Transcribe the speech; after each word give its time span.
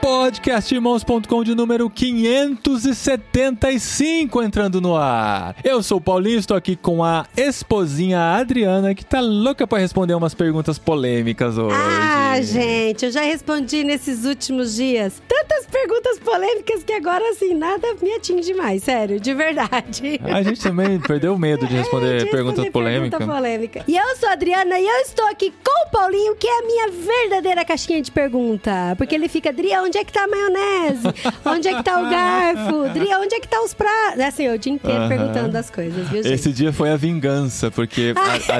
Podcastirmãos.com 0.02 1.44
de 1.44 1.54
número 1.54 1.88
575 1.88 4.42
entrando 4.42 4.80
no 4.80 4.96
ar. 4.96 5.54
Eu 5.62 5.80
sou 5.80 5.98
o 5.98 6.00
Paulinho, 6.00 6.40
estou 6.40 6.56
aqui 6.56 6.74
com 6.74 7.04
a 7.04 7.24
esposinha 7.36 8.18
Adriana, 8.34 8.96
que 8.96 9.04
tá 9.04 9.20
louca 9.20 9.64
pra 9.64 9.78
responder 9.78 10.14
umas 10.14 10.34
perguntas 10.34 10.76
polêmicas 10.76 11.56
hoje. 11.56 11.76
Ah, 11.78 12.34
gente, 12.42 13.04
eu 13.04 13.12
já 13.12 13.20
respondi 13.20 13.84
nesses 13.84 14.24
últimos 14.24 14.74
dias 14.74 15.22
tantas 15.28 15.66
perguntas 15.66 16.18
polêmicas 16.18 16.82
que 16.82 16.92
agora, 16.92 17.22
assim, 17.30 17.54
nada 17.54 17.86
me 18.02 18.12
atinge 18.14 18.54
mais, 18.54 18.82
sério, 18.82 19.20
de 19.20 19.32
verdade. 19.32 20.20
A 20.24 20.42
gente 20.42 20.60
também 20.60 20.98
perdeu 21.06 21.32
o 21.34 21.38
medo 21.38 21.64
de 21.64 21.74
responder 21.76 22.16
É, 22.16 22.18
de 22.24 22.30
perguntas 22.30 22.68
polêmicas. 22.70 23.18
pergunta 23.18 23.36
polêmica. 23.38 23.84
E 23.86 23.96
eu 23.96 24.16
sou 24.16 24.28
a 24.28 24.32
Adriana 24.32 24.80
e 24.80 24.84
eu 24.84 24.96
estou 25.02 25.26
aqui 25.28 25.52
com 25.64 25.86
o 25.86 25.90
Paulinho, 25.92 26.34
que 26.34 26.48
é 26.48 26.58
a 26.58 26.62
minha 26.66 26.88
verdadeira 26.90 27.64
caixinha 27.64 28.02
de 28.02 28.10
pergunta. 28.10 28.96
Porque 28.98 29.14
ele 29.14 29.28
fica, 29.28 29.52
Dri, 29.52 29.72
onde 29.92 29.98
é 29.98 30.04
que 30.04 30.12
tá 30.12 30.24
a 30.24 30.26
maionese? 30.26 31.02
Onde 31.44 31.68
é 31.68 31.74
que 31.74 31.82
tá 31.82 32.00
o 32.00 32.08
garfo? 32.08 32.88
Dri, 32.94 33.14
onde 33.14 33.34
é 33.34 33.40
que 33.40 33.46
tá 33.48 33.62
os 33.62 33.74
pratos? 33.74 34.20
Assim, 34.20 34.48
o 34.48 34.58
dia 34.58 34.72
inteiro 34.72 35.06
perguntando 35.06 35.58
as 35.58 35.68
coisas, 35.68 36.08
viu, 36.08 36.22
gente? 36.22 36.32
Esse 36.32 36.50
dia 36.50 36.72
foi 36.72 36.90
a 36.90 36.96
vingança, 36.96 37.70
porque 37.70 38.14
a, 38.16 38.54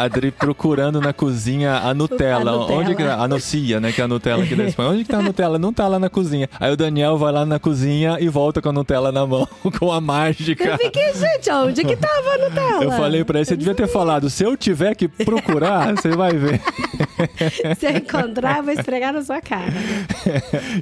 a 0.00 0.04
Adri 0.04 0.30
procurando 0.30 0.98
na 0.98 1.12
cozinha 1.12 1.74
a 1.76 1.92
Nutella. 1.92 2.52
A 2.52 2.56
Nutella. 2.56 2.80
Onde 2.80 2.94
que 2.94 3.04
tá? 3.04 3.14
A 3.22 3.28
Nocia, 3.28 3.80
né? 3.80 3.92
Que 3.92 4.00
é 4.00 4.04
a 4.04 4.08
Nutella 4.08 4.42
aqui 4.44 4.54
da 4.54 4.64
Espanha. 4.68 4.88
Onde 4.90 5.04
que 5.04 5.10
tá 5.10 5.18
a 5.18 5.22
Nutella? 5.22 5.58
Não 5.58 5.74
tá 5.74 5.86
lá 5.86 5.98
na 5.98 6.08
cozinha. 6.08 6.48
Aí 6.58 6.72
o 6.72 6.76
Daniel 6.76 7.18
vai 7.18 7.32
lá 7.32 7.44
na 7.44 7.58
cozinha 7.58 8.16
e 8.18 8.28
volta 8.30 8.62
com 8.62 8.70
a 8.70 8.72
Nutella 8.72 9.12
na 9.12 9.26
mão, 9.26 9.46
com 9.78 9.92
a 9.92 10.00
mágica. 10.00 10.64
Eu 10.64 10.78
fiquei, 10.78 11.12
gente, 11.12 11.50
onde 11.50 11.84
que 11.84 11.96
tava 11.96 12.30
a 12.30 12.38
Nutella? 12.38 12.84
Eu 12.84 12.92
falei 12.92 13.24
pra 13.24 13.38
ele, 13.40 13.44
você 13.44 13.56
devia 13.56 13.74
ter 13.74 13.88
falado, 13.88 14.30
se 14.30 14.42
eu 14.42 14.56
tiver 14.56 14.94
que 14.94 15.06
procurar, 15.06 15.94
você 15.94 16.08
vai 16.10 16.32
ver. 16.32 16.60
Se 17.78 17.86
eu 17.86 17.96
encontrar, 17.96 18.58
eu 18.58 18.64
vou 18.64 18.72
esfregar 18.72 19.12
na 19.12 19.22
sua 19.22 19.40
cara. 19.40 19.72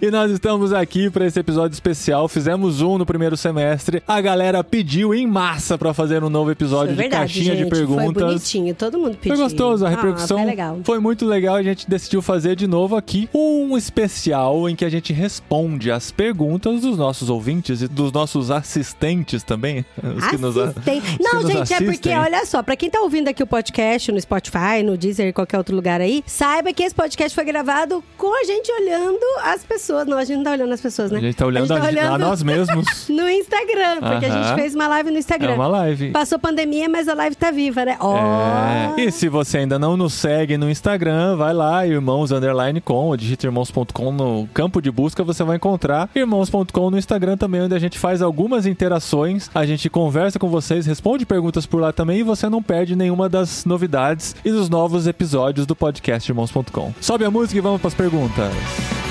E 0.00 0.10
nós 0.10 0.30
estamos 0.30 0.72
aqui 0.72 1.08
pra 1.10 1.26
esse 1.26 1.38
episódio 1.38 1.74
especial. 1.74 2.28
Fizemos 2.28 2.80
um 2.82 2.98
no 2.98 3.06
primeiro 3.06 3.36
semestre. 3.36 4.02
A 4.06 4.20
galera 4.20 4.62
pediu 4.62 5.14
em 5.14 5.26
massa 5.26 5.78
pra 5.78 5.94
fazer 5.94 6.22
um 6.22 6.28
novo 6.30 6.50
episódio 6.50 6.94
de 6.94 7.00
verdade, 7.02 7.32
caixinha 7.34 7.54
gente, 7.56 7.64
de 7.64 7.70
perguntas. 7.70 8.04
Foi 8.22 8.24
bonitinho, 8.24 8.74
todo 8.74 8.98
mundo 8.98 9.16
pediu. 9.16 9.36
Foi 9.36 9.44
gostoso, 9.44 9.84
a 9.84 9.88
Ah, 9.88 9.90
repercussão 9.90 10.38
foi 10.38 10.46
legal. 10.46 10.80
foi 10.84 10.98
muito 10.98 11.24
legal. 11.24 11.56
A 11.56 11.62
gente 11.62 11.88
decidiu 11.88 12.20
fazer 12.20 12.56
de 12.56 12.66
novo 12.66 12.96
aqui 12.96 13.28
um 13.34 13.76
especial 13.76 14.68
em 14.68 14.76
que 14.76 14.84
a 14.84 14.88
gente 14.90 15.12
responde 15.12 15.90
as 15.90 16.10
perguntas 16.10 16.80
dos 16.82 16.96
nossos 16.98 17.30
ouvintes 17.30 17.82
e 17.82 17.88
dos 17.88 18.12
nossos 18.12 18.50
assistentes 18.50 19.42
também. 19.42 19.84
Os 20.16 20.26
que 20.28 20.36
nos, 20.38 20.56
Não, 20.56 20.72
que 20.74 21.34
nos 21.34 21.46
gente, 21.46 21.74
é 21.74 21.80
porque, 21.80 22.10
olha 22.10 22.44
só, 22.46 22.62
pra 22.62 22.76
quem 22.76 22.90
tá 22.90 23.00
ouvindo 23.00 23.28
aqui 23.28 23.42
o 23.42 23.46
podcast 23.46 24.10
no 24.12 24.20
Spotify, 24.20 24.82
no 24.84 24.96
Deezer, 24.96 25.32
qualquer 25.32 25.58
outro 25.58 25.74
lugar 25.74 26.00
aí, 26.00 26.22
saiba 26.26 26.72
que 26.72 26.82
esse 26.82 26.94
podcast 26.94 27.34
foi 27.34 27.44
gravado 27.44 28.02
com 28.16 28.32
a 28.40 28.44
gente 28.44 28.70
olhando 28.72 29.20
as 29.42 29.64
pessoas. 29.64 29.85
Não, 30.06 30.18
a 30.18 30.24
gente 30.24 30.36
não 30.38 30.44
tá 30.44 30.52
olhando 30.52 30.72
as 30.72 30.80
pessoas, 30.80 31.10
né? 31.10 31.18
A 31.18 31.20
gente 31.20 31.36
tá 31.36 31.46
olhando 31.46 31.72
a, 31.72 31.80
tá 31.80 32.14
a 32.14 32.18
nós 32.18 32.42
mesmos. 32.42 33.08
no 33.08 33.28
Instagram, 33.28 34.00
porque 34.00 34.26
a 34.26 34.30
gente 34.30 34.54
fez 34.54 34.74
uma 34.74 34.88
live 34.88 35.10
no 35.10 35.18
Instagram. 35.18 35.52
É 35.52 35.54
uma 35.54 35.66
live. 35.66 36.10
Passou 36.10 36.38
pandemia, 36.38 36.88
mas 36.88 37.08
a 37.08 37.14
live 37.14 37.36
tá 37.36 37.50
viva, 37.50 37.84
né? 37.84 37.96
Ó. 38.00 38.16
É. 38.16 38.94
E 39.02 39.10
se 39.10 39.28
você 39.28 39.58
ainda 39.58 39.78
não 39.78 39.96
nos 39.96 40.14
segue 40.14 40.56
no 40.56 40.70
Instagram, 40.70 41.36
vai 41.36 41.52
lá, 41.52 41.86
irmãos 41.86 42.32
underline 42.32 42.80
com, 42.80 43.06
ou 43.06 43.16
digita 43.16 43.46
irmãos.com 43.46 44.12
no 44.12 44.48
campo 44.52 44.80
de 44.80 44.90
busca, 44.90 45.22
você 45.22 45.42
vai 45.44 45.56
encontrar 45.56 46.08
irmãos.com 46.14 46.90
no 46.90 46.98
Instagram 46.98 47.36
também, 47.36 47.62
onde 47.62 47.74
a 47.74 47.78
gente 47.78 47.98
faz 47.98 48.22
algumas 48.22 48.66
interações, 48.66 49.50
a 49.54 49.64
gente 49.66 49.88
conversa 49.90 50.38
com 50.38 50.48
vocês, 50.48 50.86
responde 50.86 51.26
perguntas 51.26 51.66
por 51.66 51.80
lá 51.80 51.92
também 51.92 52.20
e 52.20 52.22
você 52.22 52.48
não 52.48 52.62
perde 52.62 52.96
nenhuma 52.96 53.28
das 53.28 53.64
novidades 53.64 54.34
e 54.44 54.50
dos 54.50 54.68
novos 54.68 55.06
episódios 55.06 55.66
do 55.66 55.76
podcast 55.76 56.30
irmãos.com. 56.30 56.92
Sobe 57.00 57.24
a 57.24 57.30
música 57.30 57.58
e 57.58 57.60
vamos 57.60 57.80
para 57.80 57.88
as 57.88 57.94
perguntas. 57.94 59.05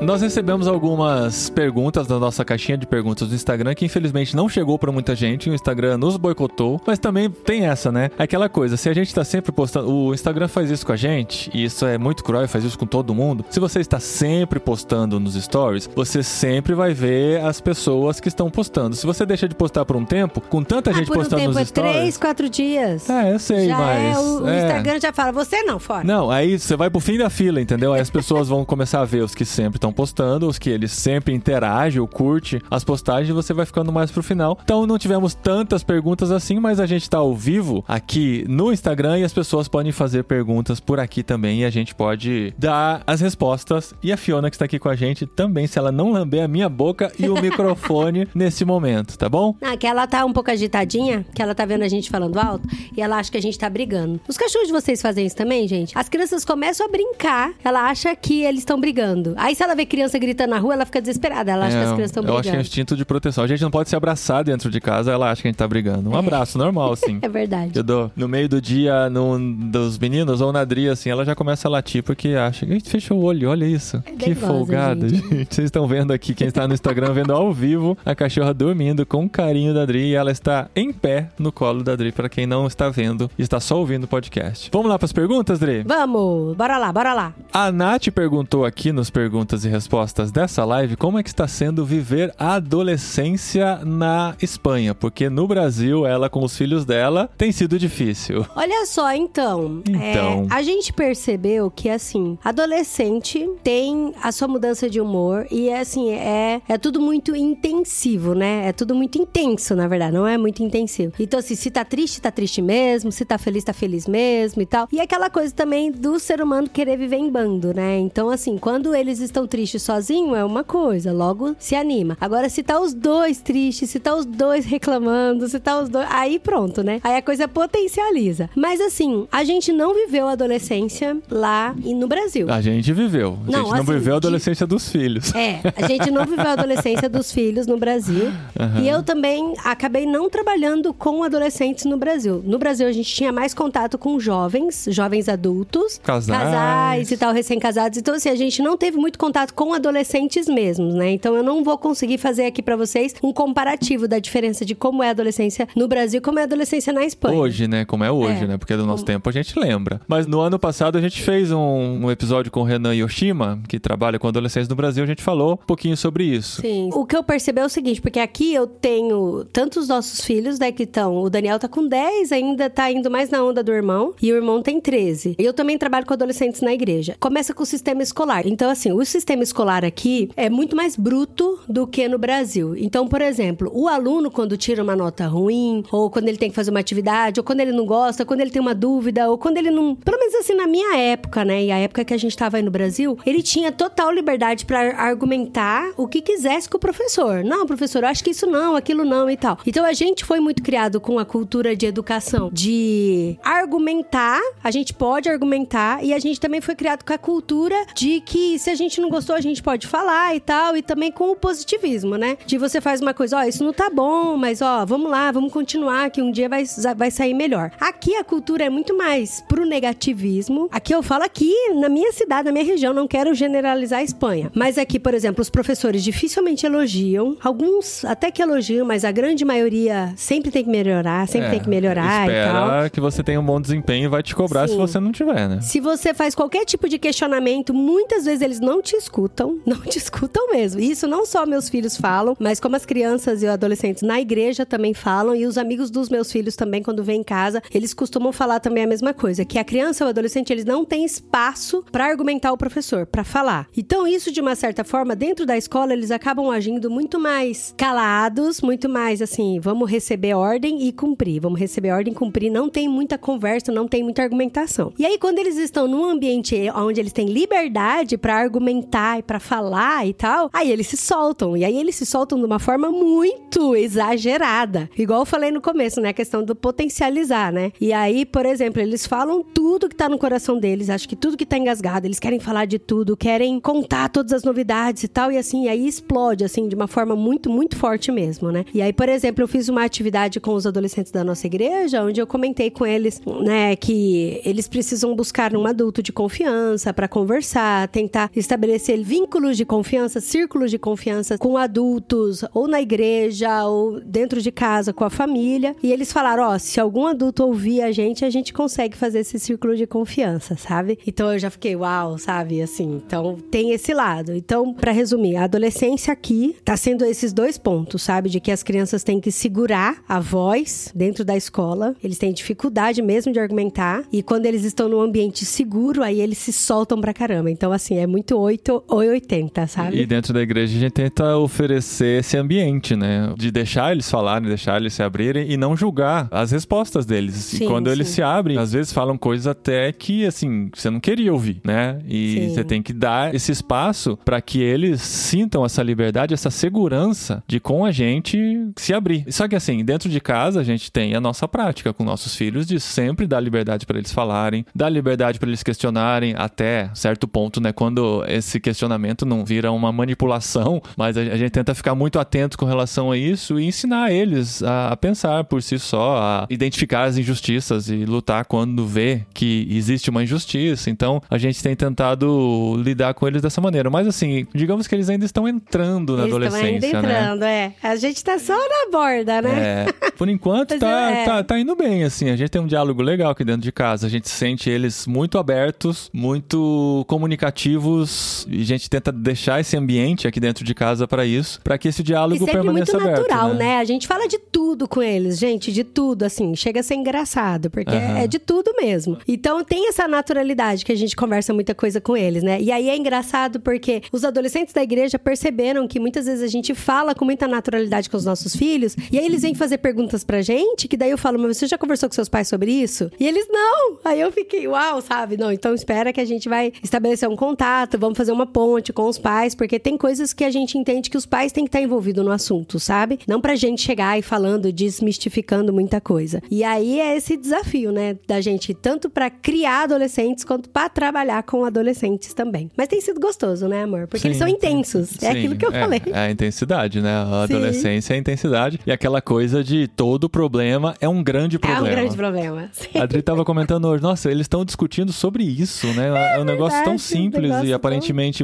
Nós 0.00 0.22
recebemos 0.22 0.68
algumas 0.68 1.50
perguntas 1.50 2.06
da 2.06 2.20
nossa 2.20 2.44
caixinha 2.44 2.78
de 2.78 2.86
perguntas 2.86 3.28
do 3.28 3.34
Instagram 3.34 3.74
que 3.74 3.84
infelizmente 3.84 4.36
não 4.36 4.48
chegou 4.48 4.78
pra 4.78 4.92
muita 4.92 5.14
gente. 5.16 5.50
O 5.50 5.54
Instagram 5.54 5.98
nos 5.98 6.16
boicotou, 6.16 6.80
mas 6.86 7.00
também 7.00 7.28
tem 7.28 7.66
essa, 7.66 7.90
né? 7.90 8.08
Aquela 8.16 8.48
coisa, 8.48 8.76
se 8.76 8.88
a 8.88 8.94
gente 8.94 9.12
tá 9.12 9.24
sempre 9.24 9.50
postando, 9.50 9.92
o 9.92 10.14
Instagram 10.14 10.46
faz 10.46 10.70
isso 10.70 10.86
com 10.86 10.92
a 10.92 10.96
gente, 10.96 11.50
e 11.52 11.64
isso 11.64 11.84
é 11.84 11.98
muito 11.98 12.22
cruel, 12.22 12.44
e 12.44 12.48
faz 12.48 12.64
isso 12.64 12.78
com 12.78 12.86
todo 12.86 13.12
mundo. 13.12 13.44
Se 13.50 13.58
você 13.58 13.80
está 13.80 13.98
sempre 13.98 14.60
postando 14.60 15.18
nos 15.18 15.34
stories, 15.34 15.90
você 15.94 16.22
sempre 16.22 16.74
vai 16.74 16.94
ver 16.94 17.44
as 17.44 17.60
pessoas 17.60 18.20
que 18.20 18.28
estão 18.28 18.48
postando. 18.48 18.94
Se 18.94 19.04
você 19.04 19.26
deixa 19.26 19.48
de 19.48 19.54
postar 19.56 19.84
por 19.84 19.96
um 19.96 20.04
tempo, 20.04 20.40
com 20.40 20.62
tanta 20.62 20.90
Ah, 20.90 20.92
gente 20.92 21.08
por 21.08 21.16
um 21.16 21.20
postando 21.20 21.42
tempo 21.42 21.54
nos 21.54 21.60
é 21.60 21.64
stories, 21.64 21.92
três, 21.92 22.16
quatro 22.16 22.48
dias. 22.48 23.10
É, 23.10 23.34
eu 23.34 23.38
sei, 23.40 23.66
já 23.66 23.76
mas 23.76 24.16
é, 24.16 24.20
o, 24.20 24.42
o 24.44 24.48
é. 24.48 24.58
Instagram 24.64 25.00
já 25.00 25.12
fala, 25.12 25.32
você 25.32 25.62
não, 25.64 25.80
fora. 25.80 26.04
Não, 26.04 26.30
aí 26.30 26.56
você 26.56 26.76
vai 26.76 26.88
pro 26.88 27.00
fim 27.00 27.18
da 27.18 27.28
fila, 27.28 27.60
entendeu? 27.60 27.92
Aí 27.92 28.00
as 28.00 28.10
pessoas 28.10 28.48
vão 28.48 28.64
começar 28.64 29.00
a 29.00 29.04
ver 29.04 29.24
os 29.24 29.34
que 29.34 29.44
sempre 29.44 29.76
estão 29.76 29.87
postando, 29.92 30.48
os 30.48 30.58
que 30.58 30.70
eles 30.70 30.92
sempre 30.92 31.34
interagem 31.34 32.00
ou 32.00 32.08
curte 32.08 32.60
as 32.70 32.84
postagens 32.84 33.34
você 33.34 33.52
vai 33.52 33.66
ficando 33.66 33.92
mais 33.92 34.10
pro 34.10 34.22
final. 34.22 34.58
Então 34.62 34.86
não 34.86 34.98
tivemos 34.98 35.34
tantas 35.34 35.82
perguntas 35.82 36.30
assim, 36.30 36.58
mas 36.58 36.80
a 36.80 36.86
gente 36.86 37.08
tá 37.08 37.18
ao 37.18 37.34
vivo 37.34 37.84
aqui 37.86 38.44
no 38.48 38.72
Instagram 38.72 39.18
e 39.18 39.24
as 39.24 39.32
pessoas 39.32 39.68
podem 39.68 39.92
fazer 39.92 40.24
perguntas 40.24 40.80
por 40.80 41.00
aqui 41.00 41.22
também 41.22 41.60
e 41.60 41.64
a 41.64 41.70
gente 41.70 41.94
pode 41.94 42.54
dar 42.58 43.02
as 43.06 43.20
respostas. 43.20 43.94
E 44.02 44.12
a 44.12 44.16
Fiona 44.16 44.50
que 44.50 44.56
está 44.56 44.64
aqui 44.64 44.78
com 44.78 44.88
a 44.88 44.96
gente 44.96 45.26
também, 45.26 45.66
se 45.66 45.78
ela 45.78 45.92
não 45.92 46.12
lamber 46.12 46.44
a 46.44 46.48
minha 46.48 46.68
boca 46.68 47.12
e 47.18 47.28
o 47.28 47.34
microfone 47.40 48.28
nesse 48.34 48.64
momento, 48.64 49.16
tá 49.16 49.28
bom? 49.28 49.54
Ah, 49.62 49.76
que 49.76 49.86
ela 49.86 50.06
tá 50.06 50.24
um 50.24 50.32
pouco 50.32 50.50
agitadinha, 50.50 51.24
que 51.34 51.42
ela 51.42 51.54
tá 51.54 51.64
vendo 51.64 51.82
a 51.82 51.88
gente 51.88 52.10
falando 52.10 52.38
alto 52.38 52.68
e 52.96 53.00
ela 53.00 53.18
acha 53.18 53.30
que 53.30 53.38
a 53.38 53.42
gente 53.42 53.58
tá 53.58 53.68
brigando. 53.68 54.20
Os 54.28 54.36
cachorros 54.36 54.66
de 54.66 54.72
vocês 54.72 55.00
fazem 55.00 55.26
isso 55.26 55.36
também, 55.36 55.66
gente? 55.66 55.96
As 55.96 56.08
crianças 56.08 56.44
começam 56.44 56.86
a 56.86 56.90
brincar, 56.90 57.52
ela 57.64 57.88
acha 57.88 58.14
que 58.14 58.42
eles 58.42 58.60
estão 58.60 58.80
brigando. 58.80 59.34
Aí 59.36 59.54
se 59.54 59.62
ela 59.62 59.74
vê 59.78 59.86
criança 59.86 60.18
gritando 60.18 60.50
na 60.50 60.58
rua, 60.58 60.74
ela 60.74 60.84
fica 60.84 61.00
desesperada, 61.00 61.50
ela 61.52 61.66
acha 61.66 61.76
que 61.76 61.82
as 61.84 61.92
crianças 61.92 62.10
estão 62.10 62.24
É, 62.24 62.26
eu 62.26 62.32
acho 62.34 62.42
que 62.42 62.48
é 62.48 62.50
brigando. 62.52 62.62
instinto 62.68 62.96
de 62.96 63.04
proteção. 63.04 63.44
A 63.44 63.46
gente 63.46 63.62
não 63.62 63.70
pode 63.70 63.88
se 63.88 63.96
abraçar 63.96 64.44
dentro 64.44 64.70
de 64.70 64.80
casa, 64.80 65.12
ela 65.12 65.30
acha 65.30 65.40
que 65.42 65.48
a 65.48 65.50
gente 65.50 65.58
tá 65.58 65.66
brigando. 65.68 66.10
Um 66.10 66.16
abraço, 66.16 66.58
normal, 66.58 66.92
assim. 66.92 67.18
É 67.28 67.28
verdade. 67.28 67.72
Eu 67.74 67.82
dou 67.82 68.10
no 68.16 68.26
meio 68.28 68.48
do 68.48 68.60
dia 68.60 69.08
no, 69.10 69.38
dos 69.70 69.98
meninos 69.98 70.40
ou 70.40 70.52
na 70.52 70.64
Dri, 70.64 70.88
assim, 70.88 71.10
ela 71.10 71.24
já 71.24 71.34
começa 71.34 71.68
a 71.68 71.70
latir 71.70 72.02
porque 72.02 72.28
acha 72.30 72.64
que 72.66 72.74
"Ih, 72.74 72.80
fechou 72.80 73.18
o 73.18 73.22
olho, 73.24 73.50
olha 73.50 73.64
isso. 73.66 74.02
que 74.02 74.12
dengosa, 74.34 74.46
folgada, 74.46 75.08
gente. 75.08 75.28
gente. 75.28 75.54
Vocês 75.54 75.66
estão 75.66 75.86
vendo 75.86 76.12
aqui, 76.12 76.34
quem 76.34 76.48
está 76.48 76.66
no 76.66 76.74
Instagram 76.74 77.12
vendo 77.12 77.32
ao 77.32 77.52
vivo, 77.52 77.96
a 78.04 78.14
cachorra 78.14 78.52
dormindo 78.54 79.04
com 79.06 79.24
o 79.24 79.28
carinho 79.28 79.72
da 79.74 79.84
Dri 79.84 80.10
e 80.10 80.14
ela 80.14 80.30
está 80.30 80.68
em 80.74 80.92
pé 80.92 81.28
no 81.38 81.52
colo 81.52 81.82
da 81.82 81.94
Dri, 81.94 82.10
para 82.12 82.28
quem 82.28 82.46
não 82.46 82.66
está 82.66 82.88
vendo 82.88 83.30
e 83.38 83.42
está 83.42 83.60
só 83.60 83.78
ouvindo 83.78 84.04
o 84.04 84.08
podcast. 84.08 84.70
Vamos 84.72 84.88
lá 84.88 84.98
para 84.98 85.06
as 85.06 85.12
perguntas, 85.12 85.58
Dri? 85.58 85.82
Vamos, 85.86 86.56
bora 86.56 86.78
lá, 86.78 86.92
bora 86.92 87.12
lá. 87.14 87.34
A 87.52 87.70
Nath 87.70 88.08
perguntou 88.14 88.64
aqui 88.64 88.90
nos 88.92 89.10
perguntas 89.10 89.64
e 89.64 89.67
respostas 89.68 90.30
dessa 90.30 90.64
live 90.64 90.96
como 90.96 91.18
é 91.18 91.22
que 91.22 91.28
está 91.28 91.46
sendo 91.46 91.84
viver 91.84 92.34
a 92.38 92.54
adolescência 92.54 93.80
na 93.84 94.34
Espanha, 94.40 94.94
porque 94.94 95.28
no 95.28 95.46
Brasil, 95.46 96.06
ela 96.06 96.28
com 96.28 96.44
os 96.44 96.56
filhos 96.56 96.84
dela 96.84 97.30
tem 97.36 97.52
sido 97.52 97.78
difícil. 97.78 98.46
Olha 98.56 98.86
só, 98.86 99.12
então. 99.12 99.82
Então. 99.88 100.46
é, 100.50 100.54
a 100.54 100.62
gente 100.62 100.92
percebeu 100.92 101.70
que, 101.70 101.88
assim, 101.88 102.38
adolescente 102.44 103.48
tem 103.62 104.12
a 104.22 104.32
sua 104.32 104.48
mudança 104.48 104.88
de 104.88 105.00
humor 105.00 105.46
e, 105.50 105.72
assim, 105.72 106.10
é, 106.10 106.60
é 106.68 106.78
tudo 106.78 107.00
muito 107.00 107.36
intensivo, 107.36 108.34
né? 108.34 108.68
É 108.68 108.72
tudo 108.72 108.94
muito 108.94 109.18
intenso, 109.18 109.74
na 109.74 109.86
verdade, 109.86 110.14
não 110.14 110.26
é 110.26 110.38
muito 110.38 110.62
intensivo. 110.62 111.12
Então, 111.18 111.38
assim, 111.38 111.54
se 111.54 111.70
tá 111.70 111.84
triste, 111.84 112.20
tá 112.20 112.30
triste 112.30 112.62
mesmo. 112.62 113.12
Se 113.12 113.24
tá 113.24 113.38
feliz, 113.38 113.64
tá 113.64 113.72
feliz 113.72 114.06
mesmo 114.06 114.62
e 114.62 114.66
tal. 114.66 114.88
E 114.92 115.00
aquela 115.00 115.30
coisa 115.30 115.52
também 115.54 115.90
do 115.90 116.18
ser 116.18 116.40
humano 116.40 116.68
querer 116.68 116.96
viver 116.96 117.16
em 117.16 117.30
bando, 117.30 117.74
né? 117.74 117.98
Então, 117.98 118.30
assim, 118.30 118.56
quando 118.56 118.94
eles 118.94 119.20
estão 119.20 119.46
tristes 119.46 119.57
sozinho 119.66 120.34
é 120.34 120.44
uma 120.44 120.62
coisa, 120.64 121.12
logo 121.12 121.54
se 121.58 121.74
anima. 121.74 122.16
Agora, 122.20 122.48
se 122.48 122.62
tá 122.62 122.80
os 122.80 122.92
dois 122.94 123.40
tristes, 123.40 123.90
se 123.90 123.98
tá 123.98 124.14
os 124.14 124.24
dois 124.24 124.64
reclamando, 124.64 125.48
se 125.48 125.58
tá 125.58 125.80
os 125.80 125.88
dois. 125.88 126.06
Aí 126.10 126.38
pronto, 126.38 126.82
né? 126.82 127.00
Aí 127.02 127.16
a 127.16 127.22
coisa 127.22 127.48
potencializa. 127.48 128.50
Mas 128.54 128.80
assim, 128.80 129.26
a 129.32 129.44
gente 129.44 129.72
não 129.72 129.94
viveu 129.94 130.26
a 130.28 130.32
adolescência 130.32 131.16
lá 131.30 131.74
e 131.84 131.94
no 131.94 132.06
Brasil. 132.06 132.50
A 132.50 132.60
gente 132.60 132.92
viveu. 132.92 133.38
A 133.46 133.50
Não, 133.50 133.58
gente 133.60 133.68
não 133.70 133.74
assim, 133.82 133.92
viveu 133.92 134.16
a 134.16 134.20
de- 134.20 134.26
adolescência 134.26 134.66
dos 134.66 134.88
filhos. 134.90 135.34
É, 135.34 135.60
a 135.76 135.86
gente 135.86 136.10
não 136.10 136.24
viveu 136.24 136.46
a 136.46 136.52
adolescência 136.52 137.08
dos 137.08 137.32
filhos 137.32 137.66
no 137.66 137.76
Brasil. 137.78 138.30
Aham. 138.58 138.80
E 138.82 138.88
eu 138.88 139.02
também 139.02 139.54
acabei 139.64 140.06
não 140.06 140.28
trabalhando 140.28 140.92
com 140.92 141.22
adolescentes 141.22 141.84
no 141.84 141.96
Brasil. 141.96 142.42
No 142.44 142.58
Brasil, 142.58 142.86
a 142.86 142.92
gente 142.92 143.12
tinha 143.14 143.32
mais 143.32 143.54
contato 143.54 143.96
com 143.98 144.18
jovens, 144.20 144.86
jovens 144.90 145.28
adultos, 145.28 145.98
Casais. 146.02 146.38
casais 146.42 147.10
e 147.10 147.16
tal, 147.16 147.32
recém-casados. 147.32 147.98
Então, 147.98 148.14
assim, 148.14 148.28
a 148.28 148.34
gente 148.36 148.60
não 148.62 148.76
teve 148.76 148.96
muito 148.96 149.18
contato 149.18 149.47
contato 149.48 149.54
com 149.54 149.72
adolescentes 149.72 150.46
mesmos, 150.48 150.94
né? 150.94 151.10
Então 151.10 151.34
eu 151.34 151.42
não 151.42 151.62
vou 151.62 151.76
conseguir 151.78 152.18
fazer 152.18 152.46
aqui 152.46 152.62
para 152.62 152.76
vocês 152.76 153.14
um 153.22 153.32
comparativo 153.32 154.06
da 154.08 154.18
diferença 154.18 154.64
de 154.64 154.74
como 154.74 155.02
é 155.02 155.08
a 155.08 155.10
adolescência 155.10 155.68
no 155.76 155.86
Brasil 155.88 156.18
e 156.18 156.20
como 156.20 156.38
é 156.38 156.42
a 156.42 156.44
adolescência 156.44 156.92
na 156.92 157.04
Espanha. 157.04 157.36
Hoje, 157.38 157.68
né? 157.68 157.84
Como 157.84 158.04
é 158.04 158.10
hoje, 158.10 158.44
É. 158.44 158.46
né? 158.46 158.58
Porque 158.58 158.76
do 158.76 158.86
nosso 158.86 159.04
tempo 159.04 159.28
a 159.28 159.32
gente 159.32 159.58
lembra. 159.58 160.00
Mas 160.06 160.26
no 160.26 160.40
ano 160.40 160.58
passado 160.58 160.96
a 160.98 161.00
gente 161.00 161.22
fez 161.22 161.50
um, 161.52 161.58
um 162.04 162.10
episódio 162.10 162.50
com 162.50 162.60
o 162.60 162.64
Renan 162.64 162.94
Yoshima, 162.94 163.60
que 163.68 163.78
trabalha 163.78 164.18
com 164.18 164.28
adolescentes 164.28 164.68
no 164.68 164.76
Brasil. 164.76 165.02
A 165.04 165.06
gente 165.06 165.22
falou 165.22 165.54
um 165.54 165.66
pouquinho 165.66 165.96
sobre 165.96 166.24
isso. 166.24 166.60
Sim. 166.60 166.90
O 166.92 167.04
que 167.04 167.16
eu 167.16 167.22
percebi 167.22 167.60
é 167.60 167.64
o 167.64 167.68
seguinte, 167.68 168.00
porque 168.00 168.20
aqui 168.20 168.54
eu 168.54 168.66
tenho 168.66 169.44
tantos 169.52 169.88
nossos 169.88 170.20
filhos, 170.24 170.58
né, 170.58 170.72
que 170.72 170.82
estão. 170.84 171.16
O 171.22 171.30
Daniel 171.30 171.58
tá 171.58 171.68
com 171.68 171.86
10, 171.86 172.32
ainda 172.32 172.68
tá 172.70 172.90
indo 172.90 173.10
mais 173.10 173.30
na 173.30 173.42
onda 173.42 173.62
do 173.62 173.72
irmão, 173.72 174.14
e 174.20 174.32
o 174.32 174.36
irmão 174.36 174.62
tem 174.62 174.80
13. 174.80 175.36
E 175.38 175.44
eu 175.44 175.52
também 175.52 175.78
trabalho 175.78 176.06
com 176.06 176.12
adolescentes 176.14 176.60
na 176.60 176.72
igreja. 176.72 177.16
Começa 177.20 177.52
com 177.54 177.62
o 177.62 177.66
sistema 177.66 178.02
escolar. 178.02 178.46
Então, 178.46 178.70
assim, 178.70 178.92
o 178.92 179.04
sistema 179.04 179.37
escolar 179.42 179.84
aqui 179.84 180.30
é 180.36 180.48
muito 180.50 180.76
mais 180.76 180.96
bruto 180.96 181.60
do 181.68 181.86
que 181.86 182.08
no 182.08 182.18
Brasil. 182.18 182.76
Então, 182.76 183.06
por 183.06 183.20
exemplo, 183.20 183.70
o 183.74 183.88
aluno, 183.88 184.30
quando 184.30 184.56
tira 184.56 184.82
uma 184.82 184.96
nota 184.96 185.26
ruim, 185.26 185.82
ou 185.90 186.10
quando 186.10 186.28
ele 186.28 186.38
tem 186.38 186.50
que 186.50 186.56
fazer 186.56 186.70
uma 186.70 186.80
atividade, 186.80 187.40
ou 187.40 187.44
quando 187.44 187.60
ele 187.60 187.72
não 187.72 187.86
gosta, 187.86 188.24
quando 188.24 188.40
ele 188.40 188.50
tem 188.50 188.60
uma 188.60 188.74
dúvida, 188.74 189.28
ou 189.30 189.38
quando 189.38 189.58
ele 189.58 189.70
não. 189.70 189.94
Pelo 189.94 190.18
menos 190.18 190.34
assim, 190.34 190.54
na 190.54 190.66
minha 190.66 190.96
época, 190.96 191.44
né? 191.44 191.64
E 191.64 191.70
a 191.70 191.78
época 191.78 192.04
que 192.04 192.14
a 192.14 192.18
gente 192.18 192.36
tava 192.36 192.56
aí 192.56 192.62
no 192.62 192.70
Brasil, 192.70 193.18
ele 193.24 193.42
tinha 193.42 193.72
total 193.72 194.10
liberdade 194.12 194.64
pra 194.64 194.80
argumentar 194.96 195.92
o 195.96 196.06
que 196.06 196.20
quisesse 196.20 196.68
com 196.68 196.76
o 196.76 196.80
professor. 196.80 197.44
Não, 197.44 197.66
professor, 197.66 198.02
eu 198.02 198.08
acho 198.08 198.22
que 198.22 198.30
isso 198.30 198.46
não, 198.46 198.76
aquilo 198.76 199.04
não 199.04 199.30
e 199.30 199.36
tal. 199.36 199.58
Então 199.66 199.84
a 199.84 199.92
gente 199.92 200.24
foi 200.24 200.40
muito 200.40 200.62
criado 200.62 201.00
com 201.00 201.18
a 201.18 201.24
cultura 201.24 201.74
de 201.76 201.86
educação 201.86 202.50
de 202.52 203.38
argumentar, 203.42 204.40
a 204.62 204.70
gente 204.70 204.92
pode 204.92 205.28
argumentar, 205.28 206.04
e 206.04 206.12
a 206.12 206.18
gente 206.18 206.40
também 206.40 206.60
foi 206.60 206.74
criado 206.74 207.04
com 207.04 207.12
a 207.12 207.18
cultura 207.18 207.76
de 207.94 208.20
que 208.20 208.58
se 208.58 208.70
a 208.70 208.74
gente 208.74 209.00
não 209.00 209.08
gostou, 209.08 209.27
a 209.36 209.40
gente 209.40 209.62
pode 209.62 209.86
falar 209.86 210.34
e 210.34 210.40
tal, 210.40 210.76
e 210.76 210.82
também 210.82 211.10
com 211.10 211.30
o 211.30 211.36
positivismo, 211.36 212.16
né? 212.16 212.36
De 212.46 212.58
você 212.58 212.80
faz 212.80 213.00
uma 213.00 213.14
coisa, 213.14 213.38
ó, 213.38 213.42
isso 213.42 213.64
não 213.64 213.72
tá 213.72 213.90
bom, 213.90 214.36
mas 214.36 214.60
ó, 214.62 214.84
vamos 214.84 215.10
lá, 215.10 215.30
vamos 215.32 215.52
continuar, 215.52 216.10
que 216.10 216.22
um 216.22 216.30
dia 216.30 216.48
vai, 216.48 216.64
vai 216.96 217.10
sair 217.10 217.34
melhor. 217.34 217.70
Aqui 217.80 218.14
a 218.16 218.24
cultura 218.24 218.64
é 218.64 218.70
muito 218.70 218.96
mais 218.96 219.42
pro 219.48 219.64
negativismo. 219.66 220.68
Aqui 220.72 220.94
eu 220.94 221.02
falo 221.02 221.24
aqui, 221.24 221.52
na 221.74 221.88
minha 221.88 222.12
cidade, 222.12 222.46
na 222.46 222.52
minha 222.52 222.64
região, 222.64 222.92
não 222.92 223.06
quero 223.06 223.34
generalizar 223.34 224.00
a 224.00 224.02
Espanha. 224.02 224.50
Mas 224.54 224.78
aqui, 224.78 224.98
por 224.98 225.14
exemplo, 225.14 225.42
os 225.42 225.50
professores 225.50 226.02
dificilmente 226.02 226.66
elogiam. 226.66 227.36
Alguns 227.42 228.04
até 228.04 228.30
que 228.30 228.42
elogiam, 228.42 228.86
mas 228.86 229.04
a 229.04 229.10
grande 229.10 229.44
maioria 229.44 230.12
sempre 230.16 230.50
tem 230.50 230.64
que 230.64 230.70
melhorar, 230.70 231.26
sempre 231.28 231.48
É, 231.48 231.50
tem 231.50 231.60
que 231.60 231.68
melhorar 231.68 232.28
e 232.28 232.32
tal. 232.50 232.66
Espera 232.66 232.90
que 232.90 233.00
você 233.00 233.22
tenha 233.22 233.40
um 233.40 233.44
bom 233.44 233.60
desempenho 233.60 234.04
e 234.04 234.08
vai 234.08 234.22
te 234.22 234.34
cobrar 234.34 234.66
se 234.66 234.74
Sim. 234.74 234.78
você 234.78 235.00
não 235.00 235.12
tiver, 235.12 235.48
né? 235.48 235.60
Se 235.60 235.80
você 235.80 236.12
faz 236.12 236.34
qualquer 236.34 236.64
tipo 236.64 236.88
de 236.88 236.98
questionamento, 236.98 237.72
muitas 237.72 238.24
vezes 238.24 238.42
eles 238.42 238.60
não 238.60 238.82
te 238.82 238.96
escutam, 239.08 239.58
não 239.66 239.80
te 239.80 239.98
escutam 239.98 240.52
mesmo. 240.52 240.80
E 240.80 240.90
Isso 240.90 241.06
não 241.08 241.24
só 241.24 241.46
meus 241.46 241.68
filhos 241.68 241.96
falam, 241.96 242.36
mas 242.38 242.60
como 242.60 242.76
as 242.76 242.84
crianças 242.84 243.42
e 243.42 243.46
os 243.46 243.52
adolescentes 243.52 244.02
na 244.02 244.20
igreja 244.20 244.66
também 244.66 244.92
falam 244.92 245.34
e 245.34 245.46
os 245.46 245.56
amigos 245.56 245.90
dos 245.90 246.08
meus 246.08 246.30
filhos 246.30 246.54
também 246.54 246.82
quando 246.82 247.02
vêm 247.02 247.20
em 247.20 247.24
casa, 247.24 247.62
eles 247.72 247.94
costumam 247.94 248.32
falar 248.32 248.60
também 248.60 248.84
a 248.84 248.86
mesma 248.86 249.14
coisa, 249.14 249.44
que 249.44 249.58
a 249.58 249.64
criança 249.64 250.04
ou 250.04 250.08
o 250.08 250.10
adolescente 250.10 250.52
eles 250.52 250.64
não 250.64 250.84
têm 250.84 251.04
espaço 251.04 251.82
para 251.90 252.06
argumentar 252.06 252.52
o 252.52 252.56
professor, 252.56 253.06
para 253.06 253.24
falar. 253.24 253.66
Então 253.76 254.06
isso 254.06 254.30
de 254.30 254.40
uma 254.40 254.54
certa 254.54 254.84
forma 254.84 255.16
dentro 255.16 255.46
da 255.46 255.56
escola 255.56 255.92
eles 255.92 256.10
acabam 256.10 256.50
agindo 256.50 256.90
muito 256.90 257.18
mais 257.18 257.74
calados, 257.76 258.60
muito 258.60 258.88
mais 258.88 259.22
assim, 259.22 259.58
vamos 259.60 259.90
receber 259.90 260.34
ordem 260.34 260.86
e 260.86 260.92
cumprir, 260.92 261.40
vamos 261.40 261.58
receber 261.58 261.90
ordem 261.90 262.12
e 262.12 262.16
cumprir, 262.16 262.50
não 262.50 262.68
tem 262.68 262.88
muita 262.88 263.16
conversa, 263.16 263.72
não 263.72 263.88
tem 263.88 264.02
muita 264.02 264.22
argumentação. 264.22 264.92
E 264.98 265.06
aí 265.06 265.18
quando 265.18 265.38
eles 265.38 265.56
estão 265.56 265.88
num 265.88 266.04
ambiente 266.04 266.56
onde 266.74 267.00
eles 267.00 267.12
têm 267.12 267.26
liberdade 267.26 268.18
para 268.18 268.36
argumentar 268.36 268.97
e 269.18 269.22
para 269.22 269.40
falar 269.40 270.06
e 270.06 270.12
tal, 270.12 270.50
aí 270.52 270.70
eles 270.70 270.86
se 270.86 270.96
soltam. 270.96 271.56
E 271.56 271.64
aí 271.64 271.78
eles 271.78 271.96
se 271.96 272.06
soltam 272.06 272.38
de 272.38 272.44
uma 272.44 272.58
forma 272.58 272.90
muito 272.90 273.76
exagerada. 273.76 274.88
Igual 274.96 275.20
eu 275.20 275.26
falei 275.26 275.50
no 275.50 275.60
começo, 275.60 276.00
né, 276.00 276.10
a 276.10 276.12
questão 276.12 276.42
do 276.42 276.54
potencializar, 276.54 277.52
né? 277.52 277.72
E 277.80 277.92
aí, 277.92 278.24
por 278.24 278.44
exemplo, 278.46 278.80
eles 278.80 279.06
falam 279.06 279.42
tudo 279.42 279.88
que 279.88 279.96
tá 279.96 280.08
no 280.08 280.18
coração 280.18 280.58
deles, 280.58 280.90
acho 280.90 281.08
que 281.08 281.16
tudo 281.16 281.36
que 281.36 281.46
tá 281.46 281.56
engasgado, 281.56 282.06
eles 282.06 282.18
querem 282.18 282.40
falar 282.40 282.64
de 282.64 282.78
tudo, 282.78 283.16
querem 283.16 283.60
contar 283.60 284.08
todas 284.08 284.32
as 284.32 284.42
novidades 284.42 285.04
e 285.04 285.08
tal, 285.08 285.30
e 285.30 285.38
assim, 285.38 285.68
aí 285.68 285.86
explode 285.86 286.44
assim 286.44 286.68
de 286.68 286.74
uma 286.74 286.88
forma 286.88 287.14
muito, 287.14 287.50
muito 287.50 287.76
forte 287.76 288.10
mesmo, 288.10 288.50
né? 288.50 288.64
E 288.72 288.82
aí, 288.82 288.92
por 288.92 289.08
exemplo, 289.08 289.42
eu 289.42 289.48
fiz 289.48 289.68
uma 289.68 289.84
atividade 289.84 290.40
com 290.40 290.54
os 290.54 290.66
adolescentes 290.66 291.12
da 291.12 291.22
nossa 291.22 291.46
igreja, 291.46 292.02
onde 292.02 292.20
eu 292.20 292.26
comentei 292.26 292.70
com 292.70 292.86
eles, 292.86 293.20
né, 293.42 293.76
que 293.76 294.40
eles 294.44 294.66
precisam 294.68 295.14
buscar 295.14 295.54
um 295.54 295.66
adulto 295.66 296.02
de 296.02 296.12
confiança 296.12 296.92
para 296.92 297.08
conversar, 297.08 297.88
tentar 297.88 298.30
estabelecer 298.34 298.87
vínculos 298.96 299.56
de 299.56 299.64
confiança, 299.64 300.20
círculos 300.20 300.70
de 300.70 300.78
confiança 300.78 301.36
com 301.36 301.56
adultos, 301.56 302.44
ou 302.54 302.66
na 302.66 302.80
igreja, 302.80 303.64
ou 303.66 304.00
dentro 304.00 304.40
de 304.40 304.50
casa 304.50 304.92
com 304.92 305.04
a 305.04 305.10
família. 305.10 305.76
E 305.82 305.92
eles 305.92 306.12
falaram: 306.12 306.44
ó, 306.44 306.58
se 306.58 306.80
algum 306.80 307.06
adulto 307.06 307.44
ouvir 307.44 307.82
a 307.82 307.92
gente, 307.92 308.24
a 308.24 308.30
gente 308.30 308.52
consegue 308.52 308.96
fazer 308.96 309.20
esse 309.20 309.38
círculo 309.38 309.76
de 309.76 309.86
confiança, 309.86 310.56
sabe? 310.56 310.98
Então 311.06 311.32
eu 311.32 311.38
já 311.38 311.50
fiquei, 311.50 311.76
uau, 311.76 312.18
sabe? 312.18 312.62
Assim, 312.62 313.00
então 313.04 313.36
tem 313.50 313.72
esse 313.72 313.92
lado. 313.92 314.32
Então, 314.32 314.72
para 314.72 314.92
resumir, 314.92 315.36
a 315.36 315.44
adolescência 315.44 316.12
aqui 316.12 316.56
tá 316.64 316.76
sendo 316.76 317.04
esses 317.04 317.32
dois 317.32 317.58
pontos, 317.58 318.02
sabe? 318.02 318.28
De 318.28 318.40
que 318.40 318.50
as 318.50 318.62
crianças 318.62 319.02
têm 319.02 319.20
que 319.20 319.30
segurar 319.30 320.02
a 320.08 320.20
voz 320.20 320.90
dentro 320.94 321.24
da 321.24 321.36
escola, 321.36 321.94
eles 322.02 322.18
têm 322.18 322.32
dificuldade 322.32 323.02
mesmo 323.02 323.32
de 323.32 323.40
argumentar, 323.40 324.04
e 324.12 324.22
quando 324.22 324.46
eles 324.46 324.64
estão 324.64 324.88
num 324.88 325.00
ambiente 325.00 325.44
seguro, 325.44 326.02
aí 326.02 326.20
eles 326.20 326.38
se 326.38 326.52
soltam 326.52 327.00
pra 327.00 327.14
caramba. 327.14 327.50
Então, 327.50 327.72
assim, 327.72 327.96
é 327.98 328.06
muito 328.06 328.36
8 328.36 328.77
ou 328.86 328.98
80, 328.98 329.66
sabe? 329.66 330.00
E 330.00 330.06
dentro 330.06 330.32
da 330.32 330.40
igreja 330.40 330.76
a 330.76 330.80
gente 330.80 330.92
tenta 330.92 331.36
oferecer 331.36 332.20
esse 332.20 332.36
ambiente, 332.36 332.94
né? 332.96 333.32
De 333.36 333.50
deixar 333.50 333.92
eles 333.92 334.10
falarem, 334.10 334.48
deixar 334.48 334.80
eles 334.80 334.94
se 334.94 335.02
abrirem 335.02 335.50
e 335.50 335.56
não 335.56 335.76
julgar 335.76 336.28
as 336.30 336.50
respostas 336.50 337.06
deles. 337.06 337.34
Sim, 337.34 337.64
e 337.64 337.66
quando 337.66 337.90
eles 337.90 338.08
sim. 338.08 338.14
se 338.14 338.22
abrem, 338.22 338.58
às 338.58 338.72
vezes 338.72 338.92
falam 338.92 339.16
coisas 339.16 339.46
até 339.46 339.92
que, 339.92 340.24
assim, 340.24 340.70
você 340.74 340.90
não 340.90 341.00
queria 341.00 341.32
ouvir, 341.32 341.60
né? 341.64 341.98
E 342.06 342.34
Sim. 342.34 342.48
você 342.54 342.64
tem 342.64 342.82
que 342.82 342.92
dar 342.92 343.34
esse 343.34 343.52
espaço 343.52 344.18
para 344.24 344.40
que 344.40 344.60
eles 344.60 345.00
sintam 345.00 345.64
essa 345.64 345.82
liberdade, 345.82 346.34
essa 346.34 346.50
segurança 346.50 347.42
de 347.46 347.60
com 347.60 347.84
a 347.84 347.90
gente 347.90 348.38
se 348.76 348.92
abrir. 348.92 349.24
Só 349.28 349.48
que, 349.48 349.56
assim, 349.56 349.84
dentro 349.84 350.08
de 350.08 350.20
casa 350.20 350.60
a 350.60 350.64
gente 350.64 350.90
tem 350.90 351.14
a 351.14 351.20
nossa 351.20 351.46
prática 351.48 351.92
com 351.92 352.04
nossos 352.04 352.34
filhos 352.34 352.66
de 352.66 352.78
sempre 352.80 353.26
dar 353.26 353.40
liberdade 353.40 353.86
para 353.86 353.98
eles 353.98 354.12
falarem, 354.12 354.64
dar 354.74 354.88
liberdade 354.88 355.38
para 355.38 355.48
eles 355.48 355.62
questionarem 355.62 356.34
até 356.36 356.90
certo 356.94 357.26
ponto, 357.26 357.60
né? 357.60 357.72
Quando 357.72 358.24
esse 358.26 358.60
questionamento 358.68 359.24
não 359.24 359.44
vira 359.44 359.72
uma 359.72 359.90
manipulação, 359.90 360.82
mas 360.96 361.16
a, 361.16 361.36
gente 361.36 361.50
tenta 361.50 361.74
ficar 361.74 361.94
muito 361.94 362.18
atento 362.18 362.58
com 362.58 362.66
relação 362.66 363.10
a 363.10 363.16
isso 363.16 363.58
e 363.58 363.64
ensinar 363.64 364.12
eles 364.12 364.62
a, 364.62 364.96
pensar 364.96 365.44
por 365.44 365.62
si 365.62 365.78
só, 365.78 366.16
a 366.16 366.46
identificar 366.50 367.04
as 367.04 367.16
injustiças 367.16 367.88
e 367.88 368.04
lutar 368.04 368.44
quando 368.44 368.86
vê 368.86 369.22
que 369.32 369.66
existe 369.70 370.10
uma 370.10 370.22
injustiça. 370.22 370.90
Então, 370.90 371.22
a 371.30 371.38
gente 371.38 371.62
tem 371.62 371.74
tentado 371.74 372.76
lidar 372.84 373.14
com 373.14 373.26
eles 373.26 373.40
dessa 373.40 373.60
maneira. 373.60 373.88
Mas 373.88 374.06
assim, 374.06 374.46
digamos 374.54 374.86
que 374.86 374.94
eles 374.94 375.08
ainda 375.08 375.24
estão 375.24 375.48
entrando 375.48 376.16
na 376.16 376.24
Eles 376.24 376.34
estão 376.34 376.46
adolescência, 376.46 376.98
ainda 376.98 377.08
né? 377.08 377.20
entrando, 377.20 377.44
é. 377.44 377.72
A 377.82 377.96
gente 377.96 378.22
tá 378.22 378.38
só 378.38 378.54
na 378.54 378.90
borda, 378.90 379.40
né? 379.40 379.86
É, 379.88 380.10
por 380.12 380.28
enquanto 380.28 380.76
tá, 380.78 381.10
é. 381.10 381.24
tá, 381.24 381.42
tá 381.42 381.58
indo 381.58 381.74
bem, 381.74 382.04
assim. 382.04 382.28
A 382.28 382.36
gente 382.36 382.50
tem 382.50 382.60
um 382.60 382.66
diálogo 382.66 383.00
legal 383.00 383.30
aqui 383.30 383.44
dentro 383.44 383.62
de 383.62 383.72
casa. 383.72 384.06
A 384.06 384.10
gente 384.10 384.28
sente 384.28 384.68
eles 384.68 385.06
muito 385.06 385.38
abertos, 385.38 386.10
muito 386.12 387.04
comunicativos. 387.08 388.46
E 388.58 388.62
a 388.62 388.64
gente 388.64 388.90
tenta 388.90 389.12
deixar 389.12 389.60
esse 389.60 389.76
ambiente 389.76 390.26
aqui 390.26 390.40
dentro 390.40 390.64
de 390.64 390.74
casa 390.74 391.06
para 391.06 391.24
isso, 391.24 391.60
para 391.62 391.78
que 391.78 391.86
esse 391.86 392.00
E 392.00 392.04
diálogo 392.04 392.38
sempre 392.44 392.54
permaneça 392.54 392.92
muito 392.94 393.06
aberto. 393.06 393.28
natural, 393.28 393.54
né? 393.54 393.58
né? 393.58 393.76
A 393.78 393.84
gente 393.84 394.08
fala 394.08 394.26
de 394.26 394.36
tudo 394.36 394.88
com 394.88 395.00
eles, 395.00 395.38
gente, 395.38 395.70
de 395.70 395.84
tudo, 395.84 396.24
assim. 396.24 396.56
Chega 396.56 396.80
a 396.80 396.82
ser 396.82 396.96
engraçado, 396.96 397.70
porque 397.70 397.94
Aham. 397.94 398.18
é 398.18 398.26
de 398.26 398.40
tudo 398.40 398.74
mesmo. 398.76 399.16
Então 399.28 399.62
tem 399.62 399.88
essa 399.88 400.08
naturalidade 400.08 400.84
que 400.84 400.90
a 400.90 400.96
gente 400.96 401.14
conversa 401.14 401.54
muita 401.54 401.72
coisa 401.72 402.00
com 402.00 402.16
eles, 402.16 402.42
né? 402.42 402.60
E 402.60 402.72
aí 402.72 402.88
é 402.88 402.96
engraçado 402.96 403.60
porque 403.60 404.02
os 404.10 404.24
adolescentes 404.24 404.74
da 404.74 404.82
igreja 404.82 405.20
perceberam 405.20 405.86
que 405.86 406.00
muitas 406.00 406.26
vezes 406.26 406.42
a 406.42 406.48
gente 406.48 406.74
fala 406.74 407.14
com 407.14 407.24
muita 407.24 407.46
naturalidade 407.46 408.10
com 408.10 408.16
os 408.16 408.24
nossos 408.24 408.56
filhos, 408.56 408.96
e 409.12 409.20
aí 409.20 409.24
eles 409.24 409.42
vêm 409.42 409.54
fazer 409.54 409.78
perguntas 409.78 410.24
pra 410.24 410.42
gente, 410.42 410.88
que 410.88 410.96
daí 410.96 411.10
eu 411.10 411.18
falo, 411.18 411.38
mas 411.38 411.56
você 411.58 411.68
já 411.68 411.78
conversou 411.78 412.08
com 412.08 412.14
seus 412.16 412.28
pais 412.28 412.48
sobre 412.48 412.72
isso? 412.72 413.08
E 413.20 413.26
eles, 413.28 413.46
não! 413.48 413.98
Aí 414.04 414.20
eu 414.20 414.32
fiquei, 414.32 414.66
uau, 414.66 415.00
sabe? 415.00 415.36
Não, 415.36 415.52
então 415.52 415.72
espera 415.74 416.12
que 416.12 416.20
a 416.20 416.24
gente 416.24 416.48
vai 416.48 416.72
estabelecer 416.82 417.28
um 417.28 417.36
contato, 417.36 417.96
vamos 417.96 418.18
fazer 418.18 418.32
uma 418.32 418.47
ponte 418.48 418.92
com 418.92 419.08
os 419.08 419.18
pais, 419.18 419.54
porque 419.54 419.78
tem 419.78 419.96
coisas 419.96 420.32
que 420.32 420.44
a 420.44 420.50
gente 420.50 420.76
entende 420.76 421.08
que 421.10 421.16
os 421.16 421.26
pais 421.26 421.52
têm 421.52 421.64
que 421.64 421.68
estar 421.68 421.80
envolvidos 421.80 422.24
no 422.24 422.30
assunto, 422.32 422.80
sabe? 422.80 423.18
Não 423.26 423.40
pra 423.40 423.54
gente 423.54 423.80
chegar 423.82 424.18
e 424.18 424.22
falando, 424.22 424.72
desmistificando 424.72 425.72
muita 425.72 426.00
coisa. 426.00 426.42
E 426.50 426.64
aí 426.64 427.00
é 427.00 427.16
esse 427.16 427.36
desafio, 427.36 427.92
né, 427.92 428.16
da 428.26 428.40
gente 428.40 428.74
tanto 428.74 429.08
pra 429.08 429.30
criar 429.30 429.84
adolescentes 429.84 430.44
quanto 430.44 430.68
pra 430.68 430.88
trabalhar 430.88 431.42
com 431.44 431.64
adolescentes 431.64 432.34
também. 432.34 432.70
Mas 432.76 432.88
tem 432.88 433.00
sido 433.00 433.20
gostoso, 433.20 433.68
né, 433.68 433.82
amor? 433.84 434.06
Porque 434.06 434.18
Sim, 434.20 434.28
eles 434.28 434.38
são 434.38 434.48
sim. 434.48 434.54
intensos. 434.54 435.22
É 435.22 435.32
Sim, 435.32 435.38
aquilo 435.38 435.56
que 435.56 435.66
eu 435.66 435.72
falei. 435.72 436.02
É 436.06 436.18
a 436.18 436.30
intensidade, 436.30 437.00
né? 437.00 437.10
A 437.14 437.46
Sim. 437.46 437.54
adolescência 437.54 438.14
é 438.14 438.16
a 438.16 438.18
intensidade. 438.18 438.80
E 438.86 438.92
aquela 438.92 439.20
coisa 439.20 439.62
de 439.62 439.86
todo 439.88 440.28
problema 440.28 440.94
é 441.00 441.08
um 441.08 441.22
grande 441.22 441.56
É 441.56 441.58
problema. 441.58 441.86
um 441.86 441.90
grande 441.90 442.16
problema. 442.16 442.68
Sim. 442.72 442.88
A 442.98 443.02
Adri 443.02 443.22
tava 443.22 443.44
comentando 443.44 443.86
hoje, 443.86 444.02
nossa, 444.02 444.30
eles 444.30 444.42
estão 444.42 444.64
discutindo 444.64 445.12
sobre 445.12 445.44
isso, 445.44 445.86
né? 445.94 446.08
É, 446.34 446.40
um 446.40 446.44
negócio 446.44 446.70
verdade, 446.78 446.84
tão 446.84 446.94
um 446.94 446.98
simples 446.98 447.42
negócio 447.44 447.66
e 447.66 447.70
tão- 447.70 447.76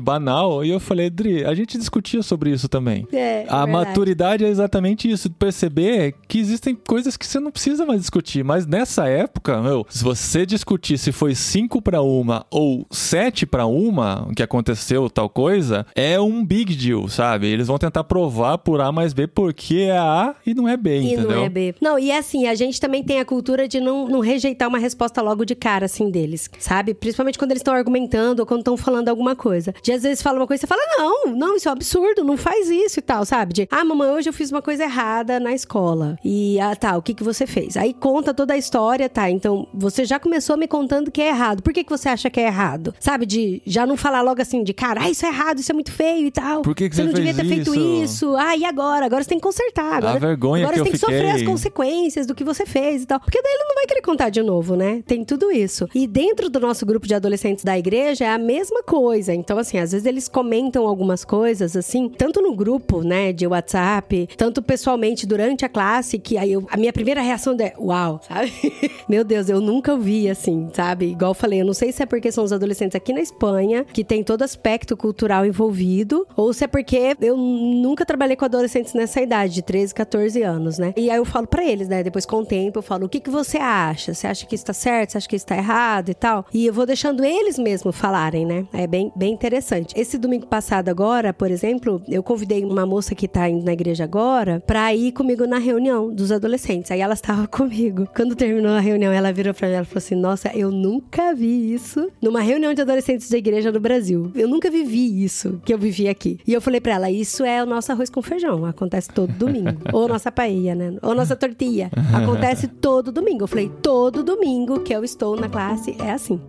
banal. 0.00 0.64
E 0.64 0.70
eu 0.70 0.80
falei, 0.80 1.06
Adri, 1.06 1.44
a 1.44 1.54
gente 1.54 1.78
discutia 1.78 2.22
sobre 2.22 2.50
isso 2.50 2.68
também. 2.68 3.06
É, 3.12 3.44
A 3.48 3.64
verdade. 3.64 3.72
maturidade 3.72 4.44
é 4.44 4.48
exatamente 4.48 5.10
isso, 5.10 5.30
perceber 5.30 6.14
que 6.28 6.38
existem 6.38 6.74
coisas 6.74 7.16
que 7.16 7.26
você 7.26 7.38
não 7.40 7.50
precisa 7.50 7.84
mais 7.86 8.00
discutir. 8.00 8.44
Mas 8.44 8.66
nessa 8.66 9.06
época, 9.08 9.60
meu, 9.60 9.86
se 9.88 10.02
você 10.02 10.44
discutir 10.46 10.98
se 10.98 11.12
foi 11.12 11.34
5 11.34 11.80
para 11.82 12.02
uma 12.02 12.44
ou 12.50 12.86
7 12.90 13.46
para 13.46 13.66
uma, 13.66 14.28
que 14.36 14.42
aconteceu 14.42 15.08
tal 15.10 15.28
coisa, 15.28 15.86
é 15.94 16.18
um 16.20 16.44
big 16.44 16.74
deal, 16.74 17.08
sabe? 17.08 17.46
Eles 17.46 17.66
vão 17.68 17.78
tentar 17.78 18.04
provar 18.04 18.58
por 18.58 18.80
A 18.80 18.90
mais 18.92 19.12
B 19.12 19.26
porque 19.26 19.86
é 19.90 19.98
A 19.98 20.34
e 20.46 20.54
não 20.54 20.68
é 20.68 20.76
B, 20.76 20.98
E 21.00 21.12
entendeu? 21.12 21.30
não 21.30 21.44
é 21.44 21.48
B. 21.48 21.74
Não, 21.80 21.98
e 21.98 22.10
assim, 22.12 22.46
a 22.46 22.54
gente 22.54 22.80
também 22.80 23.02
tem 23.02 23.20
a 23.20 23.24
cultura 23.24 23.66
de 23.68 23.80
não, 23.80 24.08
não 24.08 24.20
rejeitar 24.20 24.68
uma 24.68 24.78
resposta 24.78 25.20
logo 25.22 25.44
de 25.44 25.54
cara, 25.54 25.86
assim, 25.86 26.10
deles, 26.10 26.48
sabe? 26.58 26.94
Principalmente 26.94 27.38
quando 27.38 27.50
eles 27.52 27.60
estão 27.60 27.74
argumentando 27.74 28.40
ou 28.40 28.46
quando 28.46 28.60
estão 28.60 28.76
falando 28.76 29.08
alguma 29.08 29.34
coisa. 29.36 29.73
De 29.82 29.92
às 29.92 30.02
vezes 30.02 30.22
fala 30.22 30.38
uma 30.38 30.46
coisa 30.46 30.60
e 30.60 30.62
você 30.62 30.66
fala, 30.66 30.82
não, 30.98 31.34
não, 31.34 31.56
isso 31.56 31.68
é 31.68 31.70
um 31.70 31.74
absurdo, 31.74 32.24
não 32.24 32.36
faz 32.36 32.68
isso 32.70 32.98
e 32.98 33.02
tal, 33.02 33.24
sabe? 33.24 33.52
De, 33.52 33.68
ah, 33.70 33.84
mamãe, 33.84 34.10
hoje 34.10 34.28
eu 34.28 34.32
fiz 34.32 34.50
uma 34.50 34.62
coisa 34.62 34.84
errada 34.84 35.38
na 35.40 35.52
escola. 35.52 36.18
E, 36.24 36.58
ah, 36.60 36.74
tá, 36.74 36.96
o 36.96 37.02
que 37.02 37.14
que 37.14 37.24
você 37.24 37.46
fez? 37.46 37.76
Aí 37.76 37.92
conta 37.92 38.32
toda 38.32 38.54
a 38.54 38.56
história, 38.56 39.08
tá? 39.08 39.30
Então, 39.30 39.66
você 39.72 40.04
já 40.04 40.18
começou 40.18 40.56
me 40.56 40.66
contando 40.66 41.10
que 41.10 41.20
é 41.20 41.28
errado. 41.28 41.62
Por 41.62 41.72
que 41.72 41.84
que 41.84 41.90
você 41.90 42.08
acha 42.08 42.30
que 42.30 42.40
é 42.40 42.46
errado? 42.46 42.94
Sabe? 43.00 43.26
De 43.26 43.62
já 43.66 43.86
não 43.86 43.96
falar 43.96 44.22
logo 44.22 44.40
assim, 44.40 44.62
de 44.62 44.72
cara, 44.72 45.02
ah, 45.04 45.10
isso 45.10 45.24
é 45.26 45.28
errado, 45.28 45.58
isso 45.58 45.70
é 45.70 45.74
muito 45.74 45.92
feio 45.92 46.26
e 46.26 46.30
tal. 46.30 46.62
Por 46.62 46.74
que 46.74 46.88
que 46.88 46.96
você 46.96 47.04
não 47.04 47.12
devia 47.12 47.34
ter 47.34 47.44
feito 47.44 47.74
isso? 47.74 48.34
Ah, 48.36 48.56
e 48.56 48.64
agora? 48.64 49.06
Agora 49.06 49.22
você 49.22 49.28
tem 49.28 49.38
que 49.38 49.44
consertar. 49.44 49.98
Agora, 49.98 50.18
vergonha 50.18 50.64
agora 50.64 50.74
que 50.74 50.78
você 50.78 50.84
tem 50.84 50.92
que 50.92 50.98
sofrer 50.98 51.30
as 51.30 51.42
consequências 51.42 52.26
do 52.26 52.34
que 52.34 52.44
você 52.44 52.64
fez 52.66 53.02
e 53.02 53.06
tal. 53.06 53.20
Porque 53.20 53.40
daí 53.40 53.52
ele 53.52 53.64
não 53.64 53.74
vai 53.74 53.86
querer 53.86 54.02
contar 54.02 54.30
de 54.30 54.42
novo, 54.42 54.76
né? 54.76 55.02
Tem 55.06 55.24
tudo 55.24 55.50
isso. 55.50 55.88
E 55.94 56.06
dentro 56.06 56.48
do 56.48 56.60
nosso 56.60 56.84
grupo 56.86 57.06
de 57.06 57.14
adolescentes 57.14 57.64
da 57.64 57.78
igreja 57.78 58.24
é 58.24 58.28
a 58.28 58.38
mesma 58.38 58.82
coisa. 58.82 59.34
Então, 59.34 59.58
assim, 59.66 59.78
às 59.78 59.92
vezes 59.92 60.06
eles 60.06 60.28
comentam 60.28 60.86
algumas 60.86 61.24
coisas, 61.24 61.76
assim, 61.76 62.08
tanto 62.08 62.40
no 62.40 62.54
grupo, 62.54 63.02
né, 63.02 63.32
de 63.32 63.46
WhatsApp, 63.46 64.28
tanto 64.36 64.62
pessoalmente 64.62 65.26
durante 65.26 65.64
a 65.64 65.68
classe, 65.68 66.18
que 66.18 66.36
aí 66.38 66.52
eu- 66.52 66.66
a 66.70 66.76
minha 66.76 66.92
primeira 66.92 67.20
reação 67.20 67.56
é, 67.60 67.72
uau, 67.78 68.20
sabe? 68.28 68.52
Meu 69.08 69.24
Deus, 69.24 69.48
eu 69.48 69.60
nunca 69.60 69.92
ouvi 69.92 70.28
assim, 70.28 70.68
sabe? 70.72 71.06
Igual 71.06 71.30
eu 71.30 71.34
falei, 71.34 71.60
eu 71.60 71.64
não 71.66 71.74
sei 71.74 71.92
se 71.92 72.02
é 72.02 72.06
porque 72.06 72.30
são 72.32 72.44
os 72.44 72.52
adolescentes 72.52 72.94
aqui 72.94 73.12
na 73.12 73.20
Espanha, 73.20 73.84
que 73.92 74.04
tem 74.04 74.22
todo 74.22 74.42
aspecto 74.42 74.96
cultural 74.96 75.44
envolvido, 75.46 76.26
ou 76.36 76.52
se 76.52 76.64
é 76.64 76.66
porque 76.66 77.16
eu 77.20 77.36
nunca 77.36 78.04
trabalhei 78.06 78.36
com 78.36 78.44
adolescentes 78.44 78.94
nessa 78.94 79.20
idade, 79.20 79.54
de 79.54 79.62
13, 79.62 79.94
14 79.94 80.42
anos, 80.42 80.78
né? 80.78 80.92
E 80.96 81.10
aí 81.10 81.16
eu 81.16 81.24
falo 81.24 81.46
pra 81.46 81.64
eles, 81.64 81.88
né? 81.88 82.02
Depois 82.02 82.26
com 82.26 82.36
o 82.38 82.44
tempo, 82.46 82.78
eu 82.78 82.82
falo, 82.82 83.06
o 83.06 83.08
que, 83.08 83.20
que 83.20 83.30
você 83.30 83.58
acha? 83.58 84.12
Você 84.14 84.26
acha 84.26 84.46
que 84.46 84.54
isso 84.54 84.64
tá 84.64 84.72
certo? 84.72 85.10
Você 85.12 85.18
acha 85.18 85.28
que 85.28 85.36
isso 85.36 85.46
tá 85.46 85.56
errado 85.56 86.08
e 86.10 86.14
tal? 86.14 86.44
E 86.52 86.66
eu 86.66 86.72
vou 86.72 86.86
deixando 86.86 87.24
eles 87.24 87.58
mesmos 87.58 87.96
falarem, 87.96 88.44
né? 88.44 88.66
É 88.72 88.86
bem, 88.86 89.12
bem 89.14 89.32
interessante. 89.32 89.53
Esse 89.94 90.18
domingo 90.18 90.46
passado 90.46 90.88
agora, 90.88 91.32
por 91.32 91.50
exemplo, 91.50 92.02
eu 92.08 92.22
convidei 92.22 92.64
uma 92.64 92.84
moça 92.86 93.14
que 93.14 93.28
tá 93.28 93.48
indo 93.48 93.64
na 93.64 93.72
igreja 93.72 94.04
agora 94.04 94.62
pra 94.66 94.94
ir 94.94 95.12
comigo 95.12 95.46
na 95.46 95.58
reunião 95.58 96.12
dos 96.12 96.32
adolescentes. 96.32 96.90
Aí 96.90 97.00
ela 97.00 97.14
estava 97.14 97.46
comigo. 97.48 98.08
Quando 98.14 98.34
terminou 98.34 98.72
a 98.72 98.80
reunião, 98.80 99.12
ela 99.12 99.32
virou 99.32 99.54
pra 99.54 99.68
mim 99.68 99.74
e 99.74 99.84
falou 99.84 99.98
assim: 99.98 100.14
Nossa, 100.14 100.50
eu 100.54 100.70
nunca 100.70 101.34
vi 101.34 101.72
isso 101.74 102.10
numa 102.20 102.40
reunião 102.40 102.74
de 102.74 102.82
adolescentes 102.82 103.28
da 103.30 103.38
igreja 103.38 103.70
no 103.70 103.80
Brasil. 103.80 104.30
Eu 104.34 104.48
nunca 104.48 104.70
vivi 104.70 105.24
isso 105.24 105.60
que 105.64 105.72
eu 105.72 105.78
vivi 105.78 106.08
aqui. 106.08 106.38
E 106.46 106.52
eu 106.52 106.60
falei 106.60 106.80
pra 106.80 106.94
ela: 106.94 107.10
Isso 107.10 107.44
é 107.44 107.62
o 107.62 107.66
nosso 107.66 107.92
arroz 107.92 108.10
com 108.10 108.22
feijão. 108.22 108.64
Acontece 108.64 109.08
todo 109.10 109.32
domingo. 109.32 109.80
Ou 109.92 110.08
nossa 110.08 110.30
paella, 110.32 110.74
né? 110.74 110.98
Ou 111.02 111.14
nossa 111.14 111.36
tortilha. 111.36 111.90
Acontece 112.12 112.66
todo 112.66 113.12
domingo. 113.12 113.44
Eu 113.44 113.48
falei: 113.48 113.70
Todo 113.82 114.22
domingo 114.22 114.80
que 114.80 114.92
eu 114.94 115.04
estou 115.04 115.36
na 115.36 115.48
classe 115.48 115.96
é 116.00 116.10
assim. 116.10 116.40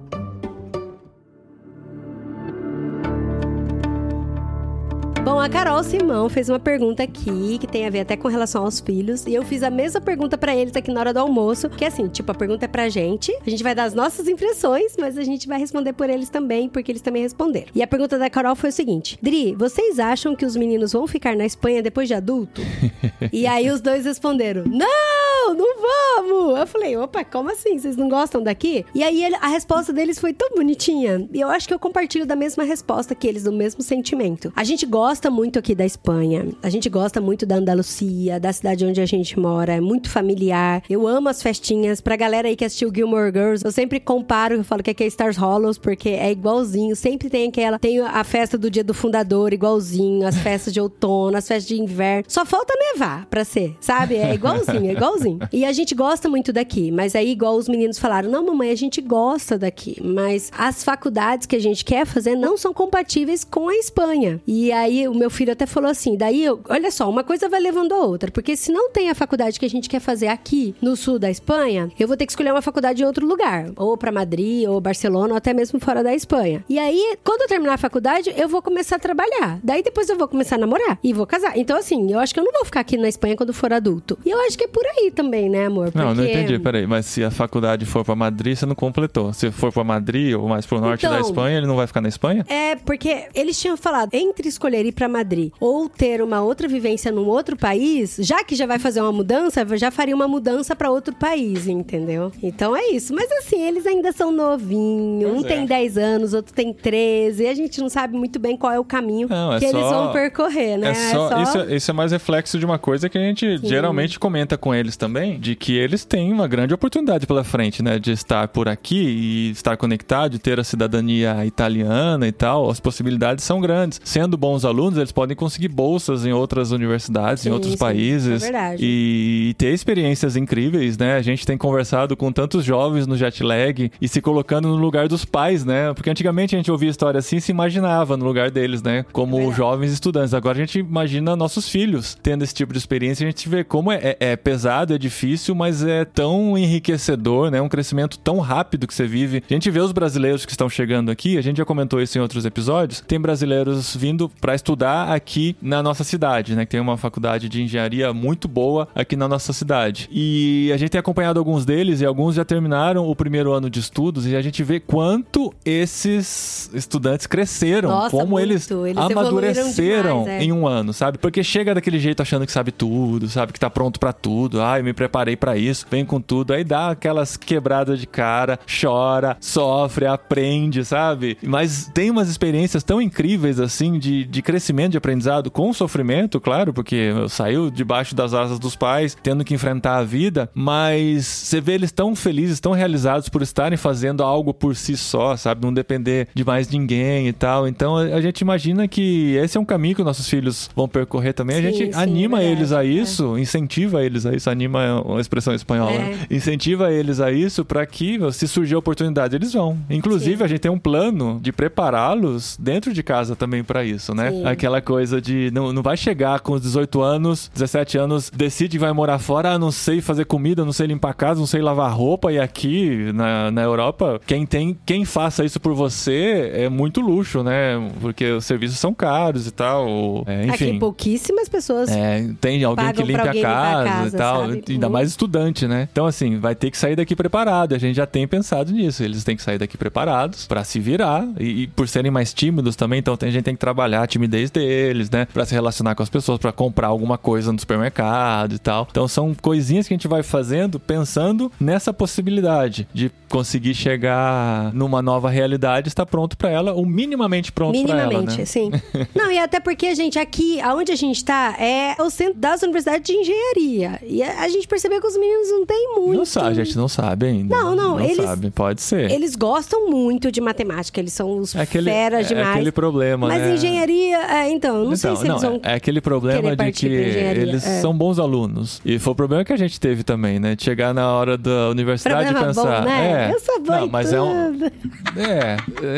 Bom, 5.26 5.40
a 5.40 5.50
Carol 5.50 5.84
Simão 5.84 6.30
fez 6.30 6.50
uma 6.50 6.60
pergunta 6.60 7.02
aqui 7.02 7.58
que 7.58 7.66
tem 7.66 7.88
a 7.88 7.90
ver 7.90 8.02
até 8.02 8.16
com 8.16 8.28
relação 8.28 8.64
aos 8.64 8.80
filhos. 8.80 9.26
E 9.26 9.34
eu 9.34 9.44
fiz 9.44 9.64
a 9.64 9.72
mesma 9.72 10.00
pergunta 10.00 10.38
pra 10.38 10.56
eles 10.56 10.76
aqui 10.76 10.92
na 10.92 11.00
hora 11.00 11.12
do 11.12 11.20
almoço. 11.20 11.68
Que 11.68 11.84
é 11.84 11.88
assim, 11.88 12.08
tipo, 12.08 12.32
a 12.32 12.36
pergunta 12.36 12.66
é 12.66 12.68
pra 12.68 12.90
gente. 12.90 13.36
A 13.44 13.50
gente 13.50 13.64
vai 13.64 13.74
dar 13.74 13.86
as 13.86 13.96
nossas 13.96 14.28
impressões, 14.28 14.96
mas 15.00 15.18
a 15.18 15.24
gente 15.24 15.48
vai 15.48 15.58
responder 15.58 15.94
por 15.94 16.12
eles 16.12 16.30
também, 16.30 16.70
porque 16.70 16.92
eles 16.92 17.02
também 17.02 17.24
responderam. 17.24 17.70
E 17.74 17.82
a 17.82 17.88
pergunta 17.88 18.20
da 18.20 18.30
Carol 18.30 18.56
foi 18.56 18.70
o 18.70 18.72
seguinte: 18.72 19.18
Dri, 19.20 19.56
vocês 19.56 19.98
acham 19.98 20.36
que 20.36 20.46
os 20.46 20.56
meninos 20.56 20.94
vão 20.94 21.08
ficar 21.08 21.36
na 21.36 21.44
Espanha 21.44 21.82
depois 21.82 22.08
de 22.08 22.14
adulto? 22.14 22.62
e 23.34 23.48
aí 23.48 23.72
os 23.72 23.82
dois 23.82 24.06
responderam: 24.06 24.64
Não, 24.68 25.56
não 25.56 25.76
vamos! 25.82 26.60
Eu 26.60 26.68
falei, 26.68 26.96
opa, 26.98 27.24
como 27.24 27.52
assim? 27.52 27.80
Vocês 27.80 27.98
não 27.98 28.10
gostam 28.10 28.44
daqui? 28.44 28.86
E 28.94 29.04
aí 29.04 29.26
a 29.42 29.48
resposta 29.48 29.92
deles 29.92 30.20
foi 30.20 30.34
tão 30.34 30.52
bonitinha. 30.52 31.28
E 31.34 31.42
eu 31.42 31.50
acho 31.50 31.68
que 31.68 31.74
eu 31.74 31.80
compartilho 31.80 32.28
da 32.28 32.36
mesma 32.36 32.64
resposta 32.64 33.16
que 33.16 33.28
eles, 33.28 33.44
do 33.44 33.52
mesmo 33.52 33.82
sentimento. 33.82 34.54
A 34.56 34.64
gente 34.64 34.86
gosta 34.86 35.15
muito 35.30 35.60
aqui 35.60 35.74
da 35.74 35.86
Espanha. 35.86 36.48
A 36.62 36.70
gente 36.70 36.90
gosta 36.90 37.20
muito 37.20 37.46
da 37.46 37.56
Andalucia, 37.56 38.40
da 38.40 38.52
cidade 38.52 38.86
onde 38.86 39.02
a 39.02 39.06
gente 39.06 39.40
mora. 39.40 39.74
É 39.74 39.82
muito 39.82 40.10
familiar. 40.10 40.84
Eu 40.90 41.08
amo 41.08 41.30
as 41.30 41.42
festinhas. 41.42 42.02
Pra 42.02 42.16
galera 42.16 42.48
aí 42.48 42.56
que 42.56 42.66
assistiu 42.66 42.92
Gilmore 42.94 43.32
Girls, 43.32 43.64
eu 43.64 43.72
sempre 43.72 44.00
comparo, 44.00 44.56
eu 44.56 44.64
falo 44.64 44.84
que 44.84 44.92
aqui 44.92 45.04
é 45.04 45.08
Stars 45.08 45.38
Hollows, 45.38 45.78
porque 45.78 46.10
é 46.10 46.32
igualzinho. 46.32 46.96
Sempre 46.96 47.30
tem 47.30 47.50
aquela. 47.50 47.80
Tem 47.80 48.00
a 48.00 48.24
festa 48.24 48.58
do 48.58 48.70
dia 48.70 48.84
do 48.84 48.94
fundador, 48.94 49.54
igualzinho. 49.54 50.28
As 50.28 50.38
festas 50.40 50.74
de 50.74 50.80
outono, 50.80 51.38
as 51.38 51.48
festas 51.48 51.68
de 51.68 51.82
inverno. 51.82 52.26
Só 52.28 52.46
falta 52.46 52.74
nevar 52.78 53.26
pra 53.28 53.44
ser, 53.44 53.76
sabe? 53.80 54.16
É 54.16 54.34
igualzinho, 54.34 54.90
é 54.90 54.94
igualzinho. 54.94 55.40
E 55.52 55.66
a 55.66 55.72
gente 55.72 55.96
gosta 55.96 56.30
muito 56.30 56.52
daqui. 56.52 56.92
Mas 56.92 57.16
aí, 57.16 57.32
igual 57.32 57.56
os 57.56 57.68
meninos 57.70 57.98
falaram, 57.98 58.30
não, 58.30 58.46
mamãe, 58.46 58.72
a 58.72 58.76
gente 58.76 59.02
gosta 59.02 59.58
daqui. 59.58 59.98
Mas 60.04 60.52
as 60.58 60.84
faculdades 60.84 61.46
que 61.48 61.56
a 61.56 61.60
gente 61.60 61.84
quer 61.84 62.06
fazer 62.06 62.36
não 62.36 62.58
são 62.58 62.74
compatíveis 62.74 63.44
com 63.44 63.70
a 63.70 63.76
Espanha. 63.76 64.42
E 64.46 64.72
aí, 64.72 65.05
o 65.08 65.14
meu 65.16 65.30
filho 65.30 65.52
até 65.54 65.66
falou 65.66 65.90
assim: 65.90 66.16
daí, 66.18 66.44
eu, 66.44 66.60
olha 66.70 66.92
só, 66.92 67.10
uma 67.10 67.24
coisa 67.24 67.48
vai 67.50 67.60
levando 67.60 67.94
a 67.94 68.00
outra. 68.00 68.32
Porque 68.32 68.56
se 68.56 68.72
não 68.72 68.90
tem 68.92 69.10
a 69.10 69.16
faculdade 69.16 69.60
que 69.60 69.66
a 69.66 69.70
gente 69.70 69.88
quer 69.90 70.00
fazer 70.00 70.28
aqui 70.28 70.76
no 70.82 70.96
sul 70.96 71.18
da 71.20 71.30
Espanha, 71.30 71.90
eu 72.00 72.08
vou 72.08 72.18
ter 72.18 72.26
que 72.26 72.32
escolher 72.32 72.52
uma 72.52 72.62
faculdade 72.62 73.02
em 73.02 73.06
outro 73.06 73.26
lugar. 73.26 73.68
Ou 73.76 73.98
pra 73.98 74.12
Madrid, 74.12 74.68
ou 74.68 74.80
Barcelona, 74.82 75.34
ou 75.34 75.38
até 75.38 75.54
mesmo 75.54 75.80
fora 75.80 76.04
da 76.04 76.14
Espanha. 76.14 76.64
E 76.70 76.78
aí, 76.80 77.18
quando 77.24 77.42
eu 77.42 77.48
terminar 77.48 77.74
a 77.74 77.78
faculdade, 77.78 78.34
eu 78.38 78.48
vou 78.48 78.62
começar 78.62 78.96
a 78.98 79.00
trabalhar. 79.00 79.60
Daí 79.64 79.82
depois 79.84 80.10
eu 80.10 80.18
vou 80.18 80.28
começar 80.28 80.56
a 80.56 80.60
namorar 80.60 80.98
e 81.04 81.14
vou 81.14 81.26
casar. 81.26 81.58
Então, 81.58 81.78
assim, 81.78 82.12
eu 82.12 82.20
acho 82.20 82.34
que 82.34 82.40
eu 82.40 82.44
não 82.44 82.52
vou 82.52 82.66
ficar 82.66 82.80
aqui 82.82 82.98
na 82.98 83.08
Espanha 83.08 83.36
quando 83.36 83.54
for 83.54 83.72
adulto. 83.74 84.18
E 84.26 84.30
eu 84.30 84.40
acho 84.42 84.58
que 84.58 84.64
é 84.66 84.68
por 84.68 84.84
aí 84.86 85.12
também, 85.12 85.50
né, 85.50 85.66
amor? 85.66 85.92
Não, 85.94 86.10
não 86.10 86.16
Porque- 86.16 86.32
entendi. 86.32 86.60
Peraí, 86.60 86.88
mas 86.88 87.06
se 87.06 87.24
a 87.24 87.30
faculdade 87.32 87.86
for 87.86 88.04
pra 88.04 88.16
Madrid, 88.16 88.56
você 88.58 88.66
não 88.66 88.76
completou. 88.76 89.34
Se 89.34 89.52
for 89.52 89.72
pra 89.72 89.84
Madrid 89.84 90.36
ou 90.36 90.48
mais 90.48 90.66
pro 90.66 90.80
norte 90.80 91.04
da 91.04 91.16
Então- 91.18 91.22
Espanha, 91.30 91.58
ele 91.58 91.68
não 91.68 91.76
vai 91.76 91.88
ficar 91.88 92.02
na 92.02 92.08
Espanha? 92.10 92.46
É, 92.50 92.76
porque 92.76 93.26
eles 93.34 93.60
tinham 93.60 93.76
falado 93.78 94.14
entre 94.14 94.48
escolher 94.48 94.86
ir 94.86 94.92
pra 94.96 95.08
Madrid 95.10 95.52
ou 95.60 95.88
ter 95.90 96.22
uma 96.22 96.42
outra 96.42 96.68
vivência 96.68 97.12
num 97.12 97.28
outro 97.28 97.56
país, 97.58 98.18
já 98.20 98.44
que 98.44 98.56
já 98.56 98.66
vai 98.66 98.80
fazer 98.80 99.02
uma 99.02 99.12
mudança, 99.12 99.66
já 99.78 99.92
faria 99.92 100.16
uma 100.16 100.28
mudança 100.28 100.76
pra 100.76 100.90
outro 100.90 101.14
país, 101.16 101.68
entendeu? 101.68 102.32
Então 102.42 102.76
é 102.76 102.88
isso. 102.92 103.14
Mas 103.14 103.30
assim, 103.34 103.62
eles 103.62 103.86
ainda 103.86 104.12
são 104.12 104.32
novinhos. 104.32 105.32
Pois 105.32 105.44
um 105.44 105.46
é. 105.46 105.50
tem 105.50 105.66
10 105.66 105.98
anos, 105.98 106.34
outro 106.34 106.54
tem 106.54 106.74
13. 106.74 107.44
E 107.44 107.48
a 107.48 107.54
gente 107.54 107.80
não 107.82 107.90
sabe 107.90 108.16
muito 108.18 108.40
bem 108.40 108.56
qual 108.58 108.72
é 108.72 108.80
o 108.80 108.84
caminho 108.84 109.28
Não, 109.30 109.54
é 109.54 109.60
que 109.60 109.66
eles 109.66 109.82
só- 109.82 110.04
vão 110.04 110.14
percorrer, 110.14 110.78
né? 110.78 110.90
É 110.92 110.94
só, 110.94 111.42
Isso, 111.42 111.58
é- 111.60 111.76
isso 111.76 111.92
é 111.92 111.94
mais 111.94 112.12
reflexo 112.12 112.58
de 112.58 112.66
uma 112.66 112.78
coisa 112.80 113.10
que 113.10 113.18
a 113.18 113.22
gente 113.22 113.58
geralmente 113.58 114.20
comenta 114.20 114.58
com 114.58 114.74
eles 114.74 114.96
também, 114.96 115.40
de 115.40 115.56
que 115.56 115.76
eles 115.76 116.06
têm 116.06 116.32
uma 116.32 116.48
grande 116.48 116.74
oportunidade 116.74 117.26
pela 117.28 117.44
frente, 117.44 117.84
né? 117.84 118.00
De 118.00 118.12
estar 118.12 118.48
por 118.48 118.68
aqui 118.70 118.96
e 119.02 119.52
estar 119.52 119.76
conectado, 119.78 120.32
de 120.32 120.40
ter 120.40 120.60
a 120.60 120.64
cidadania 120.64 121.46
italiana 121.46 122.28
e 122.28 122.32
tal. 122.32 122.70
As 122.70 122.80
possibilidades 122.80 123.44
são 123.44 123.60
grandes. 123.60 124.00
Sendo 124.04 124.38
bons 124.38 124.64
alunos, 124.66 124.85
eles 124.98 125.12
podem 125.12 125.36
conseguir 125.36 125.68
bolsas 125.68 126.26
em 126.26 126.32
outras 126.34 126.72
universidades, 126.72 127.44
Sim, 127.44 127.50
em 127.50 127.52
outros 127.52 127.74
sim, 127.74 127.78
países. 127.78 128.42
é 128.44 128.46
verdade. 128.46 128.84
E, 128.86 129.50
e 129.50 129.54
ter 129.56 129.74
experiências 129.74 130.36
incríveis, 130.36 130.98
né? 130.98 131.16
A 131.16 131.22
gente 131.22 131.46
tem 131.46 131.58
conversado 131.58 132.16
com 132.16 132.32
tantos 132.32 132.64
jovens 132.64 133.08
no 133.08 133.18
jet 133.18 133.42
lag 133.44 133.92
e 134.00 134.08
se 134.08 134.22
colocando 134.22 134.68
no 134.68 134.76
lugar 134.76 135.08
dos 135.08 135.26
pais, 135.26 135.64
né? 135.66 135.94
Porque 135.94 136.10
antigamente 136.10 136.56
a 136.56 136.58
gente 136.58 136.72
ouvia 136.72 136.90
história 136.90 137.18
assim 137.20 137.38
e 137.38 137.42
se 137.42 137.52
imaginava 137.52 138.16
no 138.18 138.26
lugar 138.26 138.52
deles, 138.52 138.82
né? 138.84 139.06
Como 139.12 139.38
Verdade. 139.38 139.58
jovens 139.58 139.92
estudantes. 139.92 140.34
Agora 140.34 140.58
a 140.58 140.62
gente 140.62 140.80
imagina 140.80 141.36
nossos 141.36 141.68
filhos 141.70 142.18
tendo 142.22 142.44
esse 142.44 142.54
tipo 142.54 142.72
de 142.74 142.80
experiência 142.80 143.24
e 143.24 143.28
a 143.28 143.30
gente 143.30 143.48
vê 143.50 143.64
como 143.64 143.92
é, 143.92 143.96
é- 144.04 144.18
é 144.32 144.36
pesado, 144.36 144.94
é 144.94 144.98
difícil, 144.98 145.56
mas 145.56 145.84
é 145.84 146.06
tão 146.06 146.58
enriquecedor, 146.58 147.50
né? 147.52 147.62
Um 147.62 147.70
crescimento 147.70 148.18
tão 148.20 148.40
rápido 148.40 148.88
que 148.88 148.94
você 148.94 149.08
vive. 149.08 149.44
A 149.50 149.54
gente 149.54 149.70
vê 149.72 149.80
os 149.80 149.92
brasileiros 149.92 150.46
que 150.46 150.52
estão 150.52 150.70
chegando 150.70 151.10
aqui, 151.12 151.38
a 151.38 151.42
gente 151.42 151.58
já 151.58 151.66
comentou 151.66 152.02
isso 152.02 152.18
em 152.18 152.22
outros 152.22 152.46
episódios. 152.46 153.02
Tem 153.02 153.20
brasileiros 153.20 153.96
vindo 153.96 154.30
para 154.42 154.54
estudar 154.56 154.75
aqui 154.84 155.56
na 155.62 155.82
nossa 155.82 156.04
cidade, 156.04 156.56
né? 156.56 156.66
Que 156.66 156.72
tem 156.72 156.80
uma 156.80 156.98
faculdade 156.98 157.48
de 157.50 157.62
engenharia 157.62 158.14
muito 158.14 158.48
boa 158.48 158.88
aqui 158.94 159.16
na 159.16 159.28
nossa 159.28 159.54
cidade. 159.54 160.08
E 160.12 160.72
a 160.74 160.78
gente 160.78 160.90
tem 160.90 161.00
acompanhado 161.00 161.40
alguns 161.40 161.66
deles 161.66 162.02
e 162.02 162.06
alguns 162.06 162.36
já 162.36 162.44
terminaram 162.46 163.08
o 163.08 163.16
primeiro 163.16 163.52
ano 163.54 163.70
de 163.70 163.80
estudos 163.80 164.26
e 164.28 164.36
a 164.36 164.42
gente 164.42 164.64
vê 164.64 164.80
quanto 164.80 165.54
esses 165.64 166.70
estudantes 166.74 167.28
cresceram, 167.28 167.90
Nossa, 167.90 168.10
como 168.12 168.32
muito. 168.32 168.44
eles, 168.44 168.70
Eles 168.70 168.98
amadureceram 168.98 170.24
demais, 170.24 170.42
é. 170.42 170.44
em 170.44 170.52
um 170.52 170.68
ano, 170.68 170.94
sabe? 170.94 171.18
Porque 171.18 171.44
chega 171.44 171.74
daquele 171.74 172.00
jeito 172.00 172.22
achando 172.22 172.46
que 172.46 172.52
sabe 172.52 172.72
tudo, 172.72 173.28
sabe? 173.28 173.54
Que 173.54 173.60
tá 173.60 173.70
pronto 173.70 174.00
pra 174.00 174.14
tudo. 174.14 174.62
Ai, 174.62 174.82
me 174.82 174.94
preparei 174.94 175.36
pra 175.36 175.58
isso, 175.58 175.86
vem 175.90 176.06
com 176.06 176.20
tudo. 176.22 176.54
Aí 176.54 176.64
dá 176.64 176.90
aquelas 176.92 177.38
quebradas 177.38 178.00
de 178.00 178.08
cara, 178.08 178.60
chora, 178.82 179.38
sofre, 179.40 180.06
aprende, 180.06 180.84
sabe? 180.84 181.38
Mas 181.44 181.90
tem 181.94 182.10
umas 182.12 182.30
experiências 182.30 182.84
tão 182.84 183.02
incríveis 183.02 183.60
assim 183.60 183.98
de, 184.00 184.24
de 184.26 184.42
crescimento, 184.42 184.55
de 184.90 184.98
aprendizado 184.98 185.50
com 185.52 185.72
sofrimento, 185.74 186.40
claro, 186.40 186.74
porque 186.74 187.12
saiu 187.30 187.70
debaixo 187.70 188.16
das 188.16 188.34
asas 188.34 188.60
dos 188.60 188.76
pais, 188.76 189.18
tendo 189.22 189.44
que 189.44 189.54
enfrentar 189.54 189.98
a 189.98 190.04
vida, 190.04 190.50
mas 190.54 191.26
você 191.26 191.62
vê 191.62 191.74
eles 191.74 191.92
tão 191.92 192.16
felizes, 192.16 192.60
tão 192.60 192.72
realizados 192.72 193.30
por 193.30 193.42
estarem 193.42 193.78
fazendo 193.78 194.24
algo 194.24 194.54
por 194.54 194.76
si 194.76 194.98
só, 194.98 195.36
sabe? 195.36 195.66
Não 195.66 195.74
depender 195.74 196.28
de 196.34 196.44
mais 196.44 196.70
ninguém 196.70 197.28
e 197.28 197.34
tal. 197.34 197.68
Então 197.68 197.98
a, 197.98 198.22
gente 198.22 198.42
imagina 198.42 198.88
que 198.88 199.36
esse 199.36 199.58
é 199.58 199.62
um 199.62 199.66
caminho 199.66 199.96
que 199.96 200.04
nossos 200.04 200.28
filhos 200.30 200.70
vão 200.76 200.88
percorrer 200.88 201.34
também. 201.34 201.58
Sim, 201.58 201.68
a 201.68 201.72
gente 201.72 201.94
sim, 201.94 202.00
anima 202.00 202.38
verdade, 202.38 202.60
eles 202.60 202.72
a 202.72 202.84
é. 202.84 202.88
isso, 202.88 203.38
incentiva 203.38 204.04
eles 204.04 204.26
a 204.26 204.34
isso, 204.34 204.50
anima 204.50 204.84
é 204.84 204.94
uma 204.94 205.22
expressão 205.22 205.54
espanhola, 205.54 205.92
É. 205.92 205.98
né? 206.00 206.20
incentiva 206.30 206.92
eles 206.92 207.20
a 207.20 207.32
isso 207.32 207.64
para 207.64 207.86
que 207.86 208.20
se 208.32 208.48
surgir 208.48 208.76
a 208.76 208.80
oportunidade 208.80 209.36
eles 209.36 209.54
vão. 209.54 209.78
Inclusive 209.90 210.38
Sim. 210.38 210.44
a 210.44 210.48
gente 210.48 210.60
tem 210.60 210.72
um 210.72 210.80
plano 210.80 211.40
de 211.42 211.52
prepará-los 211.52 212.58
dentro 212.60 212.94
de 212.94 213.04
casa 213.04 213.36
também 213.36 213.64
para 213.64 213.84
isso, 213.84 214.14
né? 214.14 214.32
Aquela 214.46 214.82
coisa 214.82 215.22
de 215.22 215.50
não, 215.52 215.72
não 215.74 215.82
vai 215.82 215.98
chegar 215.98 216.40
com 216.40 216.54
os 216.54 216.62
18 216.62 217.02
anos, 217.02 217.50
17 217.54 217.98
anos, 217.98 218.32
decide 218.36 218.78
que 218.78 218.80
vai 218.80 218.92
morar 218.94 219.20
fora, 219.20 219.52
ah, 219.54 219.60
não 219.60 219.72
sei 219.72 220.02
fazer 220.02 220.26
comida, 220.26 220.64
não 220.66 220.74
sei 220.74 220.88
limpar 220.88 221.14
casa, 221.14 221.40
não 221.40 221.48
sei 221.48 221.62
lavar 221.62 221.92
roupa 221.94 222.32
e 222.32 222.40
aqui 222.40 223.12
na, 223.14 223.52
na 223.52 223.62
Europa, 223.62 224.20
quem 224.26 224.46
tem 224.46 224.78
quem 224.86 225.06
faça 225.06 225.44
isso 225.46 225.60
por 225.60 225.74
você 225.74 226.52
é 226.54 226.70
muito 226.70 227.02
luxo, 227.02 227.44
né? 227.44 227.76
Porque 228.02 228.26
os 228.32 228.46
serviços 228.46 228.78
são 228.80 228.94
caros 228.94 229.48
e 229.48 229.52
tal. 229.52 230.24
É, 230.28 230.46
enfim. 230.46 230.70
Aqui 230.70 230.80
pouquíssimas 230.80 231.48
pessoas. 231.50 231.90
É, 231.90 232.28
tem 232.42 232.64
alguém 232.64 232.88
que 232.88 233.04
pra 233.04 233.32
limpe 233.32 233.40
a 233.40 233.42
casa, 233.44 233.90
casa, 233.90 234.08
e 234.08 234.12
tal, 234.20 234.42
sabe? 234.48 234.64
ainda 234.70 234.90
mais 234.90 235.10
estudante, 235.10 235.68
né? 235.68 235.88
Então, 235.92 236.06
assim, 236.06 236.38
vai 236.40 236.56
ter 236.56 236.70
que 236.72 236.78
sair 236.78 236.96
daqui 236.96 237.16
preparado. 237.16 237.74
A 237.74 237.78
gente 237.78 237.96
já 237.96 238.06
tem 238.06 238.28
pensado 238.28 238.72
nisso. 238.72 239.04
Eles 239.04 239.24
têm 239.24 239.36
que 239.36 239.42
sair 239.42 239.58
daqui 239.58 239.78
preparados 239.78 240.46
pra 240.48 240.64
se 240.64 240.80
virar. 240.80 241.28
E, 241.40 241.64
e 241.64 241.68
por 241.68 241.88
serem 241.88 242.12
mais 242.12 242.34
tímidos 242.34 242.76
também, 242.76 243.00
então 243.00 243.16
tem- 243.18 243.30
a 243.30 243.32
gente 243.32 243.44
tem 243.44 243.54
que 243.56 243.60
trabalhar 243.60 244.04
a 244.04 244.08
timidez 244.08 244.35
deles, 244.52 245.10
né? 245.10 245.26
Pra 245.34 245.46
se 245.46 245.54
relacionar 245.54 245.96
com 245.96 246.04
as 246.04 246.10
pessoas, 246.10 246.38
pra 246.40 246.52
comprar 246.52 246.88
alguma 246.88 247.18
coisa 247.18 247.52
no 247.52 247.60
supermercado 247.60 248.54
e 248.56 248.60
tal. 248.60 248.88
Então, 248.90 249.08
são 249.08 249.34
coisinhas 249.34 249.88
que 249.88 249.94
a 249.94 249.98
gente 249.98 250.08
vai 250.08 250.24
fazendo 250.24 250.80
pensando 250.80 251.52
nessa 251.60 251.94
possibilidade 251.94 252.88
de 252.94 253.12
conseguir 253.30 253.74
chegar 253.74 254.74
numa 254.74 255.02
nova 255.02 255.30
realidade, 255.30 255.88
estar 255.88 256.06
pronto 256.06 256.38
pra 256.38 256.50
ela, 256.50 256.74
ou 256.74 256.86
minimamente 256.86 257.52
pronto 257.52 257.82
pra 257.84 257.94
ela, 258.02 258.08
Minimamente, 258.08 258.40
né? 258.40 258.46
sim. 258.46 258.72
Não, 259.16 259.32
e 259.32 259.38
até 259.38 259.60
porque, 259.60 259.94
gente, 259.96 260.18
aqui, 260.18 260.60
aonde 260.62 260.92
a 260.92 260.96
gente 260.96 261.24
tá, 261.24 261.56
é 261.60 261.96
o 262.02 262.10
centro 262.10 262.36
das 262.40 262.62
universidades 262.64 263.04
de 263.06 263.14
engenharia. 263.14 264.00
E 264.04 264.24
a, 264.24 264.48
gente 264.50 264.68
percebeu 264.68 265.02
que 265.02 265.08
os 265.08 265.18
meninos 265.18 265.50
não 265.52 265.66
têm 265.66 265.94
muito. 265.96 266.18
Não 266.18 266.26
sabe, 266.26 266.62
a 266.62 266.64
gente 266.64 266.78
não 266.78 266.88
sabe 266.88 267.26
ainda. 267.26 267.56
Não, 267.56 267.76
não, 267.76 268.00
eles- 268.00 268.18
sabe, 268.18 268.52
pode 268.52 268.82
ser. 268.82 269.12
Eles 269.12 269.36
gostam 269.36 269.90
muito 269.90 270.32
de 270.32 270.40
matemática, 270.40 271.00
eles 271.00 271.14
são 271.14 271.38
os 271.40 271.54
É 271.56 271.62
aquele, 271.62 271.90
feras 271.92 272.26
é 272.26 272.36
demais. 272.36 272.56
aquele 272.56 272.72
problema, 272.72 273.28
Mas 273.28 273.42
né? 273.42 273.54
engenharia, 273.56 274.20
é, 274.30 274.50
então, 274.50 274.84
não 274.86 274.96
sei 274.96 275.12
Então, 275.12 275.22
se 275.22 275.28
eles 275.28 275.42
não, 275.42 275.52
vão. 275.52 275.60
É 275.64 275.74
aquele 275.74 276.02
problema 276.02 276.56
de 276.56 276.72
que 276.72 276.86
eles 276.88 277.66
é. 277.66 277.82
são 277.82 277.96
bons 277.96 278.20
alunos. 278.20 278.82
E 278.86 278.98
foi 279.00 279.14
o 279.14 279.16
problema 279.16 279.44
que 279.44 279.54
a 279.54 279.58
gente 279.58 279.80
teve 279.80 280.04
também, 280.04 280.40
né? 280.40 280.56
De 280.56 280.64
chegar 280.64 280.94
na 280.94 281.12
hora 281.12 281.38
da 281.38 281.70
universidade 281.70 282.26
Problema 282.34 282.42
e 282.52 282.56
pensar. 282.56 282.80
bom, 282.82 282.86
né? 282.88 283.28
É, 283.30 283.34
Eu 283.34 283.40
sou 283.40 283.60
boa 283.62 283.80
não, 283.82 283.88
mas 283.88 284.14
é 284.14 284.22
um. 284.22 284.52
tudo. 284.54 284.72
É, 285.18 285.58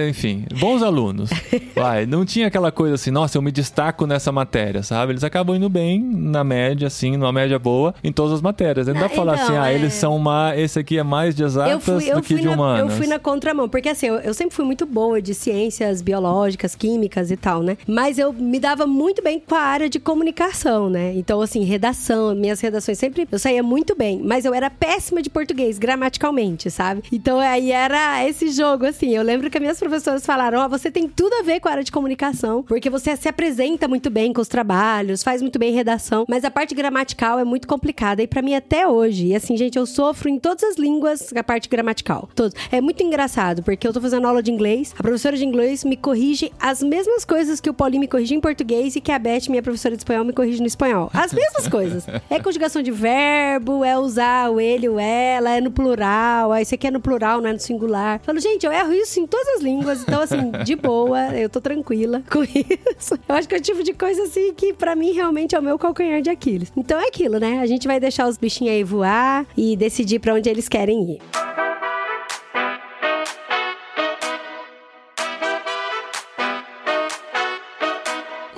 enfim, 0.09 0.45
bons 0.59 0.81
alunos. 0.83 1.29
Vai, 1.75 2.05
não 2.05 2.25
tinha 2.25 2.47
aquela 2.47 2.71
coisa 2.71 2.95
assim, 2.95 3.11
nossa, 3.11 3.37
eu 3.37 3.41
me 3.41 3.51
destaco 3.51 4.05
nessa 4.05 4.31
matéria, 4.31 4.83
sabe? 4.83 5.13
Eles 5.13 5.23
acabam 5.23 5.55
indo 5.55 5.69
bem 5.69 5.99
na 6.01 6.43
média, 6.43 6.87
assim, 6.87 7.17
numa 7.17 7.31
média 7.31 7.57
boa, 7.57 7.93
em 8.03 8.11
todas 8.11 8.33
as 8.33 8.41
matérias. 8.41 8.87
Não 8.87 8.93
dá 8.93 9.01
Ah, 9.05 9.09
pra 9.09 9.15
falar 9.15 9.33
então, 9.35 9.45
assim, 9.47 9.57
ah, 9.57 9.71
é. 9.71 9.75
eles 9.75 9.93
são 9.93 10.15
uma. 10.15 10.53
Esse 10.55 10.79
aqui 10.79 10.97
é 10.97 11.03
mais 11.03 11.35
de 11.35 11.43
exatas 11.43 11.83
fui, 11.83 12.11
do 12.11 12.21
que 12.21 12.35
de 12.35 12.45
na, 12.45 12.51
humanas. 12.53 12.91
eu 12.91 12.97
fui 12.97 13.07
na 13.07 13.19
contramão, 13.19 13.67
porque 13.69 13.89
assim, 13.89 14.07
eu, 14.07 14.15
eu 14.17 14.33
sempre 14.33 14.55
fui 14.55 14.65
muito 14.65 14.85
boa 14.85 15.21
de 15.21 15.33
ciências 15.33 16.01
biológicas, 16.01 16.75
químicas 16.75 17.31
e 17.31 17.37
tal, 17.37 17.61
né? 17.63 17.77
Mas 17.87 18.16
eu 18.17 18.33
me 18.33 18.59
dava 18.59 18.85
muito 18.85 19.21
bem 19.21 19.39
com 19.39 19.55
a 19.55 19.61
área 19.61 19.89
de 19.89 19.99
comunicação, 19.99 20.89
né? 20.89 21.13
Então, 21.15 21.41
assim, 21.41 21.63
redação, 21.63 22.35
minhas 22.35 22.59
redações 22.59 22.97
sempre 22.97 23.27
eu 23.31 23.39
saía 23.39 23.63
muito 23.63 23.95
bem, 23.95 24.21
mas 24.23 24.45
eu 24.45 24.53
era 24.53 24.69
péssima 24.69 25.21
de 25.21 25.29
português, 25.29 25.77
gramaticalmente, 25.77 26.69
sabe? 26.69 27.03
Então 27.11 27.39
aí 27.39 27.71
era 27.71 28.27
esse 28.27 28.49
jogo, 28.49 28.85
assim. 28.85 29.15
Eu 29.15 29.23
lembro 29.23 29.49
que 29.49 29.57
as 29.57 29.61
minhas 29.61 29.79
professoras 29.79 30.25
falaram: 30.25 30.59
Ó, 30.59 30.67
você 30.67 30.89
tem 30.89 31.07
tudo 31.07 31.33
a 31.35 31.43
ver 31.43 31.59
com 31.59 31.67
a 31.67 31.71
área 31.71 31.83
de 31.83 31.91
comunicação, 31.91 32.63
porque 32.63 32.89
você 32.89 33.15
se 33.15 33.27
apresenta 33.27 33.87
muito 33.87 34.09
bem 34.09 34.33
com 34.33 34.41
os 34.41 34.47
trabalhos, 34.47 35.23
faz 35.23 35.41
muito 35.41 35.59
bem 35.59 35.73
redação, 35.73 36.25
mas 36.27 36.43
a 36.43 36.51
parte 36.51 36.73
gramatical 36.75 37.39
é 37.39 37.43
muito 37.43 37.67
complicada 37.67 38.21
e 38.21 38.27
pra 38.27 38.41
mim 38.41 38.55
até 38.55 38.87
hoje. 38.87 39.27
E 39.27 39.35
assim, 39.35 39.55
gente, 39.57 39.77
eu 39.77 39.85
sofro 39.85 40.29
em 40.29 40.39
todas 40.39 40.63
as 40.63 40.77
línguas 40.77 41.33
a 41.35 41.43
parte 41.43 41.69
gramatical. 41.69 42.29
Todos. 42.35 42.57
É 42.71 42.81
muito 42.81 43.03
engraçado, 43.03 43.63
porque 43.63 43.87
eu 43.87 43.93
tô 43.93 44.01
fazendo 44.01 44.27
aula 44.27 44.41
de 44.41 44.51
inglês, 44.51 44.93
a 44.97 45.03
professora 45.03 45.35
de 45.35 45.45
inglês 45.45 45.83
me 45.83 45.97
corrige 45.97 46.51
as 46.59 46.81
mesmas 46.81 47.25
coisas 47.25 47.59
que 47.59 47.69
o 47.69 47.73
Paulinho 47.73 48.01
me 48.01 48.06
corrige 48.07 48.33
em 48.33 48.39
português 48.39 48.95
e 48.95 49.01
que 49.01 49.11
a 49.11 49.19
Beth, 49.19 49.49
minha 49.49 49.61
professora 49.61 49.95
de 49.95 50.01
espanhol, 50.01 50.23
me 50.23 50.33
corrige 50.33 50.59
no 50.59 50.67
espanhol. 50.67 51.09
As 51.13 51.33
mesmas 51.33 51.67
coisas. 51.69 52.05
É 52.29 52.39
conjugação 52.39 52.81
de 52.81 52.91
verbo, 52.91 53.83
é 53.83 53.97
usar 53.97 54.49
o 54.49 54.59
ele, 54.59 54.89
o 54.89 54.99
ela, 54.99 55.51
é 55.51 55.61
no 55.61 55.71
plural, 55.71 56.51
aí 56.51 56.63
isso 56.63 56.73
aqui 56.73 56.87
é 56.87 56.91
no 56.91 56.99
plural, 56.99 57.41
não 57.41 57.49
é 57.49 57.53
no 57.53 57.59
singular. 57.59 58.19
Falo, 58.23 58.39
gente, 58.39 58.65
eu 58.65 58.71
erro 58.71 58.93
isso 58.93 59.19
em 59.19 59.27
todas 59.27 59.47
as 59.55 59.61
línguas, 59.61 60.01
então 60.01 60.21
assim, 60.21 60.51
de 60.63 60.75
boa, 60.75 61.29
eu 61.37 61.49
tô 61.49 61.59
tranquila 61.61 62.23
com 62.31 62.43
isso. 62.43 63.17
Eu 63.27 63.35
acho 63.35 63.47
que 63.47 63.55
é 63.55 63.57
o 63.57 63.61
tipo 63.61 63.83
de 63.83 63.93
coisa 63.93 64.23
assim 64.23 64.53
que 64.53 64.73
pra 64.73 64.95
mim 64.95 65.11
realmente 65.11 65.55
é 65.55 65.59
o 65.59 65.63
meu 65.63 65.77
calcanhar 65.77 66.21
de 66.21 66.29
Aquiles. 66.29 66.71
Então 66.75 66.99
é 66.99 67.07
aquilo, 67.07 67.39
né? 67.39 67.59
A 67.59 67.65
gente 67.65 67.87
vai 67.87 67.99
deixar 67.99 68.27
os 68.27 68.37
bichinhos 68.37 68.73
aí 68.73 68.83
voar 68.83 69.45
e 69.55 69.75
decidir 69.75 70.19
pra 70.19 70.33
onde 70.33 70.49
eles 70.49 70.67
querem 70.69 71.11
ir. 71.11 71.21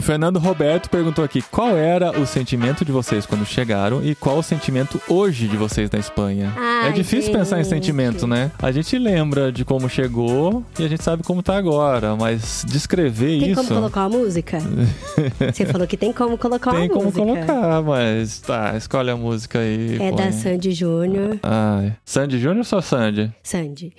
Fernando 0.10 0.40
Roberto 0.40 0.90
perguntou 0.90 1.24
aqui 1.24 1.40
qual 1.40 1.78
era 1.78 2.20
o 2.20 2.26
sentimento 2.26 2.84
de 2.84 2.92
vocês 2.92 3.28
quando 3.28 3.46
chegaram 3.46 4.04
e 4.04 4.16
qual 4.16 4.40
o 4.40 4.42
sentimento 4.42 5.00
hoje 5.08 5.48
de 5.48 5.56
vocês 5.56 5.88
na 5.92 6.00
Espanha. 6.00 6.52
Ai, 6.58 6.90
é 6.90 6.92
difícil 6.92 7.32
pensar 7.32 7.60
em 7.60 7.64
gente. 7.64 7.70
sentimento, 7.70 8.26
né? 8.26 8.52
A 8.58 8.72
gente 8.72 8.98
lembra 8.98 9.52
de 9.52 9.64
como 9.64 9.88
chegou 9.88 10.66
e 10.80 10.84
a 10.84 10.88
gente 10.88 11.04
sabe 11.04 11.22
como 11.22 11.44
tá 11.44 11.56
agora, 11.56 12.16
mas 12.16 12.66
descrever 12.68 13.40
Tem 13.40 13.52
isso. 13.52 13.62
como 13.62 13.82
colocar 13.82 14.08
uma 14.08 14.18
música? 14.18 14.58
Você 15.54 15.68
falou 15.68 15.86
que 15.86 15.96
tem 15.96 16.12
como 16.12 16.40
colocar 16.40 16.72
Tem 16.72 16.90
como 16.90 17.04
música. 17.04 17.24
colocar, 17.24 17.84
mas 17.84 18.40
tá, 18.40 18.76
escolhe 18.76 19.12
a 19.12 19.16
música 19.16 19.60
aí. 19.60 19.94
É 20.02 20.10
põe. 20.10 20.16
da 20.16 20.32
Sandy 20.32 20.72
Júnior. 20.72 21.40
Ai. 21.44 21.94
Sandy 22.04 22.40
Júnior 22.40 22.58
ou 22.58 22.64
só 22.64 22.82
Sandy? 22.82 23.32
Sandy. 23.44 23.94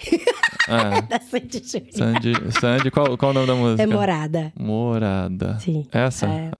Ah, 0.68 1.02
da 1.08 1.20
Sandy 1.20 1.62
Júnior. 1.64 1.92
Sandy, 1.92 2.32
Sandy 2.60 2.90
qual, 2.90 3.16
qual 3.16 3.30
o 3.30 3.34
nome 3.34 3.46
da 3.46 3.54
música? 3.54 3.82
É 3.84 3.86
morada. 3.86 4.52
Morada. 4.58 5.56
Sim. 5.60 5.86
Essa? 6.06 6.26
É. 6.26 6.50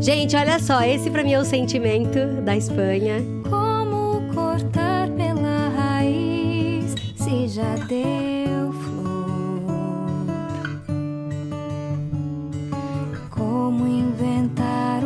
Gente, 0.00 0.34
olha 0.36 0.58
só, 0.58 0.80
esse 0.82 1.10
pra 1.10 1.22
mim 1.22 1.34
é 1.34 1.38
o 1.38 1.44
sentimento 1.44 2.40
da 2.42 2.56
Espanha. 2.56 3.16
Como 3.50 4.22
cortar 4.32 5.08
pela 5.10 5.68
raiz 5.76 6.94
se 7.14 7.48
já 7.48 7.74
deu 7.86 8.72
flor? 8.72 9.66
Como 13.30 13.86
inventar 13.86 15.04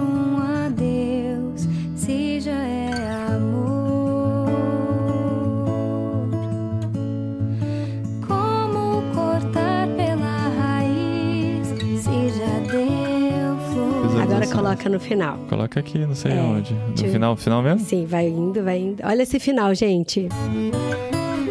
coloca 14.53 14.89
no 14.89 15.01
final. 15.01 15.39
Coloca 15.49 15.81
aqui, 15.81 15.99
não 15.99 16.15
sei 16.15 16.33
É, 16.33 16.41
onde. 16.41 16.75
No 16.75 16.97
final, 16.97 17.37
final 17.37 17.63
mesmo? 17.63 17.81
Sim, 17.81 18.05
vai 18.07 18.29
indo, 18.29 18.63
vai 18.63 18.79
indo. 18.81 19.03
Olha 19.05 19.23
esse 19.23 19.39
final, 19.41 19.75
gente. 19.75 20.29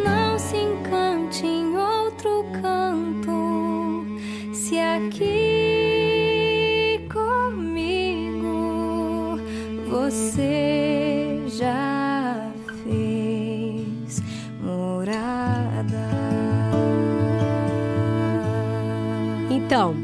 Não 0.04 0.38
se 0.40 0.56
encante 0.58 1.46
em 1.46 1.76
outro 1.78 2.46
canto, 2.62 4.06
se 4.54 4.78
aqui 4.78 5.41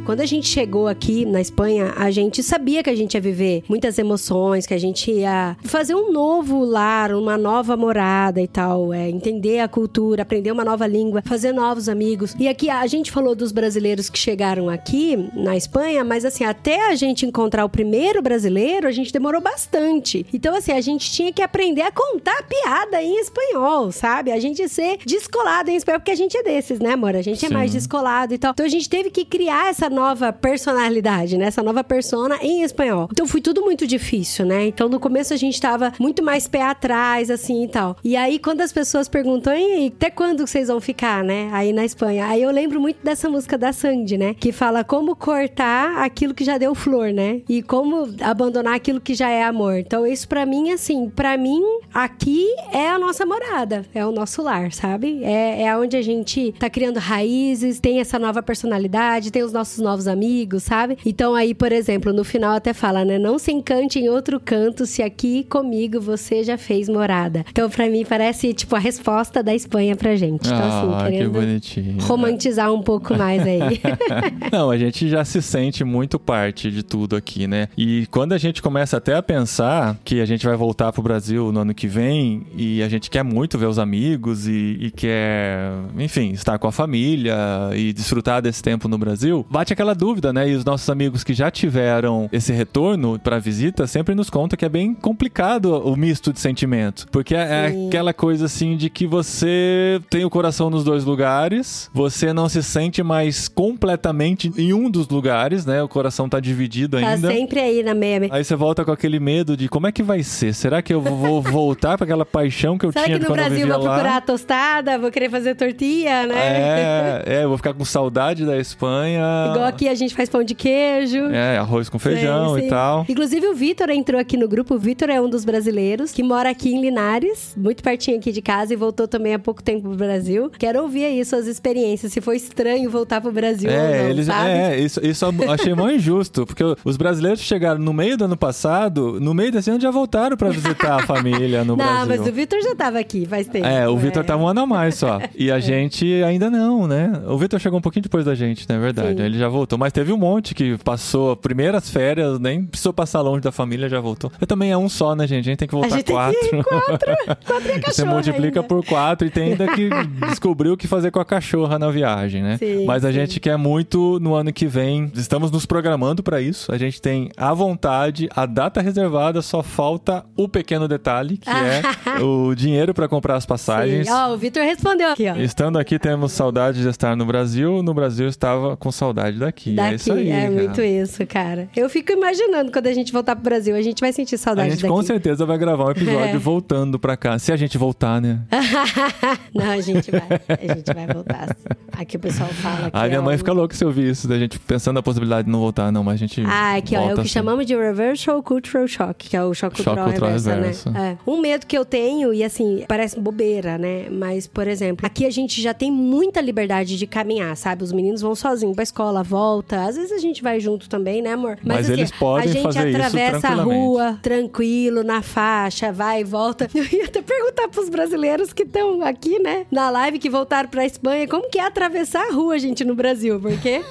quando 0.07 0.21
a 0.21 0.25
gente 0.25 0.47
chegou 0.47 0.87
aqui 0.87 1.25
na 1.25 1.41
Espanha, 1.41 1.93
a 1.97 2.09
gente 2.09 2.41
sabia 2.41 2.81
que 2.81 2.89
a 2.89 2.95
gente 2.95 3.15
ia 3.15 3.19
viver 3.19 3.65
muitas 3.67 3.99
emoções, 3.99 4.65
que 4.65 4.73
a 4.73 4.77
gente 4.77 5.11
ia 5.11 5.57
fazer 5.65 5.95
um 5.95 6.13
novo 6.13 6.63
lar, 6.63 7.11
uma 7.11 7.37
nova 7.37 7.75
morada 7.75 8.39
e 8.39 8.47
tal, 8.47 8.93
é, 8.93 9.09
entender 9.09 9.59
a 9.59 9.67
cultura, 9.67 10.21
aprender 10.21 10.49
uma 10.49 10.63
nova 10.63 10.87
língua, 10.87 11.21
fazer 11.25 11.51
novos 11.51 11.89
amigos. 11.89 12.33
E 12.39 12.47
aqui 12.47 12.69
a 12.69 12.87
gente 12.87 13.11
falou 13.11 13.35
dos 13.35 13.51
brasileiros 13.51 14.09
que 14.09 14.17
chegaram 14.17 14.69
aqui 14.69 15.29
na 15.33 15.57
Espanha, 15.57 16.05
mas 16.05 16.23
assim, 16.23 16.45
até 16.45 16.89
a 16.89 16.95
gente 16.95 17.25
encontrar 17.25 17.65
o 17.65 17.69
primeiro 17.69 18.21
brasileiro, 18.21 18.87
a 18.87 18.93
gente 18.93 19.11
demorou 19.11 19.41
bastante. 19.41 20.25
Então, 20.31 20.55
assim, 20.55 20.71
a 20.71 20.79
gente 20.79 21.11
tinha 21.11 21.33
que 21.33 21.41
aprender 21.41 21.81
a 21.81 21.91
contar 21.91 22.43
piada 22.43 23.03
em 23.03 23.19
espanhol, 23.19 23.91
sabe? 23.91 24.31
A 24.31 24.39
gente 24.39 24.69
ser 24.69 24.99
descolado 25.05 25.69
em 25.69 25.75
espanhol, 25.75 25.99
porque 25.99 26.11
a 26.11 26.15
gente 26.15 26.37
é 26.37 26.43
desses, 26.43 26.79
né, 26.79 26.93
amor? 26.93 27.13
A 27.13 27.21
gente 27.21 27.43
é 27.43 27.49
Sim. 27.49 27.53
mais 27.53 27.73
descolado 27.73 28.33
e 28.33 28.37
tal. 28.37 28.51
Então 28.51 28.65
a 28.65 28.69
gente 28.69 28.87
teve 28.87 29.09
que 29.09 29.25
criar 29.25 29.69
essa 29.69 29.96
nova 29.97 30.31
personalidade, 30.31 31.37
né? 31.39 31.45
Essa 31.45 31.63
nova 31.63 31.83
persona 31.83 32.37
em 32.41 32.61
espanhol. 32.61 33.09
Então 33.11 33.25
foi 33.25 33.41
tudo 33.41 33.63
muito 33.63 33.87
difícil, 33.87 34.45
né? 34.45 34.67
Então 34.67 34.87
no 34.87 34.99
começo 34.99 35.33
a 35.33 35.37
gente 35.37 35.59
tava 35.59 35.91
muito 35.99 36.21
mais 36.21 36.47
pé 36.47 36.61
atrás, 36.61 37.31
assim 37.31 37.63
e 37.63 37.67
tal. 37.67 37.97
E 38.03 38.15
aí 38.15 38.37
quando 38.37 38.61
as 38.61 38.71
pessoas 38.71 39.07
perguntam, 39.07 39.55
e 39.55 39.87
até 39.87 40.11
quando 40.11 40.45
vocês 40.45 40.67
vão 40.67 40.79
ficar, 40.79 41.23
né? 41.23 41.49
Aí 41.51 41.73
na 41.73 41.83
Espanha. 41.83 42.27
Aí 42.27 42.43
eu 42.43 42.51
lembro 42.51 42.79
muito 42.79 42.99
dessa 43.03 43.27
música 43.27 43.57
da 43.57 43.73
Sandy, 43.73 44.17
né? 44.17 44.35
Que 44.35 44.51
fala 44.51 44.83
como 44.83 45.15
cortar 45.15 45.97
aquilo 46.03 46.35
que 46.35 46.43
já 46.43 46.59
deu 46.59 46.75
flor, 46.75 47.11
né? 47.11 47.41
E 47.49 47.63
como 47.63 48.07
abandonar 48.21 48.75
aquilo 48.75 49.01
que 49.01 49.15
já 49.15 49.29
é 49.29 49.43
amor. 49.43 49.79
Então 49.79 50.05
isso 50.05 50.27
pra 50.27 50.45
mim, 50.45 50.71
assim, 50.71 51.09
pra 51.09 51.35
mim, 51.37 51.63
aqui 51.91 52.45
é 52.71 52.87
a 52.87 52.99
nossa 52.99 53.25
morada, 53.25 53.83
é 53.95 54.05
o 54.05 54.11
nosso 54.11 54.43
lar, 54.43 54.71
sabe? 54.71 55.23
É, 55.23 55.63
é 55.63 55.75
onde 55.75 55.97
a 55.97 56.01
gente 56.03 56.53
tá 56.59 56.69
criando 56.69 56.97
raízes, 56.97 57.79
tem 57.79 57.99
essa 57.99 58.19
nova 58.19 58.43
personalidade, 58.43 59.31
tem 59.31 59.41
os 59.41 59.51
nossos 59.51 59.79
novos 59.87 60.07
amigos, 60.07 60.63
sabe? 60.63 60.97
Então 61.05 61.33
aí, 61.33 61.53
por 61.53 61.71
exemplo, 61.71 62.11
no 62.11 62.23
final 62.23 62.55
até 62.55 62.73
fala, 62.73 63.05
né? 63.05 63.17
Não 63.17 63.39
se 63.39 63.51
encante 63.51 63.99
em 63.99 64.09
outro 64.09 64.39
canto 64.39 64.85
se 64.85 65.01
aqui 65.01 65.45
comigo 65.45 65.99
você 66.01 66.43
já 66.43 66.57
fez 66.57 66.89
morada. 66.89 67.45
Então 67.49 67.69
pra 67.69 67.89
mim 67.89 68.05
parece, 68.07 68.53
tipo, 68.53 68.75
a 68.75 68.79
resposta 68.79 69.41
da 69.41 69.55
Espanha 69.55 69.95
pra 69.95 70.15
gente. 70.15 70.47
Então 70.47 70.57
assim, 70.57 70.93
ah, 70.93 70.97
que 70.97 71.11
querendo 71.11 71.31
bonitinho. 71.31 72.01
romantizar 72.01 72.73
um 72.73 72.81
pouco 72.81 73.15
mais 73.15 73.41
aí. 73.41 73.81
Não, 74.51 74.69
a 74.69 74.77
gente 74.77 75.07
já 75.07 75.23
se 75.23 75.41
sente 75.41 75.83
muito 75.83 76.19
parte 76.19 76.69
de 76.69 76.83
tudo 76.83 77.15
aqui, 77.15 77.47
né? 77.47 77.69
E 77.77 78.05
quando 78.07 78.33
a 78.33 78.37
gente 78.37 78.61
começa 78.61 78.97
até 78.97 79.15
a 79.15 79.23
pensar 79.23 79.97
que 80.03 80.19
a 80.19 80.25
gente 80.25 80.45
vai 80.45 80.55
voltar 80.55 80.91
pro 80.91 81.01
Brasil 81.01 81.51
no 81.51 81.61
ano 81.61 81.73
que 81.73 81.87
vem 81.87 82.45
e 82.55 82.83
a 82.83 82.89
gente 82.89 83.09
quer 83.09 83.23
muito 83.23 83.57
ver 83.57 83.67
os 83.67 83.79
amigos 83.79 84.47
e, 84.47 84.77
e 84.81 84.91
quer, 84.91 85.71
enfim, 85.97 86.31
estar 86.31 86.57
com 86.59 86.67
a 86.67 86.71
família 86.71 87.35
e 87.75 87.93
desfrutar 87.93 88.41
desse 88.41 88.61
tempo 88.61 88.87
no 88.87 88.97
Brasil, 88.97 89.45
bate 89.49 89.73
aquela 89.77 89.93
dúvida, 89.93 90.33
né? 90.33 90.49
E 90.49 90.55
os 90.55 90.65
nossos 90.65 90.89
amigos 90.89 91.23
que 91.23 91.35
já 91.35 91.51
tiveram 91.51 92.27
esse 92.31 92.51
retorno 92.51 93.19
pra 93.19 93.37
visita 93.37 93.85
sempre 93.85 94.15
nos 94.15 94.27
contam 94.27 94.57
que 94.57 94.65
é 94.65 94.69
bem 94.69 94.95
complicado 94.95 95.71
o 95.87 95.95
misto 95.95 96.33
de 96.33 96.39
sentimentos. 96.39 97.05
Porque 97.11 97.35
é 97.35 97.69
Sim. 97.69 97.87
aquela 97.87 98.11
coisa 98.11 98.45
assim 98.45 98.75
de 98.75 98.89
que 98.89 99.05
você 99.05 100.01
tem 100.09 100.25
o 100.25 100.31
coração 100.31 100.71
nos 100.71 100.83
dois 100.83 101.03
lugares, 101.03 101.91
você 101.93 102.33
não 102.33 102.49
se 102.49 102.63
sente 102.63 103.03
mais 103.03 103.47
completamente 103.47 104.51
em 104.57 104.73
um 104.73 104.89
dos 104.89 105.07
lugares, 105.07 105.63
né? 105.63 105.83
O 105.83 105.87
coração 105.87 106.27
tá 106.27 106.39
dividido 106.39 106.99
tá 106.99 107.07
ainda. 107.07 107.27
sempre 107.27 107.59
aí 107.59 107.83
na 107.83 107.93
meia. 107.93 108.27
Aí 108.31 108.43
você 108.43 108.55
volta 108.55 108.83
com 108.83 108.91
aquele 108.91 109.19
medo 109.19 109.55
de 109.55 109.69
como 109.69 109.85
é 109.85 109.91
que 109.91 110.01
vai 110.01 110.23
ser? 110.23 110.53
Será 110.53 110.81
que 110.81 110.91
eu 110.91 111.01
vou 111.01 111.39
voltar 111.43 111.97
para 111.97 112.05
aquela 112.05 112.25
paixão 112.25 112.79
que 112.79 112.85
eu 112.85 112.91
Será 112.91 113.05
tinha 113.05 113.19
que 113.19 113.23
no 113.23 113.29
quando 113.29 113.39
eu 113.39 113.45
Brasil 113.45 113.67
vivia 113.67 113.77
vou 113.77 113.83
procurar 113.83 114.17
a 114.17 114.21
tostada, 114.21 114.97
vou 114.97 115.11
querer 115.11 115.29
fazer 115.29 115.53
tortilha, 115.53 116.25
né? 116.25 116.35
É, 116.35 117.23
é, 117.37 117.43
eu 117.43 117.49
vou 117.49 117.57
ficar 117.57 117.75
com 117.75 117.85
saudade 117.85 118.43
da 118.43 118.57
Espanha. 118.57 119.21
Igual 119.51 119.66
aqui 119.67 119.87
a 119.87 119.95
gente 119.95 120.15
faz 120.15 120.29
pão 120.29 120.43
de 120.43 120.55
queijo. 120.55 121.25
É, 121.27 121.57
arroz 121.57 121.89
com 121.89 121.99
feijão 121.99 122.57
e 122.57 122.67
tal. 122.67 123.05
Inclusive, 123.07 123.47
o 123.47 123.53
Vitor 123.55 123.89
entrou 123.89 124.19
aqui 124.19 124.37
no 124.37 124.47
grupo. 124.47 124.75
O 124.75 124.79
Vitor 124.79 125.09
é 125.09 125.19
um 125.21 125.29
dos 125.29 125.43
brasileiros 125.45 126.11
que 126.11 126.23
mora 126.23 126.49
aqui 126.49 126.73
em 126.73 126.81
Linares, 126.81 127.53
muito 127.57 127.83
pertinho 127.83 128.17
aqui 128.17 128.31
de 128.31 128.41
casa, 128.41 128.73
e 128.73 128.75
voltou 128.75 129.07
também 129.07 129.33
há 129.33 129.39
pouco 129.39 129.61
tempo 129.63 129.87
pro 129.89 129.97
Brasil. 129.97 130.49
Quero 130.57 130.81
ouvir 130.81 131.05
aí 131.05 131.23
suas 131.25 131.47
experiências, 131.47 132.11
se 132.13 132.21
foi 132.21 132.37
estranho 132.37 132.89
voltar 132.89 133.21
pro 133.21 133.31
Brasil 133.31 133.69
ou 133.69 133.75
É, 133.75 134.03
não, 134.03 134.09
eles, 134.09 134.25
sabe? 134.25 134.49
é, 134.49 134.79
isso, 134.79 135.05
isso 135.05 135.25
eu 135.25 135.51
achei 135.51 135.73
mó 135.73 135.89
injusto, 135.89 136.45
porque 136.45 136.63
os 136.83 136.97
brasileiros 136.97 137.41
chegaram 137.41 137.79
no 137.79 137.93
meio 137.93 138.17
do 138.17 138.25
ano 138.25 138.37
passado, 138.37 139.19
no 139.19 139.33
meio 139.33 139.51
desse 139.51 139.69
ano 139.69 139.79
já 139.79 139.91
voltaram 139.91 140.35
pra 140.37 140.49
visitar 140.49 141.01
a 141.01 141.05
família 141.05 141.63
no 141.63 141.75
não, 141.77 141.85
Brasil. 141.85 142.05
mas 142.07 142.27
o 142.27 142.31
Vitor 142.31 142.59
já 142.61 142.75
tava 142.75 142.99
aqui 142.99 143.25
faz 143.25 143.47
tempo. 143.47 143.65
É, 143.65 143.87
o 143.87 143.97
Vitor 143.97 144.23
tava 144.23 144.41
um 144.43 144.47
ano 144.47 144.61
a 144.61 144.65
mais 144.65 144.95
só. 144.95 145.19
E 145.35 145.51
a 145.51 145.59
gente 145.59 146.05
ainda 146.23 146.49
não, 146.49 146.87
né? 146.87 147.11
O 147.27 147.37
Vitor 147.37 147.59
chegou 147.59 147.79
um 147.79 147.81
pouquinho 147.81 148.03
depois 148.03 148.25
da 148.25 148.35
gente, 148.35 148.65
não 148.69 148.75
é 148.75 148.79
verdade? 148.79 149.17
Sim. 149.17 149.23
Ele 149.23 149.37
já 149.37 149.46
voltou. 149.49 149.77
Mas 149.77 149.91
teve 149.93 150.11
um 150.11 150.17
monte 150.17 150.53
que 150.55 150.77
passou 150.79 151.35
primeiras 151.35 151.89
férias, 151.89 152.39
nem 152.39 152.63
precisou 152.65 152.93
passar 152.93 153.21
longe 153.21 153.41
da 153.41 153.51
família, 153.51 153.87
já 153.89 153.99
voltou. 153.99 154.31
Eu 154.39 154.47
também 154.47 154.71
é 154.71 154.77
um 154.77 154.89
só, 154.89 155.15
né, 155.15 155.27
gente? 155.27 155.41
A 155.41 155.43
gente 155.51 155.57
tem 155.59 155.67
que 155.67 155.75
A 155.75 155.79
voltar 155.79 155.95
gente 155.97 156.05
tem 156.05 156.15
quatro. 156.15 156.39
que 156.39 156.55
ir 156.55 156.63
quatro. 156.63 157.15
Quatro 157.45 157.71
é 157.71 157.79
Você 157.91 158.03
multiplica 158.05 158.59
ainda. 158.59 158.63
por 158.63 158.85
quatro 158.85 159.27
e 159.27 159.31
tem 159.31 159.51
ainda 159.51 159.67
que 159.73 159.89
descobrir 160.29 160.69
o 160.69 160.77
que 160.77 160.87
fazer 160.87 161.11
com 161.11 161.19
a 161.19 161.25
cachorra 161.25 161.77
na 161.79 161.89
viagem, 161.89 162.41
né? 162.43 162.57
Sim, 162.57 162.85
Mas 162.85 163.03
a 163.05 163.09
sim. 163.09 163.13
gente 163.15 163.39
quer 163.39 163.57
muito 163.57 164.19
no 164.19 164.33
ano 164.35 164.51
que 164.53 164.67
vem. 164.67 165.11
Estamos 165.15 165.51
nos 165.51 165.65
programando 165.65 166.21
pra 166.23 166.41
isso. 166.41 166.71
A 166.71 166.77
gente 166.77 167.01
tem 167.01 167.29
a 167.37 167.53
vontade, 167.53 168.27
a 168.35 168.45
data 168.45 168.81
reservada, 168.81 169.41
só 169.41 169.61
falta 169.63 170.25
o 170.35 170.47
pequeno 170.47 170.87
detalhe, 170.87 171.37
que 171.37 171.49
é 171.49 171.81
o 172.21 172.53
dinheiro 172.55 172.93
pra 172.93 173.07
comprar 173.07 173.35
as 173.35 173.45
passagens. 173.45 174.07
Ó, 174.09 174.33
o 174.33 174.37
Vitor 174.37 174.63
respondeu 174.63 175.11
aqui, 175.11 175.27
ó. 175.29 175.35
Estando 175.35 175.77
aqui, 175.79 175.97
temos 175.99 176.31
saudade 176.31 176.81
de 176.81 176.87
estar 176.87 177.15
no 177.15 177.25
Brasil. 177.25 177.81
No 177.83 177.93
Brasil, 177.93 178.27
estava 178.27 178.75
com 178.77 178.91
saudade 178.91 179.36
daqui. 179.39 179.71
Daqui, 179.75 179.91
é 179.91 179.95
isso 179.95 180.13
aí. 180.13 180.29
cara. 180.29 180.51
muito 180.51 180.81
isso, 180.81 181.27
cara. 181.27 181.69
Eu 181.75 181.89
fico 181.89 182.11
imaginando 182.11 182.71
quando 182.71 182.87
a 182.87 182.93
gente 182.93 183.11
voltar 183.11 183.35
pro 183.35 183.43
Brasil, 183.43 183.75
a 183.75 183.81
gente 183.81 183.99
vai 183.99 184.11
sentir 184.13 184.35
A 184.35 184.37
saudade 184.37 184.71
gente 184.71 184.81
daqui. 184.81 184.93
com 184.93 185.01
certeza 185.01 185.45
vai 185.45 185.57
gravar 185.57 185.85
um 185.85 185.91
episódio 185.91 186.35
É. 186.35 186.37
voltando 186.37 186.99
pra 186.99 187.15
cá. 187.17 187.37
Se 187.39 187.51
a 187.51 187.55
gente 187.57 187.77
voltar, 187.77 188.21
né? 188.21 188.39
não, 189.53 189.69
a 189.71 189.81
gente 189.81 190.09
vai. 190.11 190.21
A 190.49 190.73
gente 190.75 190.93
vai 190.93 191.07
voltar. 191.07 191.55
Aqui 191.93 192.15
o 192.17 192.19
pessoal 192.19 192.49
fala 192.49 192.91
que 192.91 192.97
Ai, 192.97 193.07
minha 193.09 193.19
é 193.19 193.21
mãe 193.21 193.35
um- 193.35 193.37
fica 193.37 193.51
louca 193.53 193.75
se 193.75 193.83
eu 193.83 193.87
ouvir 193.87 194.09
isso, 194.11 194.27
da 194.27 194.37
gente 194.37 194.59
pensando 194.59 194.95
na 194.95 195.03
possibilidade 195.03 195.45
de 195.45 195.51
não 195.51 195.59
voltar, 195.59 195.91
não, 195.91 196.03
mas 196.03 196.15
a 196.15 196.17
gente. 196.17 196.41
Ah, 196.45 196.75
aqui, 196.75 196.95
ó, 196.95 197.01
é 197.01 197.11
o 197.11 197.15
que 197.15 197.21
assim. 197.21 197.29
chamamos 197.29 197.65
de 197.65 197.75
Reversal 197.75 198.41
Cultural 198.43 198.87
Shock, 198.87 199.29
que 199.29 199.35
é 199.37 199.43
o 199.43 199.53
choque 199.53 199.77
cultural, 199.83 200.05
cultural 200.05 200.29
reverso, 200.31 200.49
reverso. 200.49 200.91
né? 200.91 201.17
É. 201.25 201.29
Um 201.29 201.39
medo 201.41 201.65
que 201.65 201.77
eu 201.77 201.83
tenho, 201.85 202.33
e 202.33 202.43
assim, 202.43 202.83
parece 202.87 203.19
bobeira, 203.19 203.77
né? 203.77 204.05
Mas, 204.11 204.45
por 204.47 204.67
exemplo, 204.67 205.05
aqui 205.05 205.25
a 205.25 205.29
gente 205.29 205.61
já 205.61 205.73
tem 205.73 205.91
muita 205.91 206.39
liberdade 206.41 206.97
de 206.97 207.07
caminhar, 207.07 207.55
sabe? 207.57 207.83
Os 207.83 207.91
meninos 207.91 208.21
vão 208.21 208.35
sozinhos 208.35 208.75
pra 208.75 208.83
escola, 208.83 209.23
volta. 209.27 209.83
Às 209.83 209.95
vezes 209.95 210.11
a 210.11 210.17
gente 210.17 210.41
vai 210.41 210.59
junto 210.59 210.89
também, 210.89 211.21
né, 211.21 211.33
amor? 211.33 211.57
Mas 211.63 211.85
assim, 211.85 211.93
eles 211.93 212.11
podem 212.11 212.49
a 212.49 212.53
gente 212.53 212.63
fazer 212.63 212.89
isso 212.89 212.97
atravessa 212.97 213.47
a 213.49 213.55
rua, 213.55 214.19
tranquilo, 214.21 215.03
na 215.03 215.21
faixa, 215.21 215.91
vai 215.91 216.21
e 216.21 216.23
volta. 216.23 216.69
Eu 216.73 216.85
ia 216.85 217.05
até 217.05 217.21
perguntar 217.21 217.67
pros 217.67 217.89
brasileiros 217.89 218.53
que 218.53 218.63
estão 218.63 219.01
aqui, 219.03 219.39
né, 219.39 219.65
na 219.71 219.89
live, 219.89 220.19
que 220.19 220.29
voltaram 220.29 220.69
pra 220.69 220.85
Espanha, 220.85 221.27
como 221.27 221.49
que 221.49 221.59
é 221.59 221.65
atravessar 221.65 222.27
a 222.27 222.33
rua, 222.33 222.57
gente, 222.57 222.83
no 222.83 222.95
Brasil? 222.95 223.39
Porque 223.39 223.81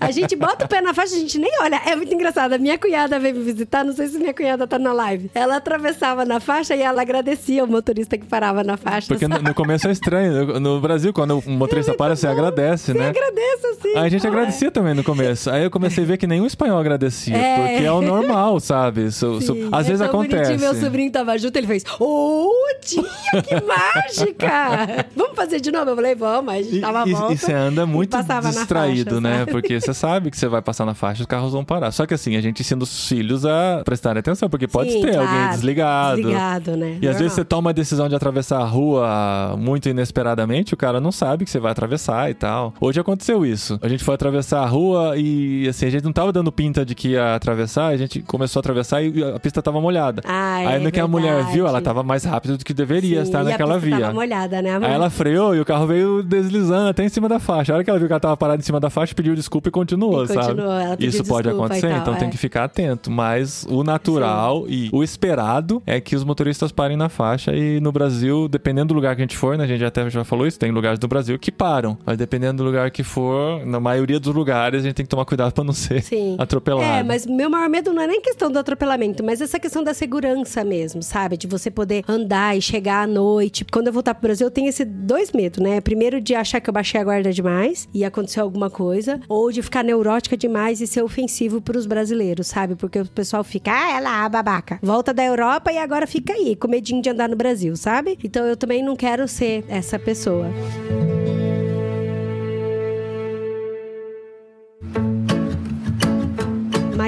a 0.00 0.10
gente 0.10 0.36
bota 0.36 0.64
o 0.64 0.68
pé 0.68 0.80
na 0.80 0.94
faixa, 0.94 1.14
a 1.14 1.18
gente 1.18 1.38
nem 1.38 1.50
olha. 1.60 1.80
É 1.84 1.96
muito 1.96 2.14
engraçado. 2.14 2.52
A 2.52 2.58
minha 2.58 2.78
cunhada 2.78 3.18
veio 3.18 3.34
me 3.34 3.42
visitar, 3.42 3.84
não 3.84 3.92
sei 3.92 4.08
se 4.08 4.18
minha 4.18 4.34
cunhada 4.34 4.66
tá 4.66 4.78
na 4.78 4.92
live. 4.92 5.30
Ela 5.34 5.56
atravessava 5.56 6.24
na 6.24 6.40
faixa 6.40 6.74
e 6.76 6.82
ela 6.82 7.02
agradecia 7.02 7.64
o 7.64 7.66
motorista 7.66 8.16
que 8.16 8.26
parava 8.26 8.62
na 8.62 8.76
faixa. 8.76 9.08
Porque 9.08 9.26
no, 9.26 9.38
no 9.40 9.54
começo 9.54 9.88
é 9.88 9.92
estranho. 9.92 10.60
No, 10.60 10.80
Brasil, 10.80 11.12
quando 11.12 11.38
o 11.38 11.50
motorista 11.50 11.94
para, 11.94 12.14
você 12.14 12.26
agradece, 12.26 12.92
Você 12.92 12.98
né? 12.98 13.08
agradece, 13.08 13.66
assim. 13.66 13.96
A 13.96 14.08
gente 14.08 14.22
Ué. 14.24 14.28
agradecia 14.28 14.67
também 14.70 14.94
no 14.94 15.02
começo. 15.04 15.50
Aí 15.50 15.64
eu 15.64 15.70
comecei 15.70 16.04
a 16.04 16.06
ver 16.06 16.16
que 16.16 16.26
nenhum 16.26 16.46
espanhol 16.46 16.78
agradecia. 16.78 17.36
É. 17.36 17.56
Porque 17.68 17.84
é 17.86 17.92
o 17.92 18.00
normal, 18.02 18.58
sabe? 18.60 19.06
Isso- 19.06 19.40
Sim, 19.40 19.68
às 19.72 19.86
é 19.86 19.88
vezes 19.90 20.00
acontece. 20.00 20.44
bonitinho, 20.52 20.72
Meu 20.72 20.80
sobrinho 20.80 21.10
tava 21.12 21.36
junto, 21.38 21.56
ele 21.56 21.66
fez: 21.66 21.84
Ô, 22.00 22.50
tia, 22.80 23.02
que 23.42 23.54
mágica! 23.64 25.06
vamos 25.16 25.36
fazer 25.36 25.60
de 25.60 25.70
novo? 25.70 25.90
Eu 25.90 25.96
falei: 25.96 26.14
Vamos, 26.14 26.44
mas 26.44 26.66
a 26.66 26.70
gente 26.70 26.80
tava 26.80 27.02
à 27.02 27.08
e- 27.08 27.12
volta. 27.12 27.32
e 27.34 27.38
você 27.38 27.52
anda 27.52 27.86
muito 27.86 28.16
distraído, 28.16 29.10
faixa, 29.10 29.20
né? 29.20 29.38
sabe? 29.38 29.52
Porque 29.52 29.80
você 29.80 29.94
sabe 29.94 30.30
que 30.30 30.36
você 30.38 30.48
vai 30.48 30.62
passar 30.62 30.84
na 30.84 30.94
faixa 30.94 31.20
e 31.20 31.22
os 31.22 31.26
carros 31.26 31.52
vão 31.52 31.64
parar. 31.64 31.90
Só 31.90 32.06
que 32.06 32.14
assim, 32.14 32.36
a 32.36 32.40
gente 32.40 32.60
ensina 32.60 32.82
os 32.82 33.08
filhos 33.08 33.44
a 33.44 33.82
prestarem 33.84 34.20
atenção, 34.20 34.48
porque 34.48 34.66
pode 34.66 34.90
Sim, 34.92 35.00
ter 35.02 35.12
claro. 35.14 35.28
alguém 35.28 35.48
desligado. 35.50 36.16
Desligado, 36.16 36.76
né? 36.76 36.86
E 36.90 36.94
às 36.94 37.00
Normal. 37.02 37.18
vezes 37.18 37.32
você 37.32 37.44
toma 37.44 37.70
a 37.70 37.72
decisão 37.72 38.08
de 38.08 38.14
atravessar 38.14 38.58
a 38.60 38.64
rua 38.64 39.54
muito 39.58 39.88
inesperadamente, 39.88 40.74
o 40.74 40.76
cara 40.76 41.00
não 41.00 41.12
sabe 41.12 41.44
que 41.44 41.50
você 41.50 41.58
vai 41.58 41.72
atravessar 41.72 42.30
e 42.30 42.34
tal. 42.34 42.74
Hoje 42.80 43.00
aconteceu 43.00 43.44
isso. 43.44 43.78
A 43.82 43.88
gente 43.88 44.02
foi 44.04 44.14
atravessar 44.14 44.57
a 44.58 44.66
rua 44.66 45.14
e 45.16 45.66
assim, 45.68 45.86
a 45.86 45.90
gente 45.90 46.04
não 46.04 46.12
tava 46.12 46.32
dando 46.32 46.50
pinta 46.52 46.84
de 46.84 46.94
que 46.94 47.10
ia 47.10 47.34
atravessar, 47.34 47.88
a 47.88 47.96
gente 47.96 48.20
começou 48.22 48.60
a 48.60 48.62
atravessar 48.62 49.02
e 49.02 49.22
a 49.22 49.38
pista 49.38 49.62
tava 49.62 49.80
molhada. 49.80 50.22
Ah, 50.24 50.56
Aí 50.56 50.76
é 50.76 50.78
no 50.78 50.90
que 50.90 51.00
a 51.00 51.06
mulher 51.08 51.34
verdade. 51.34 51.52
viu, 51.54 51.66
ela 51.66 51.80
tava 51.80 52.02
mais 52.02 52.24
rápida 52.24 52.56
do 52.56 52.64
que 52.64 52.74
deveria 52.74 53.20
Sim, 53.20 53.22
estar 53.22 53.44
naquela 53.44 53.78
via. 53.78 54.00
Tava 54.00 54.12
molhada, 54.14 54.62
né? 54.62 54.78
Aí 54.80 54.92
ela 54.92 55.10
freou 55.10 55.54
e 55.54 55.60
o 55.60 55.64
carro 55.64 55.86
veio 55.86 56.22
deslizando 56.22 56.88
até 56.88 57.04
em 57.04 57.08
cima 57.08 57.28
da 57.28 57.38
faixa. 57.38 57.72
A 57.72 57.76
hora 57.76 57.84
que 57.84 57.90
ela 57.90 57.98
viu 57.98 58.08
que 58.08 58.12
ela 58.12 58.20
tava 58.20 58.36
parada 58.36 58.60
em 58.60 58.64
cima 58.64 58.80
da 58.80 58.90
faixa, 58.90 59.14
pediu 59.14 59.34
desculpa 59.34 59.68
e 59.68 59.70
continuou, 59.72 60.24
E 60.24 60.28
sabe? 60.28 60.40
continuou, 60.40 60.72
ela 60.72 60.96
pediu 60.96 61.08
Isso 61.08 61.24
pode 61.24 61.48
acontecer, 61.48 61.88
tal, 61.88 61.98
então 61.98 62.14
tem 62.16 62.28
é. 62.28 62.30
que 62.30 62.38
ficar 62.38 62.64
atento. 62.64 63.10
Mas 63.10 63.66
o 63.68 63.82
natural 63.82 64.64
e 64.68 64.88
o 64.92 65.02
esperado 65.02 65.82
é 65.86 66.00
que 66.00 66.16
os 66.16 66.24
motoristas 66.24 66.72
parem 66.72 66.96
na 66.96 67.08
faixa. 67.08 67.54
E 67.54 67.80
no 67.80 67.92
Brasil, 67.92 68.48
dependendo 68.48 68.88
do 68.88 68.94
lugar 68.94 69.14
que 69.14 69.22
a 69.22 69.24
gente 69.24 69.36
for, 69.36 69.56
né? 69.56 69.64
A 69.64 69.66
gente 69.66 69.84
até 69.84 70.08
já 70.10 70.24
falou 70.24 70.46
isso, 70.46 70.58
tem 70.58 70.70
lugares 70.70 70.98
do 70.98 71.06
Brasil 71.08 71.38
que 71.38 71.50
param. 71.52 71.96
Mas 72.04 72.16
dependendo 72.16 72.62
do 72.62 72.66
lugar 72.66 72.90
que 72.90 73.02
for, 73.02 73.64
na 73.66 73.78
maioria 73.78 74.18
dos 74.18 74.34
lugares 74.34 74.47
a 74.50 74.70
gente 74.80 74.94
tem 74.94 75.04
que 75.04 75.10
tomar 75.10 75.24
cuidado 75.24 75.52
pra 75.52 75.64
não 75.64 75.72
ser 75.72 76.02
Sim. 76.02 76.36
atropelado. 76.40 76.84
É, 76.84 77.02
mas 77.02 77.26
meu 77.26 77.50
maior 77.50 77.68
medo 77.68 77.92
não 77.92 78.02
é 78.02 78.06
nem 78.06 78.20
questão 78.20 78.50
do 78.50 78.58
atropelamento, 78.58 79.24
mas 79.24 79.40
essa 79.40 79.58
questão 79.58 79.82
da 79.82 79.94
segurança 79.94 80.64
mesmo, 80.64 81.02
sabe? 81.02 81.36
De 81.36 81.46
você 81.46 81.70
poder 81.70 82.04
andar 82.08 82.56
e 82.56 82.62
chegar 82.62 83.02
à 83.02 83.06
noite. 83.06 83.64
Quando 83.64 83.88
eu 83.88 83.92
voltar 83.92 84.14
pro 84.14 84.22
Brasil, 84.22 84.46
eu 84.46 84.50
tenho 84.50 84.68
esses 84.68 84.86
dois 84.86 85.32
medos, 85.32 85.60
né? 85.60 85.80
Primeiro 85.80 86.20
de 86.20 86.34
achar 86.34 86.60
que 86.60 86.68
eu 86.68 86.74
baixei 86.74 87.00
a 87.00 87.04
guarda 87.04 87.32
demais 87.32 87.88
e 87.92 88.04
acontecer 88.04 88.40
alguma 88.40 88.70
coisa, 88.70 89.20
ou 89.28 89.50
de 89.50 89.62
ficar 89.62 89.82
neurótica 89.84 90.36
demais 90.36 90.80
e 90.80 90.86
ser 90.86 91.02
ofensivo 91.02 91.60
pros 91.60 91.86
brasileiros, 91.86 92.46
sabe? 92.46 92.74
Porque 92.74 93.00
o 93.00 93.06
pessoal 93.06 93.44
fica, 93.44 93.72
ah, 93.72 93.96
ela, 93.96 94.24
a 94.24 94.28
babaca. 94.28 94.78
Volta 94.82 95.12
da 95.12 95.24
Europa 95.24 95.72
e 95.72 95.78
agora 95.78 96.06
fica 96.06 96.32
aí, 96.32 96.56
com 96.56 96.68
medinho 96.68 97.02
de 97.02 97.10
andar 97.10 97.28
no 97.28 97.36
Brasil, 97.36 97.76
sabe? 97.76 98.18
Então 98.22 98.46
eu 98.46 98.56
também 98.56 98.82
não 98.82 98.96
quero 98.96 99.26
ser 99.28 99.64
essa 99.68 99.98
pessoa. 99.98 100.46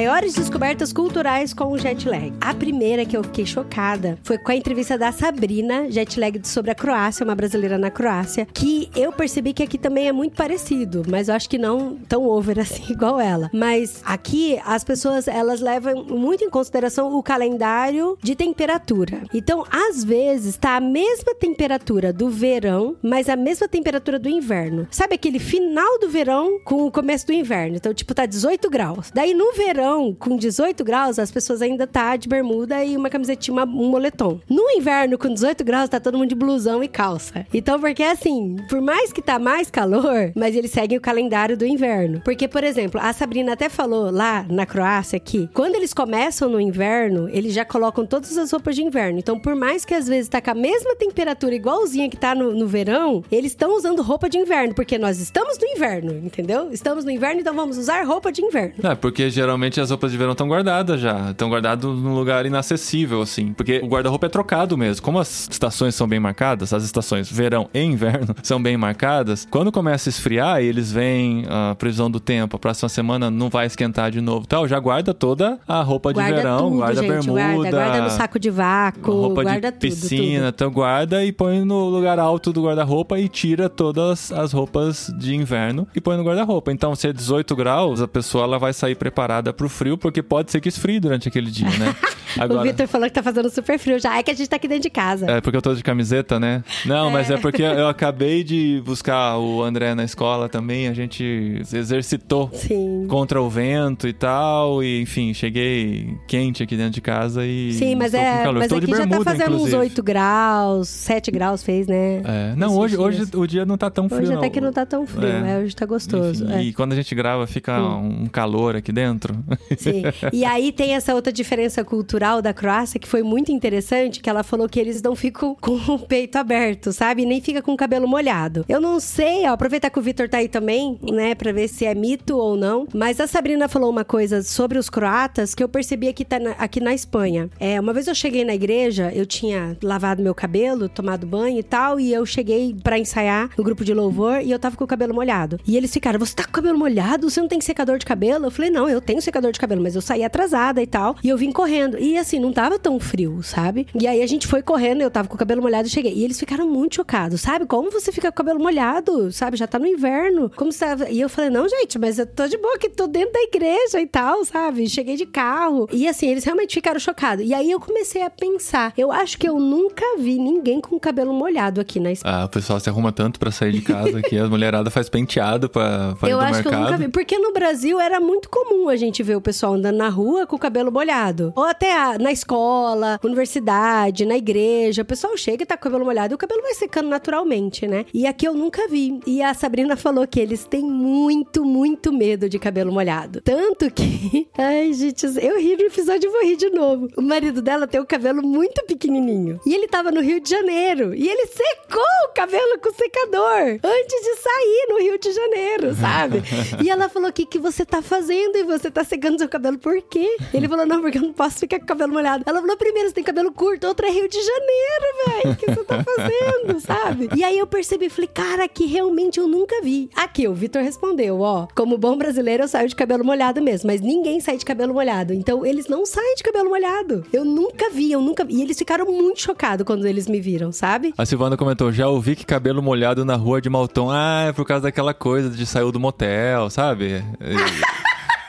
Maiores 0.01 0.33
descobertas 0.33 0.95
culturais 0.95 1.53
com 1.53 1.73
o 1.73 1.79
jet 1.79 2.09
lag. 2.09 2.33
A 2.41 2.55
primeira 2.55 3.05
que 3.05 3.15
eu 3.15 3.23
fiquei 3.23 3.45
chocada 3.45 4.19
foi 4.23 4.39
com 4.39 4.51
a 4.51 4.57
entrevista 4.57 4.97
da 4.97 5.13
Sabrina, 5.13 5.91
jet 5.91 6.19
lag 6.19 6.41
sobre 6.43 6.71
a 6.71 6.75
Croácia, 6.75 7.23
uma 7.23 7.35
brasileira 7.35 7.77
na 7.77 7.91
Croácia, 7.91 8.47
que 8.47 8.89
eu 8.97 9.13
percebi 9.13 9.53
que 9.53 9.63
aqui 9.63 9.77
também 9.77 10.09
é 10.09 10.13
muito 10.13 10.35
parecido, 10.35 11.03
mas 11.07 11.29
eu 11.29 11.35
acho 11.35 11.51
que 11.51 11.59
não 11.59 11.99
tão 12.09 12.25
over 12.25 12.59
assim 12.59 12.85
igual 12.91 13.21
ela. 13.21 13.51
Mas 13.53 14.01
aqui 14.03 14.59
as 14.65 14.83
pessoas 14.83 15.29
elas 15.29 15.61
levam 15.61 16.03
muito 16.03 16.43
em 16.43 16.49
consideração 16.49 17.15
o 17.15 17.23
calendário 17.23 18.17
de 18.23 18.35
temperatura. 18.35 19.25
Então, 19.35 19.67
às 19.71 20.03
vezes 20.03 20.57
tá 20.57 20.77
a 20.77 20.81
mesma 20.81 21.35
temperatura 21.35 22.11
do 22.11 22.31
verão, 22.31 22.97
mas 23.03 23.29
a 23.29 23.37
mesma 23.37 23.69
temperatura 23.69 24.19
do 24.19 24.31
inverno. 24.31 24.89
Sabe 24.91 25.17
aquele 25.17 25.39
final 25.39 25.99
do 25.99 26.09
verão 26.09 26.59
com 26.65 26.87
o 26.87 26.91
começo 26.91 27.27
do 27.27 27.35
inverno? 27.35 27.77
Então, 27.77 27.93
tipo, 27.93 28.15
tá 28.15 28.25
18 28.25 28.71
graus. 28.71 29.11
Daí 29.13 29.35
no 29.35 29.53
verão, 29.53 29.90
com 30.19 30.37
18 30.37 30.83
graus, 30.85 31.19
as 31.19 31.31
pessoas 31.31 31.61
ainda 31.63 31.87
tá 31.87 32.17
de 32.17 32.29
bermuda 32.29 32.85
e 32.85 32.97
uma 32.97 33.11
camisetinha, 33.11 33.53
uma- 33.55 33.65
um 33.65 33.89
moletom. 33.91 34.41
No 34.49 34.71
inverno, 34.71 35.19
com 35.19 35.33
18 35.33 35.65
graus, 35.65 35.89
tá 35.89 35.99
todo 36.01 36.17
mundo 36.19 36.29
de 36.29 36.35
blusão 36.35 36.83
e 36.83 36.89
calça. 36.89 37.47
Então, 37.53 37.79
porque 37.81 38.03
assim, 38.03 38.57
por 38.69 38.81
mais 38.81 39.13
que 39.13 39.21
tá 39.23 39.39
mais 39.39 39.71
calor, 39.71 40.33
mas 40.35 40.55
eles 40.57 40.71
seguem 40.71 40.99
o 40.99 41.01
calendário 41.01 41.57
do 41.57 41.67
inverno. 41.67 42.21
Porque, 42.25 42.47
por 42.49 42.63
exemplo, 42.65 43.01
a 43.03 43.13
Sabrina 43.13 43.53
até 43.53 43.69
falou 43.69 44.11
lá 44.11 44.45
na 44.49 44.65
Croácia 44.67 45.19
que 45.19 45.49
quando 45.53 45.75
eles 45.75 45.93
começam 45.93 46.49
no 46.49 46.61
inverno, 46.61 47.29
eles 47.31 47.53
já 47.55 47.65
colocam 47.65 48.05
todas 48.07 48.37
as 48.39 48.51
roupas 48.53 48.75
de 48.77 48.83
inverno. 48.83 49.19
Então, 49.19 49.39
por 49.39 49.55
mais 49.55 49.85
que 49.85 49.95
às 49.95 50.07
vezes 50.07 50.29
tá 50.29 50.41
com 50.41 50.51
a 50.51 50.55
mesma 50.55 50.95
temperatura 50.97 51.55
igualzinha 51.55 52.09
que 52.09 52.17
tá 52.17 52.35
no, 52.35 52.53
no 52.55 52.67
verão, 52.67 53.23
eles 53.31 53.53
estão 53.53 53.77
usando 53.77 54.03
roupa 54.03 54.29
de 54.29 54.39
inverno, 54.39 54.75
porque 54.75 54.99
nós 54.99 55.19
estamos 55.21 55.59
no 55.59 55.67
inverno, 55.67 56.13
entendeu? 56.25 56.69
Estamos 56.73 57.05
no 57.05 57.11
inverno, 57.11 57.41
então 57.41 57.55
vamos 57.55 57.79
usar 57.79 58.03
roupa 58.05 58.31
de 58.31 58.43
inverno. 58.43 58.75
É, 58.83 58.95
porque 58.95 59.31
geralmente 59.31 59.80
as 59.81 59.91
roupas 59.91 60.11
de 60.13 60.19
verão 60.19 60.33
estão 60.33 60.49
guardadas 60.49 61.01
já. 61.01 61.31
Estão 61.31 61.49
guardadas 61.49 61.85
num 61.85 62.15
lugar 62.15 62.47
inacessível, 62.47 63.23
assim. 63.23 63.53
Porque 63.53 63.81
o 63.83 63.87
guarda-roupa 63.87 64.27
é 64.27 64.29
trocado 64.29 64.77
mesmo. 64.77 65.03
Como 65.03 65.19
as 65.19 65.49
estações 65.51 65.95
são 65.95 66.07
bem 66.07 66.21
marcadas, 66.21 66.73
as 66.73 66.85
estações 66.85 67.31
verão 67.31 67.69
e 67.73 67.81
inverno 67.83 68.35
são 68.43 68.63
bem 68.63 68.77
marcadas, 68.77 69.47
quando 69.51 69.73
começa 69.73 70.09
a 70.09 70.11
esfriar 70.11 70.63
e 70.63 70.67
eles 70.67 70.93
veem 70.93 71.45
a 71.49 71.75
previsão 71.75 72.11
do 72.11 72.21
tempo, 72.21 72.57
a 72.57 72.59
próxima 72.59 72.89
semana 72.89 73.31
não 73.31 73.49
vai 73.49 73.67
esquentar 73.67 74.11
de 74.11 74.21
novo 74.21 74.47
tal, 74.47 74.67
já 74.67 74.79
guarda 74.79 75.15
toda 75.15 75.59
a 75.67 75.83
roupa 75.83 76.13
de 76.13 76.21
Guarda 76.21 76.37
verão, 76.37 76.59
tudo, 76.59 76.77
guarda 76.77 77.01
a 77.01 77.03
gente, 77.03 77.13
bermuda. 77.13 77.41
guarda, 77.41 77.71
guarda 77.71 78.03
no 78.03 78.11
saco 78.11 78.39
de 78.39 78.51
vácuo, 78.51 79.13
roupa 79.13 79.43
guarda 79.43 79.73
de 79.73 79.79
tudo, 79.79 79.81
piscina, 79.81 80.47
tudo. 80.47 80.55
então 80.55 80.71
guarda 80.71 81.25
e 81.25 81.33
põe 81.33 81.65
no 81.65 81.89
lugar 81.89 82.19
alto 82.19 82.53
do 82.53 82.63
guarda-roupa 82.65 83.19
e 83.19 83.29
tira 83.29 83.69
todas 83.69 84.31
as 84.33 84.53
roupas 84.53 85.13
de 85.19 85.35
inverno 85.35 85.87
e 85.95 86.01
põe 86.01 86.17
no 86.17 86.25
guarda-roupa. 86.25 86.73
Então, 86.73 86.95
se 86.95 87.09
é 87.09 87.13
18 87.13 87.57
graus, 87.57 88.03
a 88.03 88.09
pessoa 88.09 88.45
ela 88.45 88.59
vai 88.59 88.73
sair 88.73 88.95
preparada 88.95 89.53
pro 89.53 89.69
frio, 89.71 89.97
porque 89.97 90.23
pode 90.23 90.51
ser 90.51 90.61
que 90.61 90.69
esfrie 90.69 91.01
durante 91.01 91.29
aquele 91.29 91.51
dia, 91.51 91.71
né? 91.71 91.95
O 92.51 92.63
Vitor 92.63 92.87
falou 92.87 93.07
que 93.09 93.13
tá 93.15 93.23
fazendo 93.23 93.51
super 93.51 93.79
frio 93.79 93.99
já. 93.99 94.19
É 94.19 94.23
que 94.23 94.31
a 94.31 94.35
gente 94.35 94.49
tá 94.49 94.57
aqui 94.57 94.69
dentro 94.69 94.83
de 94.85 94.91
casa. 94.91 95.31
É 95.31 95.41
porque 95.41 95.57
eu 95.57 95.63
tô 95.63 95.75
de 95.75 95.83
camiseta, 95.83 96.39
né? 96.39 96.63
Não, 96.85 97.11
mas 97.11 97.31
é 97.31 97.37
porque 97.37 97.63
eu 97.63 97.89
acabei 97.89 98.43
de 98.45 98.83
buscar 98.85 99.39
o 99.39 99.63
André 99.63 99.95
na 99.95 100.05
escola 100.05 100.49
também, 100.49 100.89
a 100.89 100.95
gente 100.95 101.61
exercitou 101.73 102.51
Sim. 102.53 103.07
contra 103.09 103.41
o 103.41 103.49
vento 103.49 104.07
e 104.07 104.13
tal, 104.13 104.83
e 104.83 105.01
enfim, 105.03 105.33
cheguei 105.35 106.17
quente 106.27 106.63
aqui 106.63 106.77
dentro 106.77 106.93
de 106.93 107.01
casa 107.01 107.45
e 107.45 107.73
Sim, 107.75 107.95
mas 107.95 108.15
é. 108.15 108.45
Mas 108.53 108.65
Estou 108.65 108.79
aqui 108.79 108.87
de 108.87 108.93
já 108.93 108.99
tá 108.99 109.07
bermuda, 109.07 109.31
fazendo 109.31 109.55
inclusive. 109.55 109.77
uns 109.77 109.81
8 109.81 110.03
graus, 110.03 110.89
7 110.89 111.31
graus 111.31 111.63
fez, 111.63 111.87
né? 111.87 112.23
É, 112.25 112.55
não, 112.57 112.77
hoje, 112.77 112.97
hoje 112.97 113.25
o 113.35 113.47
dia 113.47 113.65
não 113.65 113.77
tá 113.79 113.91
tão 113.91 114.09
frio. 114.09 114.23
Hoje 114.23 114.31
não. 114.33 114.39
até 114.39 114.51
que 114.51 114.61
não 114.61 114.73
tá 114.73 114.85
tão 114.87 115.07
frio, 115.07 115.27
É. 115.27 115.55
é, 115.55 115.59
hoje 115.59 115.75
tá 115.75 115.87
gostoso. 115.87 116.45
Enfim, 116.45 116.53
é. 116.55 116.63
E 116.63 116.73
quando 116.73 116.93
a 116.93 116.97
gente 116.97 117.15
grava, 117.15 117.47
fica 117.47 117.81
um 117.81 118.27
calor 118.27 118.77
aqui 118.77 118.93
dentro. 118.93 119.35
Sim. 119.77 120.03
E 120.33 120.45
aí 120.45 120.71
tem 120.73 120.95
essa 120.95 121.15
outra 121.15 121.33
diferença 121.33 121.85
cultural 121.85 122.20
da 122.21 122.53
Croácia 122.53 123.01
que 123.01 123.09
foi 123.09 123.23
muito 123.23 123.51
interessante, 123.51 124.21
que 124.21 124.29
ela 124.29 124.43
falou 124.43 124.69
que 124.69 124.79
eles 124.79 125.01
não 125.03 125.17
ficam 125.17 125.57
com 125.61 125.75
o 125.75 125.99
peito 125.99 126.37
aberto, 126.37 126.93
sabe? 126.93 127.25
Nem 127.25 127.41
fica 127.41 127.63
com 127.63 127.73
o 127.73 127.77
cabelo 127.77 128.07
molhado. 128.07 128.65
Eu 128.69 128.81
não 128.81 129.01
sei, 129.01 129.47
ó, 129.49 129.53
aproveitar 129.53 129.91
que 129.91 129.99
o 129.99 130.03
Vitor 130.03 130.29
tá 130.29 130.39
aí 130.39 130.49
também, 130.49 130.99
né, 131.03 131.35
pra 131.35 131.51
ver 131.53 131.69
se 131.69 131.85
é 131.85 131.95
mito 131.95 132.37
ou 132.37 132.57
não. 132.57 132.87
Mas 132.95 133.19
a 133.21 133.27
Sabrina 133.27 133.69
falou 133.69 133.91
uma 133.91 134.05
coisa 134.05 134.43
sobre 134.43 134.79
os 134.79 134.91
croatas 134.91 135.55
que 135.55 135.63
eu 135.63 135.69
percebi 135.69 136.09
aqui, 136.09 136.25
tá 136.25 136.39
na, 136.39 136.51
aqui 136.53 136.81
na 136.81 136.93
Espanha. 136.93 137.49
É, 137.59 137.81
uma 137.81 137.93
vez 137.93 138.07
eu 138.07 138.15
cheguei 138.15 138.45
na 138.45 138.55
igreja, 138.55 139.11
eu 139.15 139.25
tinha 139.25 139.77
lavado 139.83 140.23
meu 140.23 140.35
cabelo, 140.35 140.89
tomado 140.89 141.27
banho 141.27 141.59
e 141.59 141.63
tal, 141.63 141.99
e 141.99 142.13
eu 142.13 142.27
cheguei 142.27 142.77
pra 142.83 142.99
ensaiar 142.99 143.51
no 143.57 143.65
grupo 143.65 143.85
de 143.85 143.95
louvor 143.95 144.41
e 144.43 144.51
eu 144.51 144.59
tava 144.59 144.77
com 144.77 144.85
o 144.85 144.87
cabelo 144.87 145.15
molhado. 145.15 145.59
E 145.67 145.77
eles 145.77 145.93
ficaram, 145.93 146.19
você 146.19 146.35
tá 146.35 146.45
com 146.45 146.51
o 146.51 146.53
cabelo 146.53 146.79
molhado? 146.79 147.29
Você 147.31 147.41
não 147.41 147.49
tem 147.49 147.61
secador 147.61 147.99
de 147.99 148.07
cabelo? 148.07 148.47
Eu 148.47 148.51
falei, 148.51 148.71
não, 148.71 148.89
eu 148.89 149.01
tenho 149.01 149.23
secador 149.23 149.53
de 149.53 149.59
cabelo, 149.59 149.83
mas 149.83 149.95
eu 149.95 150.01
saí 150.01 150.25
atrasada 150.25 150.83
e 150.83 150.87
tal. 150.87 151.17
E 151.23 151.29
eu 151.29 151.37
vim 151.37 151.53
correndo. 151.53 151.99
E 151.99 152.10
assim, 152.19 152.39
não 152.39 152.53
tava 152.53 152.79
tão 152.79 152.99
frio, 152.99 153.43
sabe? 153.43 153.87
E 153.95 154.07
aí 154.07 154.23
a 154.23 154.27
gente 154.27 154.47
foi 154.47 154.63
correndo, 154.63 155.01
eu 155.03 155.11
tava 155.11 155.29
com 155.29 155.35
o 155.35 155.39
cabelo 155.39 155.63
molhado 155.63 155.89
e 155.89 155.91
cheguei. 155.91 156.13
E 156.13 156.25
eles 156.25 156.39
ficaram 156.39 156.69
muito 156.69 156.97
chocados, 156.97 157.41
sabe? 157.41 157.67
Como 157.67 157.91
você 157.91 158.11
fica 158.13 158.29
com 158.31 158.35
o 158.35 158.45
cabelo 158.45 158.61
molhado, 158.61 159.33
sabe? 159.33 159.57
Já 159.57 159.67
tá 159.67 159.79
no 159.79 159.87
inverno. 159.87 160.51
Como 160.57 160.73
você 160.73 160.85
tava... 160.85 161.11
E 161.11 161.21
eu 161.21 161.29
falei, 161.29 161.51
não, 161.51 161.69
gente, 161.69 161.99
mas 161.99 162.19
eu 162.19 162.27
tô 162.27 162.47
de 162.47 162.57
boa 162.59 162.75
aqui, 162.75 162.89
tô 162.89 163.07
dentro 163.07 163.33
da 163.33 163.41
igreja 163.41 164.01
e 164.01 164.07
tal, 164.07 164.45
sabe? 164.45 164.89
Cheguei 164.89 165.17
de 165.17 165.27
carro. 165.27 165.89
E 165.93 166.09
assim, 166.09 166.29
eles 166.29 166.45
realmente 166.45 166.75
ficaram 166.75 166.99
chocados. 167.01 167.45
E 167.47 167.55
aí 167.55 167.71
eu 167.71 167.81
comecei 167.81 168.23
a 168.23 168.31
pensar, 168.31 168.93
eu 168.97 169.11
acho 169.13 169.39
que 169.39 169.49
eu 169.49 169.59
nunca 169.59 170.05
vi 170.19 170.39
ninguém 170.39 170.81
com 170.81 170.97
o 170.97 171.01
cabelo 171.01 171.33
molhado 171.33 171.81
aqui 171.81 172.01
na 172.01 172.13
Espanha. 172.13 172.37
Ah, 172.37 172.45
o 172.45 172.49
pessoal 172.49 172.79
se 172.81 172.89
arruma 172.89 173.13
tanto 173.13 173.39
pra 173.39 173.51
sair 173.51 173.73
de 173.73 173.83
casa 173.83 174.19
aqui, 174.19 174.39
a 174.39 174.47
mulherada 174.49 174.91
faz 174.91 175.09
penteado 175.09 175.69
pra, 175.69 176.15
pra 176.19 176.29
ir 176.29 176.33
Eu 176.33 176.39
do 176.39 176.45
acho 176.45 176.55
mercado. 176.55 176.71
que 176.71 176.75
eu 176.77 176.81
nunca 176.85 176.97
vi. 176.97 177.09
Porque 177.09 177.39
no 177.39 177.53
Brasil 177.53 178.01
era 178.01 178.21
muito 178.21 178.49
comum 178.49 178.89
a 178.89 178.97
gente 178.97 179.23
ver 179.23 179.37
o 179.37 179.41
pessoal 179.41 179.75
andando 179.75 179.97
na 179.97 180.09
rua 180.09 180.47
com 180.47 180.57
o 180.57 180.59
cabelo 180.59 180.91
molhado. 180.91 181.53
Ou 181.57 181.65
até 181.65 181.93
a- 182.01 182.19
na 182.19 182.33
escola, 182.33 183.19
universidade, 183.23 184.25
na 184.25 184.37
igreja. 184.37 185.03
O 185.03 185.05
pessoal 185.05 185.37
chega 185.37 185.63
e 185.63 185.67
tá 185.67 185.77
com 185.77 185.83
o 185.89 185.91
cabelo 185.91 186.05
molhado 186.05 186.35
e 186.35 186.37
o 186.37 186.39
cabelo 186.39 186.63
vai 186.63 186.75
secando 186.75 187.09
naturalmente, 187.09 187.87
né? 187.87 188.05
E 188.13 188.27
aqui 188.27 188.47
eu 188.47 188.55
nunca 188.55 188.87
vi. 188.89 189.21
E 189.27 189.43
a 189.43 189.53
Sabrina 189.55 189.97
falou 189.97 190.27
que 190.27 190.41
eles 190.41 190.65
têm 190.65 190.83
muito, 190.83 191.65
muito 191.65 192.13
medo 192.13 192.49
de 192.49 192.59
cabelo 192.59 192.93
molhado. 192.93 193.41
Tanto 193.43 193.91
que. 193.91 194.49
Ai, 194.57 194.93
gente, 194.93 195.25
eu 195.41 195.59
ri 195.59 195.77
no 195.77 195.83
episódio 195.85 196.29
e 196.29 196.33
vou 196.33 196.43
rir 196.45 196.57
de 196.57 196.71
novo. 196.71 197.09
O 197.17 197.23
marido 197.23 197.61
dela 197.63 197.87
tem 197.87 198.01
o 198.01 198.07
cabelo 198.07 198.43
muito 198.43 198.85
pequenininho. 198.85 199.61
E 199.67 199.75
ele 199.75 199.89
tava 199.89 200.11
no 200.11 200.21
Rio 200.21 200.41
de 200.41 200.49
Janeiro. 200.51 201.15
E 201.15 201.29
ele 201.29 201.47
secou 201.47 202.03
o 202.29 202.35
cabelo 202.35 202.79
com 202.81 202.93
secador 202.93 203.79
antes 203.83 204.21
de 204.23 204.37
sair 204.37 204.87
no 204.91 204.99
Rio 204.99 205.19
de 205.19 205.33
Janeiro, 205.33 205.95
sabe? 205.95 206.43
e 206.85 206.91
ela 206.91 207.09
falou: 207.09 207.29
O 207.29 207.33
que, 207.33 207.45
que 207.47 207.59
você 207.59 207.85
tá 207.85 208.01
fazendo? 208.03 208.57
E 208.57 208.65
você 208.65 208.91
tá 208.91 209.05
secando 209.05 209.39
seu 209.39 209.49
cabelo 209.49 209.79
por 209.79 210.01
quê? 210.03 210.37
Ele 210.55 210.69
falou: 210.69 210.87
Não, 210.87 211.01
porque 211.01 211.19
eu 211.19 211.23
não 211.23 211.33
posso 211.33 211.59
ficar 211.59 211.79
cabelo 211.91 212.13
molhado. 212.13 212.45
Ela 212.47 212.61
falou: 212.61 212.77
Primeiro, 212.77 213.09
você 213.09 213.15
tem 213.15 213.25
cabelo 213.25 213.53
curto, 213.53 213.87
outra 213.87 214.09
é 214.09 214.11
Rio 214.11 214.29
de 214.29 214.39
Janeiro, 214.41 215.05
velho. 215.27 215.53
O 215.53 215.57
que 215.57 215.67
você 215.67 215.85
tá 215.85 216.05
fazendo, 216.05 216.81
sabe? 216.81 217.29
E 217.37 217.45
aí 217.45 217.59
eu 217.59 217.67
percebi, 217.67 218.09
falei: 218.09 218.31
Cara, 218.33 218.69
que 218.69 218.87
realmente 218.87 219.39
eu 219.39 219.49
nunca 219.49 219.81
vi. 219.83 220.11
Aqui, 220.15 220.47
o 220.47 220.55
Vitor 220.55 220.83
respondeu: 220.83 221.41
Ó, 221.41 221.67
como 221.75 221.99
bom 221.99 222.17
brasileiro, 222.17 222.65
eu 222.65 222.69
saio 222.69 222.89
de 222.89 222.95
cabelo 222.95 223.25
molhado 223.25 223.61
mesmo, 223.61 223.89
mas 223.89 224.01
ninguém 224.01 224.41
sai 224.41 224.57
de 224.57 224.65
cabelo 224.65 224.95
molhado. 224.95 225.35
Então 225.35 225.67
eles 225.67 225.89
não 225.89 226.07
saem 226.07 226.35
de 226.37 226.43
cabelo 226.43 226.71
molhado. 226.71 227.25
Eu 227.33 227.45
nunca 227.45 227.91
vi, 227.91 228.13
eu 228.13 228.21
nunca 228.21 228.45
vi. 228.45 228.55
E 228.55 228.63
eles 228.63 228.79
ficaram 228.79 229.07
muito 229.07 229.41
chocados 229.41 229.85
quando 229.85 230.07
eles 230.07 230.27
me 230.27 230.41
viram, 230.41 230.73
sabe? 230.73 231.13
A 231.17 231.27
Silvana 231.27 231.57
comentou, 231.57 231.93
já 231.93 232.09
ouvi 232.09 232.37
que 232.37 232.45
cabelo 232.45 232.83
molhado 232.83 233.25
na 233.25 233.37
rua 233.37 233.61
de 233.61 233.69
Malton, 233.69 234.11
ah, 234.11 234.47
é 234.49 234.53
por 234.53 234.67
causa 234.67 234.85
daquela 234.85 235.15
coisa 235.15 235.51
de 235.51 235.67
saiu 235.67 235.91
do 235.91 236.01
motel, 236.01 236.71
sabe? 236.71 237.25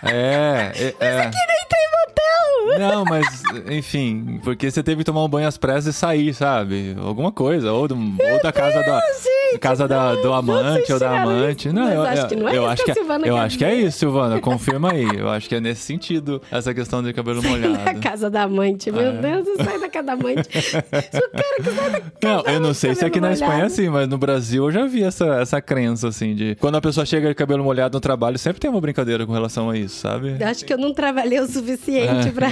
É, 0.04 0.72
é, 0.76 0.96
é. 1.00 1.26
Motel! 1.26 1.51
Não, 2.80 3.04
mas, 3.06 3.26
enfim, 3.70 4.40
porque 4.44 4.70
você 4.70 4.82
teve 4.84 5.00
que 5.00 5.04
tomar 5.06 5.24
um 5.24 5.30
banho 5.30 5.48
às 5.48 5.58
pressas 5.58 5.96
e 5.96 5.98
sair, 5.98 6.34
sabe? 6.34 6.96
Alguma 7.00 7.32
coisa, 7.32 7.72
ou, 7.72 7.88
do- 7.88 7.96
ou 7.96 8.42
da 8.44 8.52
casa 8.52 8.82
da... 8.82 9.02
casa 9.60 9.88
da, 9.88 10.16
do 10.16 10.34
amante 10.34 10.92
ou 10.94 11.00
da 11.00 11.22
amante. 11.22 11.68
isso? 11.68 11.76
Não, 11.76 11.84
Mas 11.86 11.94
eu, 11.96 12.04
acho 12.06 12.22
eu- 12.22 12.28
que 12.28 12.36
não 12.36 12.48
é 12.50 12.52
eu 12.58 12.62
isso 12.64 12.72
acho 12.72 12.84
que 12.86 12.92
a 12.92 12.94
Silvana 12.94 13.28
eu 13.28 13.38
acho 13.38 13.58
que 13.58 13.66
é 13.66 13.76
isso, 13.76 13.98
Silvana. 14.00 14.40
Confirma 14.42 14.92
aí. 14.92 15.08
Eu 15.18 15.30
acho 15.30 15.48
que 15.50 15.56
é 15.56 15.60
nesse 15.60 15.82
sentido 15.82 16.42
essa 16.52 16.74
questão 16.74 17.02
de 17.04 17.14
cabelo 17.14 17.40
A 17.40 17.44
molhado. 17.50 18.00
casa 18.02 18.30
da 18.30 18.44
amante. 18.44 18.92
Meu 18.92 19.14
Deus, 19.14 19.48
sai 19.64 19.80
da 19.80 19.90
casa 19.90 20.06
da 20.08 20.14
amante. 20.14 20.50
Se 20.62 20.78
o 20.78 20.82
cara 20.82 21.56
que 21.58 21.64
sai 21.72 21.90
da 21.92 22.00
casa 22.02 22.12
Não, 22.24 22.44
da 22.44 22.52
eu 22.54 22.60
não 22.60 22.74
sei 22.74 22.96
se 22.96 23.06
aqui 23.06 23.20
cabelo 23.20 23.28
na 23.28 23.34
Espanha 23.34 23.52
é 23.52 23.56
molhado. 23.56 23.74
assim, 23.74 23.90
mas 23.90 24.08
no 24.10 24.18
Brasil 24.18 24.66
eu 24.66 24.72
já 24.72 24.86
vi 24.86 25.04
essa, 25.04 25.26
essa 25.42 25.62
crença, 25.62 26.08
assim, 26.08 26.36
de 26.36 26.56
quando 26.56 26.76
a 26.76 26.82
pessoa 26.82 27.06
chega 27.06 27.28
de 27.30 27.36
cabelo 27.36 27.64
molhado 27.64 27.96
no 27.98 28.02
trabalho, 28.02 28.38
sempre 28.38 28.60
tem 28.60 28.70
uma 28.70 28.82
brincadeira 28.82 29.26
com 29.26 29.34
relação 29.34 29.70
a 29.70 29.78
isso, 29.78 29.96
sabe? 30.00 30.36
Eu 30.40 30.48
Acho 30.48 30.66
que 30.66 30.74
eu 30.74 30.78
não 30.78 30.94
trabalhei 30.94 31.40
o 31.40 31.48
suficiente 31.48 32.28
É, 32.28 32.32
pra, 32.32 32.50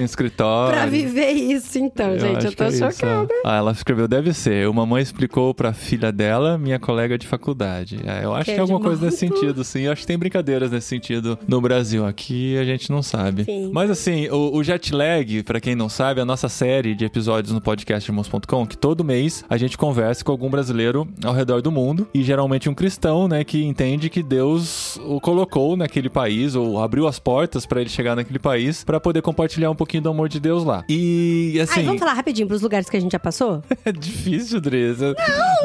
pra 0.68 0.86
viver 0.86 1.32
isso, 1.32 1.78
então, 1.78 2.18
gente. 2.18 2.38
acho 2.38 2.48
Eu 2.48 2.56
tô 2.56 2.64
é 2.64 2.68
isso, 2.70 2.78
chocada. 2.92 3.28
ó. 3.46 3.50
Ah, 3.50 3.58
ela 3.58 3.72
escreveu, 3.72 4.08
deve 4.08 4.34
ser. 4.34 4.68
Uma 4.68 4.86
mãe 4.86 5.02
explicou 5.02 5.54
pra 5.54 5.74
filha 5.74 6.12
dela, 6.12 6.58
minha 6.58 6.80
colega 6.90 7.20
de 7.20 7.28
faculdade. 7.28 8.00
É, 8.04 8.24
eu 8.24 8.34
acho 8.34 8.46
Que 8.46 8.52
que 8.52 8.56
é 8.56 8.58
é 8.58 8.62
alguma 8.62 8.80
coisa 8.80 9.06
nesse 9.06 9.18
sentido, 9.18 9.64
sim. 9.64 9.82
Eu 9.82 9.92
acho 9.92 10.02
que 10.02 10.08
tem 10.08 10.18
brincadeiras 10.18 10.72
nesse 10.72 10.88
sentido 10.88 11.38
no 11.48 11.62
Brasil. 11.62 12.04
Aqui 12.04 12.58
a 12.58 12.64
gente 12.64 12.90
não 12.90 13.04
sabe. 13.04 13.44
Sim. 13.44 13.70
Mas 13.72 13.92
assim, 13.92 14.28
o, 14.30 14.56
o 14.56 14.64
jet 14.64 14.92
lag, 14.92 15.44
pra 15.44 15.60
quem 15.60 15.76
não 15.76 15.88
sabe, 15.88 16.20
é 16.20 16.24
a 16.24 16.26
nossa 16.26 16.50
série 16.50 16.96
de 16.96 17.06
episódios 17.06 17.54
no 17.54 17.62
podcast 17.62 18.10
irmãos.com, 18.10 18.66
que 18.66 18.76
todo 18.76 19.04
mês 19.04 19.46
a 19.48 19.56
gente 19.56 19.78
conversa 19.78 20.26
com 20.26 20.32
algum 20.32 20.50
brasileiro 20.50 21.08
ao 21.24 21.32
redor 21.32 21.62
do 21.62 21.72
mundo 21.72 22.08
e 22.12 22.24
geralmente 22.24 22.68
um 22.68 22.74
cristão, 22.74 23.28
né, 23.28 23.44
que 23.44 23.64
entende 23.64 24.10
que 24.10 24.24
Deus 24.24 24.98
o 25.06 25.22
colocou 25.22 25.78
naquele 25.78 26.10
país 26.10 26.56
ou 26.56 26.82
abriu 26.82 27.08
as 27.08 27.20
portas 27.20 27.68
pra 27.68 27.82
ele 27.82 27.90
chegar 27.90 28.16
naquele 28.16 28.40
país 28.40 28.84
pra 28.84 29.00
poder 29.00 29.22
compartilhar 29.22 29.70
um 29.70 29.76
pouquinho 29.76 30.02
do 30.02 30.10
amor 30.10 30.28
de 30.28 30.40
Deus 30.40 30.64
lá. 30.64 30.84
E 30.90 31.60
assim, 31.62 31.82
Ai, 31.82 31.86
vamos 31.86 32.00
falar 32.00 32.14
rapidinho 32.14 32.48
pros 32.48 32.64
lugares 32.64 32.90
que 32.90 32.98
a 32.98 33.00
gente 33.00 33.12
já 33.12 33.20
passou? 33.20 33.62
é 33.86 33.92
difícil, 33.92 34.60
Dresa. 34.60 35.16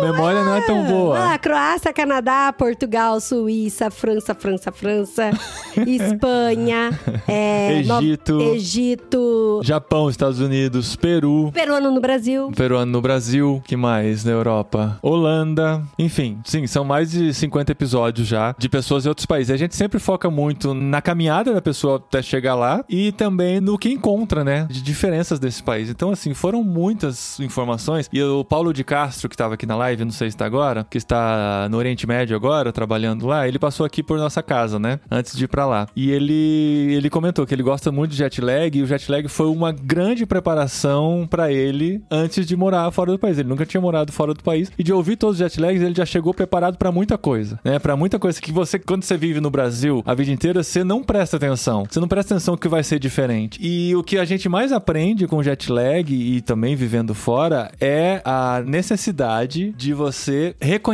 Memória 0.02 0.44
não 0.44 0.54
é 0.54 0.60
tão 0.66 0.84
boa. 0.84 1.13
Ah, 1.16 1.38
Croácia, 1.38 1.92
Canadá, 1.92 2.52
Portugal, 2.52 3.20
Suíça, 3.20 3.90
França, 3.90 4.34
França, 4.34 4.72
França, 4.72 5.30
Espanha, 5.86 6.98
é, 7.26 7.82
no- 7.82 7.98
Egito. 8.00 8.40
Egito, 8.40 9.60
Japão, 9.64 10.08
Estados 10.10 10.40
Unidos, 10.40 10.96
Peru. 10.96 11.50
peruano 11.52 11.90
no 11.90 12.00
Brasil. 12.00 12.50
Peruano 12.56 12.90
no 12.92 13.00
Brasil, 13.00 13.62
que 13.66 13.76
mais 13.76 14.24
na 14.24 14.32
Europa? 14.32 14.98
Holanda, 15.02 15.82
enfim, 15.98 16.38
sim, 16.44 16.66
são 16.66 16.84
mais 16.84 17.10
de 17.10 17.32
50 17.32 17.72
episódios 17.72 18.26
já 18.28 18.54
de 18.58 18.68
pessoas 18.68 19.04
em 19.04 19.08
outros 19.08 19.26
países. 19.26 19.50
A 19.50 19.56
gente 19.56 19.74
sempre 19.74 19.98
foca 19.98 20.30
muito 20.30 20.74
na 20.74 21.00
caminhada 21.00 21.52
da 21.54 21.62
pessoa 21.62 21.96
até 21.96 22.22
chegar 22.22 22.54
lá 22.54 22.84
e 22.88 23.12
também 23.12 23.60
no 23.60 23.78
que 23.78 23.90
encontra, 23.90 24.44
né, 24.44 24.66
de 24.70 24.82
diferenças 24.82 25.38
desse 25.38 25.62
país. 25.62 25.88
Então, 25.90 26.10
assim, 26.10 26.34
foram 26.34 26.62
muitas 26.62 27.38
informações. 27.40 28.08
E 28.12 28.22
o 28.22 28.44
Paulo 28.44 28.72
de 28.72 28.84
Castro, 28.84 29.28
que 29.28 29.34
estava 29.34 29.54
aqui 29.54 29.66
na 29.66 29.76
live, 29.76 30.04
não 30.04 30.12
sei 30.12 30.30
se 30.30 30.34
está 30.36 30.46
agora, 30.46 30.86
que 30.88 30.98
está 31.04 31.68
no 31.70 31.76
Oriente 31.76 32.06
Médio 32.06 32.36
agora, 32.36 32.72
trabalhando 32.72 33.26
lá, 33.26 33.46
ele 33.46 33.58
passou 33.58 33.84
aqui 33.86 34.02
por 34.02 34.18
nossa 34.18 34.42
casa, 34.42 34.78
né, 34.78 34.98
antes 35.10 35.36
de 35.36 35.44
ir 35.44 35.48
pra 35.48 35.66
lá. 35.66 35.86
E 35.94 36.10
ele, 36.10 36.94
ele 36.94 37.08
comentou 37.10 37.46
que 37.46 37.54
ele 37.54 37.62
gosta 37.62 37.92
muito 37.92 38.10
de 38.10 38.16
jet 38.16 38.40
lag 38.40 38.76
e 38.76 38.82
o 38.82 38.86
jet 38.86 39.10
lag 39.10 39.28
foi 39.28 39.46
uma 39.46 39.72
grande 39.72 40.26
preparação 40.26 41.26
pra 41.28 41.52
ele 41.52 42.02
antes 42.10 42.46
de 42.46 42.56
morar 42.56 42.90
fora 42.90 43.12
do 43.12 43.18
país. 43.18 43.38
Ele 43.38 43.48
nunca 43.48 43.66
tinha 43.66 43.80
morado 43.80 44.12
fora 44.12 44.34
do 44.34 44.42
país 44.42 44.70
e 44.78 44.82
de 44.82 44.92
ouvir 44.92 45.16
todos 45.16 45.36
os 45.36 45.38
jet 45.38 45.60
lags, 45.60 45.82
ele 45.82 45.94
já 45.94 46.06
chegou 46.06 46.34
preparado 46.34 46.76
pra 46.76 46.90
muita 46.90 47.16
coisa, 47.16 47.58
né? 47.64 47.78
Para 47.78 47.96
muita 47.96 48.18
coisa 48.18 48.40
que 48.40 48.50
você 48.50 48.78
quando 48.78 49.04
você 49.04 49.16
vive 49.16 49.40
no 49.40 49.50
Brasil 49.50 50.02
a 50.06 50.14
vida 50.14 50.30
inteira, 50.30 50.62
você 50.62 50.82
não 50.82 51.02
presta 51.02 51.36
atenção. 51.36 51.84
Você 51.88 52.00
não 52.00 52.08
presta 52.08 52.34
atenção 52.34 52.56
que 52.56 52.68
vai 52.68 52.82
ser 52.82 52.98
diferente. 52.98 53.58
E 53.62 53.94
o 53.94 54.02
que 54.02 54.18
a 54.18 54.24
gente 54.24 54.48
mais 54.48 54.72
aprende 54.72 55.26
com 55.26 55.42
jet 55.42 55.70
lag 55.70 56.12
e 56.12 56.40
também 56.40 56.74
vivendo 56.74 57.14
fora 57.14 57.70
é 57.80 58.20
a 58.24 58.62
necessidade 58.64 59.72
de 59.76 59.92
você 59.92 60.54
reconhecer 60.60 60.93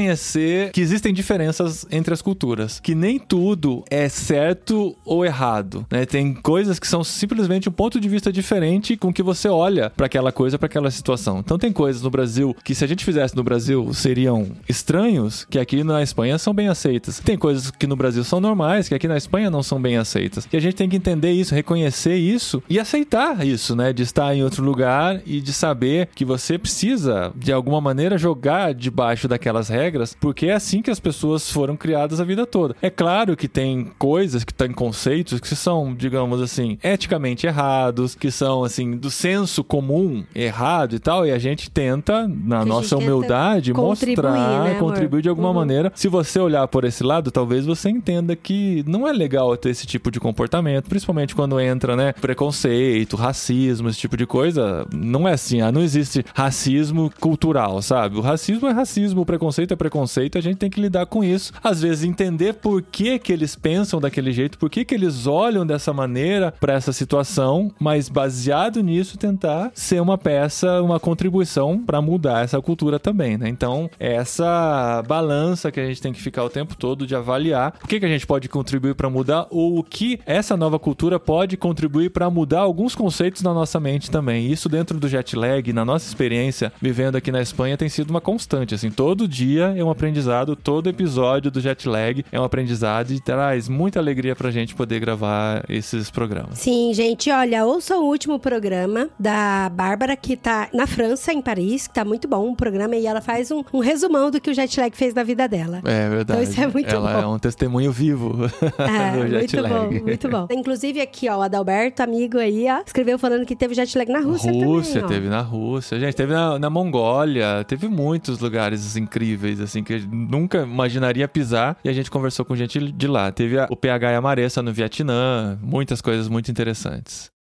que 0.72 0.80
existem 0.80 1.12
diferenças 1.12 1.86
entre 1.90 2.12
as 2.12 2.22
culturas, 2.22 2.80
que 2.80 2.94
nem 2.94 3.18
tudo 3.18 3.84
é 3.90 4.08
certo 4.08 4.96
ou 5.04 5.24
errado, 5.24 5.86
né? 5.90 6.06
Tem 6.06 6.34
coisas 6.34 6.78
que 6.78 6.86
são 6.86 7.04
simplesmente 7.04 7.68
um 7.68 7.72
ponto 7.72 8.00
de 8.00 8.08
vista 8.08 8.32
diferente 8.32 8.96
com 8.96 9.12
que 9.12 9.22
você 9.22 9.48
olha 9.48 9.90
pra 9.90 10.06
aquela 10.06 10.32
coisa, 10.32 10.58
pra 10.58 10.66
aquela 10.66 10.90
situação. 10.90 11.38
Então 11.38 11.58
tem 11.58 11.72
coisas 11.72 12.02
no 12.02 12.10
Brasil 12.10 12.56
que 12.64 12.74
se 12.74 12.84
a 12.84 12.86
gente 12.86 13.04
fizesse 13.04 13.36
no 13.36 13.42
Brasil 13.42 13.92
seriam 13.92 14.48
estranhos, 14.68 15.46
que 15.48 15.58
aqui 15.58 15.82
na 15.84 16.02
Espanha 16.02 16.38
são 16.38 16.54
bem 16.54 16.68
aceitas. 16.68 17.20
Tem 17.20 17.36
coisas 17.36 17.70
que 17.70 17.86
no 17.86 17.96
Brasil 17.96 18.24
são 18.24 18.40
normais, 18.40 18.88
que 18.88 18.94
aqui 18.94 19.08
na 19.08 19.16
Espanha 19.16 19.50
não 19.50 19.62
são 19.62 19.80
bem 19.80 19.96
aceitas. 19.96 20.48
E 20.52 20.56
a 20.56 20.60
gente 20.60 20.76
tem 20.76 20.88
que 20.88 20.96
entender 20.96 21.32
isso, 21.32 21.54
reconhecer 21.54 22.16
isso 22.16 22.62
e 22.68 22.78
aceitar 22.78 23.46
isso, 23.46 23.74
né? 23.74 23.92
De 23.92 24.02
estar 24.02 24.34
em 24.34 24.42
outro 24.42 24.64
lugar 24.64 25.20
e 25.26 25.40
de 25.40 25.52
saber 25.52 26.08
que 26.14 26.24
você 26.24 26.58
precisa, 26.58 27.32
de 27.34 27.52
alguma 27.52 27.80
maneira, 27.80 28.18
jogar 28.18 28.74
debaixo 28.74 29.28
daquelas 29.28 29.68
regras, 29.68 29.89
porque 30.20 30.46
é 30.46 30.52
assim 30.54 30.82
que 30.82 30.90
as 30.90 31.00
pessoas 31.00 31.50
foram 31.50 31.76
criadas 31.76 32.20
a 32.20 32.24
vida 32.24 32.46
toda. 32.46 32.74
É 32.82 32.90
claro 32.90 33.36
que 33.36 33.48
tem 33.48 33.90
coisas, 33.98 34.44
que 34.44 34.52
tem 34.54 34.70
conceitos 34.72 35.40
que 35.40 35.54
são, 35.54 35.94
digamos 35.94 36.40
assim, 36.40 36.78
eticamente 36.82 37.46
errados, 37.46 38.14
que 38.14 38.30
são, 38.30 38.64
assim, 38.64 38.96
do 38.96 39.10
senso 39.10 39.62
comum 39.64 40.24
errado 40.34 40.94
e 40.94 40.98
tal, 40.98 41.26
e 41.26 41.32
a 41.32 41.38
gente 41.38 41.70
tenta, 41.70 42.26
na 42.28 42.64
nossa 42.64 42.96
humildade, 42.96 43.72
contribuir, 43.72 44.16
mostrar, 44.24 44.64
né, 44.64 44.74
contribuir 44.78 45.22
de 45.22 45.28
alguma 45.28 45.48
Uhum. 45.48 45.54
maneira. 45.54 45.92
Se 45.94 46.08
você 46.08 46.38
olhar 46.38 46.66
por 46.68 46.84
esse 46.84 47.02
lado, 47.02 47.30
talvez 47.30 47.66
você 47.66 47.88
entenda 47.90 48.34
que 48.36 48.84
não 48.86 49.06
é 49.06 49.12
legal 49.12 49.56
ter 49.56 49.70
esse 49.70 49.86
tipo 49.86 50.10
de 50.10 50.20
comportamento, 50.20 50.88
principalmente 50.88 51.34
quando 51.34 51.58
entra, 51.60 51.96
né, 51.96 52.12
preconceito, 52.20 53.16
racismo, 53.16 53.88
esse 53.88 53.98
tipo 53.98 54.16
de 54.16 54.26
coisa. 54.26 54.86
Não 54.94 55.26
é 55.28 55.32
assim, 55.32 55.60
ah, 55.60 55.70
não 55.72 55.82
existe 55.82 56.24
racismo 56.34 57.10
cultural, 57.20 57.80
sabe? 57.82 58.16
O 58.18 58.20
racismo 58.20 58.68
é 58.68 58.72
racismo, 58.72 59.20
o 59.22 59.26
preconceito 59.26 59.69
é 59.72 59.76
preconceito, 59.76 60.38
a 60.38 60.40
gente 60.40 60.56
tem 60.56 60.70
que 60.70 60.80
lidar 60.80 61.06
com 61.06 61.22
isso. 61.22 61.52
Às 61.62 61.82
vezes 61.82 62.04
entender 62.04 62.54
por 62.54 62.82
que 62.82 63.18
que 63.18 63.32
eles 63.32 63.56
pensam 63.56 64.00
daquele 64.00 64.32
jeito, 64.32 64.58
por 64.58 64.70
que 64.70 64.84
que 64.84 64.94
eles 64.94 65.26
olham 65.26 65.66
dessa 65.66 65.92
maneira 65.92 66.52
para 66.60 66.74
essa 66.74 66.92
situação, 66.92 67.72
mas 67.78 68.08
baseado 68.08 68.82
nisso 68.82 69.18
tentar 69.18 69.70
ser 69.74 70.00
uma 70.00 70.18
peça, 70.18 70.82
uma 70.82 71.00
contribuição 71.00 71.78
para 71.78 72.00
mudar 72.00 72.44
essa 72.44 72.60
cultura 72.60 72.98
também, 72.98 73.36
né? 73.36 73.48
Então, 73.48 73.90
é 73.98 74.14
essa 74.14 75.02
balança 75.06 75.70
que 75.70 75.80
a 75.80 75.86
gente 75.86 76.00
tem 76.00 76.12
que 76.12 76.20
ficar 76.20 76.44
o 76.44 76.50
tempo 76.50 76.76
todo 76.76 77.06
de 77.06 77.14
avaliar 77.14 77.74
o 77.82 77.86
que 77.88 78.00
que 78.00 78.06
a 78.06 78.08
gente 78.08 78.26
pode 78.26 78.48
contribuir 78.48 78.94
para 78.94 79.10
mudar 79.10 79.46
ou 79.50 79.78
o 79.78 79.84
que 79.84 80.20
essa 80.26 80.56
nova 80.56 80.78
cultura 80.78 81.18
pode 81.18 81.56
contribuir 81.56 82.10
para 82.10 82.30
mudar 82.30 82.60
alguns 82.60 82.94
conceitos 82.94 83.42
na 83.42 83.52
nossa 83.52 83.78
mente 83.80 84.10
também. 84.10 84.50
Isso 84.50 84.68
dentro 84.68 84.98
do 84.98 85.08
jet 85.08 85.36
lag, 85.36 85.72
na 85.72 85.84
nossa 85.84 86.06
experiência 86.06 86.72
vivendo 86.80 87.16
aqui 87.16 87.30
na 87.30 87.40
Espanha 87.40 87.76
tem 87.76 87.88
sido 87.88 88.10
uma 88.10 88.20
constante, 88.20 88.74
assim, 88.74 88.90
todo 88.90 89.28
dia 89.28 89.59
é 89.60 89.84
um 89.84 89.90
aprendizado, 89.90 90.54
todo 90.56 90.88
episódio 90.88 91.50
do 91.50 91.60
jet 91.60 91.88
lag 91.88 92.24
é 92.30 92.40
um 92.40 92.44
aprendizado 92.44 93.12
e 93.12 93.20
traz 93.20 93.68
muita 93.68 93.98
alegria 93.98 94.34
pra 94.34 94.50
gente 94.50 94.74
poder 94.74 95.00
gravar 95.00 95.64
esses 95.68 96.10
programas. 96.10 96.58
Sim, 96.58 96.92
gente, 96.94 97.30
olha, 97.30 97.64
ouça 97.64 97.96
o 97.96 98.02
último 98.04 98.38
programa 98.38 99.08
da 99.18 99.68
Bárbara, 99.72 100.16
que 100.16 100.36
tá 100.36 100.68
na 100.72 100.86
França, 100.86 101.32
em 101.32 101.40
Paris, 101.40 101.86
que 101.86 101.94
tá 101.94 102.04
muito 102.04 102.26
bom 102.28 102.50
o 102.50 102.56
programa, 102.56 102.96
e 102.96 103.06
ela 103.06 103.20
faz 103.20 103.50
um, 103.50 103.62
um 103.72 103.78
resumão 103.80 104.30
do 104.30 104.40
que 104.40 104.50
o 104.50 104.54
jet 104.54 104.78
lag 104.80 104.94
fez 104.96 105.14
na 105.14 105.22
vida 105.22 105.46
dela. 105.48 105.80
É 105.84 106.08
verdade. 106.08 106.22
Então 106.22 106.42
isso 106.42 106.60
é 106.60 106.66
muito 106.66 106.88
Ela 106.94 107.12
bom. 107.14 107.18
é 107.20 107.26
um 107.26 107.38
testemunho 107.38 107.92
vivo 107.92 108.36
É, 108.78 109.16
do 109.16 109.28
jet 109.28 109.56
muito 109.56 109.60
lag. 109.60 109.74
bom, 109.98 110.04
muito 110.04 110.28
bom. 110.28 110.46
Inclusive 110.50 111.00
aqui, 111.00 111.28
ó, 111.28 111.38
o 111.38 111.42
Adalberto, 111.42 112.02
amigo 112.02 112.38
aí, 112.38 112.66
ó, 112.68 112.82
escreveu 112.84 113.18
falando 113.18 113.44
que 113.46 113.56
teve 113.56 113.74
jet 113.74 113.96
lag 113.96 114.10
na 114.10 114.20
Rússia, 114.20 114.52
Rússia, 114.52 115.00
também, 115.00 115.16
teve 115.16 115.28
na 115.28 115.40
Rússia. 115.40 115.98
Gente, 115.98 116.14
teve 116.14 116.32
na, 116.32 116.58
na 116.58 116.70
Mongólia, 116.70 117.64
teve 117.66 117.88
muitos 117.88 118.38
lugares 118.40 118.96
incríveis, 118.96 119.49
assim, 119.58 119.82
que 119.82 119.94
eu 119.94 120.00
nunca 120.06 120.58
imaginaria 120.62 121.26
pisar. 121.26 121.78
E 121.82 121.88
a 121.88 121.92
gente 121.92 122.10
conversou 122.10 122.44
com 122.44 122.54
gente 122.54 122.78
de 122.92 123.06
lá. 123.06 123.32
Teve 123.32 123.58
a- 123.58 123.66
o 123.70 123.74
PH 123.76 124.12
e 124.12 124.14
a 124.14 124.20
Maressa 124.20 124.62
no 124.62 124.70
Vietnã, 124.72 125.58
muitas 125.62 126.02
coisas 126.02 126.28
muito 126.28 126.50
interessantes. 126.50 127.30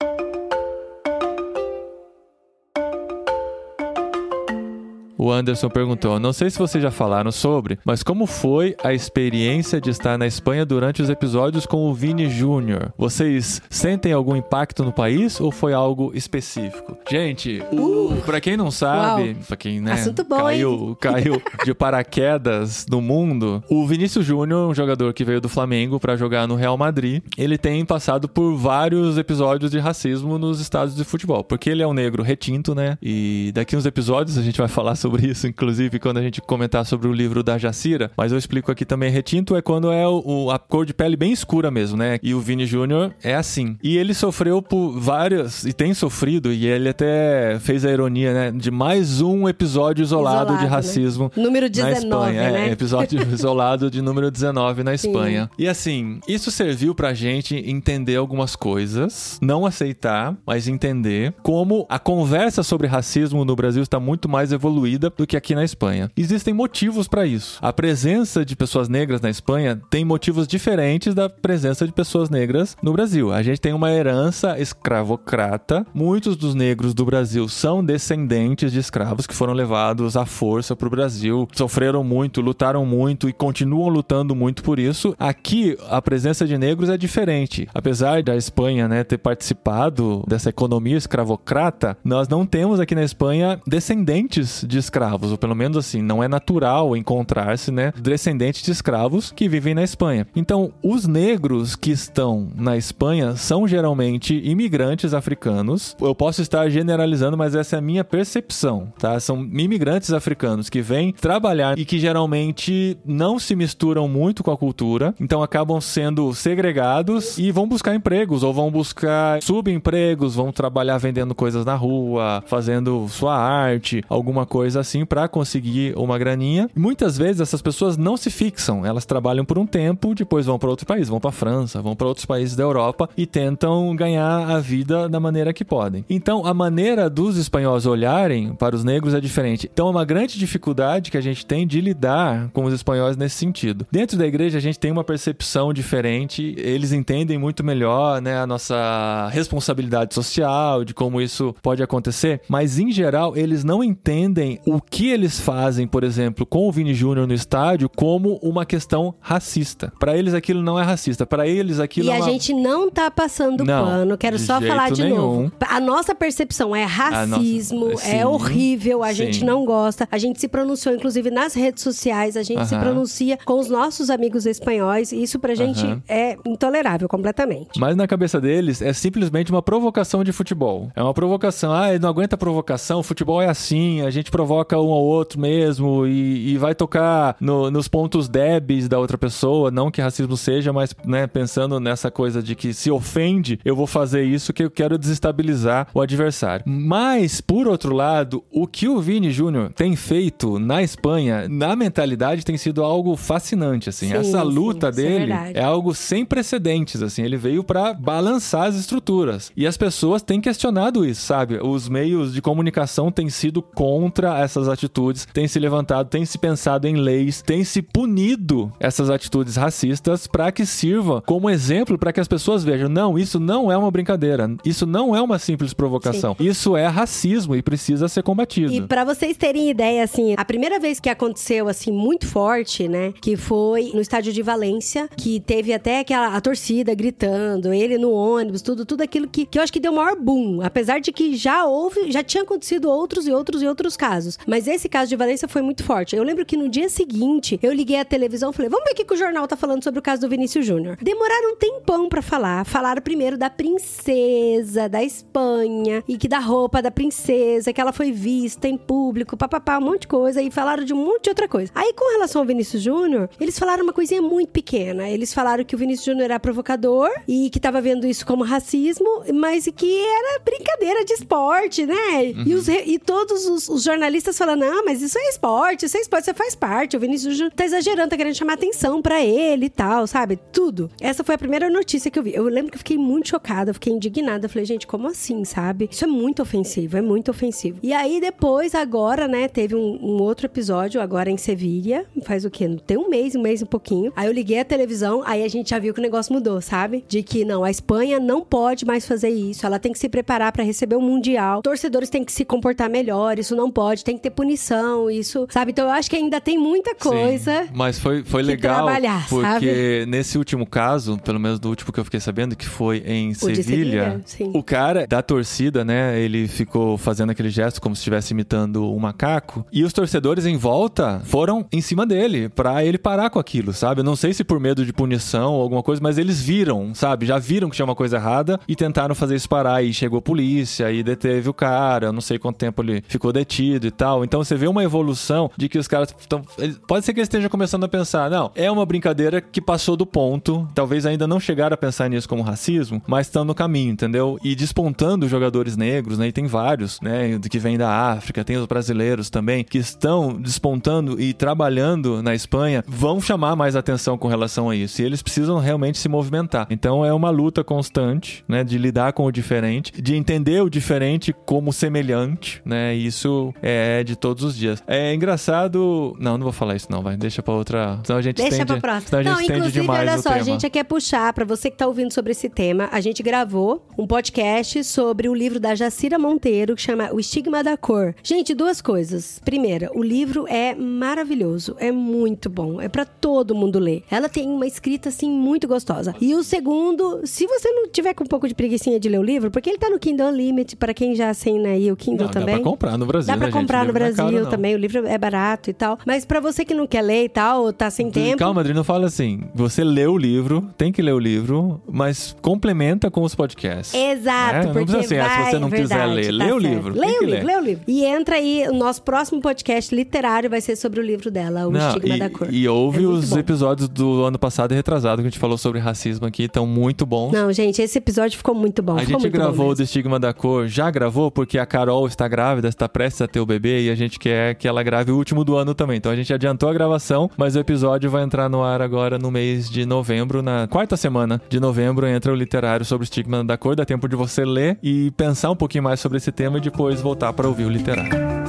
O 5.20 5.30
Anderson 5.30 5.68
perguntou: 5.68 6.18
Não 6.18 6.32
sei 6.32 6.48
se 6.48 6.58
vocês 6.58 6.82
já 6.82 6.90
falaram 6.90 7.30
sobre, 7.30 7.78
mas 7.84 8.02
como 8.02 8.24
foi 8.24 8.74
a 8.82 8.94
experiência 8.94 9.78
de 9.78 9.90
estar 9.90 10.16
na 10.16 10.26
Espanha 10.26 10.64
durante 10.64 11.02
os 11.02 11.10
episódios 11.10 11.66
com 11.66 11.90
o 11.90 11.92
Vini 11.92 12.30
Júnior? 12.30 12.90
Vocês 12.96 13.60
sentem 13.68 14.14
algum 14.14 14.34
impacto 14.34 14.82
no 14.82 14.90
país 14.90 15.38
ou 15.38 15.50
foi 15.50 15.74
algo 15.74 16.10
específico? 16.14 16.96
Gente, 17.10 17.62
o, 17.70 18.16
pra 18.24 18.40
quem 18.40 18.56
não 18.56 18.70
sabe, 18.70 19.32
Uau. 19.32 19.34
pra 19.46 19.56
quem 19.58 19.78
né, 19.78 19.94
bom, 20.26 20.34
caiu, 20.34 20.96
caiu 20.98 21.42
de 21.66 21.74
paraquedas 21.74 22.86
no 22.88 23.02
mundo, 23.02 23.62
o 23.68 23.86
Vinícius 23.86 24.24
Júnior, 24.24 24.70
um 24.70 24.74
jogador 24.74 25.12
que 25.12 25.22
veio 25.22 25.40
do 25.40 25.50
Flamengo 25.50 26.00
pra 26.00 26.16
jogar 26.16 26.48
no 26.48 26.54
Real 26.54 26.78
Madrid, 26.78 27.22
ele 27.36 27.58
tem 27.58 27.84
passado 27.84 28.26
por 28.26 28.54
vários 28.56 29.18
episódios 29.18 29.70
de 29.70 29.78
racismo 29.78 30.38
nos 30.38 30.60
estádios 30.60 30.96
de 30.96 31.04
futebol, 31.04 31.44
porque 31.44 31.68
ele 31.68 31.82
é 31.82 31.86
um 31.86 31.92
negro 31.92 32.22
retinto, 32.22 32.74
né? 32.74 32.96
E 33.02 33.52
daqui 33.54 33.76
uns 33.76 33.84
episódios 33.84 34.38
a 34.38 34.42
gente 34.42 34.56
vai 34.56 34.68
falar 34.68 34.94
sobre 34.94 35.09
sobre 35.10 35.26
isso, 35.28 35.46
inclusive, 35.46 35.98
quando 35.98 36.18
a 36.18 36.22
gente 36.22 36.40
comentar 36.40 36.86
sobre 36.86 37.08
o 37.08 37.12
livro 37.12 37.42
da 37.42 37.58
Jacira, 37.58 38.10
mas 38.16 38.30
eu 38.32 38.38
explico 38.38 38.70
aqui 38.70 38.84
também. 38.84 39.10
Retinto 39.10 39.56
é 39.56 39.62
quando 39.62 39.90
é 39.90 40.06
o, 40.06 40.22
o- 40.24 40.50
a 40.50 40.58
cor 40.58 40.86
de 40.86 40.94
pele 40.94 41.16
bem 41.16 41.32
escura 41.32 41.70
mesmo, 41.70 41.96
né? 41.96 42.18
E 42.22 42.32
o 42.34 42.40
Vini 42.40 42.64
Júnior 42.66 43.12
é 43.22 43.34
assim. 43.34 43.76
E 43.82 43.96
ele 43.96 44.14
sofreu 44.14 44.62
por 44.62 44.92
várias, 44.98 45.64
e 45.64 45.72
tem 45.72 45.92
sofrido, 45.94 46.52
e 46.52 46.66
ele 46.66 46.88
até 46.88 47.58
fez 47.60 47.84
a 47.84 47.90
ironia, 47.90 48.32
né? 48.32 48.52
De 48.52 48.70
mais 48.70 49.20
um 49.20 49.48
episódio 49.48 50.02
isolado, 50.02 50.20
Isolado, 50.52 50.58
de 50.58 50.64
né? 50.64 50.70
racismo. 50.70 51.32
Número 51.36 51.66
na 51.66 51.70
19, 51.70 51.98
Espanha, 51.98 52.50
né? 52.52 52.68
é, 52.68 52.72
episódio 52.72 53.20
isolado 53.32 53.90
de 53.90 54.00
número 54.02 54.30
19 54.30 54.82
na 54.84 54.96
Sim. 54.96 55.08
Espanha. 55.08 55.50
E 55.58 55.66
assim, 55.66 56.20
isso 56.28 56.50
serviu 56.50 56.94
pra 56.94 57.12
gente 57.14 57.56
entender 57.56 58.16
algumas 58.16 58.54
coisas, 58.54 59.38
não 59.42 59.66
aceitar, 59.66 60.36
mas 60.46 60.68
entender 60.68 61.34
como 61.42 61.86
a 61.88 61.98
conversa 61.98 62.62
sobre 62.62 62.86
racismo 62.86 63.44
no 63.44 63.56
Brasil 63.56 63.82
está 63.82 63.98
muito 63.98 64.28
mais 64.28 64.52
evoluída 64.52 64.99
do 65.08 65.26
que 65.26 65.36
aqui 65.36 65.54
na 65.54 65.64
Espanha. 65.64 66.10
Existem 66.16 66.52
motivos 66.52 67.08
pra 67.08 67.26
isso. 67.26 67.58
A 67.62 67.72
presença 67.72 68.44
de 68.44 68.54
pessoas 68.54 68.88
negras 68.88 69.20
na 69.20 69.30
Espanha 69.30 69.80
tem 69.88 70.04
motivos 70.04 70.46
diferentes 70.46 71.14
da 71.14 71.28
presença 71.28 71.86
de 71.86 71.92
pessoas 71.92 72.28
negras 72.28 72.76
no 72.82 72.92
Brasil. 72.92 73.32
A 73.32 73.42
gente 73.42 73.60
tem 73.60 73.72
uma 73.72 73.90
herança 73.90 74.58
escravocrata. 74.58 75.86
Muitos 75.94 76.36
dos 76.36 76.54
negros 76.54 76.92
do 76.92 77.04
Brasil 77.04 77.48
são 77.48 77.84
descendentes 77.84 78.72
de 78.72 78.78
escravos 78.78 79.26
que 79.26 79.34
foram 79.34 79.52
levados 79.52 80.16
à 80.16 80.26
força 80.26 80.76
pro 80.76 80.90
Brasil, 80.90 81.48
sofreram 81.52 82.02
muito, 82.04 82.40
lutaram 82.40 82.84
muito 82.84 83.28
e 83.28 83.32
continuam 83.32 83.88
lutando 83.88 84.34
muito 84.34 84.62
por 84.62 84.78
isso. 84.78 85.14
Aqui 85.18 85.76
a 85.88 86.02
presença 86.02 86.46
de 86.46 86.58
negros 86.58 86.90
é 86.90 86.96
diferente. 86.96 87.68
Apesar 87.72 88.22
da 88.22 88.36
Espanha, 88.36 88.88
né, 88.88 89.04
ter 89.04 89.18
participado 89.18 90.24
dessa 90.26 90.50
economia 90.50 90.96
escravocrata, 90.96 91.96
nós 92.04 92.28
não 92.28 92.44
temos 92.44 92.80
aqui 92.80 92.94
na 92.94 93.04
Espanha 93.04 93.60
descendentes 93.66 94.64
de 94.66 94.79
escravos, 94.80 95.30
ou 95.30 95.38
pelo 95.38 95.54
menos 95.54 95.76
assim, 95.76 96.02
não 96.02 96.22
é 96.22 96.28
natural 96.28 96.96
encontrar-se, 96.96 97.70
né, 97.70 97.92
descendentes 97.96 98.62
de 98.62 98.70
escravos 98.70 99.32
que 99.34 99.48
vivem 99.48 99.74
na 99.74 99.84
Espanha. 99.84 100.26
Então, 100.34 100.72
os 100.82 101.06
negros 101.06 101.76
que 101.76 101.90
estão 101.90 102.48
na 102.56 102.76
Espanha 102.76 103.36
são 103.36 103.68
geralmente 103.68 104.34
imigrantes 104.44 105.14
africanos. 105.14 105.96
Eu 106.00 106.14
posso 106.14 106.42
estar 106.42 106.68
generalizando, 106.68 107.36
mas 107.36 107.54
essa 107.54 107.76
é 107.76 107.78
a 107.78 107.82
minha 107.82 108.04
percepção, 108.04 108.92
tá? 108.98 109.18
São 109.20 109.42
imigrantes 109.42 110.12
africanos 110.12 110.68
que 110.68 110.80
vêm 110.80 111.12
trabalhar 111.12 111.78
e 111.78 111.84
que 111.84 111.98
geralmente 111.98 112.96
não 113.04 113.38
se 113.38 113.54
misturam 113.54 114.08
muito 114.08 114.42
com 114.42 114.50
a 114.50 114.56
cultura, 114.56 115.14
então 115.20 115.42
acabam 115.42 115.80
sendo 115.80 116.34
segregados 116.34 117.38
e 117.38 117.50
vão 117.50 117.68
buscar 117.68 117.94
empregos 117.94 118.42
ou 118.42 118.52
vão 118.52 118.70
buscar 118.70 119.42
subempregos, 119.42 120.34
vão 120.34 120.52
trabalhar 120.52 120.98
vendendo 120.98 121.34
coisas 121.34 121.64
na 121.64 121.74
rua, 121.74 122.42
fazendo 122.46 123.06
sua 123.08 123.36
arte, 123.36 124.02
alguma 124.08 124.46
coisa 124.46 124.69
assim 124.76 125.04
para 125.04 125.28
conseguir 125.28 125.94
uma 125.96 126.18
graninha. 126.18 126.68
Muitas 126.74 127.16
vezes 127.16 127.40
essas 127.40 127.62
pessoas 127.62 127.96
não 127.96 128.16
se 128.16 128.30
fixam, 128.30 128.84
elas 128.84 129.04
trabalham 129.04 129.44
por 129.44 129.58
um 129.58 129.66
tempo, 129.66 130.14
depois 130.14 130.46
vão 130.46 130.58
para 130.58 130.70
outro 130.70 130.86
país, 130.86 131.08
vão 131.08 131.20
para 131.20 131.32
França, 131.32 131.82
vão 131.82 131.96
para 131.96 132.06
outros 132.06 132.26
países 132.26 132.56
da 132.56 132.62
Europa 132.62 133.08
e 133.16 133.26
tentam 133.26 133.94
ganhar 133.94 134.48
a 134.50 134.60
vida 134.60 135.08
da 135.08 135.20
maneira 135.20 135.52
que 135.52 135.64
podem. 135.64 136.04
Então, 136.08 136.46
a 136.46 136.54
maneira 136.54 137.08
dos 137.08 137.36
espanhóis 137.36 137.86
olharem 137.86 138.54
para 138.54 138.74
os 138.74 138.84
negros 138.84 139.14
é 139.14 139.20
diferente. 139.20 139.68
Então, 139.72 139.88
é 139.88 139.90
uma 139.90 140.04
grande 140.04 140.38
dificuldade 140.38 141.10
que 141.10 141.16
a 141.16 141.20
gente 141.20 141.44
tem 141.44 141.66
de 141.66 141.80
lidar 141.80 142.50
com 142.52 142.64
os 142.64 142.74
espanhóis 142.74 143.16
nesse 143.16 143.36
sentido. 143.36 143.86
Dentro 143.90 144.16
da 144.16 144.26
igreja, 144.26 144.58
a 144.58 144.60
gente 144.60 144.78
tem 144.78 144.90
uma 144.90 145.04
percepção 145.04 145.72
diferente, 145.72 146.54
eles 146.58 146.92
entendem 146.92 147.38
muito 147.38 147.64
melhor, 147.64 148.20
né, 148.20 148.38
a 148.38 148.46
nossa 148.46 149.28
responsabilidade 149.32 150.14
social, 150.14 150.84
de 150.84 150.94
como 150.94 151.20
isso 151.20 151.54
pode 151.62 151.82
acontecer, 151.82 152.40
mas 152.48 152.78
em 152.78 152.90
geral, 152.92 153.36
eles 153.36 153.64
não 153.64 153.82
entendem 153.82 154.59
o 154.66 154.80
que 154.80 155.10
eles 155.10 155.40
fazem, 155.40 155.86
por 155.86 156.04
exemplo, 156.04 156.44
com 156.46 156.68
o 156.68 156.72
Vini 156.72 156.94
Júnior 156.94 157.26
no 157.26 157.34
estádio 157.34 157.88
como 157.88 158.38
uma 158.42 158.64
questão 158.66 159.14
racista. 159.20 159.92
Para 159.98 160.16
eles 160.16 160.34
aquilo 160.34 160.62
não 160.62 160.78
é 160.78 160.82
racista, 160.82 161.24
para 161.26 161.46
eles 161.46 161.80
aquilo 161.80 162.08
E 162.08 162.10
é 162.10 162.16
a 162.16 162.20
uma... 162.20 162.30
gente 162.30 162.52
não 162.52 162.90
tá 162.90 163.10
passando 163.10 163.64
Não, 163.64 163.84
pano, 163.84 164.18
quero 164.18 164.38
só 164.38 164.60
falar 164.60 164.90
de 164.90 165.02
nenhum. 165.04 165.16
novo. 165.16 165.52
A 165.68 165.80
nossa 165.80 166.14
percepção 166.14 166.74
é 166.76 166.84
racismo, 166.84 167.90
nossa- 167.90 168.06
é 168.08 168.26
horrível, 168.26 169.02
a 169.02 169.08
sim. 169.08 169.14
gente 169.14 169.44
não 169.44 169.64
gosta. 169.64 170.06
A 170.10 170.18
gente 170.18 170.40
se 170.40 170.48
pronunciou, 170.48 170.94
inclusive, 170.94 171.30
nas 171.30 171.54
redes 171.54 171.82
sociais, 171.82 172.36
a 172.36 172.42
gente 172.42 172.64
se 172.66 172.74
Aham. 172.74 172.84
pronuncia 172.84 173.38
com 173.44 173.58
os 173.58 173.68
nossos 173.68 174.10
amigos 174.10 174.46
espanhóis, 174.46 175.12
isso 175.12 175.38
pra 175.38 175.54
gente 175.54 175.84
Aham. 175.84 176.02
é 176.08 176.36
intolerável 176.46 177.08
completamente. 177.08 177.78
Mas 177.78 177.96
na 177.96 178.06
cabeça 178.06 178.40
deles 178.40 178.82
é 178.82 178.92
simplesmente 178.92 179.50
uma 179.50 179.62
provocação 179.62 180.22
de 180.22 180.32
futebol. 180.32 180.90
É 180.94 181.02
uma 181.02 181.14
provocação. 181.14 181.72
Ah, 181.72 181.90
ele 181.90 181.98
não 181.98 182.08
aguenta 182.10 182.36
provocação, 182.36 183.02
futebol 183.02 183.40
é 183.40 183.48
assim, 183.48 184.00
a 184.02 184.10
gente 184.10 184.30
provoca 184.30 184.49
um 184.80 184.90
ao 184.90 185.02
outro 185.02 185.40
mesmo 185.40 186.06
e, 186.06 186.52
e 186.52 186.58
vai 186.58 186.74
tocar 186.74 187.36
no- 187.40 187.70
nos 187.70 187.88
pontos 187.88 188.28
débeis 188.28 188.88
da 188.88 188.98
outra 188.98 189.16
pessoa. 189.18 189.70
Não 189.70 189.90
que 189.90 190.00
racismo 190.00 190.36
seja, 190.36 190.72
mas 190.72 190.94
né, 191.04 191.26
pensando 191.26 191.78
nessa 191.80 192.10
coisa 192.10 192.42
de 192.42 192.54
que 192.54 192.72
se 192.72 192.90
ofende, 192.90 193.58
eu 193.64 193.76
vou 193.76 193.86
fazer 193.86 194.22
isso 194.24 194.52
que 194.52 194.62
eu 194.64 194.70
quero 194.70 194.98
desestabilizar 194.98 195.88
o 195.94 196.00
adversário. 196.00 196.64
Mas, 196.66 197.40
por 197.40 197.66
outro 197.66 197.94
lado, 197.94 198.42
o 198.50 198.66
que 198.66 198.88
o 198.88 199.00
Vini 199.00 199.30
Júnior 199.30 199.72
tem 199.72 199.94
feito 199.96 200.58
na 200.58 200.82
Espanha, 200.82 201.46
na 201.48 201.74
mentalidade, 201.76 202.44
tem 202.44 202.56
sido 202.56 202.82
algo 202.82 203.16
fascinante. 203.16 203.88
Assim. 203.88 204.08
Sim, 204.08 204.14
Essa 204.14 204.40
sim, 204.40 204.46
luta 204.46 204.88
é 204.88 204.92
dele 204.92 205.26
verdade. 205.26 205.58
é 205.58 205.62
algo 205.62 205.94
sem 205.94 206.24
precedentes, 206.24 207.02
assim. 207.02 207.22
Ele 207.22 207.36
veio 207.36 207.62
pra 207.62 207.92
balançar 207.94 208.64
as 208.68 208.76
estruturas. 208.76 209.52
E 209.56 209.66
as 209.66 209.76
pessoas 209.76 210.22
têm 210.22 210.40
questionado 210.40 211.04
isso, 211.04 211.22
sabe? 211.22 211.58
Os 211.62 211.88
meios 211.88 212.32
de 212.32 212.40
comunicação 212.42 213.10
têm 213.12 213.28
sido 213.28 213.62
contra 213.62 214.39
essas 214.40 214.68
atitudes, 214.68 215.26
têm 215.32 215.48
se 215.48 215.58
levantado, 215.58 216.08
têm 216.08 216.24
se 216.24 216.38
pensado 216.38 216.86
em 216.86 216.96
leis, 216.96 217.42
têm 217.42 217.64
se 217.64 217.82
punido 217.82 218.72
essas 218.78 219.10
atitudes 219.10 219.56
racistas 219.56 220.26
para 220.26 220.50
que 220.52 220.66
sirva 220.66 221.22
como 221.22 221.50
exemplo 221.50 221.98
para 221.98 222.12
que 222.12 222.20
as 222.20 222.28
pessoas 222.28 222.64
vejam, 222.64 222.88
não, 222.88 223.18
isso 223.18 223.38
não 223.38 223.70
é 223.70 223.76
uma 223.76 223.90
brincadeira, 223.90 224.50
isso 224.64 224.86
não 224.86 225.14
é 225.14 225.20
uma 225.20 225.38
simples 225.38 225.72
provocação. 225.72 226.36
Isso 226.38 226.76
é 226.76 226.86
racismo 226.86 227.54
e 227.54 227.62
precisa 227.62 228.08
ser 228.08 228.22
combatido. 228.22 228.72
E 228.72 228.80
pra 228.82 229.04
vocês 229.04 229.36
terem 229.36 229.70
ideia, 229.70 230.04
assim, 230.04 230.34
a 230.36 230.44
primeira 230.44 230.78
vez 230.78 231.00
que 231.00 231.08
aconteceu, 231.08 231.68
assim, 231.68 231.92
muito 231.92 232.26
forte, 232.26 232.88
né? 232.88 233.12
Que 233.20 233.36
foi 233.36 233.90
no 233.94 234.00
estádio 234.00 234.32
de 234.32 234.42
Valência, 234.42 235.08
que 235.16 235.40
teve 235.40 235.72
até 235.72 236.00
aquela 236.00 236.36
a 236.36 236.40
torcida 236.40 236.94
gritando, 236.94 237.72
ele 237.72 237.98
no 237.98 238.10
ônibus, 238.12 238.62
tudo, 238.62 238.84
tudo 238.84 239.02
aquilo 239.02 239.28
que, 239.28 239.44
que 239.44 239.58
eu 239.58 239.62
acho 239.62 239.72
que 239.72 239.80
deu 239.80 239.92
o 239.92 239.96
maior 239.96 240.16
boom. 240.16 240.60
Apesar 240.62 241.00
de 241.00 241.12
que 241.12 241.34
já 241.34 241.64
houve, 241.64 242.10
já 242.10 242.22
tinha 242.22 242.42
acontecido 242.42 242.88
outros 242.90 243.26
e 243.26 243.32
outros 243.32 243.62
e 243.62 243.66
outros 243.66 243.96
casos. 243.96 244.29
Mas 244.46 244.66
esse 244.66 244.88
caso 244.88 245.08
de 245.08 245.16
Valência 245.16 245.48
foi 245.48 245.62
muito 245.62 245.84
forte. 245.84 246.16
Eu 246.16 246.22
lembro 246.22 246.44
que 246.44 246.56
no 246.56 246.68
dia 246.68 246.88
seguinte, 246.88 247.58
eu 247.62 247.72
liguei 247.72 247.98
a 247.98 248.04
televisão 248.04 248.50
e 248.50 248.54
falei, 248.54 248.68
vamos 248.68 248.84
ver 248.84 248.92
o 248.92 248.94
que, 248.94 249.04
que 249.04 249.14
o 249.14 249.16
jornal 249.16 249.46
tá 249.46 249.56
falando 249.56 249.82
sobre 249.82 250.00
o 250.00 250.02
caso 250.02 250.22
do 250.22 250.28
Vinícius 250.28 250.64
Júnior. 250.66 250.96
Demoraram 251.00 251.52
um 251.52 251.56
tempão 251.56 252.08
pra 252.08 252.22
falar. 252.22 252.64
Falaram 252.64 253.02
primeiro 253.02 253.36
da 253.36 253.50
princesa 253.50 254.88
da 254.88 255.02
Espanha 255.02 256.04
e 256.06 256.16
que 256.16 256.28
da 256.28 256.38
roupa 256.38 256.82
da 256.82 256.90
princesa, 256.90 257.72
que 257.72 257.80
ela 257.80 257.92
foi 257.92 258.12
vista 258.12 258.68
em 258.68 258.76
público, 258.76 259.36
papapá, 259.36 259.78
um 259.78 259.82
monte 259.82 260.02
de 260.02 260.08
coisa. 260.08 260.42
E 260.42 260.50
falaram 260.50 260.84
de 260.84 260.92
um 260.92 261.04
monte 261.04 261.24
de 261.24 261.30
outra 261.30 261.48
coisa. 261.48 261.70
Aí, 261.74 261.92
com 261.92 262.12
relação 262.12 262.42
ao 262.42 262.46
Vinícius 262.46 262.82
Júnior, 262.82 263.28
eles 263.40 263.58
falaram 263.58 263.82
uma 263.84 263.92
coisinha 263.92 264.22
muito 264.22 264.50
pequena. 264.50 265.08
Eles 265.08 265.32
falaram 265.32 265.64
que 265.64 265.74
o 265.74 265.78
Vinícius 265.78 266.06
Júnior 266.06 266.24
era 266.24 266.40
provocador 266.40 267.10
e 267.26 267.50
que 267.50 267.60
tava 267.60 267.80
vendo 267.80 268.06
isso 268.06 268.26
como 268.26 268.44
racismo, 268.44 269.24
mas 269.34 269.66
que 269.74 270.00
era 270.00 270.40
brincadeira 270.40 271.04
de 271.04 271.12
esporte, 271.14 271.86
né? 271.86 272.26
E, 272.46 272.54
os 272.54 272.68
e 272.68 272.98
todos 272.98 273.46
os, 273.46 273.68
os 273.68 273.82
jornalistas 273.82 274.19
falando: 274.24 274.60
não, 274.60 274.84
mas 274.84 275.02
isso 275.02 275.18
é 275.18 275.28
esporte, 275.28 275.86
isso 275.86 275.96
é 275.96 276.00
esporte, 276.00 276.24
você 276.24 276.34
faz 276.34 276.54
parte. 276.54 276.96
O 276.96 277.00
Vinícius 277.00 277.34
Júnior 277.34 277.52
tá 277.54 277.64
exagerando, 277.64 278.10
tá 278.10 278.16
querendo 278.16 278.34
chamar 278.34 278.54
atenção 278.54 279.02
pra 279.02 279.22
ele 279.22 279.66
e 279.66 279.70
tal, 279.70 280.06
sabe? 280.06 280.38
Tudo. 280.52 280.90
Essa 281.00 281.24
foi 281.24 281.34
a 281.34 281.38
primeira 281.38 281.68
notícia 281.70 282.10
que 282.10 282.18
eu 282.18 282.22
vi. 282.22 282.34
Eu 282.34 282.44
lembro 282.44 282.70
que 282.70 282.76
eu 282.76 282.80
fiquei 282.80 282.98
muito 282.98 283.28
chocada, 283.28 283.74
fiquei 283.74 283.92
indignada. 283.92 284.48
Falei, 284.48 284.64
gente, 284.64 284.86
como 284.86 285.08
assim, 285.08 285.44
sabe? 285.44 285.88
Isso 285.90 286.04
é 286.04 286.08
muito 286.08 286.42
ofensivo, 286.42 286.96
é 286.96 287.02
muito 287.02 287.30
ofensivo. 287.30 287.78
E 287.82 287.92
aí, 287.92 288.20
depois, 288.20 288.74
agora, 288.74 289.26
né, 289.26 289.48
teve 289.48 289.74
um, 289.74 289.98
um 290.02 290.22
outro 290.22 290.46
episódio, 290.46 291.00
agora 291.00 291.30
em 291.30 291.36
Sevilha. 291.36 292.06
Faz 292.24 292.44
o 292.44 292.50
quê? 292.50 292.68
Tem 292.86 292.96
um 292.96 293.08
mês, 293.08 293.34
um 293.34 293.42
mês 293.42 293.62
um 293.62 293.66
pouquinho. 293.66 294.12
Aí 294.14 294.26
eu 294.26 294.32
liguei 294.32 294.58
a 294.58 294.64
televisão, 294.64 295.22
aí 295.24 295.42
a 295.42 295.48
gente 295.48 295.70
já 295.70 295.78
viu 295.78 295.94
que 295.94 296.00
o 296.00 296.02
negócio 296.02 296.32
mudou, 296.32 296.60
sabe? 296.60 297.04
De 297.08 297.22
que 297.22 297.44
não, 297.44 297.64
a 297.64 297.70
Espanha 297.70 298.18
não 298.18 298.42
pode 298.42 298.84
mais 298.84 299.06
fazer 299.06 299.30
isso. 299.30 299.64
Ela 299.66 299.78
tem 299.78 299.92
que 299.92 299.98
se 299.98 300.08
preparar 300.08 300.52
pra 300.52 300.64
receber 300.64 300.96
o 300.96 301.00
Mundial. 301.00 301.62
Torcedores 301.62 302.10
têm 302.10 302.24
que 302.24 302.32
se 302.32 302.44
comportar 302.44 302.90
melhor, 302.90 303.38
isso 303.38 303.56
não 303.56 303.70
pode, 303.70 304.04
tem 304.10 304.16
que 304.16 304.22
ter 304.24 304.30
punição, 304.30 305.08
isso, 305.08 305.46
sabe? 305.50 305.70
Então 305.70 305.86
eu 305.86 305.92
acho 305.92 306.10
que 306.10 306.16
ainda 306.16 306.40
tem 306.40 306.58
muita 306.58 306.96
coisa. 306.96 307.64
Sim, 307.64 307.70
mas 307.72 307.98
foi, 307.98 308.24
foi 308.24 308.42
legal 308.42 308.88
porque 309.28 310.04
nesse 310.08 310.36
último 310.36 310.66
caso, 310.66 311.16
pelo 311.18 311.38
menos 311.38 311.60
do 311.60 311.68
último 311.68 311.92
que 311.92 312.00
eu 312.00 312.04
fiquei 312.04 312.18
sabendo, 312.18 312.56
que 312.56 312.66
foi 312.66 312.98
em 313.06 313.30
de 313.30 313.38
Sevilha, 313.38 314.20
Sevilha, 314.24 314.58
o 314.58 314.62
cara 314.64 315.06
da 315.06 315.22
torcida, 315.22 315.84
né, 315.84 316.18
ele 316.20 316.48
ficou 316.48 316.98
fazendo 316.98 317.30
aquele 317.30 317.50
gesto 317.50 317.80
como 317.80 317.94
se 317.94 318.00
estivesse 318.00 318.32
imitando 318.32 318.92
um 318.92 318.98
macaco, 318.98 319.64
e 319.72 319.84
os 319.84 319.92
torcedores 319.92 320.44
em 320.44 320.56
volta 320.56 321.22
foram 321.24 321.64
em 321.70 321.80
cima 321.80 322.04
dele 322.04 322.48
pra 322.48 322.84
ele 322.84 322.98
parar 322.98 323.30
com 323.30 323.38
aquilo, 323.38 323.72
sabe? 323.72 324.00
Eu 324.00 324.04
não 324.04 324.16
sei 324.16 324.32
se 324.32 324.42
por 324.42 324.58
medo 324.58 324.84
de 324.84 324.92
punição 324.92 325.54
ou 325.54 325.62
alguma 325.62 325.84
coisa, 325.84 326.02
mas 326.02 326.18
eles 326.18 326.42
viram, 326.42 326.94
sabe? 326.94 327.26
Já 327.26 327.38
viram 327.38 327.70
que 327.70 327.76
tinha 327.76 327.86
uma 327.86 327.94
coisa 327.94 328.16
errada 328.16 328.58
e 328.66 328.74
tentaram 328.74 329.14
fazer 329.14 329.36
isso 329.36 329.48
parar 329.48 329.84
e 329.84 329.92
chegou 329.92 330.18
a 330.18 330.22
polícia 330.22 330.90
e 330.90 331.00
deteve 331.02 331.48
o 331.48 331.54
cara, 331.54 332.06
eu 332.06 332.12
não 332.12 332.20
sei 332.20 332.38
quanto 332.40 332.56
tempo 332.56 332.82
ele 332.82 333.04
ficou 333.06 333.32
detido 333.32 333.89
e 333.90 333.92
tal. 333.92 334.24
Então 334.24 334.42
você 334.42 334.54
vê 334.54 334.66
uma 334.66 334.82
evolução 334.82 335.50
de 335.56 335.68
que 335.68 335.78
os 335.78 335.86
caras 335.86 336.14
estão. 336.18 336.42
Pode 336.86 337.04
ser 337.04 337.12
que 337.12 337.20
eles 337.20 337.26
estejam 337.26 337.50
começando 337.50 337.84
a 337.84 337.88
pensar, 337.88 338.30
não, 338.30 338.50
é 338.54 338.70
uma 338.70 338.86
brincadeira 338.86 339.40
que 339.40 339.60
passou 339.60 339.96
do 339.96 340.06
ponto. 340.06 340.66
Talvez 340.74 341.04
ainda 341.04 341.26
não 341.26 341.38
chegaram 341.38 341.74
a 341.74 341.76
pensar 341.76 342.08
nisso 342.08 342.28
como 342.28 342.42
racismo, 342.42 343.02
mas 343.06 343.26
estão 343.26 343.44
no 343.44 343.54
caminho, 343.54 343.92
entendeu? 343.92 344.38
E 344.42 344.54
despontando 344.54 345.28
jogadores 345.28 345.76
negros, 345.76 346.18
né? 346.18 346.28
E 346.28 346.32
tem 346.32 346.46
vários, 346.46 347.00
né? 347.00 347.38
Que 347.50 347.58
vêm 347.58 347.76
da 347.76 347.90
África, 347.90 348.44
tem 348.44 348.56
os 348.56 348.66
brasileiros 348.66 349.28
também, 349.28 349.64
que 349.64 349.78
estão 349.78 350.40
despontando 350.40 351.20
e 351.20 351.32
trabalhando 351.32 352.22
na 352.22 352.34
Espanha, 352.34 352.84
vão 352.86 353.20
chamar 353.20 353.56
mais 353.56 353.74
atenção 353.74 354.16
com 354.16 354.28
relação 354.28 354.70
a 354.70 354.76
isso. 354.76 355.02
E 355.02 355.04
eles 355.04 355.22
precisam 355.22 355.58
realmente 355.58 355.98
se 355.98 356.08
movimentar. 356.08 356.66
Então 356.70 357.04
é 357.04 357.12
uma 357.12 357.30
luta 357.30 357.64
constante, 357.64 358.44
né? 358.46 358.62
De 358.62 358.78
lidar 358.78 359.12
com 359.12 359.24
o 359.24 359.32
diferente, 359.32 360.00
de 360.00 360.14
entender 360.14 360.62
o 360.62 360.70
diferente 360.70 361.34
como 361.44 361.72
semelhante, 361.72 362.62
né? 362.64 362.94
Isso 362.94 363.52
é 363.62 363.79
de 364.04 364.16
todos 364.16 364.44
os 364.44 364.56
dias. 364.56 364.82
É 364.86 365.14
engraçado. 365.14 366.16
Não, 366.18 366.36
não 366.36 366.44
vou 366.44 366.52
falar 366.52 366.76
isso, 366.76 366.86
não, 366.90 367.02
vai. 367.02 367.16
Deixa 367.16 367.42
pra 367.42 367.54
outra. 367.54 367.98
Senão 368.04 368.18
a 368.18 368.22
gente 368.22 368.36
Deixa 368.36 368.52
estende, 368.52 368.80
pra 368.80 368.80
próxima. 368.80 369.22
Não, 369.22 369.40
inclusive, 369.40 369.88
olha 369.88 370.18
só, 370.18 370.30
a 370.30 370.42
gente 370.42 370.68
quer 370.70 370.84
puxar, 370.84 371.32
pra 371.32 371.44
você 371.44 371.70
que 371.70 371.76
tá 371.76 371.86
ouvindo 371.86 372.12
sobre 372.12 372.32
esse 372.32 372.48
tema, 372.48 372.88
a 372.92 373.00
gente 373.00 373.22
gravou 373.22 373.86
um 373.98 374.06
podcast 374.06 374.82
sobre 374.84 375.28
o 375.28 375.34
livro 375.34 375.60
da 375.60 375.74
Jacira 375.74 376.18
Monteiro, 376.18 376.74
que 376.74 376.82
chama 376.82 377.10
O 377.12 377.20
Estigma 377.20 377.62
da 377.62 377.76
Cor. 377.76 378.14
Gente, 378.22 378.54
duas 378.54 378.80
coisas. 378.80 379.40
Primeira, 379.44 379.90
o 379.94 380.02
livro 380.02 380.46
é 380.48 380.74
maravilhoso, 380.74 381.76
é 381.78 381.92
muito 381.92 382.48
bom, 382.48 382.80
é 382.80 382.88
pra 382.88 383.04
todo 383.04 383.54
mundo 383.54 383.78
ler. 383.78 384.02
Ela 384.10 384.28
tem 384.28 384.48
uma 384.48 384.66
escrita, 384.66 385.08
assim, 385.08 385.30
muito 385.30 385.66
gostosa. 385.68 386.14
E 386.20 386.34
o 386.34 386.42
segundo, 386.42 387.20
se 387.24 387.46
você 387.46 387.70
não 387.70 387.88
tiver 387.88 388.14
com 388.14 388.24
um 388.24 388.26
pouco 388.26 388.48
de 388.48 388.54
preguicinha 388.54 388.98
de 388.98 389.08
ler 389.08 389.18
o 389.18 389.22
livro, 389.22 389.50
porque 389.50 389.70
ele 389.70 389.78
tá 389.78 389.88
no 389.88 389.98
Kindle 389.98 390.28
Unlimited, 390.28 390.76
pra 390.76 390.94
quem 390.94 391.14
já 391.14 391.30
assina 391.30 391.70
aí 391.70 391.90
o 391.90 391.96
Kindle 391.96 392.26
Não, 392.26 392.32
também. 392.32 392.56
Dá 392.56 392.60
pra 392.60 392.70
comprar 392.70 392.98
no 392.98 393.06
Brasil. 393.06 393.26
Dá 393.26 393.36
pra 393.36 393.46
né, 393.46 393.52
gente? 393.52 393.60
Comprar 393.70 393.80
no 393.80 393.86
não 393.86 393.94
Brasil 393.94 394.24
caro, 394.24 394.40
não. 394.44 394.50
também, 394.50 394.74
o 394.74 394.78
livro 394.78 395.06
é 395.06 395.18
barato 395.18 395.70
e 395.70 395.72
tal. 395.72 395.98
Mas 396.06 396.24
pra 396.24 396.40
você 396.40 396.64
que 396.64 396.74
não 396.74 396.86
quer 396.86 397.02
ler 397.02 397.24
e 397.24 397.28
tal, 397.28 397.72
tá 397.72 397.90
sem 397.90 398.10
tempo. 398.10 398.36
Calma, 398.38 398.60
Adri, 398.60 398.74
não 398.74 398.84
fala 398.84 399.06
assim. 399.06 399.40
Você 399.54 399.82
lê 399.84 400.06
o 400.06 400.16
livro, 400.16 400.68
tem 400.76 400.92
que 400.92 401.00
ler 401.02 401.12
o 401.12 401.18
livro, 401.18 401.80
mas 401.90 402.36
complementa 402.42 403.10
com 403.10 403.22
os 403.22 403.34
podcasts. 403.34 403.94
Exato, 403.94 404.54
É, 404.56 404.64
não 404.64 404.72
porque 404.72 404.92
precisa 404.92 404.98
assim, 405.00 405.18
ah, 405.18 405.30
se 405.36 405.42
vai, 405.42 405.50
você 405.52 405.58
não 405.58 405.68
é 405.68 405.70
quiser 405.70 405.88
verdade, 405.98 406.14
ler, 406.14 406.26
tá 406.38 406.44
lê 406.44 406.52
o 406.52 406.58
livro, 406.58 406.94
Lê 406.94 407.06
o 407.18 407.24
livro, 407.24 407.46
lê 407.46 407.56
o 407.56 407.60
livro. 407.60 407.84
E 407.86 408.04
entra 408.04 408.36
aí, 408.36 408.66
o 408.68 408.72
nosso 408.74 409.02
próximo 409.02 409.40
podcast 409.40 409.94
literário 409.94 410.48
vai 410.50 410.60
ser 410.60 410.76
sobre 410.76 411.00
o 411.00 411.02
livro 411.02 411.30
dela, 411.30 411.66
O 411.66 411.70
Não, 411.70 411.88
Estigma 411.88 412.16
e, 412.16 412.18
da 412.18 412.30
Cor. 412.30 412.48
e 412.52 412.68
ouve 412.68 413.04
É 413.04 413.06
os 413.06 413.30
bom. 413.30 413.38
episódios 413.38 413.88
do 413.88 414.24
ano 414.24 414.38
passado 414.38 414.72
e 414.72 414.74
retrasado 414.74 415.22
que 415.22 415.28
a 415.28 415.30
gente 415.30 415.38
falou 415.38 415.58
sobre 415.58 415.78
racismo 415.80 416.26
aqui, 416.26 416.44
estão 416.44 416.66
muito 416.66 417.04
bons. 417.06 417.32
Não, 417.32 417.52
gente, 417.52 417.80
esse 417.82 417.98
episódio 417.98 418.36
ficou 418.36 418.54
muito 418.54 418.82
bom. 418.82 418.96
A 418.96 419.04
gente 419.04 419.28
gravou 419.28 419.70
o 419.70 419.82
Estigma 419.82 420.18
da 420.18 420.32
Cor, 420.32 420.66
já 420.66 420.90
gravou 420.90 421.30
porque 421.30 421.58
a 421.58 421.66
Carol 421.66 422.06
está 422.06 422.26
grávida, 422.28 422.68
está 422.68 422.88
prestes 422.88 423.22
a 423.22 423.28
ter 423.28 423.40
o 423.40 423.46
bebê 423.46 423.59
e 423.68 423.90
a 423.90 423.94
gente 423.94 424.18
quer 424.18 424.54
que 424.54 424.66
ela 424.66 424.82
grave 424.82 425.12
o 425.12 425.16
último 425.16 425.44
do 425.44 425.56
ano 425.56 425.74
também. 425.74 425.96
Então 425.96 426.12
a 426.12 426.16
gente 426.16 426.32
adiantou 426.32 426.68
a 426.68 426.72
gravação, 426.72 427.30
mas 427.36 427.56
o 427.56 427.58
episódio 427.58 428.10
vai 428.10 428.22
entrar 428.22 428.48
no 428.48 428.62
ar 428.62 428.80
agora 428.82 429.18
no 429.18 429.30
mês 429.30 429.68
de 429.68 429.84
novembro, 429.84 430.42
na 430.42 430.66
quarta 430.68 430.96
semana 430.96 431.40
de 431.48 431.60
novembro 431.60 432.06
entra 432.06 432.32
o 432.32 432.34
literário 432.34 432.84
sobre 432.84 433.04
o 433.04 433.06
Estigma 433.06 433.44
da 433.44 433.56
Cor. 433.56 433.76
Dá 433.76 433.84
tempo 433.84 434.08
de 434.08 434.16
você 434.16 434.44
ler 434.44 434.78
e 434.82 435.10
pensar 435.12 435.50
um 435.50 435.56
pouquinho 435.56 435.84
mais 435.84 436.00
sobre 436.00 436.18
esse 436.18 436.32
tema 436.32 436.58
e 436.58 436.60
depois 436.60 437.00
voltar 437.00 437.32
para 437.32 437.48
ouvir 437.48 437.64
o 437.64 437.70
literário. 437.70 438.39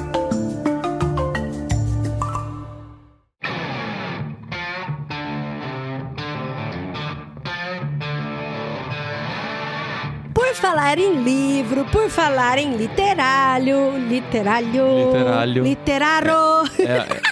Falar 10.72 10.98
em 10.98 11.22
livro, 11.22 11.84
por 11.92 12.10
falar 12.10 12.58
em 12.58 12.78
literário, 12.78 13.98
literalho, 14.08 15.06
Literalho. 15.12 15.64
literaro. 15.64 16.32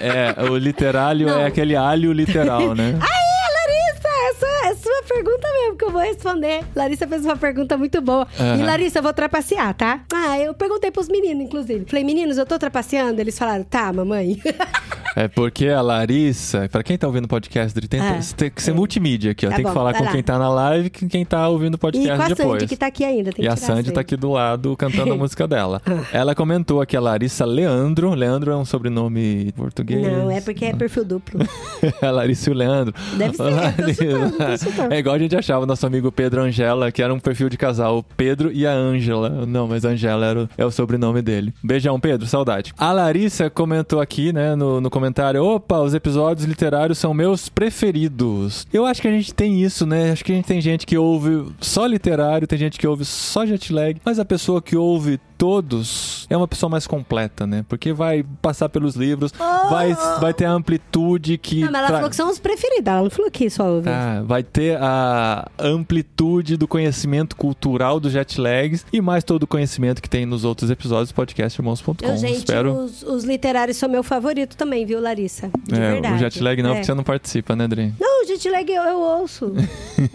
É, 0.02 0.36
é, 0.42 0.44
o 0.50 0.58
literário 0.58 1.28
Não. 1.28 1.40
é 1.40 1.46
aquele 1.46 1.74
alho 1.74 2.12
literal, 2.12 2.76
né? 2.76 2.96
Aí, 3.00 3.30
Larissa, 3.56 4.10
essa 4.30 4.46
é 4.46 4.72
a 4.72 4.76
sua 4.76 5.04
pergunta 5.08 5.48
mesmo 5.54 5.78
que 5.78 5.86
eu 5.86 5.90
vou 5.90 6.02
responder. 6.02 6.66
Larissa 6.76 7.08
fez 7.08 7.24
uma 7.24 7.38
pergunta 7.38 7.78
muito 7.78 8.02
boa. 8.02 8.28
Aham. 8.38 8.58
E 8.60 8.64
Larissa, 8.64 9.00
eu 9.00 9.04
vou 9.04 9.14
trapacear, 9.14 9.74
tá? 9.74 10.02
Ah, 10.14 10.38
eu 10.38 10.54
perguntei 10.54 10.92
pros 10.92 11.08
meninos, 11.08 11.42
inclusive. 11.46 11.86
Falei, 11.88 12.04
meninos, 12.04 12.38
eu 12.38 12.46
tô 12.46 12.60
trapaceando? 12.60 13.22
Eles 13.22 13.40
falaram, 13.40 13.64
tá, 13.64 13.94
mamãe. 13.94 14.38
É 15.22 15.28
porque 15.28 15.68
a 15.68 15.82
Larissa, 15.82 16.70
pra 16.72 16.82
quem 16.82 16.98
tá 16.98 17.06
ouvindo 17.06 17.26
o 17.26 17.28
podcast, 17.28 17.78
tem, 17.88 18.00
É. 18.00 18.20
tem 18.38 18.50
que 18.50 18.64
ser 18.64 18.74
multimídia 18.74 19.32
aqui, 19.32 19.46
ó. 19.46 19.50
Tá 19.50 19.56
tem 19.58 19.64
bom, 19.64 19.70
que 19.72 19.76
falar 19.76 19.94
com 19.94 20.04
lá. 20.06 20.12
quem 20.12 20.24
tá 20.24 20.40
na 20.40 20.50
live 20.50 20.88
e 20.88 20.90
com 20.90 21.10
quem 21.10 21.26
tá 21.26 21.50
ouvindo 21.50 21.74
o 21.74 21.76
e 21.76 21.80
podcast 21.80 22.16
com 22.18 22.24
a 22.24 22.28
depois. 22.30 22.50
Sandy, 22.62 22.68
que 22.68 22.78
tá 22.78 22.88
aqui 22.88 23.04
ainda. 23.04 23.32
Tem 23.34 23.44
E 23.44 23.48
a 23.50 23.58
Sandy 23.58 23.92
tá 23.92 24.00
aqui 24.00 24.16
do 24.16 24.32
lado 24.32 24.78
cantando 24.78 25.12
a 25.12 25.18
música 25.18 25.46
dela. 25.46 25.82
Ah. 25.86 26.06
Ela 26.14 26.34
comentou 26.34 26.80
aqui 26.82 26.96
a 26.96 27.02
Larissa 27.02 27.44
Leandro. 27.46 28.14
Leandro 28.14 28.52
é 28.52 28.56
um 28.56 28.64
sobrenome 28.64 29.52
português. 29.58 30.02
Não, 30.08 30.32
é 30.32 30.40
porque 30.40 30.64
é 30.64 30.74
perfil 30.74 31.04
duplo. 31.04 31.42
a 32.02 32.12
Larissa 32.12 32.50
e 32.50 32.54
o 32.54 32.56
Leandro. 32.56 32.94
Deve 33.18 33.94
ser, 33.94 34.06
eu 34.12 34.32
tô 34.32 34.58
chutando. 34.58 34.94
É 34.94 35.00
igual 35.00 35.16
a 35.16 35.20
gente 35.20 35.36
achava 35.36 35.64
o 35.64 35.68
nosso 35.68 35.86
amigo 35.86 36.10
Pedro 36.14 36.42
Angela, 36.44 36.94
que 36.94 37.04
era 37.04 37.14
um 37.14 37.20
perfil 37.20 37.50
de 37.50 37.58
casal. 37.58 37.98
O 37.98 38.04
Pedro 38.04 38.54
e 38.54 38.66
a 38.66 38.72
Ângela. 38.72 39.46
Não, 39.46 39.68
mas 39.68 39.84
Angela 39.84 40.26
era 40.26 40.44
o- 40.44 40.50
é 40.58 40.66
o 40.66 40.72
sobrenome 40.72 41.22
dele. 41.22 41.54
Beijão, 41.62 42.00
Pedro, 42.00 42.26
saudade. 42.26 42.74
A 42.78 42.94
Larissa 42.94 43.50
comentou 43.50 44.00
aqui, 44.00 44.32
né, 44.32 44.56
no, 44.56 44.80
no 44.80 44.90
comentário: 44.90 45.09
opa, 45.42 45.80
os 45.80 45.94
episódios 45.94 46.46
literários 46.46 46.98
são 46.98 47.14
meus 47.14 47.50
preferidos. 47.50 48.68
Eu 48.72 48.86
acho 48.86 49.02
que 49.02 49.08
a 49.08 49.12
gente 49.12 49.34
tem 49.34 49.62
isso, 49.62 49.86
né? 49.86 50.12
Acho 50.12 50.24
que 50.24 50.32
a 50.32 50.36
gente 50.36 50.46
tem 50.46 50.62
gente 50.62 50.86
que 50.86 50.98
ouve 50.98 51.52
só 51.60 51.86
literário, 51.86 52.48
tem 52.48 52.58
gente 52.60 52.78
que 52.78 52.88
ouve 52.88 53.06
só 53.06 53.46
jet 53.46 53.72
lag, 53.74 54.00
mas 54.04 54.20
a 54.20 54.26
pessoa 54.26 54.62
que 54.62 54.76
ouve 54.76 55.20
todos 55.40 56.28
é 56.30 56.36
uma 56.38 56.48
pessoa 56.48 56.70
mais 56.70 56.86
completa, 56.86 57.48
né? 57.48 57.66
Porque 57.68 57.94
vai 57.94 58.24
passar 58.42 58.68
pelos 58.70 58.96
livros, 58.96 59.32
vai, 59.70 59.96
vai 60.20 60.34
ter 60.34 60.44
a 60.46 60.52
amplitude 60.52 61.38
que. 61.38 61.64
Oh! 61.64 61.66
Não, 61.66 61.72
mas 61.72 61.80
ela 61.80 61.88
tra- 61.88 61.96
falou 61.98 62.10
que 62.10 62.16
são 62.16 62.30
os 62.30 62.38
preferidos. 62.40 62.86
Ela 62.86 63.02
não 63.04 63.10
falou 63.10 63.32
que 63.32 63.50
só 63.50 63.64
ah, 63.86 64.22
vai 64.26 64.44
ter 64.44 64.78
a 64.80 65.50
amplitude 65.58 66.58
do 66.58 66.68
conhecimento 66.68 67.36
cultural 67.36 68.00
dos 68.00 68.12
jet 68.12 68.40
lags 68.40 68.86
e 68.92 69.00
mais 69.02 69.24
todo 69.24 69.44
o 69.44 69.48
conhecimento 69.48 70.02
que 70.02 70.10
tem 70.10 70.26
nos 70.26 70.44
outros 70.44 70.70
episódios 70.70 71.10
do 71.10 71.16
podcast 71.16 71.60
irmãos.com. 71.60 71.94
Espero. 72.28 72.74
os, 72.74 73.02
os 73.04 73.24
literários 73.24 73.78
são 73.78 73.88
meu 73.90 74.04
favorito 74.04 74.58
também, 74.58 74.86
viu, 74.86 75.00
Larissa? 75.00 75.50
De 75.64 75.76
É, 75.76 75.92
verdade. 75.94 76.16
o 76.16 76.18
jet 76.18 76.44
lag 76.44 76.62
não, 76.62 76.72
É. 76.72 76.74
porque 76.74 76.86
você 76.86 76.94
não 76.94 77.04
participa, 77.04 77.56
né, 77.56 77.68
Dri? 77.68 77.94
Não, 78.00 78.24
o 78.24 78.28
jet 78.28 78.50
lag 78.50 78.70
eu, 78.72 78.84
eu 78.84 79.00
ouço. 79.00 79.54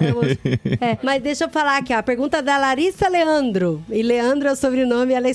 Eu 0.00 0.16
ouço. 0.16 0.38
É, 0.80 0.98
mas 1.02 1.22
deixa 1.22 1.44
eu 1.44 1.48
falar 1.50 1.76
aqui, 1.78 1.94
ó. 1.94 1.98
A 1.98 2.02
pergunta 2.02 2.42
da 2.42 2.56
Larissa 2.58 3.08
Leandro. 3.08 3.82
E 3.90 4.02
Leandro 4.02 4.48
é 4.48 4.52
o 4.52 4.56
sobrenome 4.56 5.13
e 5.14 5.16
ela 5.16 5.28
é 5.28 5.30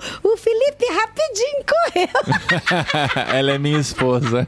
Ah! 0.00 0.18
O 0.22 0.36
Felipe 0.36 0.84
rapidinho 0.92 1.64
correu. 1.66 2.08
Ela 3.34 3.52
é 3.52 3.58
minha 3.58 3.78
esposa. 3.78 4.46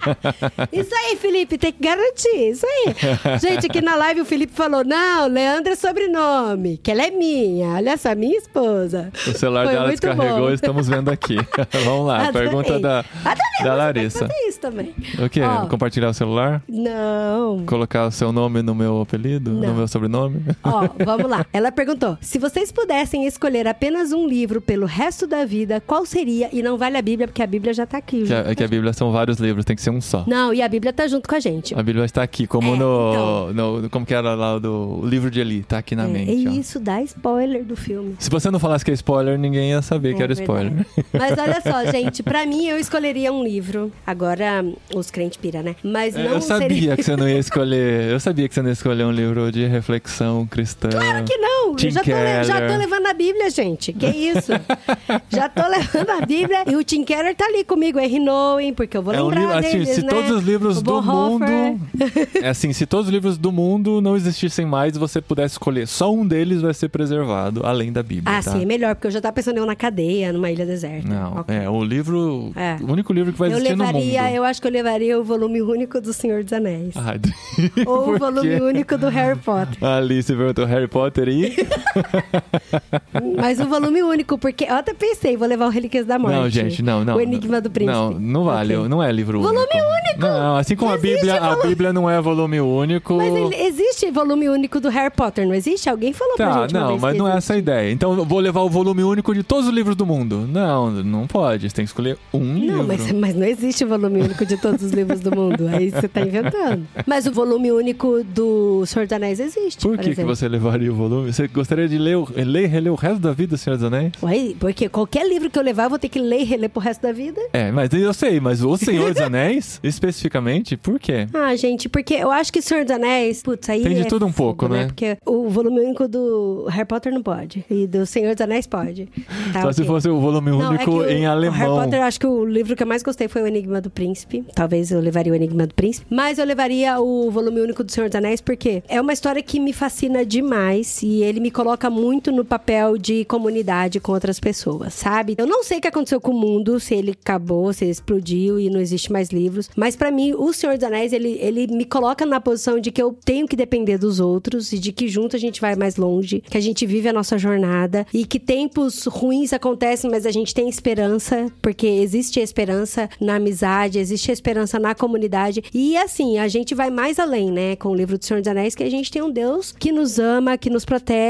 Isso 0.73 0.95
aí, 0.95 1.17
Felipe, 1.17 1.59
tem 1.59 1.73
que 1.73 1.83
garantir. 1.83 2.51
Isso 2.51 2.67
aí. 2.67 3.39
Gente, 3.39 3.67
aqui 3.67 3.81
na 3.81 3.95
live 3.97 4.21
o 4.21 4.25
Felipe 4.25 4.53
falou: 4.55 4.85
não, 4.85 5.29
Leandro 5.29 5.73
é 5.73 5.77
sobrenome, 5.77 6.79
que 6.79 6.91
ela 6.91 7.03
é 7.03 7.11
minha. 7.11 7.75
Olha 7.75 7.97
só, 7.97 8.15
minha 8.15 8.37
esposa. 8.37 9.13
O 9.27 9.33
celular 9.33 9.65
Foi 9.67 9.75
dela 9.75 9.91
descarregou 9.91 10.41
bom. 10.41 10.51
e 10.51 10.55
estamos 10.55 10.89
vendo 10.89 11.11
aqui. 11.11 11.37
Vamos 11.85 12.07
lá, 12.07 12.29
Adorei. 12.29 12.49
pergunta 12.49 12.79
da, 12.79 13.05
Adorei, 13.25 13.65
da 13.65 13.75
Larissa. 13.75 14.19
Fazer 14.27 14.49
isso 14.49 14.61
também. 14.61 14.95
O 15.19 15.29
quê? 15.29 15.41
Ó. 15.43 15.67
Compartilhar 15.67 16.09
o 16.11 16.15
celular? 16.15 16.63
Não. 16.69 17.65
Colocar 17.67 18.07
o 18.07 18.11
seu 18.11 18.33
nome 18.33 18.63
no 18.63 18.75
meu 18.75 19.01
apelido? 19.01 19.51
Não. 19.51 19.69
No 19.71 19.75
meu 19.75 19.89
sobrenome? 19.89 20.45
Ó, 20.63 20.89
vamos 21.05 21.31
lá. 21.31 21.47
Ela 21.53 21.71
perguntou: 21.73 22.19
se 22.21 22.39
vocês 22.39 22.71
pudessem 22.73 23.27
escolher 23.27 23.67
apenas 23.67 24.13
um 24.13 24.27
livro 24.27 24.61
pelo 24.61 24.87
resto 24.87 25.27
da 25.31 25.45
vida, 25.47 25.81
qual 25.87 26.05
seria? 26.05 26.51
E 26.53 26.63
não 26.63 26.77
vale 26.77 26.97
a 26.99 27.03
Bíblia, 27.03 27.27
porque 27.27 27.43
a 27.43 27.47
Bíblia 27.47 27.73
já 27.73 27.87
tá 27.87 27.97
aqui. 27.99 28.25
Que 28.25 28.35
a, 28.35 28.55
que 28.55 28.63
a 28.65 28.69
Bíblia 28.69 28.93
são 28.93 29.11
vários 29.13 29.39
livros, 29.39 29.65
tem 29.65 29.75
que 29.77 29.81
ser 29.83 29.91
um 29.91 30.01
só. 30.01 30.25
Não, 30.27 30.53
e 30.53 30.61
a 30.61 30.69
Bíblia 30.69 30.93
tá 30.93 31.07
junto 31.07 31.29
com 31.29 31.35
a 31.35 31.41
gente. 31.41 31.75
A 31.79 31.83
Bíblia 31.83 32.05
está 32.05 32.23
aqui, 32.23 32.47
como 32.47 32.75
É, 32.75 32.77
no, 32.77 33.53
no- 33.81 33.89
Como 33.91 34.05
que 34.05 34.13
era 34.13 34.35
lá 34.35 34.57
o 34.57 34.61
do 34.61 35.01
livro 35.05 35.31
de 35.31 35.41
Eli, 35.41 35.63
tá 35.63 35.79
aqui 35.79 35.95
na 35.97 36.05
É, 36.05 36.09
mente. 36.09 36.33
e 36.33 36.49
ó. 36.49 36.51
isso 36.51 36.79
dá 36.81 37.01
spoiler 37.03 37.65
do 37.65 37.77
filme. 37.77 38.17
Se 38.19 38.29
você 38.29 38.51
não 38.51 38.59
falasse 38.59 38.85
que 38.85 38.91
é 38.91 38.95
spoiler, 38.95 39.39
ninguém 39.39 39.71
ia 39.71 39.81
saber 39.83 40.15
que 40.15 40.21
É 40.21 40.25
era 40.25 40.35
verdade. 40.35 40.43
spoiler. 40.43 40.87
Mas 41.13 41.39
olha 41.39 41.61
só, 41.63 41.85
gente, 41.93 42.23
pra 42.23 42.45
mim 42.45 42.67
eu 42.67 42.79
escolheria 42.79 43.33
um 43.33 43.43
livro. 43.45 43.93
Agora, 44.07 44.65
os 44.95 45.11
crentes 45.11 45.37
pira, 45.39 45.63
né? 45.63 45.77
Mas 45.83 46.15
não 46.15 46.23
É, 46.23 46.35
eu 46.35 46.41
sabia 46.41 46.69
seria. 46.69 46.97
que 46.97 47.03
você 47.03 47.17
não 47.17 47.29
ia 47.29 47.39
escolher. 47.39 48.11
Eu 48.11 48.19
sabia 48.21 48.49
que 48.49 48.55
você 48.55 48.61
não 48.63 48.69
ia 48.69 48.73
escolher 48.73 49.05
um 49.05 49.13
livro 49.13 49.51
de 49.53 49.65
reflexão 49.67 50.47
cristã. 50.47 50.89
Claro 50.89 51.25
que 51.25 51.37
não! 51.37 51.60
Já 51.79 52.03
tô, 52.03 52.11
le- 52.11 52.45
já 52.45 52.69
tô 52.69 52.77
levando 52.77 53.07
a 53.07 53.15
Bíblia, 53.15 53.51
gente. 53.51 53.93
Que 53.93 54.07
isso? 54.07 54.53
já 55.31 55.49
tô 55.49 55.67
levando 55.69 56.11
a 56.11 56.27
Bíblia. 56.27 56.65
E 56.67 56.77
o 56.77 56.85
Tim 56.85 57.05
Keller 57.05 57.35
tá 57.35 57.47
ali 57.47 57.65
comigo, 57.65 57.99
Henry 57.99 58.19
Nowen, 58.19 58.73
porque 58.75 58.97
eu 58.97 59.03
vou 59.03 59.15
É 59.15 59.23
um 59.23 59.29
lembrar 59.29 59.41
livro, 59.41 59.59
assim, 59.59 59.79
deles, 59.79 59.89
se 59.95 60.03
né? 60.03 60.09
todos 60.09 60.31
os 60.31 60.43
livros 60.45 60.83
do 60.83 61.03
mundo. 61.03 61.45
É 62.43 62.49
assim, 62.49 62.73
se 62.73 62.87
todos 62.87 63.07
os 63.07 63.13
livros 63.13 63.37
do 63.39 63.53
mundo 63.53 64.01
não 64.01 64.17
existissem 64.17 64.65
mais, 64.67 64.97
você 64.97 65.21
pudesse 65.21 65.55
escolher 65.55 65.87
só 65.87 66.13
um 66.13 66.27
deles 66.27 66.61
vai 66.63 66.73
ser 66.75 66.89
preservado, 66.89 67.63
além 67.65 67.93
da 67.93 68.03
Bíblia. 68.03 68.39
Ah, 68.39 68.43
tá? 68.43 68.53
sim, 68.53 68.63
é 68.63 68.65
melhor, 68.67 68.95
porque 68.95 69.07
eu 69.07 69.11
já 69.11 69.21
tava 69.21 69.33
pensando 69.35 69.57
em 69.57 69.61
eu 69.61 69.67
na 69.67 69.77
cadeia, 69.77 70.33
numa 70.33 70.51
ilha 70.51 70.65
deserta. 70.67 71.07
Não, 71.09 71.39
Ok. 71.41 71.55
é 71.55 71.69
o 71.69 71.83
livro. 71.85 72.53
É. 72.57 72.77
O 72.83 72.91
único 72.93 73.13
livro 73.13 73.33
que 73.33 73.39
vai 73.39 73.49
Eu 73.49 73.53
existir 73.57 73.77
no 73.77 73.85
levaria, 73.85 74.23
mundo. 74.23 74.35
eu 74.35 74.45
acho 74.45 74.61
que 74.63 74.67
eu 74.69 74.73
levaria 74.73 75.19
o 75.21 75.25
volume 75.25 75.61
único 75.63 76.01
do 76.01 76.13
Senhor 76.13 76.43
dos 76.43 76.53
Anéis. 76.53 76.95
Ah, 76.97 77.15
ou 77.87 78.15
o 78.15 78.19
volume 78.19 78.61
único 78.61 78.97
do 78.97 79.09
Harry 79.09 79.39
Potter. 79.39 79.83
Alice 79.85 80.33
perguntou 80.35 80.65
Harry 80.67 80.89
Potter 80.89 81.29
e. 81.29 81.57
Mas 83.37 83.61
o 83.61 83.67
volume 83.67 84.03
único, 84.03 84.39
porque 84.39 84.65
eu 84.65 84.75
até 84.75 84.95
pensei, 84.95 85.37
vou 85.37 85.47
levar 85.49 85.67
o 85.67 85.71
Relíquias 85.71 86.07
da 86.07 86.19
Morte. 86.19 86.35
Não, 86.37 86.49
gente, 86.49 86.83
não, 86.83 87.05
não. 87.05 87.17
O 87.17 87.21
Enigma 87.21 87.61
do 87.61 87.71
Príncipe. 87.71 87.97
Não, 87.97 88.11
não 88.13 88.45
vale, 88.45 88.77
Ok. 88.77 88.89
não 88.89 89.03
é 89.03 89.11
livro 89.13 89.41
Volume 89.41 89.59
único. 89.61 89.77
único! 89.77 90.21
Não, 90.21 90.57
assim 90.57 90.77
como 90.77 90.91
Não 90.91 90.97
a 90.97 91.01
Bíblia, 91.01 91.19
existe 91.21 91.37
a 91.39 91.49
volume- 91.51 91.69
Bíblia 91.69 91.93
não 91.93 92.11
é 92.11 92.21
volume 92.21 92.61
único. 92.61 93.15
Mas 93.17 93.35
ele- 93.35 93.55
existe 93.57 94.11
volume 94.11 94.49
único 94.49 94.81
do 94.81 94.89
Harry 94.89 95.11
Potter, 95.15 95.47
não 95.47 95.55
existe? 95.55 95.89
Alguém 95.89 96.13
falou 96.13 96.37
pra 96.37 96.47
Tá, 96.51 96.61
gente 96.63 96.75
uma 96.75 96.81
não, 96.81 96.99
mas 96.99 97.13
que 97.13 97.19
não 97.19 97.29
é 97.29 97.37
essa 97.37 97.55
a 97.55 97.57
ideia. 97.57 97.91
Então 97.93 98.17
eu 98.17 98.25
vou 98.25 98.39
levar 98.41 98.61
o 98.63 98.69
volume 98.69 99.03
único 99.03 99.35
de 99.35 99.43
todos 99.43 99.67
os 99.67 99.73
livros 99.75 99.97
do 99.97 100.05
mundo. 100.07 100.47
Não, 100.51 100.91
não 100.91 101.27
pode. 101.27 101.69
Você 101.69 101.75
tem 101.77 101.85
que 101.85 101.91
escolher 101.91 102.19
um 102.33 102.55
livro. 102.59 102.77
Não, 102.79 102.85
mas, 102.87 103.13
mas 103.13 103.35
não 103.35 103.47
existe 103.47 103.85
volume 103.85 104.21
único 104.23 104.45
de 104.47 104.57
todos 104.57 104.83
os 104.83 104.93
livros 104.93 105.21
do 105.21 105.35
mundo. 105.35 105.69
Aí 105.73 105.91
você 105.91 106.09
tá 106.09 106.21
inventando. 106.21 106.87
Mas 107.07 107.27
o 107.27 107.33
volume 107.33 107.73
único 107.73 108.23
do 108.25 108.85
Senhor 108.87 109.07
dos 109.07 109.13
Anéis 109.13 109.41
existe. 109.41 109.81
Por 109.83 109.97
que, 109.97 110.05
que 110.05 110.11
exemplo. 110.11 110.35
você 110.35 110.49
levaria 110.49 110.91
o 110.93 110.95
volume? 110.95 111.33
Você 111.33 111.49
gostaria 111.53 111.89
de 111.89 111.99
ler, 111.99 112.17
o- 112.17 112.29
ler 112.37 112.65
e 112.65 112.67
reler 112.67 112.93
o 112.93 112.97
resto 112.97 113.19
da 113.21 113.33
vida, 113.33 113.57
Senhor 113.57 113.77
dos 113.77 113.85
Anéis? 113.85 114.13
Ué, 114.23 114.55
porque 114.59 114.89
qualquer 114.89 115.29
livro 115.29 115.51
que 115.51 115.59
eu 115.59 115.63
levar, 115.63 115.85
eu 115.85 115.91
vou 115.91 115.99
ter 115.99 116.09
que 116.09 116.19
ler 116.19 116.41
e 116.41 116.45
reler 116.45 116.71
pro 116.71 116.81
resto 116.81 117.03
da 117.03 117.13
vida. 117.13 117.41
É, 117.53 117.71
mas 117.71 117.93
eu 117.93 118.13
sei, 118.15 118.41
mas 118.41 118.63
o 118.63 118.77
Senhor 118.77 119.13
dos 119.13 119.21
Anéis, 119.23 119.81
especificamente, 119.83 120.77
por 120.77 120.99
quê? 120.99 121.27
Ah, 121.33 121.55
gente, 121.57 121.89
porque 121.89 122.15
eu 122.15 122.31
acho 122.31 122.53
que 122.53 122.61
Senhor 122.63 122.85
dos 122.85 122.95
Anéis, 122.95 123.43
putz, 123.43 123.69
aí. 123.69 123.83
Tem 123.83 123.95
de 123.95 124.01
é 124.03 124.05
tudo 124.05 124.27
um 124.27 124.33
fogo, 124.33 124.57
pouco, 124.57 124.75
né? 124.75 124.87
Porque 124.87 125.17
o 125.27 125.49
volume 125.49 125.81
único 125.81 126.09
do 126.09 126.67
Harry 126.69 126.87
Potter 126.87 127.13
não 127.13 127.23
pode. 127.23 127.65
E 127.71 127.87
do 127.87 128.05
Senhor 128.07 128.35
dos 128.35 128.41
Anéis 128.43 128.67
pode. 128.67 129.09
Tá, 129.53 129.63
Só 129.63 129.73
se 129.73 129.81
ok. 129.81 129.87
fosse 129.95 130.09
o 130.09 130.21
volume 130.21 130.51
Não, 130.51 130.63
é 130.63 130.69
único 130.69 130.85
que 130.85 130.91
o- 130.91 131.03
em 131.03 131.07
O 131.07 131.09
Harry 131.09 131.27
alemão. 131.27 131.77
Potter, 131.81 131.99
eu 131.99 132.05
acho 132.05 132.21
que 132.21 132.27
o 132.27 132.45
livro 132.45 132.77
que 132.77 132.83
eu 132.83 132.87
mais 132.87 133.03
gostei 133.03 133.27
foi 133.27 133.43
O 133.43 133.47
Enigma 133.47 133.81
do 133.81 133.91
Príncipe. 133.91 134.45
Talvez 134.55 134.91
eu 134.93 135.01
levaria 135.01 135.33
O 135.33 135.35
Enigma 135.35 135.67
do 135.67 135.75
Príncipe. 135.75 136.07
Mas 136.09 136.39
eu 136.39 136.45
levaria 136.45 137.01
o 137.01 137.31
volume 137.31 137.61
único 137.61 137.83
do 137.83 137.91
Senhor 137.91 138.09
dos 138.09 138.15
Anéis, 138.17 138.41
porque 138.41 138.83
é 138.89 139.01
uma 139.01 139.13
história 139.13 139.43
que 139.43 139.59
me 139.59 139.73
fascina 139.73 140.25
demais 140.25 141.03
e 141.03 141.23
ele 141.23 141.40
me 141.41 141.51
coloca 141.51 141.89
muito 141.89 142.31
no 142.31 142.45
papel 142.45 142.99
de 142.99 143.25
comunidade 143.25 143.99
com 143.99 144.13
outras 144.13 144.39
pessoas, 144.39 144.95
sabe? 144.95 145.35
Eu 145.39 145.47
não 145.47 145.65
sei 145.65 145.79
o 145.79 145.81
que 145.81 145.89
aconteceu 145.89 146.21
com 146.21 146.33
o 146.33 146.39
mundo, 146.39 146.79
se 146.79 146.95
ele 146.95 147.13
acabou, 147.13 147.73
se 147.73 147.85
ele 147.85 147.91
explodiu 147.91 148.61
e 148.61 148.69
não 148.69 148.81
existe 148.81 149.11
mais 149.11 149.31
livros. 149.31 149.71
Mas 149.75 149.97
pra 149.97 150.11
mim, 150.11 150.35
o 150.35 150.53
Senhor 150.53 150.77
dos 150.77 150.85
Anéis, 150.85 151.13
ele, 151.13 151.39
ele 151.41 151.67
me 151.67 151.85
coloca 151.85 152.27
na 152.27 152.41
posição 152.41 152.79
de 152.79 152.91
que 152.91 153.03
eu 153.03 153.17
tenho 153.25 153.49
que 153.49 153.57
depender 153.57 153.99
dos 153.99 154.21
outros 154.21 154.73
e 154.73 154.79
de 154.79 154.93
que 154.93 155.09
junto 155.09 155.35
a 155.35 155.39
gente 155.39 155.61
vai 155.61 155.75
mais 155.75 155.97
longe, 155.97 156.43
que 156.49 156.59
a 156.59 156.61
gente 156.61 156.85
vive 156.87 157.09
a 157.09 157.13
nossa 157.13 157.39
jornada 157.39 158.07
e 158.13 158.25
que 158.25 158.39
tempos 158.39 159.07
ruins 159.07 159.53
acontecem, 159.53 160.11
mas 160.11 160.27
a 160.27 160.31
gente 160.31 160.55
tem 160.55 160.69
esperança, 160.69 161.51
porque 161.63 161.87
existe 161.87 162.39
esperança 162.41 163.09
na 163.21 163.37
amizade, 163.37 163.99
existe 163.99 164.31
esperança 164.31 164.79
na 164.79 164.95
comunidade. 164.95 165.63
E 165.73 165.97
assim, 165.97 166.39
a 166.39 166.49
gente 166.49 166.75
vai 166.75 166.91
mais 166.91 167.19
além, 167.19 167.51
né, 167.51 167.77
com 167.77 167.89
o 167.89 167.95
livro 167.95 168.19
do 168.19 168.25
Senhor 168.25 168.41
dos 168.41 168.49
Anéis, 168.49 168.75
que 168.75 168.83
a 168.83 168.91
gente 168.91 169.11
tem 169.11 169.23
um 169.23 169.31
Deus 169.31 169.73
que 169.73 169.91
nos 169.91 170.19
ama, 170.19 170.59
que 170.59 170.69
nos 170.69 170.85
protege, 170.85 171.30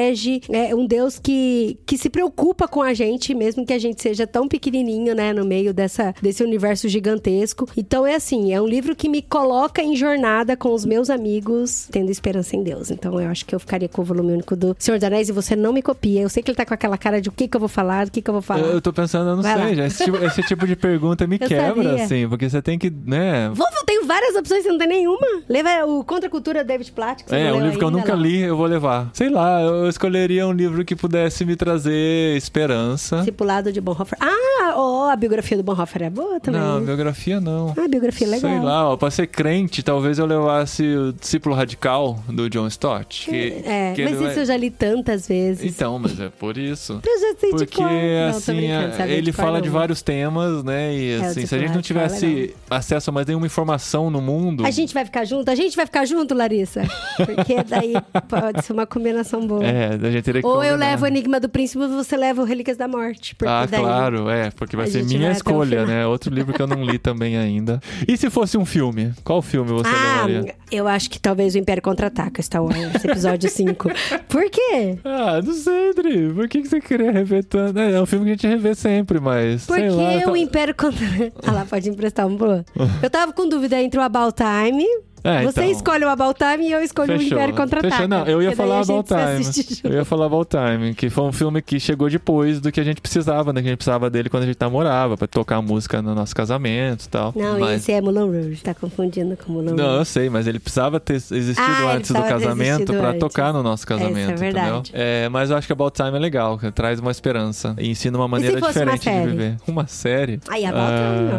é 0.50 0.74
um 0.74 0.86
Deus 0.86 1.18
que, 1.18 1.78
que 1.86 1.96
se 1.98 2.08
preocupa 2.08 2.66
com 2.68 2.82
a 2.82 2.92
gente, 2.94 3.34
mesmo 3.34 3.64
que 3.66 3.72
a 3.72 3.78
gente 3.78 4.00
seja 4.02 4.26
tão 4.26 4.48
pequenininho, 4.48 5.14
né, 5.14 5.32
no 5.32 5.44
meio 5.44 5.72
dessa, 5.74 6.14
desse 6.22 6.42
universo 6.42 6.88
gigantesco. 6.88 7.66
Então 7.76 8.06
é 8.06 8.14
assim, 8.14 8.52
é 8.52 8.60
um 8.60 8.66
livro 8.66 8.94
que 8.96 9.08
me 9.08 9.22
coloca 9.22 9.82
em 9.82 9.96
jornada 9.96 10.56
com 10.56 10.72
os 10.72 10.84
meus 10.84 11.10
amigos, 11.10 11.88
tendo 11.90 12.10
esperança 12.10 12.56
em 12.56 12.62
Deus. 12.62 12.90
Então 12.90 13.20
eu 13.20 13.28
acho 13.28 13.44
que 13.44 13.54
eu 13.54 13.60
ficaria 13.60 13.88
com 13.88 14.02
o 14.02 14.04
volume 14.04 14.32
único 14.32 14.54
do 14.56 14.74
Senhor 14.78 14.98
dos 14.98 15.04
Anéis 15.04 15.28
e 15.28 15.32
você 15.32 15.54
não 15.56 15.72
me 15.72 15.82
copia. 15.82 16.22
Eu 16.22 16.28
sei 16.28 16.42
que 16.42 16.50
ele 16.50 16.56
tá 16.56 16.64
com 16.66 16.74
aquela 16.74 16.98
cara 16.98 17.20
de 17.20 17.28
o 17.28 17.32
que 17.32 17.48
que 17.48 17.56
eu 17.56 17.60
vou 17.60 17.68
falar, 17.68 18.06
do 18.06 18.10
que 18.12 18.22
que 18.22 18.30
eu 18.30 18.34
vou 18.34 18.42
falar. 18.42 18.60
Eu, 18.60 18.72
eu 18.74 18.80
tô 18.80 18.92
pensando, 18.92 19.30
eu 19.30 19.36
não 19.36 19.42
Vai 19.42 19.54
sei, 19.54 19.62
lá. 19.64 19.74
já. 19.74 19.86
Esse 19.86 20.04
tipo, 20.04 20.16
esse 20.24 20.42
tipo 20.42 20.66
de 20.66 20.76
pergunta 20.76 21.26
me 21.26 21.36
Eu 21.40 21.48
quebra, 21.48 21.82
sabia. 21.90 22.04
assim, 22.04 22.28
porque 22.28 22.48
você 22.48 22.60
tem 22.62 22.78
que, 22.78 22.90
né? 22.90 23.50
Vou, 23.54 23.66
eu 23.78 23.84
tenho 23.86 24.06
várias 24.06 24.34
opções, 24.36 24.62
você 24.62 24.68
não 24.70 24.78
tem 24.78 24.88
nenhuma. 24.88 25.26
Leva 25.48 25.86
o 25.86 26.04
Contra 26.04 26.26
a 26.28 26.30
Cultura 26.30 26.62
David 26.64 26.92
Platt, 26.92 27.24
É, 27.30 27.52
um 27.52 27.60
livro 27.60 27.78
que 27.78 27.84
eu 27.84 27.88
ainda, 27.88 27.98
nunca 28.00 28.14
lá. 28.14 28.20
li, 28.20 28.40
eu 28.40 28.56
vou 28.56 28.66
levar. 28.66 29.10
Sei 29.12 29.28
lá, 29.28 29.60
eu 29.62 29.79
escolheria 29.88 30.46
um 30.46 30.52
livro 30.52 30.84
que 30.84 30.94
pudesse 30.96 31.44
me 31.44 31.56
trazer 31.56 32.36
esperança. 32.36 33.18
Discipulado 33.18 33.72
de 33.72 33.80
Bonhoeffer. 33.80 34.18
Ah, 34.20 34.74
ó, 34.76 35.08
a 35.10 35.16
biografia 35.16 35.56
do 35.56 35.62
Bonhoeffer 35.62 36.02
é 36.04 36.10
boa 36.10 36.40
também. 36.40 36.60
Não, 36.60 36.80
biografia 36.82 37.40
não. 37.40 37.74
Ah, 37.76 37.84
a 37.84 37.88
biografia 37.88 38.26
é 38.26 38.30
legal. 38.30 38.50
Sei 38.50 38.60
lá, 38.60 38.90
ó, 38.92 38.96
pra 38.96 39.10
ser 39.10 39.26
crente, 39.26 39.82
talvez 39.82 40.18
eu 40.18 40.26
levasse 40.26 40.82
o 40.82 41.12
Discípulo 41.12 41.54
Radical 41.54 42.18
do 42.28 42.48
John 42.50 42.66
Stott. 42.66 43.26
Que, 43.28 43.62
É, 43.64 43.92
que 43.94 44.02
mas 44.04 44.12
isso 44.14 44.22
vai- 44.22 44.38
eu 44.38 44.44
já 44.44 44.56
li 44.56 44.70
tantas 44.70 45.26
vezes. 45.28 45.64
Então, 45.64 45.98
mas 45.98 46.18
é 46.20 46.28
por 46.28 46.56
isso. 46.56 47.00
Eu 47.10 47.20
já 47.20 47.38
sei 47.38 47.50
de 47.50 47.56
Porque, 47.56 47.76
cor. 47.76 47.90
Não, 47.90 48.28
assim, 48.30 48.66
é- 48.66 48.90
sabe 48.92 49.12
ele 49.12 49.22
de 49.22 49.32
cor, 49.32 49.44
fala 49.44 49.60
de 49.60 49.68
não. 49.68 49.74
vários 49.74 50.00
temas, 50.02 50.62
né? 50.64 50.94
E, 50.94 51.10
É, 51.12 51.16
assim, 51.26 51.44
se 51.46 51.54
a 51.54 51.58
gente 51.58 51.70
não 51.72 51.80
é 51.80 51.82
tivesse 51.82 52.54
acesso 52.68 53.10
a 53.10 53.12
mais 53.12 53.26
nenhuma 53.26 53.46
informação 53.46 54.08
no 54.10 54.20
mundo... 54.20 54.64
A 54.64 54.70
gente 54.70 54.94
vai 54.94 55.04
ficar 55.04 55.24
junto? 55.24 55.50
A 55.50 55.54
gente 55.54 55.76
vai 55.76 55.84
ficar 55.86 56.04
junto, 56.04 56.34
Larissa? 56.34 56.82
Porque 57.16 57.62
daí 57.68 57.94
pode 58.28 58.64
ser 58.64 58.72
uma 58.72 58.86
combinação 58.86 59.46
boa. 59.46 59.64
É, 59.64 59.69
a 60.02 60.10
gente 60.10 60.22
teria 60.24 60.40
que 60.42 60.46
Ou 60.46 60.62
eu 60.64 60.72
combinar. 60.72 60.90
levo 60.90 61.04
o 61.04 61.06
Enigma 61.08 61.40
do 61.40 61.48
Príncipe 61.48 61.84
e 61.84 61.88
você 61.88 62.16
leva 62.16 62.42
o 62.42 62.44
Relíquias 62.44 62.76
da 62.76 62.86
Morte. 62.88 63.34
Ah, 63.46 63.66
daí... 63.70 63.80
claro, 63.80 64.28
é, 64.30 64.50
porque 64.50 64.76
vai 64.76 64.86
a 64.86 64.90
ser 64.90 65.04
minha 65.04 65.20
vai 65.28 65.32
escolha, 65.32 65.86
né? 65.86 66.06
Outro 66.06 66.32
livro 66.34 66.52
que 66.52 66.60
eu 66.62 66.66
não 66.66 66.82
li 66.84 66.98
também 66.98 67.36
ainda. 67.36 67.80
E 68.06 68.16
se 68.16 68.28
fosse 68.30 68.56
um 68.58 68.64
filme? 68.64 69.12
Qual 69.24 69.40
filme 69.42 69.70
você 69.72 69.88
Ah, 69.88 70.24
levaria? 70.26 70.54
eu 70.70 70.86
acho 70.88 71.10
que 71.10 71.18
talvez 71.18 71.54
o 71.54 71.58
Império 71.58 71.82
Contra-Ataca, 71.82 72.40
Star 72.42 72.62
Wars, 72.64 73.04
episódio 73.04 73.48
5. 73.50 73.88
Por 74.28 74.50
quê? 74.50 74.98
Ah, 75.04 75.40
não 75.44 75.52
sei, 75.54 75.92
Dri. 75.94 76.32
Por 76.32 76.48
que, 76.48 76.62
que 76.62 76.68
você 76.68 76.80
queria 76.80 77.10
rever 77.10 77.44
tanto? 77.44 77.78
É, 77.78 77.92
é 77.92 78.00
um 78.00 78.06
filme 78.06 78.24
que 78.26 78.30
a 78.30 78.34
gente 78.34 78.46
revê 78.46 78.74
sempre, 78.74 79.20
mas. 79.20 79.66
Porque 79.66 79.80
sei 79.90 79.90
lá. 79.90 80.20
tá- 80.22 80.30
o 80.32 80.36
Império 80.36 80.74
Contra... 80.74 81.00
Ah 81.46 81.52
lá, 81.52 81.64
pode 81.64 81.88
emprestar 81.88 82.26
um 82.26 82.36
pro. 82.36 82.64
Eu 83.02 83.10
tava 83.10 83.32
com 83.32 83.48
dúvida 83.48 83.80
entre 83.80 83.98
o 83.98 84.02
About 84.02 84.34
Time... 84.36 84.84
É, 85.22 85.42
Você 85.42 85.60
então. 85.60 85.70
escolhe 85.72 86.04
o 86.04 86.08
About 86.08 86.34
Time 86.38 86.68
e 86.68 86.72
eu 86.72 86.82
escolho 86.82 87.14
o 87.14 87.18
Fechou. 87.18 87.36
Império 87.36 87.54
Contra-Ataca. 87.54 87.94
Fechou. 87.94 88.08
Não, 88.08 88.26
eu 88.26 88.42
ia 88.42 88.54
falar 88.56 88.80
About 88.80 89.08
Time. 89.08 89.80
Eu 89.84 89.92
ia 89.98 90.04
falar 90.04 90.26
About 90.26 90.48
Time, 90.50 90.94
que 90.94 91.10
foi 91.10 91.24
um 91.24 91.32
filme 91.32 91.60
que 91.62 91.78
chegou 91.80 92.08
depois 92.08 92.60
do 92.60 92.70
que 92.72 92.80
a 92.80 92.84
gente 92.84 93.00
precisava, 93.00 93.52
né? 93.52 93.60
Que 93.60 93.68
a 93.68 93.70
gente 93.70 93.78
precisava 93.78 94.08
dele 94.10 94.28
quando 94.28 94.44
a 94.44 94.46
gente 94.46 94.58
namorava, 94.60 95.16
pra 95.16 95.26
tocar 95.26 95.60
música 95.62 96.00
no 96.02 96.14
nosso 96.14 96.34
casamento 96.34 97.04
e 97.04 97.08
tal. 97.08 97.32
Não, 97.36 97.58
mas... 97.58 97.82
esse 97.82 97.92
é 97.92 98.00
Moulin 98.00 98.20
Rouge. 98.20 98.62
Tá 98.62 98.74
confundindo 98.74 99.36
com 99.36 99.52
Moulin 99.52 99.72
Não, 99.74 99.84
eu 99.84 99.94
Rouge. 99.96 100.10
sei, 100.10 100.30
mas 100.30 100.46
ele 100.46 100.58
precisava 100.58 100.98
ter 101.00 101.14
existido 101.14 101.60
Ah, 101.60 101.92
antes 101.94 102.10
do 102.10 102.22
casamento 102.22 102.92
pra 102.92 103.08
antes. 103.10 103.20
tocar 103.20 103.52
no 103.52 103.62
nosso 103.62 103.84
Essa 103.84 103.94
é 103.94 103.98
casamento, 103.98 104.38
verdade. 104.38 104.90
É, 104.94 105.28
mas 105.28 105.50
eu 105.50 105.56
acho 105.56 105.66
que 105.66 105.72
About 105.72 105.94
Time 105.94 106.16
é 106.16 106.20
legal, 106.20 106.58
traz 106.74 106.98
uma 107.00 107.10
esperança 107.10 107.74
e 107.78 107.88
ensina 107.90 108.16
uma 108.16 108.28
maneira 108.28 108.58
fosse 108.60 108.78
uma 108.82 108.96
diferente 108.96 109.24
de 109.24 109.30
viver. 109.30 109.56
Uma 109.66 109.86
série? 109.86 110.40
Aí, 110.48 110.64
About 110.64 110.86
Time, 110.86 111.30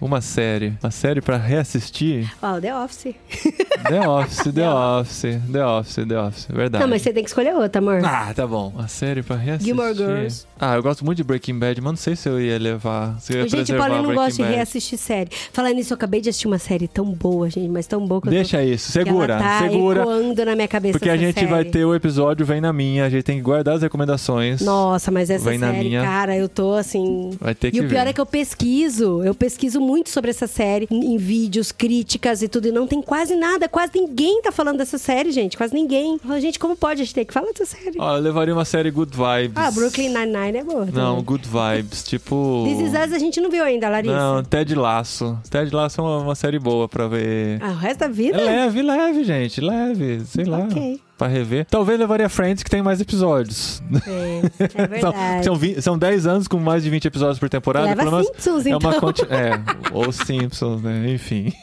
não. 0.00 0.06
Uma 0.06 0.20
série. 0.20 0.74
Uma 0.82 0.90
série 0.90 1.20
pra 1.20 1.36
reassistir? 1.36 2.30
Ó, 2.42 2.60
The 2.60 2.73
Office. 2.74 3.14
The 3.88 4.08
Office, 4.08 4.52
The 4.52 4.68
Office, 4.68 5.40
The 5.52 5.64
Office, 5.66 5.94
The 6.08 6.18
Office. 6.20 6.46
Verdade. 6.50 6.82
Não, 6.82 6.88
mas 6.90 7.02
você 7.02 7.12
tem 7.12 7.22
que 7.22 7.30
escolher 7.30 7.54
outra, 7.54 7.80
amor. 7.80 8.00
Ah, 8.04 8.32
tá 8.34 8.46
bom. 8.46 8.72
Uma 8.74 8.88
série 8.88 9.22
pra 9.22 9.36
reassistir. 9.36 9.74
Gilmore 9.74 9.94
Girls. 9.94 10.46
Ah, 10.58 10.74
eu 10.76 10.82
gosto 10.82 11.04
muito 11.04 11.16
de 11.18 11.24
Breaking 11.24 11.58
Bad, 11.58 11.80
mas 11.80 11.92
não 11.92 11.96
sei 11.96 12.16
se 12.16 12.28
eu 12.28 12.40
ia 12.40 12.58
levar. 12.58 13.18
Se 13.20 13.32
eu 13.34 13.42
ia 13.42 13.48
Gente, 13.48 13.72
o 13.72 13.76
Paulinho 13.76 14.02
não 14.02 14.14
gosta 14.14 14.32
de 14.32 14.42
Bad. 14.42 14.54
reassistir 14.54 14.98
série. 14.98 15.30
Falando 15.52 15.74
nisso, 15.76 15.92
eu 15.92 15.96
acabei 15.96 16.20
de 16.20 16.28
assistir 16.30 16.46
uma 16.46 16.58
série 16.58 16.88
tão 16.88 17.04
boa, 17.12 17.48
gente, 17.50 17.68
mas 17.68 17.86
tão 17.86 18.06
boa 18.06 18.20
que 18.20 18.28
Deixa 18.30 18.62
eu 18.62 18.66
tô... 18.68 18.74
isso, 18.74 18.86
que 18.86 18.92
segura, 18.92 19.34
ela 19.34 19.42
tá 19.42 19.58
segura. 19.68 20.00
ecoando 20.02 20.44
na 20.44 20.54
minha 20.54 20.68
cabeça 20.68 20.92
Porque 20.98 21.10
a 21.10 21.16
gente 21.16 21.34
série. 21.34 21.46
vai 21.46 21.64
ter 21.64 21.84
o 21.84 21.94
episódio 21.94 22.44
Vem 22.46 22.60
na 22.60 22.72
Minha, 22.72 23.04
a 23.04 23.10
gente 23.10 23.22
tem 23.24 23.36
que 23.36 23.42
guardar 23.42 23.76
as 23.76 23.82
recomendações. 23.82 24.60
Nossa, 24.60 25.10
mas 25.10 25.30
essa 25.30 25.44
Vem 25.48 25.58
na 25.58 25.72
série, 25.72 25.84
minha. 25.88 26.02
cara, 26.02 26.36
eu 26.36 26.48
tô 26.48 26.72
assim. 26.74 27.30
Vai 27.40 27.54
ter 27.54 27.70
que 27.70 27.76
E 27.78 27.80
o 27.80 27.88
pior 27.88 28.04
ver. 28.04 28.10
é 28.10 28.12
que 28.12 28.20
eu 28.20 28.26
pesquiso. 28.26 29.22
Eu 29.22 29.34
pesquiso 29.34 29.80
muito 29.80 30.10
sobre 30.10 30.30
essa 30.30 30.46
série 30.46 30.86
em 30.90 31.16
vídeos, 31.16 31.70
críticas 31.72 32.42
e 32.42 32.48
tudo. 32.48 32.63
E 32.64 32.72
não 32.72 32.86
tem 32.86 33.00
quase 33.02 33.34
nada. 33.36 33.68
Quase 33.68 33.92
ninguém 33.94 34.40
tá 34.42 34.50
falando 34.52 34.78
dessa 34.78 34.98
série, 34.98 35.30
gente. 35.32 35.56
Quase 35.56 35.74
ninguém. 35.74 36.18
Falo, 36.18 36.40
Gente, 36.40 36.58
como 36.58 36.76
pode 36.76 37.02
a 37.02 37.04
gente 37.04 37.14
ter 37.14 37.24
que 37.24 37.32
falar 37.32 37.52
dessa 37.52 37.66
série? 37.66 37.96
Ó, 37.98 38.16
eu 38.16 38.20
levaria 38.22 38.54
uma 38.54 38.64
série 38.64 38.90
Good 38.90 39.12
Vibes. 39.16 39.56
Ah, 39.56 39.70
Brooklyn 39.70 40.08
Nine-Nine 40.08 40.58
é 40.58 40.64
boa. 40.64 40.86
Não, 40.86 41.10
também. 41.16 41.24
Good 41.24 41.48
Vibes, 41.48 42.02
tipo... 42.04 42.64
This 42.66 42.80
Is 42.88 42.92
Us 42.92 43.12
a 43.12 43.18
gente 43.18 43.40
não 43.40 43.50
viu 43.50 43.64
ainda, 43.64 43.88
Larissa. 43.88 44.14
Não, 44.14 44.42
Ted 44.42 44.74
Laço. 44.74 45.38
Ted 45.50 45.74
Laço 45.74 46.00
é 46.00 46.04
uma, 46.04 46.18
uma 46.18 46.34
série 46.34 46.58
boa 46.58 46.88
pra 46.88 47.06
ver. 47.08 47.58
Ah, 47.62 47.70
o 47.70 47.76
resto 47.76 48.00
da 48.00 48.08
vida? 48.08 48.38
É 48.40 48.44
leve, 48.44 48.82
leve, 48.82 49.24
gente. 49.24 49.60
Leve, 49.60 50.22
sei 50.26 50.44
lá. 50.44 50.58
Ok. 50.58 51.00
Pra 51.16 51.28
rever. 51.28 51.64
Talvez 51.70 51.98
levaria 51.98 52.28
Friends, 52.28 52.62
que 52.64 52.70
tem 52.70 52.82
mais 52.82 53.00
episódios. 53.00 53.80
É, 54.06 54.64
é 54.64 54.68
São, 55.00 55.12
verdade. 55.12 55.44
são, 55.44 55.56
vi- 55.56 55.82
são 55.82 55.96
10 55.98 56.26
anos 56.26 56.48
com 56.48 56.58
mais 56.58 56.82
de 56.82 56.90
20 56.90 57.04
episódios 57.06 57.38
por 57.38 57.48
temporada. 57.48 57.86
Leva 57.86 58.04
menos 58.04 58.26
Simpsons, 58.26 58.66
é 58.66 58.70
então. 58.70 58.90
uma 58.90 59.00
conti- 59.00 59.22
É, 59.30 59.52
ou 59.94 60.10
Simpsons, 60.10 60.82
né? 60.82 61.12
Enfim. 61.12 61.52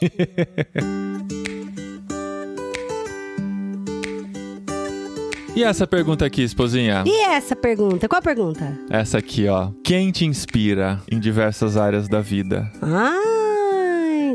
E 5.54 5.64
essa 5.64 5.86
pergunta 5.86 6.26
aqui, 6.26 6.42
esposinha? 6.44 7.04
E 7.06 7.24
essa 7.26 7.56
pergunta? 7.56 8.08
Qual 8.08 8.20
a 8.20 8.22
pergunta? 8.22 8.80
Essa 8.90 9.18
aqui, 9.18 9.48
ó. 9.50 9.70
Quem 9.84 10.10
te 10.12 10.26
inspira 10.26 11.00
em 11.12 11.20
diversas 11.20 11.76
áreas 11.76 12.08
da 12.08 12.22
vida? 12.22 12.72
Ai, 12.82 13.20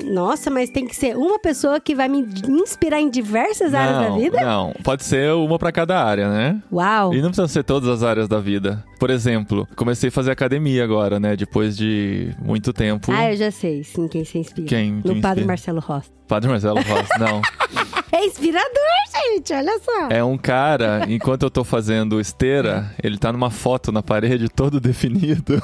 nossa, 0.07 0.51
mas 0.51 0.71
tem 0.71 0.87
que 0.87 0.95
ser 0.95 1.17
uma 1.17 1.39
pessoa 1.39 1.81
que 1.81 1.95
vai 1.95 2.09
me 2.09 2.27
inspirar 2.49 3.01
em 3.01 3.11
diversas 3.11 3.75
áreas 3.75 3.99
da 4.01 4.09
Não, 4.11 4.19
vida? 4.19 4.41
Não, 4.41 4.73
pode 4.83 5.05
ser 5.05 5.33
uma 5.33 5.59
pra 5.59 5.73
cada 5.73 6.03
área, 6.03 6.29
né? 6.31 6.63
Uau. 6.73 7.13
E 7.15 7.21
não 7.21 7.29
precisa 7.29 7.49
ser 7.49 7.65
todas 7.65 7.89
as 7.89 8.03
áreas 8.03 8.29
da 8.29 8.39
vida. 8.41 8.85
Por 8.99 9.11
exemplo, 9.11 9.67
comecei 9.77 10.09
a 10.09 10.13
fazer 10.13 10.31
academia 10.31 10.83
agora, 10.85 11.19
né? 11.21 11.37
Depois 11.37 11.77
de 11.77 12.35
muito 12.41 12.73
tempo. 12.73 13.13
Ah, 13.13 13.31
eu 13.33 13.37
já 13.37 13.51
sei, 13.51 13.83
sim, 13.85 14.09
quem 14.09 14.25
se 14.25 14.39
inspira. 14.39 14.67
Quem 14.69 14.93
No 14.93 15.03
padre 15.03 15.19
inspira? 15.19 15.47
Marcelo 15.47 15.81
Rossi. 15.81 16.11
Padre 16.29 16.49
Marcelo 16.51 16.81
Rossi, 16.81 17.19
não. 17.21 17.41
É 18.13 18.25
inspirador, 18.25 18.71
gente, 19.15 19.53
olha 19.53 19.79
só. 19.85 20.09
É 20.11 20.23
um 20.23 20.39
cara, 20.39 21.05
enquanto 21.09 21.43
eu 21.43 21.51
tô 21.51 21.65
fazendo 21.65 22.21
esteira, 22.21 22.91
ele 23.03 23.19
tá 23.19 23.33
numa 23.33 23.51
foto 23.51 23.91
na 23.91 24.03
parede 24.03 24.49
todo 24.49 24.81
definido. 24.81 25.61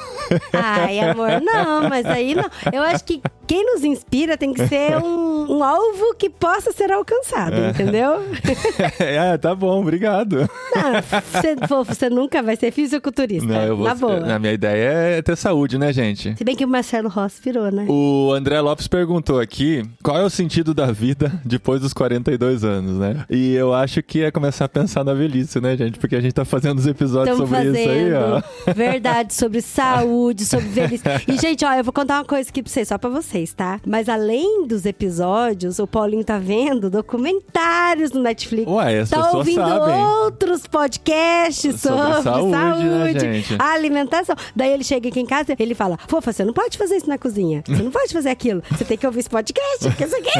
Ai, 0.51 0.99
amor, 0.99 1.41
não, 1.41 1.89
mas 1.89 2.05
aí 2.05 2.35
não. 2.35 2.49
Eu 2.71 2.83
acho 2.83 3.03
que 3.03 3.21
quem 3.47 3.65
nos 3.65 3.83
inspira 3.83 4.37
tem 4.37 4.53
que 4.53 4.67
ser 4.67 4.97
um, 4.97 5.57
um 5.57 5.63
alvo 5.63 6.13
que 6.17 6.29
possa 6.29 6.71
ser 6.71 6.91
alcançado, 6.91 7.55
entendeu? 7.69 8.23
é, 8.99 9.37
tá 9.37 9.53
bom, 9.55 9.81
obrigado. 9.81 10.49
Não, 10.75 10.93
você, 11.31 11.55
você 11.85 12.09
nunca 12.09 12.41
vai 12.41 12.55
ser 12.55 12.71
fisiculturista. 12.71 13.47
Não, 13.47 13.61
eu 13.63 13.77
vou. 13.77 13.87
na 13.87 13.95
boa. 13.95 14.35
A 14.35 14.39
minha 14.39 14.53
ideia 14.53 15.17
é 15.17 15.21
ter 15.21 15.35
saúde, 15.35 15.77
né, 15.77 15.91
gente? 15.93 16.35
Se 16.37 16.43
bem 16.43 16.55
que 16.55 16.65
o 16.65 16.67
Marcelo 16.67 17.09
Rossi 17.09 17.41
virou, 17.41 17.71
né? 17.71 17.85
O 17.87 18.31
André 18.33 18.59
Lopes 18.59 18.87
perguntou 18.87 19.39
aqui 19.39 19.83
qual 20.03 20.17
é 20.17 20.23
o 20.23 20.29
sentido 20.29 20.73
da 20.73 20.91
vida 20.91 21.31
depois 21.45 21.81
dos 21.81 21.93
42 22.37 22.63
anos, 22.63 22.97
né? 22.97 23.25
E 23.29 23.53
eu 23.53 23.73
acho 23.73 24.01
que 24.03 24.23
é 24.23 24.31
começar 24.31 24.65
a 24.65 24.69
pensar 24.69 25.03
na 25.03 25.13
velhice, 25.13 25.59
né, 25.59 25.75
gente? 25.75 25.99
Porque 25.99 26.15
a 26.15 26.21
gente 26.21 26.33
tá 26.33 26.45
fazendo 26.45 26.79
os 26.79 26.87
episódios 26.87 27.39
Estamos 27.39 27.49
sobre 27.49 27.73
fazendo. 27.73 27.79
isso 27.79 27.89
aí, 27.89 28.13
ó. 28.13 28.73
Verdade, 28.73 29.33
sobre 29.33 29.61
saúde, 29.63 30.45
sobre 30.45 30.67
velhice. 30.67 31.03
E, 31.27 31.37
gente, 31.37 31.63
ó, 31.65 31.73
eu 31.73 31.83
vou 31.83 31.93
contar 31.93 32.15
uma 32.19 32.25
coisa 32.25 32.49
aqui 32.49 32.61
pra 32.61 32.71
vocês, 32.71 32.87
só 32.87 32.97
pra 32.97 33.09
vocês, 33.09 33.53
tá? 33.53 33.79
Mas 33.85 34.09
além 34.09 34.67
dos 34.67 34.85
episódios, 34.85 35.79
o 35.79 35.87
Paulinho 35.87 36.23
tá 36.23 36.37
vendo 36.37 36.89
documentários 36.89 38.11
no 38.11 38.21
Netflix. 38.21 38.69
Ué, 38.69 38.99
as 38.99 39.09
tá 39.09 39.31
ouvindo 39.31 39.55
sabem. 39.65 40.03
outros 40.03 40.67
podcasts 40.67 41.81
Sobre 41.81 41.97
sobre, 41.97 42.23
saúde, 42.23 42.51
saúde, 42.51 42.85
né, 42.85 43.19
gente? 43.19 43.55
alimentação. 43.59 44.35
Daí 44.55 44.71
ele 44.71 44.83
chega 44.83 45.09
aqui 45.09 45.19
em 45.19 45.25
casa 45.25 45.55
ele 45.63 45.75
fala: 45.75 45.97
Fofa, 46.07 46.31
você 46.33 46.43
não 46.43 46.53
pode 46.53 46.77
fazer 46.77 46.97
isso 46.97 47.07
na 47.07 47.17
cozinha. 47.17 47.63
Você 47.65 47.81
não 47.81 47.91
pode 47.91 48.11
fazer 48.13 48.29
aquilo. 48.29 48.61
Você 48.71 48.83
tem 48.83 48.97
que 48.97 49.05
ouvir 49.05 49.21
esse 49.21 49.29
podcast, 49.29 49.89
que 49.95 50.03
isso 50.03 50.15
aqui. 50.15 50.31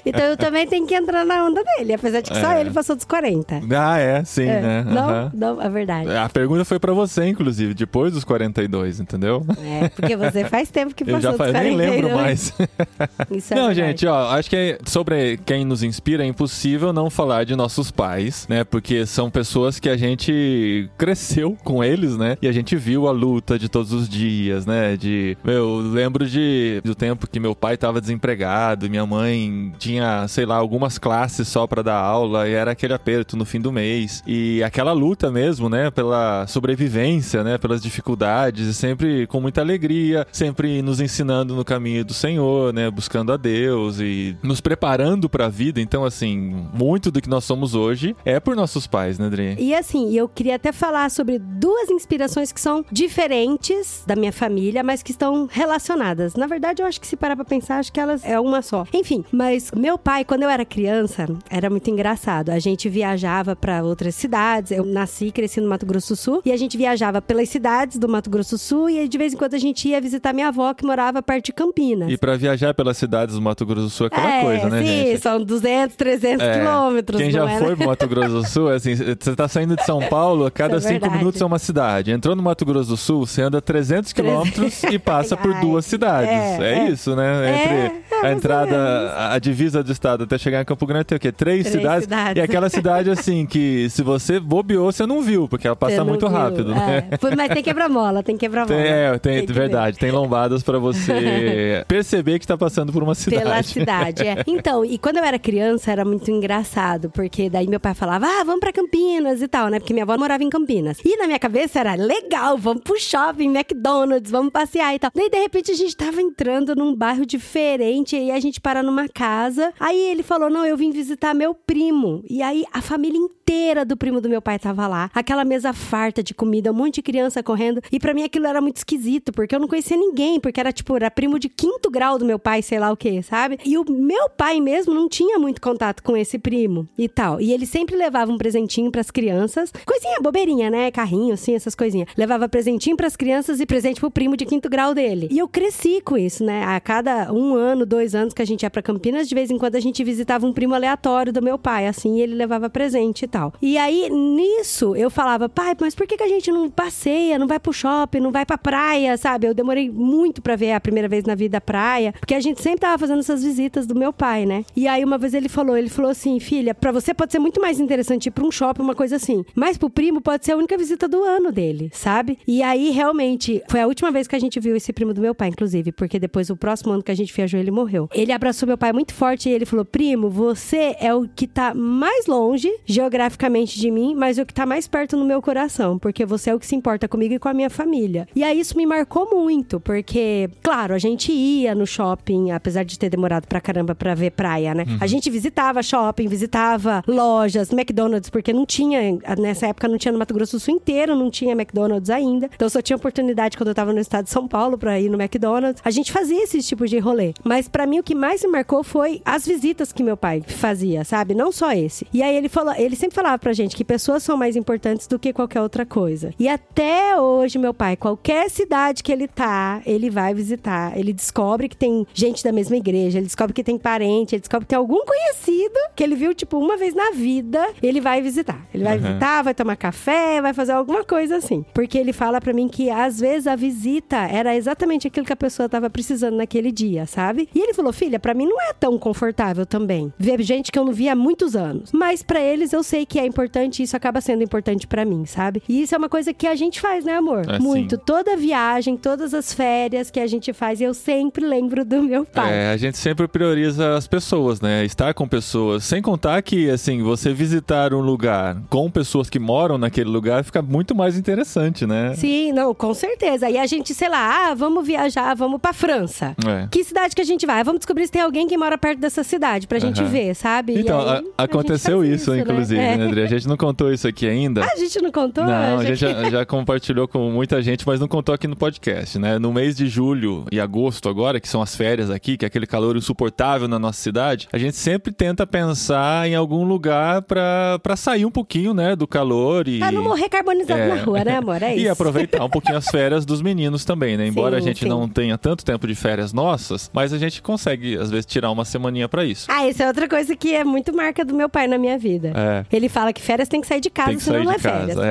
então 0.06 0.22
eu 0.24 0.36
também 0.44 0.66
tenho 0.66 0.86
que 0.86 0.94
entrar 0.94 1.24
na 1.24 1.44
onda 1.46 1.62
dele, 1.64 1.94
apesar 1.94 2.20
de 2.20 2.30
que 2.30 2.38
só 2.40 2.52
É. 2.52 2.60
ele 2.60 2.70
passou 2.70 2.94
dos 2.96 3.04
40. 3.04 3.60
Ah, 3.76 3.98
é, 3.98 4.24
sim, 4.24 4.44
É. 4.48 4.60
né? 4.60 4.84
Não, 4.86 5.08
Aham. 5.08 5.30
não, 5.34 5.62
é 5.62 5.68
verdade. 5.68 6.10
A 6.14 6.28
pergunta 6.28 6.64
foi 6.64 6.78
pra 6.78 6.92
você, 6.92 7.26
inclusive, 7.26 7.74
depois 7.74 8.12
dos 8.12 8.24
42, 8.24 9.00
entendeu? 9.00 9.44
É, 9.62 9.88
porque 9.88 10.16
você 10.16 10.44
faz 10.44 10.70
tempo 10.70 10.94
que 10.94 11.02
Eu 11.08 11.14
passou 11.16 11.20
já 11.22 11.30
dos 11.30 11.38
fa- 11.38 11.52
nem 11.52 11.74
42. 11.76 11.90
lembro 11.90 12.14
mais. 12.16 12.52
Isso 13.30 13.52
é 13.52 13.56
não, 13.56 13.66
verdade. 13.68 13.74
gente, 13.88 14.06
ó, 14.06 14.30
acho 14.30 14.50
que 14.50 14.78
sobre 14.86 15.38
quem 15.44 15.64
nos 15.64 15.82
inspira 15.82 16.24
é 16.24 16.26
impossível 16.26 16.92
não 16.92 17.08
falar 17.10 17.44
de 17.44 17.54
nossos 17.56 17.90
pais, 17.90 18.46
né? 18.48 18.64
Porque 18.64 19.06
são 19.06 19.30
pessoas 19.30 19.78
que 19.78 19.88
a 19.88 19.96
gente 19.96 20.88
cresceu 20.98 21.56
com 21.64 21.82
eles, 21.82 22.16
né? 22.16 22.36
E 22.40 22.48
a 22.48 22.52
gente 22.52 22.76
viu 22.76 23.06
a 23.08 23.12
luta 23.12 23.58
de 23.58 23.68
todos 23.68 23.92
os 23.92 24.08
dias, 24.08 24.66
né? 24.66 24.96
De, 24.96 25.36
meu, 25.44 25.54
eu 25.54 25.76
lembro 25.78 26.26
de 26.26 26.80
do 26.84 26.94
tempo 26.94 27.26
que 27.28 27.38
meu 27.40 27.54
pai 27.54 27.76
tava 27.76 28.00
desempregado, 28.00 28.86
e 28.86 28.88
minha 28.88 29.06
mãe 29.06 29.72
tinha, 29.78 30.26
sei 30.34 30.44
lá, 30.44 30.56
algumas 30.56 30.98
classes 30.98 31.46
só 31.46 31.64
pra 31.64 31.80
dar 31.80 31.96
aula 31.96 32.48
e 32.48 32.52
era 32.52 32.72
aquele 32.72 32.92
aperto 32.92 33.36
no 33.36 33.44
fim 33.44 33.60
do 33.60 33.70
mês. 33.70 34.20
E 34.26 34.62
aquela 34.64 34.92
luta 34.92 35.30
mesmo, 35.30 35.68
né, 35.68 35.92
pela 35.92 36.44
sobrevivência, 36.48 37.44
né, 37.44 37.56
pelas 37.56 37.80
dificuldades, 37.80 38.66
e 38.66 38.74
sempre 38.74 39.28
com 39.28 39.40
muita 39.40 39.60
alegria, 39.60 40.26
sempre 40.32 40.82
nos 40.82 41.00
ensinando 41.00 41.54
no 41.54 41.64
caminho 41.64 42.04
do 42.04 42.12
Senhor, 42.12 42.72
né, 42.72 42.90
buscando 42.90 43.32
a 43.32 43.36
Deus 43.36 44.00
e 44.00 44.36
nos 44.42 44.60
preparando 44.60 45.28
pra 45.28 45.48
vida. 45.48 45.80
Então, 45.80 46.04
assim, 46.04 46.66
muito 46.74 47.12
do 47.12 47.20
que 47.22 47.28
nós 47.28 47.44
somos 47.44 47.76
hoje 47.76 48.16
é 48.24 48.40
por 48.40 48.56
nossos 48.56 48.88
pais, 48.88 49.20
né, 49.20 49.30
Dri? 49.30 49.54
E 49.58 49.72
assim, 49.72 50.12
eu 50.14 50.28
queria 50.28 50.56
até 50.56 50.72
falar 50.72 51.12
sobre 51.12 51.38
duas 51.38 51.90
inspirações 51.90 52.50
que 52.50 52.60
são 52.60 52.84
diferentes 52.90 54.02
da 54.04 54.16
minha 54.16 54.32
família, 54.32 54.82
mas 54.82 55.00
que 55.00 55.12
estão 55.12 55.48
relacionadas. 55.48 56.34
Na 56.34 56.48
verdade, 56.48 56.82
eu 56.82 56.86
acho 56.86 57.00
que 57.00 57.06
se 57.06 57.16
parar 57.16 57.36
pra 57.36 57.44
pensar, 57.44 57.78
acho 57.78 57.92
que 57.92 58.00
elas 58.00 58.24
é 58.24 58.40
uma 58.40 58.62
só. 58.62 58.84
Enfim, 58.92 59.24
mas 59.30 59.70
meu 59.70 59.96
pai, 59.96 60.23
quando 60.24 60.42
eu 60.42 60.50
era 60.50 60.64
criança, 60.64 61.26
era 61.50 61.68
muito 61.70 61.88
engraçado. 61.90 62.50
A 62.50 62.58
gente 62.58 62.88
viajava 62.88 63.54
pra 63.54 63.82
outras 63.82 64.14
cidades. 64.14 64.70
Eu 64.72 64.84
nasci 64.84 65.26
e 65.26 65.32
cresci 65.32 65.60
no 65.60 65.68
Mato 65.68 65.86
Grosso 65.86 66.14
do 66.14 66.16
Sul 66.16 66.42
e 66.44 66.52
a 66.52 66.56
gente 66.56 66.76
viajava 66.76 67.20
pelas 67.22 67.48
cidades 67.48 67.98
do 67.98 68.08
Mato 68.08 68.30
Grosso 68.30 68.56
do 68.56 68.58
Sul 68.58 68.90
e 68.90 69.06
de 69.08 69.18
vez 69.18 69.34
em 69.34 69.36
quando 69.36 69.54
a 69.54 69.58
gente 69.58 69.88
ia 69.88 70.00
visitar 70.00 70.32
minha 70.32 70.48
avó 70.48 70.72
que 70.74 70.84
morava 70.84 71.22
perto 71.22 71.46
de 71.46 71.52
Campinas. 71.52 72.10
E 72.10 72.16
pra 72.16 72.36
viajar 72.36 72.74
pelas 72.74 72.96
cidades 72.96 73.34
do 73.34 73.42
Mato 73.42 73.64
Grosso 73.66 73.82
do 73.86 73.90
Sul 73.90 74.06
é 74.06 74.08
aquela 74.08 74.30
é, 74.36 74.40
coisa, 74.42 74.68
né, 74.70 74.80
sim, 74.80 74.86
gente? 74.86 75.18
são 75.20 75.42
200, 75.42 75.96
300 75.96 76.46
É, 76.46 76.58
quilômetros. 76.58 77.20
Quem 77.20 77.30
já 77.30 77.50
é, 77.50 77.58
foi 77.58 77.70
né? 77.70 77.76
pro 77.76 77.86
Mato 77.86 78.08
Grosso 78.08 78.28
do 78.34 78.46
Sul, 78.46 78.70
é 78.72 78.76
assim, 78.76 78.94
você 78.94 79.34
tá 79.34 79.48
saindo 79.48 79.76
de 79.76 79.84
São 79.84 80.00
Paulo, 80.08 80.46
a 80.46 80.50
cada 80.50 80.76
é 80.76 80.80
cinco 80.80 80.92
verdade. 80.92 81.16
minutos 81.18 81.40
é 81.40 81.44
uma 81.44 81.58
cidade. 81.58 82.10
Entrou 82.12 82.36
no 82.36 82.42
Mato 82.42 82.64
Grosso 82.64 82.90
do 82.90 82.96
Sul, 82.96 83.26
você 83.26 83.42
anda 83.42 83.60
300 83.60 84.12
quilômetros 84.12 84.82
e 84.84 84.98
passa 84.98 85.36
por 85.38 85.52
duas 85.60 85.84
cidades. 85.86 86.30
é, 86.30 86.58
É, 86.60 86.78
é. 86.86 86.88
isso, 86.90 87.14
né? 87.16 87.54
Entre 87.54 88.04
a 88.22 88.32
entrada, 88.32 89.30
a 89.32 89.38
divisa 89.38 89.82
do 89.82 89.90
estado 89.90 90.13
até 90.22 90.38
chegar 90.38 90.62
em 90.62 90.64
Campo 90.64 90.86
Grande 90.86 91.04
tem 91.06 91.16
o 91.16 91.20
quê? 91.20 91.32
Três, 91.32 91.62
Três 91.64 91.76
cidades. 91.76 92.04
cidades. 92.04 92.40
E 92.40 92.44
aquela 92.44 92.68
cidade, 92.68 93.10
assim, 93.10 93.44
que 93.44 93.88
se 93.90 94.02
você 94.02 94.38
bobeou, 94.38 94.92
você 94.92 95.04
não 95.04 95.20
viu, 95.20 95.48
porque 95.48 95.66
ela 95.66 95.74
passa 95.76 96.04
muito 96.04 96.28
viu. 96.28 96.36
rápido, 96.36 96.74
né? 96.74 97.08
É, 97.10 97.16
foi- 97.18 97.34
Mas 97.34 97.48
tem 97.52 97.62
quebra-mola, 97.62 98.22
tem 98.22 98.36
quebra-mola. 98.36 98.74
Tem, 98.74 98.86
é, 98.92 99.18
tem, 99.18 99.44
Tem 99.46 99.54
verdade, 99.54 99.98
tem 99.98 100.10
lombadas 100.10 100.62
pra 100.62 100.78
você 100.78 101.84
perceber 101.88 102.38
que 102.38 102.46
tá 102.46 102.56
passando 102.56 102.92
por 102.92 103.02
uma 103.02 103.14
cidade. 103.14 103.42
Pela 103.42 103.62
cidade, 103.62 104.26
é. 104.26 104.36
Então, 104.46 104.84
e 104.84 104.98
quando 104.98 105.16
eu 105.16 105.24
era 105.24 105.38
criança, 105.38 105.90
era 105.90 106.04
muito 106.04 106.30
engraçado, 106.30 107.10
porque 107.10 107.50
daí 107.50 107.66
meu 107.66 107.80
pai 107.80 107.94
falava, 107.94 108.26
ah, 108.26 108.44
vamos 108.44 108.60
pra 108.60 108.72
Campinas 108.72 109.42
e 109.42 109.48
tal, 109.48 109.68
né? 109.68 109.78
Porque 109.80 109.92
minha 109.92 110.04
avó 110.04 110.16
morava 110.16 110.42
em 110.44 110.48
Campinas. 110.50 110.98
E 111.04 111.16
na 111.16 111.26
minha 111.26 111.38
cabeça 111.38 111.80
era, 111.80 111.94
legal, 111.94 112.56
vamos 112.56 112.82
pro 112.82 112.98
shopping, 112.98 113.48
McDonald's, 113.54 114.30
vamos 114.30 114.52
passear 114.52 114.94
e 114.94 114.98
tal. 114.98 115.10
Daí, 115.14 115.28
de 115.30 115.38
repente, 115.38 115.70
a 115.70 115.74
gente 115.74 115.96
tava 115.96 116.20
entrando 116.20 116.74
num 116.76 116.94
bairro 116.94 117.26
diferente, 117.26 118.14
e 118.16 118.18
aí 118.18 118.30
a 118.30 118.40
gente 118.40 118.60
para 118.60 118.82
numa 118.82 119.08
casa. 119.08 119.72
Aí 119.80 120.03
ele 120.04 120.22
falou, 120.22 120.50
não, 120.50 120.64
eu 120.64 120.76
vim 120.76 120.90
visitar 120.90 121.34
meu 121.34 121.54
primo. 121.54 122.22
E 122.28 122.42
aí, 122.42 122.64
a 122.72 122.80
família 122.80 123.18
inteira 123.18 123.84
do 123.84 123.96
primo 123.96 124.20
do 124.20 124.28
meu 124.28 124.40
pai 124.40 124.58
tava 124.58 124.86
lá. 124.86 125.10
Aquela 125.14 125.44
mesa 125.44 125.72
farta 125.72 126.22
de 126.22 126.34
comida, 126.34 126.70
um 126.70 126.74
monte 126.74 126.96
de 126.96 127.02
criança 127.02 127.42
correndo. 127.42 127.80
E 127.92 128.00
pra 128.00 128.14
mim 128.14 128.22
aquilo 128.22 128.46
era 128.46 128.60
muito 128.60 128.76
esquisito, 128.76 129.32
porque 129.32 129.54
eu 129.54 129.60
não 129.60 129.68
conhecia 129.68 129.96
ninguém, 129.96 130.40
porque 130.40 130.60
era 130.60 130.72
tipo, 130.72 130.96
era 130.96 131.10
primo 131.10 131.38
de 131.38 131.48
quinto 131.48 131.90
grau 131.90 132.18
do 132.18 132.24
meu 132.24 132.38
pai, 132.38 132.62
sei 132.62 132.78
lá 132.78 132.90
o 132.90 132.96
que, 132.96 133.22
sabe? 133.22 133.58
E 133.64 133.76
o 133.76 133.84
meu 133.88 134.28
pai 134.30 134.60
mesmo 134.60 134.94
não 134.94 135.08
tinha 135.08 135.38
muito 135.38 135.60
contato 135.60 136.02
com 136.02 136.16
esse 136.16 136.38
primo 136.38 136.88
e 136.96 137.08
tal. 137.08 137.40
E 137.40 137.52
ele 137.52 137.66
sempre 137.66 137.96
levava 137.96 138.32
um 138.32 138.38
presentinho 138.38 138.90
pras 138.90 139.10
crianças. 139.10 139.72
Coisinha 139.84 140.20
bobeirinha, 140.20 140.70
né? 140.70 140.90
Carrinho, 140.90 141.34
assim, 141.34 141.54
essas 141.54 141.74
coisinhas. 141.74 142.08
Levava 142.16 142.48
presentinho 142.48 142.96
pras 142.96 143.16
crianças 143.16 143.60
e 143.60 143.66
presente 143.66 144.00
pro 144.00 144.10
primo 144.10 144.36
de 144.36 144.46
quinto 144.46 144.68
grau 144.68 144.94
dele. 144.94 145.28
E 145.30 145.38
eu 145.38 145.48
cresci 145.48 146.00
com 146.00 146.16
isso, 146.16 146.44
né? 146.44 146.64
A 146.64 146.80
cada 146.80 147.32
um 147.32 147.54
ano, 147.54 147.84
dois 147.84 148.14
anos 148.14 148.34
que 148.34 148.42
a 148.42 148.44
gente 148.44 148.62
ia 148.62 148.70
pra 148.70 148.82
Campinas, 148.82 149.28
de 149.28 149.34
vez 149.34 149.50
em 149.50 149.58
quando 149.58 149.76
a 149.76 149.80
gente 149.80 149.93
visitava 150.02 150.46
um 150.46 150.52
primo 150.52 150.74
aleatório 150.74 151.32
do 151.32 151.42
meu 151.42 151.58
pai, 151.58 151.86
assim, 151.86 152.16
e 152.16 152.22
ele 152.22 152.34
levava 152.34 152.70
presente 152.70 153.24
e 153.24 153.28
tal. 153.28 153.52
E 153.60 153.76
aí, 153.78 154.08
nisso, 154.10 154.96
eu 154.96 155.10
falava, 155.10 155.48
pai, 155.48 155.76
mas 155.80 155.94
por 155.94 156.06
que, 156.06 156.16
que 156.16 156.22
a 156.22 156.28
gente 156.28 156.50
não 156.50 156.70
passeia, 156.70 157.38
não 157.38 157.46
vai 157.46 157.60
pro 157.60 157.72
shopping, 157.72 158.20
não 158.20 158.32
vai 158.32 158.46
pra 158.46 158.56
praia, 158.58 159.16
sabe? 159.16 159.46
Eu 159.46 159.54
demorei 159.54 159.90
muito 159.90 160.40
pra 160.40 160.56
ver 160.56 160.72
a 160.72 160.80
primeira 160.80 161.08
vez 161.08 161.24
na 161.24 161.34
vida 161.34 161.58
a 161.58 161.60
praia, 161.60 162.12
porque 162.18 162.34
a 162.34 162.40
gente 162.40 162.62
sempre 162.62 162.80
tava 162.80 162.98
fazendo 162.98 163.20
essas 163.20 163.44
visitas 163.44 163.86
do 163.86 163.94
meu 163.94 164.12
pai, 164.12 164.46
né? 164.46 164.64
E 164.74 164.88
aí, 164.88 165.04
uma 165.04 165.18
vez 165.18 165.34
ele 165.34 165.48
falou, 165.48 165.76
ele 165.76 165.88
falou 165.88 166.10
assim, 166.10 166.40
filha, 166.40 166.74
pra 166.74 166.90
você 166.90 167.12
pode 167.12 167.32
ser 167.32 167.38
muito 167.38 167.60
mais 167.60 167.78
interessante 167.78 168.26
ir 168.26 168.30
pra 168.30 168.44
um 168.44 168.50
shopping, 168.50 168.82
uma 168.82 168.94
coisa 168.94 169.16
assim, 169.16 169.44
mas 169.54 169.76
pro 169.76 169.90
primo 169.90 170.20
pode 170.20 170.44
ser 170.44 170.52
a 170.52 170.56
única 170.56 170.76
visita 170.78 171.06
do 171.06 171.22
ano 171.22 171.52
dele, 171.52 171.90
sabe? 171.92 172.38
E 172.46 172.62
aí, 172.62 172.90
realmente, 172.90 173.62
foi 173.68 173.80
a 173.80 173.86
última 173.86 174.10
vez 174.10 174.26
que 174.26 174.36
a 174.36 174.38
gente 174.38 174.58
viu 174.58 174.74
esse 174.74 174.92
primo 174.92 175.12
do 175.12 175.20
meu 175.20 175.34
pai, 175.34 175.48
inclusive, 175.48 175.92
porque 175.92 176.18
depois, 176.18 176.50
o 176.50 176.56
próximo 176.56 176.92
ano 176.92 177.02
que 177.02 177.10
a 177.10 177.14
gente 177.14 177.32
viajou, 177.34 177.60
ele 177.60 177.70
morreu. 177.70 178.08
Ele 178.12 178.32
abraçou 178.32 178.66
meu 178.66 178.78
pai 178.78 178.92
muito 178.92 179.12
forte 179.12 179.48
e 179.48 179.52
ele 179.52 179.66
falou, 179.66 179.83
primo, 179.84 180.28
você 180.28 180.96
é 181.00 181.14
o 181.14 181.28
que 181.28 181.46
tá 181.46 181.74
mais 181.74 182.26
longe, 182.26 182.70
geograficamente, 182.84 183.78
de 183.78 183.90
mim, 183.90 184.14
mas 184.14 184.38
o 184.38 184.46
que 184.46 184.54
tá 184.54 184.66
mais 184.66 184.86
perto 184.86 185.16
no 185.16 185.24
meu 185.24 185.40
coração, 185.42 185.98
porque 185.98 186.24
você 186.24 186.50
é 186.50 186.54
o 186.54 186.58
que 186.58 186.66
se 186.66 186.74
importa 186.74 187.08
comigo 187.08 187.34
e 187.34 187.38
com 187.38 187.48
a 187.48 187.54
minha 187.54 187.70
família. 187.70 188.28
E 188.34 188.42
aí, 188.42 188.60
isso 188.60 188.76
me 188.76 188.86
marcou 188.86 189.28
muito, 189.30 189.80
porque, 189.80 190.48
claro, 190.62 190.94
a 190.94 190.98
gente 190.98 191.32
ia 191.32 191.74
no 191.74 191.86
shopping, 191.86 192.50
apesar 192.50 192.84
de 192.84 192.98
ter 192.98 193.10
demorado 193.10 193.46
pra 193.46 193.60
caramba 193.60 193.94
pra 193.94 194.14
ver 194.14 194.30
praia, 194.30 194.74
né? 194.74 194.84
A 195.00 195.06
gente 195.06 195.28
visitava 195.30 195.82
shopping, 195.82 196.28
visitava 196.28 197.02
lojas, 197.06 197.72
McDonald's, 197.72 198.30
porque 198.30 198.52
não 198.52 198.64
tinha, 198.64 199.18
nessa 199.38 199.66
época 199.66 199.88
não 199.88 199.98
tinha 199.98 200.12
no 200.12 200.18
Mato 200.18 200.34
Grosso 200.34 200.56
do 200.56 200.60
Sul 200.60 200.74
inteiro, 200.74 201.16
não 201.16 201.30
tinha 201.30 201.52
McDonald's 201.52 202.10
ainda. 202.10 202.50
Então 202.54 202.68
só 202.68 202.80
tinha 202.80 202.96
oportunidade 202.96 203.56
quando 203.56 203.68
eu 203.68 203.74
tava 203.74 203.92
no 203.92 204.00
estado 204.00 204.24
de 204.24 204.30
São 204.30 204.46
Paulo 204.46 204.78
pra 204.78 205.00
ir 205.00 205.08
no 205.08 205.20
McDonald's. 205.20 205.82
A 205.84 205.90
gente 205.90 206.12
fazia 206.12 206.42
esse 206.42 206.60
tipo 206.62 206.86
de 206.86 206.98
rolê. 206.98 207.34
Mas 207.42 207.68
pra 207.68 207.86
mim 207.86 207.98
o 207.98 208.02
que 208.02 208.14
mais 208.14 208.42
me 208.42 208.48
marcou 208.48 208.82
foi 208.82 209.20
as 209.24 209.46
visitas 209.46 209.63
que 209.94 210.02
meu 210.02 210.16
pai 210.16 210.42
fazia, 210.46 211.04
sabe? 211.04 211.34
Não 211.34 211.50
só 211.50 211.72
esse. 211.72 212.06
E 212.12 212.22
aí 212.22 212.36
ele 212.36 212.48
falou, 212.48 212.74
ele 212.76 212.94
sempre 212.96 213.14
falava 213.14 213.38
pra 213.38 213.52
gente 213.52 213.74
que 213.74 213.84
pessoas 213.84 214.22
são 214.22 214.36
mais 214.36 214.56
importantes 214.56 215.06
do 215.06 215.18
que 215.18 215.32
qualquer 215.32 215.60
outra 215.62 215.86
coisa. 215.86 216.34
E 216.38 216.48
até 216.48 217.18
hoje 217.18 217.58
meu 217.58 217.72
pai, 217.72 217.96
qualquer 217.96 218.50
cidade 218.50 219.02
que 219.02 219.10
ele 219.12 219.26
tá, 219.26 219.80
ele 219.86 220.10
vai 220.10 220.34
visitar. 220.34 220.96
Ele 220.98 221.12
descobre 221.12 221.68
que 221.68 221.76
tem 221.76 222.06
gente 222.12 222.42
da 222.44 222.52
mesma 222.52 222.76
igreja, 222.76 223.18
ele 223.18 223.26
descobre 223.26 223.54
que 223.54 223.64
tem 223.64 223.78
parente, 223.78 224.34
ele 224.34 224.40
descobre 224.40 224.66
que 224.66 224.70
tem 224.70 224.78
algum 224.78 225.04
conhecido 225.04 225.78
que 225.96 226.02
ele 226.02 226.14
viu, 226.14 226.34
tipo, 226.34 226.58
uma 226.58 226.76
vez 226.76 226.94
na 226.94 227.10
vida, 227.12 227.66
ele 227.82 228.00
vai 228.00 228.20
visitar. 228.20 228.66
Ele 228.74 228.84
vai 228.84 228.96
Uhum. 228.98 229.02
visitar, 229.04 229.42
vai 229.42 229.54
tomar 229.54 229.76
café, 229.76 230.40
vai 230.42 230.52
fazer 230.52 230.72
alguma 230.72 231.04
coisa 231.04 231.36
assim. 231.36 231.64
Porque 231.72 231.96
ele 231.96 232.12
fala 232.12 232.40
pra 232.40 232.52
mim 232.52 232.68
que 232.68 232.90
às 232.90 233.20
vezes 233.20 233.46
a 233.46 233.54
visita 233.56 234.16
era 234.16 234.54
exatamente 234.56 235.06
aquilo 235.06 235.24
que 235.26 235.32
a 235.32 235.36
pessoa 235.36 235.68
tava 235.68 235.88
precisando 235.88 236.36
naquele 236.36 236.72
dia, 236.72 237.06
sabe? 237.06 237.48
E 237.54 237.60
ele 237.60 237.74
falou: 237.74 237.92
"Filha, 237.92 238.18
pra 238.18 238.34
mim 238.34 238.46
não 238.46 238.60
é 238.60 238.72
tão 238.72 238.98
confortável 238.98 239.53
também 239.64 240.12
ver 240.18 240.42
gente 240.42 240.72
que 240.72 240.78
eu 240.78 240.84
não 240.84 240.92
via 240.92 241.12
há 241.12 241.16
muitos 241.16 241.54
anos, 241.54 241.90
mas 241.92 242.22
pra 242.22 242.40
eles 242.40 242.72
eu 242.72 242.82
sei 242.82 243.06
que 243.06 243.18
é 243.18 243.26
importante 243.26 243.80
e 243.80 243.84
isso 243.84 243.96
acaba 243.96 244.20
sendo 244.20 244.42
importante 244.42 244.86
pra 244.86 245.04
mim, 245.04 245.24
sabe? 245.24 245.62
E 245.68 245.82
isso 245.82 245.94
é 245.94 245.98
uma 245.98 246.08
coisa 246.08 246.32
que 246.32 246.46
a 246.46 246.54
gente 246.54 246.80
faz, 246.80 247.04
né, 247.04 247.14
amor? 247.14 247.44
É, 247.48 247.58
Muito. 247.58 247.96
sim. 247.96 248.02
Toda 248.04 248.36
viagem, 248.36 248.96
todas 248.96 249.32
as 249.32 249.52
férias 249.52 250.10
que 250.10 250.20
a 250.20 250.26
gente 250.26 250.52
faz, 250.52 250.80
eu 250.80 250.92
sempre 250.92 251.44
lembro 251.46 251.84
do 251.84 252.02
meu 252.02 252.24
pai. 252.24 252.52
É, 252.52 252.72
a 252.72 252.76
gente 252.76 252.98
sempre 252.98 253.28
prioriza 253.28 253.96
as 253.96 254.06
pessoas, 254.06 254.60
né? 254.60 254.84
Estar 254.84 255.14
com 255.14 255.26
pessoas. 255.28 255.84
Sem 255.84 256.02
contar 256.02 256.42
que, 256.42 256.68
assim, 256.70 257.02
você 257.02 257.32
visitar 257.32 257.94
um 257.94 258.00
lugar 258.00 258.60
com 258.68 258.90
pessoas 258.90 259.30
que 259.30 259.38
moram 259.38 259.78
naquele 259.78 260.10
lugar 260.10 260.44
fica 260.44 260.60
muito 260.62 260.94
mais 260.94 261.16
interessante, 261.16 261.86
né? 261.86 262.14
Sim, 262.14 262.52
não, 262.52 262.74
com 262.74 262.92
certeza. 262.94 263.48
E 263.48 263.58
a 263.58 263.66
gente, 263.66 263.94
sei 263.94 264.08
lá, 264.08 264.50
ah, 264.50 264.54
vamos 264.54 264.86
viajar, 264.86 265.34
vamos 265.34 265.60
pra 265.60 265.72
França. 265.72 266.34
É. 266.46 266.68
Que 266.70 266.82
cidade 266.84 267.14
que 267.14 267.22
a 267.22 267.24
gente 267.24 267.46
vai? 267.46 267.62
Vamos 267.62 267.80
descobrir 267.80 268.06
se 268.06 268.12
tem 268.12 268.22
alguém 268.22 268.46
que 268.46 268.56
mora 268.56 268.76
perto 268.76 268.98
dessa 268.98 269.22
cidade 269.22 269.43
pra 269.68 269.78
gente 269.78 270.00
Aham. 270.00 270.10
ver, 270.10 270.34
sabe? 270.34 270.78
Então, 270.78 271.00
aí, 271.00 271.22
a- 271.38 271.44
aconteceu 271.44 271.98
faz 272.00 272.10
isso, 272.20 272.34
inclusive, 272.34 272.80
né? 272.80 272.96
né. 272.96 273.04
André? 273.04 273.24
A 273.24 273.26
gente 273.26 273.46
não 273.48 273.56
contou 273.56 273.92
isso 273.92 274.06
aqui 274.08 274.26
ainda. 274.26 274.64
A 274.64 274.76
gente 274.76 275.00
não 275.02 275.12
contou? 275.12 275.44
Não, 275.44 275.78
a 275.78 275.84
gente- 275.84 275.96
gente 275.96 275.98
já, 276.22 276.30
já 276.30 276.46
compartilhou 276.46 277.06
com 277.06 277.30
muita 277.30 277.60
gente, 277.62 277.86
mas 277.86 278.00
não 278.00 278.08
contou 278.08 278.34
aqui 278.34 278.46
no 278.48 278.56
podcast, 278.56 279.18
né? 279.18 279.38
No 279.38 279.52
mês 279.52 279.76
de 279.76 279.86
julho 279.88 280.44
e 280.50 280.58
agosto 280.60 281.08
agora, 281.08 281.38
que 281.40 281.48
são 281.48 281.60
as 281.62 281.74
férias 281.76 282.10
aqui, 282.10 282.36
que 282.36 282.44
é 282.44 282.48
aquele 282.48 282.66
calor 282.66 282.96
insuportável 282.96 283.68
na 283.68 283.78
nossa 283.78 284.00
cidade, 284.00 284.48
a 284.52 284.58
gente 284.58 284.76
sempre 284.76 285.12
tenta 285.12 285.46
pensar 285.46 286.26
em 286.28 286.34
algum 286.34 286.64
lugar 286.64 287.22
pra, 287.22 287.78
pra 287.82 287.96
sair 287.96 288.24
um 288.24 288.30
pouquinho, 288.30 288.72
né, 288.74 288.96
do 288.96 289.06
calor 289.06 289.68
e... 289.68 289.78
Pra 289.78 289.92
não 289.92 290.02
morrer 290.02 290.28
carbonizado 290.28 290.80
É. 290.80 290.88
na 290.88 291.02
rua, 291.02 291.24
né, 291.24 291.36
amor? 291.36 291.62
É 291.62 291.74
isso. 291.74 291.84
E 291.84 291.88
aproveitar 291.88 292.44
um 292.44 292.50
pouquinho 292.50 292.76
as 292.78 292.86
férias 292.88 293.24
dos 293.26 293.42
meninos 293.42 293.84
também, 293.84 294.16
né? 294.16 294.26
Embora 294.26 294.56
Sim, 294.56 294.62
a 294.62 294.66
gente 294.68 294.80
sim. 294.84 294.88
não 294.88 295.08
tenha 295.08 295.36
tanto 295.36 295.64
tempo 295.64 295.86
de 295.86 295.94
férias 295.94 296.32
nossas, 296.32 296.90
mas 296.92 297.12
a 297.12 297.18
gente 297.18 297.42
consegue, 297.42 297.96
às 297.96 298.10
vezes, 298.10 298.26
tirar 298.26 298.50
uma 298.50 298.64
semaninha 298.64 299.08
pra 299.08 299.24
isso. 299.24 299.33
Ah, 299.48 299.68
isso 299.68 299.82
é 299.82 299.86
outra 299.86 300.08
coisa 300.08 300.34
que 300.36 300.54
é 300.54 300.64
muito 300.64 300.94
marca 300.94 301.24
do 301.24 301.34
meu 301.34 301.48
pai 301.48 301.66
na 301.66 301.78
minha 301.78 301.98
vida. 301.98 302.32
É. 302.34 302.64
Ele 302.74 302.88
fala 302.88 303.12
que 303.12 303.20
férias 303.20 303.48
tem 303.48 303.60
que 303.60 303.66
sair 303.66 303.80
de 303.80 303.90
casa, 303.90 304.08
Tem 304.08 304.16
que 304.18 304.22
senão 304.24 304.38
sair 304.38 304.44
não 304.44 304.52
de 304.52 304.58
é 304.58 304.60
férias. 304.60 304.96
casa, 304.96 305.06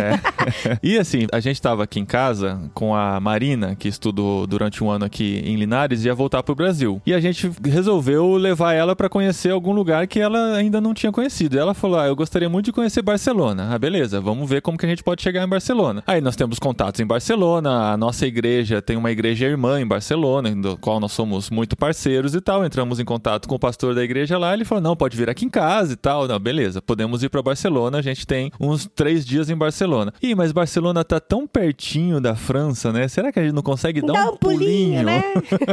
é. 0.72 0.80
e 0.84 0.98
assim, 0.98 1.28
a 1.32 1.40
gente 1.40 1.62
tava 1.62 1.84
aqui 1.84 2.00
em 2.00 2.06
casa 2.06 2.60
com 2.74 2.96
a 2.96 3.20
Marina, 3.20 3.76
que 3.76 3.88
estudou 3.88 4.46
durante 4.48 4.84
um 4.84 4.90
ano 4.90 5.06
aqui 5.06 5.42
em 5.46 5.56
Linares, 5.56 6.04
e 6.04 6.08
ia 6.08 6.16
voltar 6.16 6.44
pro 6.44 6.56
Brasil. 6.56 7.02
E 7.06 7.14
a 7.14 7.20
gente 7.20 7.50
resolveu 7.64 8.34
levar 8.36 8.74
ela 8.74 8.96
pra 8.96 9.10
conhecer 9.10 9.52
algum 9.52 9.72
lugar 9.74 10.08
que 10.08 10.20
ela 10.20 10.56
ainda 10.56 10.80
não 10.80 10.94
tinha 10.94 11.12
conhecido. 11.12 11.56
E 11.56 11.60
ela 11.60 11.74
falou: 11.74 12.00
Ah, 12.00 12.08
eu 12.08 12.16
gostaria 12.16 12.48
muito 12.50 12.66
de 12.66 12.72
conhecer 12.72 13.02
Barcelona. 13.02 13.70
Ah, 13.74 13.78
beleza, 13.80 14.22
vamos 14.22 14.50
ver 14.50 14.62
como 14.62 14.78
que 14.78 14.86
a 14.86 14.90
gente 14.90 15.04
pode 15.04 15.22
chegar 15.22 15.44
em 15.44 15.48
Barcelona. 15.50 16.04
Aí 16.08 16.22
nós 16.22 16.36
temos 16.36 16.60
contatos 16.60 17.00
em 17.02 17.06
Barcelona, 17.06 17.92
a 17.92 17.98
nossa 17.98 18.26
igreja 18.26 18.82
tem 18.82 18.96
uma 18.98 19.12
igreja 19.12 19.46
irmã 19.46 19.80
em 19.82 19.86
Barcelona, 19.88 20.52
do 20.56 20.78
qual 20.78 21.00
nós 21.00 21.12
somos 21.12 21.50
muito 21.50 21.76
parceiros 21.76 22.34
e 22.36 22.42
tal. 22.42 22.66
Entramos 22.66 23.00
em 23.00 23.06
contato 23.06 23.48
com 23.48 23.56
o 23.56 23.60
pastor 23.60 23.94
da 23.96 24.04
igreja 24.04 24.13
lá, 24.38 24.54
ele 24.54 24.66
falou: 24.66 24.82
não, 24.82 24.96
pode 24.96 25.16
vir 25.18 25.30
aqui 25.30 25.46
em 25.46 25.50
casa 25.50 25.94
e 25.94 25.96
tal. 25.96 26.28
Não, 26.28 26.40
beleza, 26.40 26.82
podemos 26.82 27.24
ir 27.24 27.30
pra 27.30 27.42
Barcelona, 27.42 28.00
a 28.00 28.02
gente 28.02 28.26
tem 28.26 28.52
uns 28.60 28.88
três 28.94 29.26
dias 29.26 29.50
em 29.50 29.56
Barcelona. 29.56 30.14
Ih, 30.22 30.36
mas 30.36 30.52
Barcelona 30.52 31.04
tá 31.04 31.20
tão 31.20 31.48
pertinho 31.48 32.20
da 32.20 32.36
França, 32.36 32.92
né? 32.92 33.08
Será 33.08 33.32
que 33.32 33.40
a 33.40 33.44
gente 33.44 33.54
não 33.54 33.62
consegue 33.62 34.02
dar 34.02 34.14
Dá 34.14 34.32
um 34.32 34.34
um 34.34 34.38
pulinho, 34.38 35.04
né? 35.04 35.24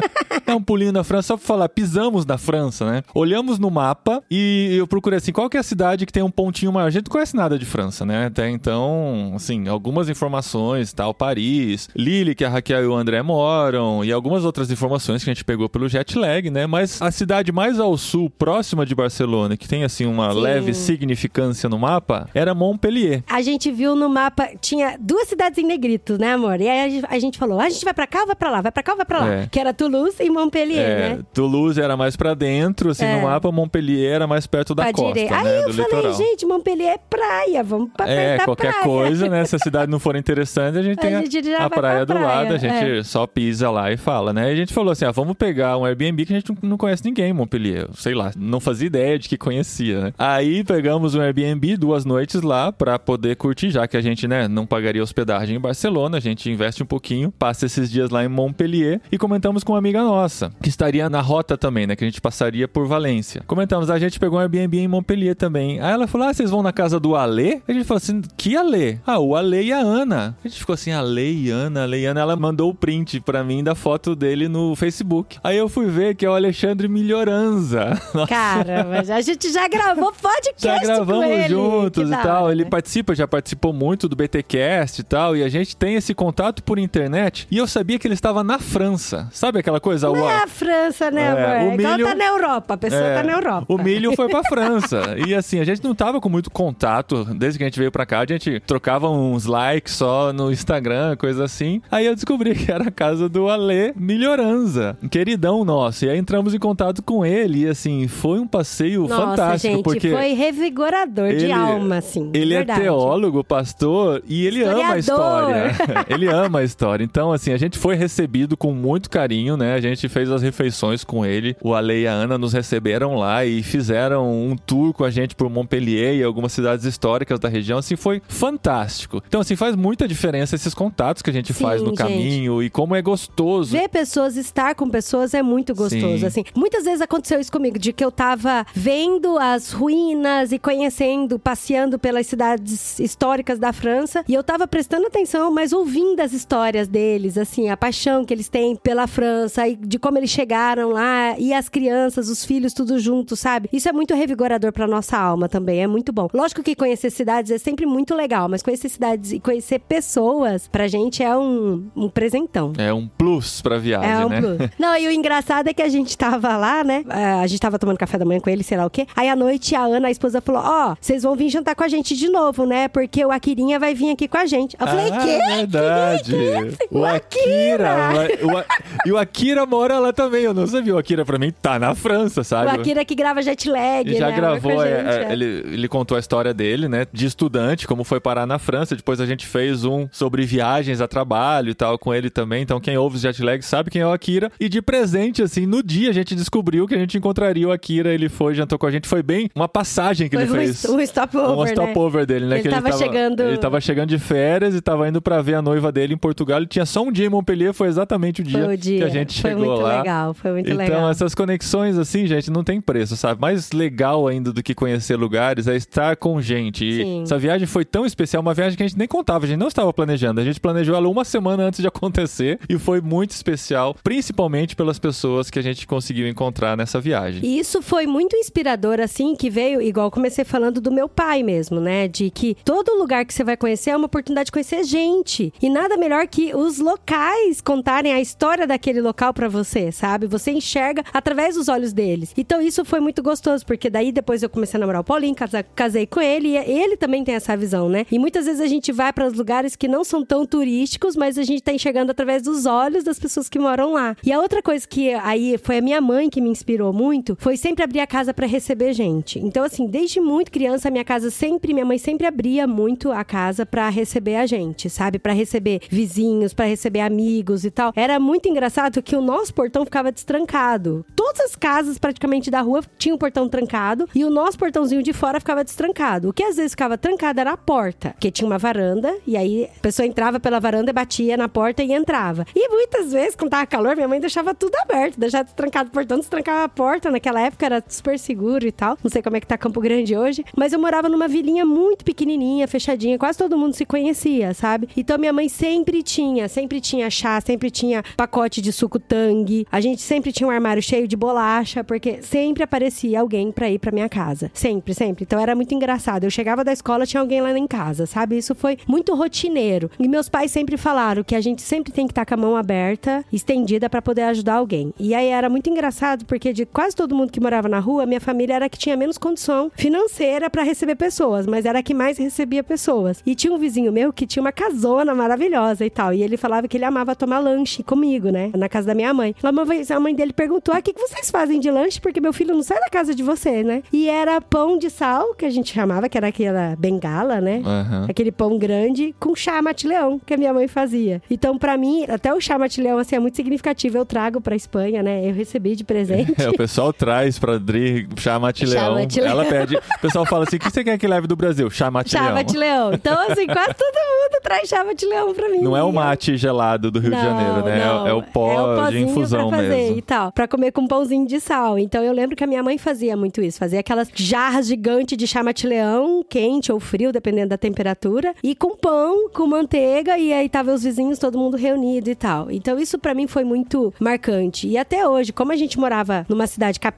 Dá 0.46 0.56
um 0.56 0.62
pulinho 0.62 0.92
na 0.92 1.04
França, 1.04 1.28
só 1.28 1.36
pra 1.36 1.46
falar, 1.46 1.68
pisamos 1.68 2.24
na 2.26 2.38
França, 2.38 2.90
né? 2.90 3.02
Olhamos 3.14 3.58
no 3.58 3.70
mapa 3.70 4.22
e 4.30 4.74
eu 4.78 4.86
procurei 4.86 5.18
assim, 5.18 5.32
qual 5.32 5.48
que 5.48 5.56
é 5.56 5.60
a 5.60 5.64
cidade 5.64 6.06
que 6.06 6.12
tem 6.12 6.22
um 6.22 6.30
pontinho 6.30 6.72
maior? 6.72 6.86
A 6.86 6.90
gente 6.90 7.06
não 7.06 7.12
conhece 7.12 7.36
nada 7.36 7.58
de 7.58 7.64
França, 7.64 8.04
né? 8.04 8.26
Até 8.26 8.48
então, 8.50 9.32
assim, 9.34 9.68
algumas 9.68 10.08
informações, 10.08 10.92
tal, 10.92 11.14
Paris, 11.14 11.88
Lille, 11.94 12.34
que 12.34 12.44
a 12.44 12.48
Raquel 12.48 12.84
e 12.84 12.86
o 12.86 12.94
André 12.94 13.22
moram, 13.22 14.04
e 14.04 14.12
algumas 14.12 14.44
outras 14.44 14.70
informações 14.70 15.24
que 15.24 15.30
a 15.30 15.34
gente 15.34 15.44
pegou 15.44 15.68
pelo 15.68 15.88
jet 15.88 16.16
lag, 16.18 16.50
né? 16.50 16.66
Mas 16.66 17.00
a 17.00 17.10
cidade 17.10 17.52
mais 17.52 17.78
ao 17.78 17.96
sul, 17.96 18.29
próxima 18.38 18.86
de 18.86 18.94
Barcelona, 18.94 19.56
que 19.56 19.68
tem, 19.68 19.84
assim, 19.84 20.06
uma 20.06 20.32
Sim. 20.32 20.40
leve 20.40 20.74
significância 20.74 21.68
no 21.68 21.78
mapa, 21.78 22.28
era 22.34 22.54
Montpellier. 22.54 23.22
A 23.28 23.42
gente 23.42 23.70
viu 23.70 23.94
no 23.96 24.08
mapa, 24.08 24.48
tinha 24.60 24.96
duas 25.00 25.28
cidades 25.28 25.58
em 25.58 25.66
negrito, 25.66 26.18
né, 26.18 26.34
amor? 26.34 26.60
E 26.60 26.68
aí 26.68 26.80
a 26.80 26.88
gente- 26.88 27.06
a 27.08 27.18
gente 27.18 27.38
falou, 27.38 27.58
"Ah, 27.60 27.64
a 27.64 27.70
gente 27.70 27.84
vai 27.84 27.94
pra 27.94 28.06
cá 28.06 28.20
ou 28.20 28.26
vai 28.26 28.36
pra 28.36 28.50
lá? 28.50 28.60
Vai 28.60 28.72
pra 28.72 28.82
cá 28.82 28.92
ou 28.92 28.96
vai 28.96 29.06
pra 29.06 29.18
lá? 29.20 29.34
É. 29.34 29.48
Que 29.50 29.58
era 29.58 29.72
Toulouse 29.74 30.16
e 30.20 30.30
Montpellier, 30.30 30.78
É, 30.80 31.08
né? 31.16 31.18
Toulouse 31.34 31.80
era 31.80 31.96
mais 31.96 32.16
pra 32.16 32.34
dentro, 32.34 32.90
assim, 32.90 33.04
É. 33.04 33.16
no 33.16 33.22
mapa, 33.22 33.50
Montpellier 33.50 34.12
era 34.12 34.26
mais 34.26 34.46
perto 34.46 34.74
da 34.74 34.84
pra 34.84 34.92
costa, 34.92 35.12
direita. 35.14 35.36
Aí 35.36 35.44
né? 35.44 35.58
eu 35.58 35.62
falei, 35.72 35.84
litoral. 35.84 36.14
gente, 36.14 36.46
Montpellier 36.46 36.88
é 36.94 36.98
praia, 36.98 37.62
vamos 37.62 37.90
pra 37.96 38.08
É, 38.08 38.36
perto 38.36 38.44
qualquer 38.44 38.70
praia. 38.72 38.84
coisa, 38.84 39.28
né? 39.28 39.44
Se 39.44 39.56
a 39.56 39.58
cidade 39.70 39.90
não 39.90 39.98
for 39.98 40.16
interessante, 40.16 40.78
a 40.78 40.82
gente 40.82 40.98
A 40.98 41.02
tem 41.02 41.14
a, 41.14 41.20
gente 41.22 41.54
a 41.54 41.58
vai 41.68 41.70
praia 41.70 42.06
pra 42.06 42.14
do 42.14 42.20
praia, 42.20 42.26
lado, 42.26 42.54
a 42.54 42.58
gente 42.58 42.98
é. 42.98 43.02
só 43.02 43.26
pisa 43.26 43.70
lá 43.70 43.90
e 43.92 43.96
fala, 43.96 44.32
né? 44.32 44.50
E 44.50 44.52
a 44.52 44.56
gente 44.56 44.72
falou 44.74 44.92
assim: 44.92 45.04
ah, 45.04 45.10
vamos 45.10 45.34
pegar 45.36 45.76
um 45.78 45.84
Airbnb 45.84 46.26
que 46.26 46.32
a 46.32 46.36
gente 46.36 46.52
não- 46.62 46.76
conhece 46.76 47.04
ninguém 47.04 47.32
Montpellier. 47.32 47.86
Sei 47.94 48.14
lá, 48.14 48.19
não 48.36 48.60
fazia 48.60 48.86
ideia 48.86 49.18
de 49.18 49.28
que 49.28 49.36
conhecia, 49.36 50.00
né? 50.00 50.12
Aí 50.18 50.62
pegamos 50.64 51.14
um 51.14 51.20
Airbnb, 51.20 51.76
duas 51.76 52.04
noites 52.04 52.42
lá, 52.42 52.72
pra 52.72 52.98
poder 52.98 53.36
curtir, 53.36 53.70
já 53.70 53.86
que 53.86 53.96
a 53.96 54.00
gente, 54.00 54.26
né, 54.28 54.48
não 54.48 54.66
pagaria 54.66 55.02
hospedagem 55.02 55.56
em 55.56 55.60
Barcelona, 55.60 56.18
a 56.18 56.20
gente 56.20 56.50
investe 56.50 56.82
um 56.82 56.86
pouquinho, 56.86 57.32
passa 57.32 57.66
esses 57.66 57.90
dias 57.90 58.10
lá 58.10 58.24
em 58.24 58.28
Montpellier 58.28 59.00
e 59.10 59.18
comentamos 59.18 59.64
com 59.64 59.72
uma 59.72 59.78
amiga 59.78 60.02
nossa, 60.02 60.52
que 60.62 60.68
estaria 60.68 61.08
na 61.08 61.20
rota 61.20 61.56
também, 61.56 61.86
né? 61.86 61.96
Que 61.96 62.04
a 62.04 62.06
gente 62.06 62.20
passaria 62.20 62.66
por 62.66 62.86
Valência. 62.86 63.42
Comentamos, 63.46 63.90
a 63.90 63.98
gente 63.98 64.18
pegou 64.18 64.38
um 64.38 64.42
Airbnb 64.42 64.78
em 64.78 64.88
Montpellier 64.88 65.34
também. 65.34 65.80
Aí 65.80 65.92
ela 65.92 66.06
falou: 66.06 66.26
Ah, 66.26 66.34
vocês 66.34 66.50
vão 66.50 66.62
na 66.62 66.72
casa 66.72 66.98
do 66.98 67.14
Alê? 67.14 67.60
A 67.66 67.72
gente 67.72 67.84
falou 67.84 67.98
assim: 67.98 68.20
Que 68.36 68.56
Alê? 68.56 68.98
Ah, 69.06 69.18
o 69.18 69.36
Alê 69.36 69.64
e 69.64 69.72
a 69.72 69.78
Ana. 69.78 70.36
A 70.44 70.48
gente 70.48 70.58
ficou 70.58 70.74
assim: 70.74 70.92
Alê 70.92 71.32
e 71.32 71.50
Ana, 71.50 71.84
Alê 71.84 72.02
e 72.02 72.06
Ana. 72.06 72.20
Ela 72.20 72.36
mandou 72.36 72.70
o 72.70 72.74
print 72.74 73.20
pra 73.20 73.44
mim 73.44 73.62
da 73.62 73.74
foto 73.74 74.14
dele 74.16 74.48
no 74.48 74.74
Facebook. 74.74 75.38
Aí 75.42 75.56
eu 75.56 75.68
fui 75.68 75.86
ver 75.86 76.14
que 76.14 76.26
é 76.26 76.30
o 76.30 76.34
Alexandre 76.34 76.88
Melhoranza. 76.88 78.00
Nossa. 78.14 78.26
Cara, 78.28 78.84
mas 78.88 79.10
a 79.10 79.20
gente 79.20 79.52
já 79.52 79.68
gravou 79.68 80.12
podcast 80.12 80.54
Já 80.62 80.78
gravamos 80.78 81.24
com 81.26 81.32
ele. 81.32 81.48
juntos 81.48 82.08
e 82.08 82.12
tal. 82.12 82.44
hora, 82.44 82.52
Ele 82.52 82.64
né? 82.64 82.70
participa, 82.70 83.14
já 83.14 83.26
participou 83.28 83.72
muito 83.72 84.08
do 84.08 84.16
BTcast 84.16 85.00
e 85.00 85.04
tal. 85.04 85.36
E 85.36 85.42
a 85.42 85.48
gente 85.48 85.76
tem 85.76 85.94
esse 85.94 86.14
contato 86.14 86.62
por 86.62 86.78
internet. 86.78 87.46
E 87.50 87.58
eu 87.58 87.66
sabia 87.66 87.98
que 87.98 88.06
ele 88.06 88.14
estava 88.14 88.42
na 88.42 88.58
França. 88.58 89.28
Sabe 89.32 89.58
aquela 89.60 89.80
coisa? 89.80 90.06
Não 90.08 90.14
o- 90.24 90.28
é 90.28 90.42
a 90.42 90.46
França, 90.46 91.10
né, 91.10 91.28
É, 91.30 91.32
o 91.32 91.36
É 91.70 91.74
igual 91.74 91.92
milho- 91.94 92.06
tá 92.06 92.14
na 92.14 92.24
Europa, 92.26 92.74
a 92.74 92.76
pessoa 92.76 93.00
É, 93.02 93.14
tá 93.16 93.22
na 93.22 93.32
Europa. 93.32 93.66
O 93.68 93.78
milho 93.78 94.14
foi 94.16 94.28
pra 94.28 94.42
França. 94.44 95.02
e 95.26 95.34
assim, 95.34 95.60
a 95.60 95.64
gente 95.64 95.82
não 95.84 95.94
tava 95.94 96.20
com 96.20 96.28
muito 96.28 96.50
contato. 96.50 97.24
Desde 97.34 97.58
que 97.58 97.64
a 97.64 97.66
gente 97.68 97.78
veio 97.78 97.92
pra 97.92 98.04
cá, 98.06 98.20
a 98.20 98.26
gente 98.26 98.60
trocava 98.66 99.08
uns 99.08 99.46
likes 99.46 99.94
só 99.94 100.32
no 100.32 100.50
Instagram, 100.52 101.16
coisa 101.16 101.44
assim. 101.44 101.80
Aí 101.90 102.06
eu 102.06 102.14
descobri 102.14 102.54
que 102.54 102.70
era 102.70 102.88
a 102.88 102.90
casa 102.90 103.28
do 103.28 103.48
Ale 103.48 103.92
Melhoranza, 103.96 104.96
um 105.02 105.08
queridão 105.08 105.64
nosso. 105.64 106.04
E 106.04 106.10
aí 106.10 106.18
entramos 106.18 106.54
em 106.54 106.58
contato 106.58 107.02
com 107.02 107.24
ele. 107.24 107.60
E 107.64 107.68
assim, 107.68 107.89
foi 108.08 108.38
um 108.38 108.46
passeio 108.46 109.02
Nossa, 109.06 109.16
fantástico. 109.26 109.74
gente, 109.74 109.82
porque 109.84 110.10
foi 110.10 110.32
revigorador 110.34 111.28
de 111.30 111.44
ele- 111.44 111.52
alma, 111.52 111.96
assim. 111.98 112.30
ele 112.34 112.54
verdade. 112.54 112.80
é 112.80 112.84
teólogo, 112.84 113.42
pastor, 113.44 114.22
e 114.26 114.46
ele 114.46 114.62
ama 114.62 114.92
a 114.94 114.98
história. 114.98 115.70
Ele 116.08 116.26
ama 116.26 116.60
a 116.60 116.64
história. 116.64 117.04
Então, 117.04 117.32
assim, 117.32 117.52
a 117.52 117.56
gente 117.56 117.78
foi 117.78 117.94
recebido 117.94 118.56
com 118.56 118.72
muito 118.72 119.08
carinho, 119.08 119.56
né? 119.56 119.74
A 119.74 119.80
gente 119.80 120.08
fez 120.08 120.30
as 120.30 120.42
refeições 120.42 121.04
com 121.04 121.24
ele. 121.24 121.56
O 121.62 121.74
Ale 121.74 122.02
e 122.02 122.06
a 122.06 122.12
Ana 122.12 122.36
nos 122.38 122.52
receberam 122.52 123.14
lá 123.16 123.44
e 123.44 123.62
fizeram 123.62 124.30
um 124.30 124.56
tour 124.56 124.92
com 124.92 125.04
a 125.04 125.10
gente 125.10 125.34
por 125.34 125.48
Montpellier 125.48 126.14
e 126.16 126.22
algumas 126.22 126.52
cidades 126.52 126.84
históricas 126.84 127.38
da 127.38 127.48
região. 127.48 127.78
Assim, 127.78 127.96
foi 127.96 128.20
fantástico. 128.28 129.22
Então, 129.26 129.40
assim, 129.40 129.56
faz 129.56 129.76
muita 129.76 130.06
diferença 130.08 130.54
esses 130.56 130.74
contatos 130.74 131.22
que 131.22 131.30
a 131.30 131.32
gente 131.32 131.52
Sim, 131.52 131.62
faz 131.64 131.80
no 131.80 131.88
gente. 131.88 131.98
caminho 131.98 132.62
e 132.62 132.68
como 132.70 132.94
é 132.96 133.02
gostoso. 133.02 133.70
Ver 133.72 133.88
pessoas, 133.88 134.36
estar 134.36 134.74
com 134.74 134.88
pessoas 134.88 135.32
é 135.34 135.42
muito 135.42 135.74
gostoso, 135.74 136.18
Sim. 136.18 136.26
assim. 136.26 136.44
Muitas 136.54 136.84
vezes 136.84 137.00
aconteceu 137.00 137.38
isso 137.40 137.52
comigo, 137.52 137.78
de 137.80 137.92
que 137.92 138.04
eu 138.04 138.12
tava 138.12 138.66
vendo 138.74 139.38
as 139.38 139.72
ruínas 139.72 140.52
e 140.52 140.58
conhecendo, 140.58 141.38
passeando 141.38 141.98
pelas 141.98 142.26
cidades 142.26 142.98
históricas 143.00 143.58
da 143.58 143.72
França, 143.72 144.24
e 144.28 144.34
eu 144.34 144.44
tava 144.44 144.66
prestando 144.68 145.06
atenção, 145.06 145.50
mas 145.50 145.72
ouvindo 145.72 146.20
as 146.20 146.32
histórias 146.32 146.86
deles, 146.86 147.38
assim, 147.38 147.68
a 147.70 147.76
paixão 147.76 148.24
que 148.24 148.32
eles 148.34 148.48
têm 148.48 148.76
pela 148.76 149.06
França 149.06 149.66
e 149.66 149.74
de 149.76 149.98
como 149.98 150.18
eles 150.18 150.30
chegaram 150.30 150.90
lá, 150.90 151.36
e 151.38 151.52
as 151.54 151.68
crianças, 151.68 152.28
os 152.28 152.44
filhos, 152.44 152.72
tudo 152.74 152.98
junto, 152.98 153.34
sabe? 153.34 153.68
Isso 153.72 153.88
é 153.88 153.92
muito 153.92 154.14
revigorador 154.14 154.72
pra 154.72 154.86
nossa 154.86 155.16
alma 155.16 155.48
também, 155.48 155.82
é 155.82 155.86
muito 155.86 156.12
bom. 156.12 156.28
Lógico 156.34 156.62
que 156.62 156.74
conhecer 156.74 157.10
cidades 157.10 157.50
é 157.50 157.58
sempre 157.58 157.86
muito 157.86 158.14
legal, 158.14 158.48
mas 158.48 158.62
conhecer 158.62 158.88
cidades 158.88 159.32
e 159.32 159.40
conhecer 159.40 159.78
pessoas, 159.80 160.68
pra 160.68 160.86
gente 160.88 161.22
é 161.22 161.36
um, 161.36 161.86
um 161.96 162.08
presentão. 162.08 162.72
É 162.76 162.92
um 162.92 163.08
plus 163.08 163.60
pra 163.62 163.78
viagem, 163.78 164.10
É 164.10 164.26
um 164.26 164.28
né? 164.28 164.40
plus. 164.40 164.70
Não, 164.78 164.96
e 164.96 165.06
o 165.08 165.10
engraçado 165.10 165.68
é 165.68 165.72
que 165.74 165.82
a 165.82 165.88
gente 165.88 166.16
tava 166.18 166.56
lá, 166.56 166.84
né? 166.84 167.04
É, 167.08 167.24
A 167.40 167.46
gente 167.46 167.60
tava 167.60 167.69
tomando 167.78 167.98
café 167.98 168.18
da 168.18 168.24
manhã 168.24 168.40
com 168.40 168.50
ele, 168.50 168.62
sei 168.62 168.76
lá 168.76 168.86
o 168.86 168.90
quê. 168.90 169.06
Aí 169.16 169.28
à 169.28 169.36
noite 169.36 169.74
a 169.74 169.82
Ana, 169.82 170.08
a 170.08 170.10
esposa, 170.10 170.40
falou: 170.40 170.62
Ó, 170.64 170.94
vocês 171.00 171.22
vão 171.22 171.34
vir 171.34 171.48
jantar 171.48 171.74
com 171.74 171.84
a 171.84 171.88
gente 171.88 172.16
de 172.16 172.28
novo, 172.28 172.66
né? 172.66 172.88
Porque 172.88 173.24
o 173.24 173.30
Aquirinha 173.30 173.78
vai 173.78 173.94
vir 173.94 174.10
aqui 174.10 174.28
com 174.28 174.38
a 174.38 174.46
gente. 174.46 174.76
Eu 174.78 174.86
falei: 174.86 175.10
ah, 175.10 175.18
quê? 175.18 175.38
verdade. 175.56 176.36
É 176.36 176.60
esse? 176.66 176.78
O 176.90 177.00
O 177.00 177.04
Akira. 177.04 177.96
O 178.42 179.08
E 179.08 179.12
o 179.12 179.18
Akira 179.18 179.66
mora 179.66 179.98
lá 179.98 180.12
também. 180.12 180.42
Eu 180.42 180.54
não 180.54 180.66
sabia. 180.66 180.94
O 180.94 180.98
Akira, 180.98 181.24
pra 181.24 181.38
mim, 181.38 181.52
tá 181.62 181.78
na 181.78 181.94
França, 181.94 182.40
O 182.40 182.44
sabe? 182.44 182.70
Akira 182.70 183.04
que 183.04 183.14
grava 183.14 183.42
jet 183.42 183.68
lag, 183.68 184.08
Ele 184.08 184.18
já 184.18 184.28
né? 184.28 184.36
gravou, 184.36 184.82
é, 184.82 184.96
gente, 184.96 185.08
é, 185.08 185.24
é. 185.28 185.32
ele, 185.32 185.44
ele 185.44 185.88
contou 185.88 186.16
a 186.16 186.20
história 186.20 186.52
dele, 186.52 186.88
né? 186.88 187.06
De 187.12 187.26
estudante, 187.26 187.86
como 187.86 188.04
foi 188.04 188.20
parar 188.20 188.46
na 188.46 188.58
França. 188.58 188.94
Depois 188.94 189.20
a 189.20 189.26
gente 189.26 189.46
fez 189.46 189.84
um 189.84 190.08
sobre 190.10 190.44
viagens 190.44 191.00
a 191.00 191.08
trabalho 191.08 191.70
e 191.70 191.74
tal 191.74 191.98
com 191.98 192.12
ele 192.14 192.30
também. 192.30 192.62
Então 192.62 192.80
quem 192.80 192.96
ouve 192.96 193.16
os 193.16 193.22
jet 193.22 193.42
lag 193.42 193.62
sabe 193.62 193.90
quem 193.90 194.02
é 194.02 194.06
o 194.06 194.12
Akira. 194.12 194.50
E 194.58 194.68
de 194.68 194.82
presente, 194.82 195.42
assim, 195.42 195.66
no 195.66 195.82
dia 195.82 196.10
a 196.10 196.12
gente 196.12 196.34
descobriu 196.34 196.86
que 196.86 196.94
a 196.94 196.98
gente 196.98 197.16
encontraria 197.16 197.59
o 197.66 197.72
Akira. 197.72 198.12
Ele 198.12 198.28
foi, 198.28 198.54
jantou 198.54 198.78
com 198.78 198.86
a 198.86 198.90
gente. 198.90 199.06
Foi 199.08 199.22
bem 199.22 199.48
uma 199.54 199.68
passagem 199.68 200.28
que 200.28 200.36
Foi 200.36 200.44
ele 200.44 200.52
um 200.52 200.54
fez. 200.56 200.84
um 200.86 201.00
stopover, 201.00 201.50
Um 201.58 201.64
né? 201.64 201.70
stopover 201.70 202.26
dele, 202.26 202.46
né? 202.46 202.56
Ele 202.56 202.62
que 202.62 202.68
tava 202.68 202.92
chegando- 202.92 203.42
Ele 203.42 203.58
tava 203.58 203.80
chegando 203.80 204.08
de 204.08 204.18
férias 204.18 204.74
e 204.74 204.80
tava 204.80 205.08
indo 205.08 205.20
pra 205.20 205.40
ver 205.42 205.54
a 205.54 205.62
noiva 205.62 205.90
dele 205.92 206.14
em 206.14 206.18
Portugal. 206.18 206.58
Ele 206.58 206.66
tinha 206.66 206.86
só 206.86 207.02
um 207.02 207.12
dia 207.12 207.26
em 207.26 207.28
Montpellier, 207.28 207.72
foi 207.72 207.88
exatamente 207.88 208.40
o 208.40 208.44
dia, 208.44 208.64
Foi 208.64 208.74
o 208.74 208.78
dia. 208.78 208.98
que 208.98 209.04
a 209.04 209.08
gente 209.08 209.40
foi 209.40 209.50
chegou 209.50 209.66
muito 209.66 209.82
lá. 209.82 209.98
legal, 209.98 210.34
foi 210.34 210.52
muito 210.52 210.66
então, 210.70 210.78
legal. 210.78 211.10
essas 211.10 211.34
conexões, 211.34 211.98
assim, 211.98 212.26
gente, 212.26 212.50
não 212.50 212.62
tem 212.64 212.80
preço, 212.80 213.16
sabe? 213.16 213.40
Mais 213.40 213.72
legal 213.72 214.26
ainda 214.26 214.52
do 214.52 214.62
que 214.62 214.74
conhecer 214.74 215.16
lugares 215.16 215.66
é 215.66 215.76
estar 215.76 216.16
com 216.16 216.40
gente. 216.40 216.84
E 216.84 217.02
Sim. 217.02 217.22
essa 217.22 217.38
viagem 217.38 217.66
foi 217.66 217.84
tão 217.84 218.04
especial, 218.06 218.40
uma 218.42 218.54
viagem 218.54 218.76
que 218.76 218.82
a 218.82 218.86
gente 218.86 218.98
nem 218.98 219.08
contava, 219.08 219.44
a 219.44 219.48
gente 219.48 219.58
não 219.58 219.68
estava 219.68 219.92
planejando. 219.92 220.40
A 220.40 220.44
gente 220.44 220.60
planejou 220.60 220.94
ela 220.94 221.08
uma 221.08 221.24
semana 221.24 221.62
antes 221.64 221.80
de 221.80 221.86
acontecer 221.86 222.58
e 222.68 222.78
foi 222.78 223.00
muito 223.00 223.30
especial, 223.30 223.94
principalmente 224.02 224.76
pelas 224.76 224.98
pessoas 224.98 225.50
que 225.50 225.58
a 225.58 225.62
gente 225.62 225.86
conseguiu 225.86 226.28
encontrar 226.28 226.76
nessa 226.76 227.00
viagem. 227.00 227.40
E 227.44 227.49
isso 227.58 227.82
foi 227.82 228.06
muito 228.06 228.36
inspirador, 228.36 229.00
assim, 229.00 229.34
que 229.34 229.50
veio, 229.50 229.80
igual 229.80 230.10
comecei 230.10 230.44
falando 230.44 230.80
do 230.80 230.90
meu 230.90 231.08
pai 231.08 231.42
mesmo, 231.42 231.80
né? 231.80 232.08
De 232.08 232.30
que 232.30 232.56
todo 232.64 232.98
lugar 232.98 233.24
que 233.24 233.34
você 233.34 233.44
vai 233.44 233.56
conhecer 233.56 233.90
é 233.90 233.96
uma 233.96 234.06
oportunidade 234.06 234.46
de 234.46 234.52
conhecer 234.52 234.84
gente. 234.84 235.52
E 235.60 235.68
nada 235.68 235.96
melhor 235.96 236.26
que 236.26 236.54
os 236.54 236.78
locais 236.78 237.60
contarem 237.60 238.12
a 238.12 238.20
história 238.20 238.66
daquele 238.66 239.00
local 239.00 239.32
pra 239.32 239.48
você, 239.48 239.90
sabe? 239.90 240.26
Você 240.26 240.50
enxerga 240.50 241.04
através 241.12 241.54
dos 241.54 241.68
olhos 241.68 241.92
deles. 241.92 242.32
Então 242.36 242.60
isso 242.60 242.84
foi 242.84 243.00
muito 243.00 243.22
gostoso, 243.22 243.64
porque 243.64 243.90
daí 243.90 244.12
depois 244.12 244.42
eu 244.42 244.48
comecei 244.48 244.78
a 244.78 244.80
namorar 244.80 245.00
o 245.00 245.04
Paulinho, 245.04 245.34
casei 245.74 246.06
com 246.06 246.20
ele, 246.20 246.48
e 246.50 246.56
ele 246.56 246.96
também 246.96 247.24
tem 247.24 247.34
essa 247.34 247.56
visão, 247.56 247.88
né? 247.88 248.06
E 248.10 248.18
muitas 248.18 248.46
vezes 248.46 248.60
a 248.60 248.66
gente 248.66 248.92
vai 248.92 249.12
para 249.12 249.26
os 249.26 249.34
lugares 249.34 249.76
que 249.76 249.88
não 249.88 250.04
são 250.04 250.24
tão 250.24 250.44
turísticos, 250.44 251.16
mas 251.16 251.38
a 251.38 251.42
gente 251.42 251.62
tá 251.62 251.72
enxergando 251.72 252.10
através 252.10 252.42
dos 252.42 252.66
olhos 252.66 253.04
das 253.04 253.18
pessoas 253.18 253.48
que 253.48 253.58
moram 253.58 253.92
lá. 253.92 254.16
E 254.24 254.32
a 254.32 254.40
outra 254.40 254.62
coisa 254.62 254.86
que 254.86 255.12
aí 255.14 255.58
foi 255.58 255.78
a 255.78 255.80
minha 255.80 256.00
mãe 256.00 256.28
que 256.28 256.40
me 256.40 256.50
inspirou 256.50 256.92
muito, 256.92 257.36
foi 257.40 257.56
sempre 257.56 257.82
abrir 257.82 258.00
a 258.00 258.06
casa 258.06 258.32
para 258.34 258.46
receber 258.46 258.92
gente. 258.92 259.38
Então 259.38 259.64
assim, 259.64 259.86
desde 259.86 260.20
muito 260.20 260.52
criança, 260.52 260.90
minha 260.90 261.04
casa 261.04 261.30
sempre, 261.30 261.72
minha 261.72 261.86
mãe 261.86 261.98
sempre 261.98 262.26
abria 262.26 262.66
muito 262.66 263.10
a 263.10 263.24
casa 263.24 263.64
para 263.64 263.88
receber 263.88 264.36
a 264.36 264.46
gente, 264.46 264.90
sabe? 264.90 265.18
Para 265.18 265.32
receber 265.32 265.80
vizinhos, 265.88 266.52
para 266.52 266.66
receber 266.66 267.00
amigos 267.00 267.64
e 267.64 267.70
tal. 267.70 267.92
Era 267.96 268.20
muito 268.20 268.48
engraçado 268.48 269.02
que 269.02 269.16
o 269.16 269.22
nosso 269.22 269.54
portão 269.54 269.84
ficava 269.84 270.12
destrancado. 270.12 271.04
Todas 271.16 271.40
as 271.40 271.56
casas 271.56 271.98
praticamente 271.98 272.50
da 272.50 272.60
rua 272.60 272.82
tinham 272.98 273.16
o 273.16 273.18
portão 273.18 273.48
trancado 273.48 274.06
e 274.14 274.22
o 274.24 274.30
nosso 274.30 274.58
portãozinho 274.58 275.02
de 275.02 275.12
fora 275.14 275.40
ficava 275.40 275.64
destrancado. 275.64 276.28
O 276.28 276.32
que 276.32 276.42
às 276.42 276.56
vezes 276.56 276.72
ficava 276.72 276.98
trancado 276.98 277.40
era 277.40 277.52
a 277.52 277.56
porta, 277.56 278.10
porque 278.10 278.30
tinha 278.30 278.46
uma 278.46 278.58
varanda 278.58 279.16
e 279.26 279.36
aí 279.36 279.64
a 279.64 279.80
pessoa 279.80 280.06
entrava 280.06 280.38
pela 280.38 280.60
varanda, 280.60 280.92
batia 280.92 281.38
na 281.38 281.48
porta 281.48 281.82
e 281.82 281.92
entrava. 281.92 282.44
E 282.54 282.68
muitas 282.68 283.12
vezes, 283.12 283.34
quando 283.34 283.50
tava 283.50 283.66
calor, 283.66 283.96
minha 283.96 284.08
mãe 284.08 284.20
deixava 284.20 284.54
tudo 284.54 284.76
aberto, 284.76 285.18
deixava 285.18 285.48
trancado 285.48 285.88
o 285.88 285.92
portão, 285.92 286.18
destrancava 286.18 286.64
a 286.64 286.68
porta. 286.68 287.10
Naquela 287.10 287.29
época 287.38 287.66
era 287.66 287.84
super 287.86 288.18
seguro 288.18 288.66
e 288.66 288.72
tal. 288.72 288.96
Não 289.04 289.10
sei 289.10 289.22
como 289.22 289.36
é 289.36 289.40
que 289.40 289.46
tá 289.46 289.58
Campo 289.58 289.80
Grande 289.80 290.16
hoje, 290.16 290.44
mas 290.56 290.72
eu 290.72 290.78
morava 290.78 291.08
numa 291.08 291.28
vilinha 291.28 291.66
muito 291.66 292.04
pequenininha, 292.04 292.66
fechadinha, 292.66 293.18
quase 293.18 293.38
todo 293.38 293.58
mundo 293.58 293.74
se 293.74 293.84
conhecia, 293.84 294.54
sabe? 294.54 294.88
Então 294.96 295.18
minha 295.18 295.32
mãe 295.32 295.48
sempre 295.48 296.02
tinha, 296.02 296.48
sempre 296.48 296.80
tinha 296.80 297.10
chá, 297.10 297.40
sempre 297.40 297.70
tinha 297.70 298.02
pacote 298.16 298.62
de 298.62 298.72
suco 298.72 298.98
tangue. 298.98 299.66
A 299.70 299.80
gente 299.80 300.00
sempre 300.00 300.32
tinha 300.32 300.46
um 300.46 300.50
armário 300.50 300.82
cheio 300.82 301.06
de 301.06 301.16
bolacha, 301.16 301.84
porque 301.84 302.22
sempre 302.22 302.62
aparecia 302.62 303.20
alguém 303.20 303.52
pra 303.52 303.68
ir 303.68 303.78
pra 303.78 303.92
minha 303.92 304.08
casa. 304.08 304.50
Sempre, 304.54 304.94
sempre. 304.94 305.24
Então 305.24 305.38
era 305.38 305.54
muito 305.54 305.74
engraçado. 305.74 306.24
Eu 306.24 306.30
chegava 306.30 306.64
da 306.64 306.72
escola, 306.72 307.06
tinha 307.06 307.20
alguém 307.20 307.42
lá 307.42 307.56
em 307.56 307.66
casa, 307.66 308.06
sabe? 308.06 308.38
Isso 308.38 308.54
foi 308.54 308.78
muito 308.86 309.14
rotineiro. 309.14 309.90
E 309.98 310.08
meus 310.08 310.28
pais 310.28 310.50
sempre 310.50 310.76
falaram 310.76 311.22
que 311.22 311.34
a 311.34 311.40
gente 311.40 311.60
sempre 311.62 311.92
tem 311.92 312.06
que 312.06 312.12
estar 312.12 312.24
com 312.24 312.34
a 312.34 312.36
mão 312.36 312.56
aberta, 312.56 313.24
estendida 313.32 313.90
pra 313.90 314.00
poder 314.00 314.22
ajudar 314.22 314.54
alguém. 314.54 314.94
E 314.98 315.14
aí 315.14 315.26
era 315.26 315.50
muito 315.50 315.68
engraçado, 315.68 316.24
porque 316.24 316.52
de 316.52 316.64
quase 316.64 316.96
todo 316.96 317.14
mundo 317.14 317.19
que 317.28 317.40
morava 317.40 317.68
na 317.68 317.78
rua, 317.78 318.06
minha 318.06 318.20
família 318.20 318.54
era 318.54 318.66
a 318.66 318.68
que 318.68 318.78
tinha 318.78 318.96
menos 318.96 319.18
condição 319.18 319.70
financeira 319.74 320.48
pra 320.48 320.62
receber 320.62 320.94
pessoas, 320.94 321.46
mas 321.46 321.64
era 321.64 321.78
a 321.78 321.82
que 321.82 321.94
mais 321.94 322.18
recebia 322.18 322.62
pessoas. 322.62 323.22
E 323.26 323.34
tinha 323.34 323.52
um 323.52 323.58
vizinho 323.58 323.92
meu 323.92 324.12
que 324.12 324.26
tinha 324.26 324.42
uma 324.42 324.52
casona 324.52 325.14
maravilhosa 325.14 325.84
e 325.84 325.90
tal. 325.90 326.12
E 326.12 326.22
ele 326.22 326.36
falava 326.36 326.68
que 326.68 326.76
ele 326.76 326.84
amava 326.84 327.14
tomar 327.14 327.38
lanche 327.38 327.82
comigo, 327.82 328.30
né? 328.30 328.50
Na 328.54 328.68
casa 328.68 328.88
da 328.88 328.94
minha 328.94 329.12
mãe. 329.12 329.34
Lá 329.42 329.50
uma 329.50 329.64
vez 329.64 329.90
a 329.90 330.00
mãe 330.00 330.14
dele 330.14 330.32
perguntou: 330.32 330.74
ah, 330.74 330.78
o 330.78 330.82
que, 330.82 330.92
vocês 330.92 331.30
fazem 331.30 331.60
de 331.60 331.70
lanche? 331.70 332.00
Porque 332.00 332.20
meu 332.20 332.32
filho 332.32 332.54
não 332.54 332.62
sai 332.62 332.78
da 332.80 332.88
casa 332.88 333.14
de 333.14 333.22
você, 333.22 333.62
né? 333.62 333.82
E 333.92 334.08
era 334.08 334.40
pão 334.40 334.78
de 334.78 334.90
sal, 334.90 335.34
que 335.34 335.44
a 335.44 335.50
gente 335.50 335.72
chamava, 335.72 336.08
que 336.08 336.16
era 336.16 336.28
aquela 336.28 336.76
bengala, 336.78 337.40
né? 337.40 337.62
Aham. 337.64 338.06
Aquele 338.08 338.32
pão 338.32 338.58
grande 338.58 339.14
com 339.18 339.34
chá 339.34 339.60
mate-leão 339.62 340.20
que 340.24 340.34
a 340.34 340.36
minha 340.36 340.52
mãe 340.52 340.68
fazia. 340.68 341.22
Então, 341.30 341.58
pra 341.58 341.76
mim, 341.76 342.04
até 342.08 342.32
o 342.32 342.40
chá 342.40 342.58
mate-leão, 342.58 342.98
assim, 342.98 343.16
é 343.16 343.18
muito 343.18 343.36
significativo. 343.36 343.98
Eu 343.98 344.04
trago 344.04 344.40
pra 344.40 344.56
Espanha, 344.56 345.02
né? 345.02 345.28
Eu 345.28 345.34
recebi 345.34 345.74
de 345.76 345.84
presente. 345.84 346.30
É, 346.40 346.48
o 346.48 346.56
pessoal 346.56 346.90
traz 346.92 347.09
pra 347.38 347.58
Dri 347.58 348.08
chamate 348.16 348.64
leão. 348.66 348.94
mate-leão. 348.94 349.30
Ela 349.30 349.44
pede. 349.44 349.76
O 349.76 350.00
pessoal 350.00 350.24
fala 350.26 350.44
assim: 350.44 350.56
o 350.56 350.58
que 350.60 350.70
você 350.70 350.84
quer 350.84 350.98
que 350.98 351.06
leve 351.06 351.26
do 351.26 351.36
Brasil? 351.36 351.70
Chamate 351.70 352.14
leão. 352.16 352.34
mate-leão. 352.34 352.92
Então, 352.92 353.18
assim, 353.30 353.46
quase 353.46 353.74
todo 353.74 353.94
mundo 353.94 354.40
traz 354.42 354.68
chá 354.68 354.84
mate-leão 354.84 355.34
pra 355.34 355.48
mim. 355.48 355.60
Não 355.60 355.76
é 355.76 355.82
o 355.82 355.92
mate 355.92 356.36
gelado 356.36 356.90
do 356.90 356.98
Rio 356.98 357.10
de 357.10 357.20
Janeiro, 357.20 357.64
né? 357.64 357.80
É- 357.80 357.84
não. 357.84 358.06
É, 358.06 358.12
o 358.12 358.22
pó 358.22 358.76
É 358.76 358.88
o 358.88 358.90
de 358.90 359.00
infusão 359.00 359.48
pra 359.48 359.58
fazer 359.58 359.68
mesmo. 359.68 359.98
E 359.98 360.02
tal, 360.02 360.32
pra 360.32 360.48
comer 360.48 360.72
com 360.72 360.86
pãozinho 360.86 361.26
de 361.26 361.40
sal. 361.40 361.78
Então 361.78 362.02
eu 362.02 362.12
lembro 362.12 362.34
que 362.36 362.44
a 362.44 362.46
minha 362.46 362.62
mãe 362.62 362.78
fazia 362.78 363.16
muito 363.16 363.40
isso. 363.42 363.58
Fazia 363.58 363.80
aquelas 363.80 364.08
jarras 364.14 364.66
gigantes 364.66 365.16
de 365.16 365.26
chamate-leão, 365.26 366.24
quente 366.28 366.72
ou 366.72 366.80
frio, 366.80 367.12
dependendo 367.12 367.48
da 367.50 367.58
temperatura. 367.58 368.34
E 368.42 368.54
com 368.54 368.76
pão, 368.76 369.28
com 369.30 369.46
manteiga. 369.46 370.16
E 370.18 370.32
aí 370.32 370.48
tava 370.48 370.72
os 370.72 370.82
vizinhos, 370.82 371.18
todo 371.18 371.38
mundo 371.38 371.56
reunido 371.56 372.08
e 372.10 372.14
tal. 372.14 372.50
Então 372.50 372.78
isso 372.78 372.98
pra 372.98 373.14
mim 373.14 373.26
foi 373.26 373.44
muito 373.44 373.92
marcante. 374.00 374.66
E 374.68 374.78
até 374.78 375.06
hoje, 375.06 375.32
como 375.32 375.52
a 375.52 375.56
gente 375.56 375.78
morava 375.78 376.24
numa 376.28 376.46
cidade 376.46 376.78
capital, 376.80 376.89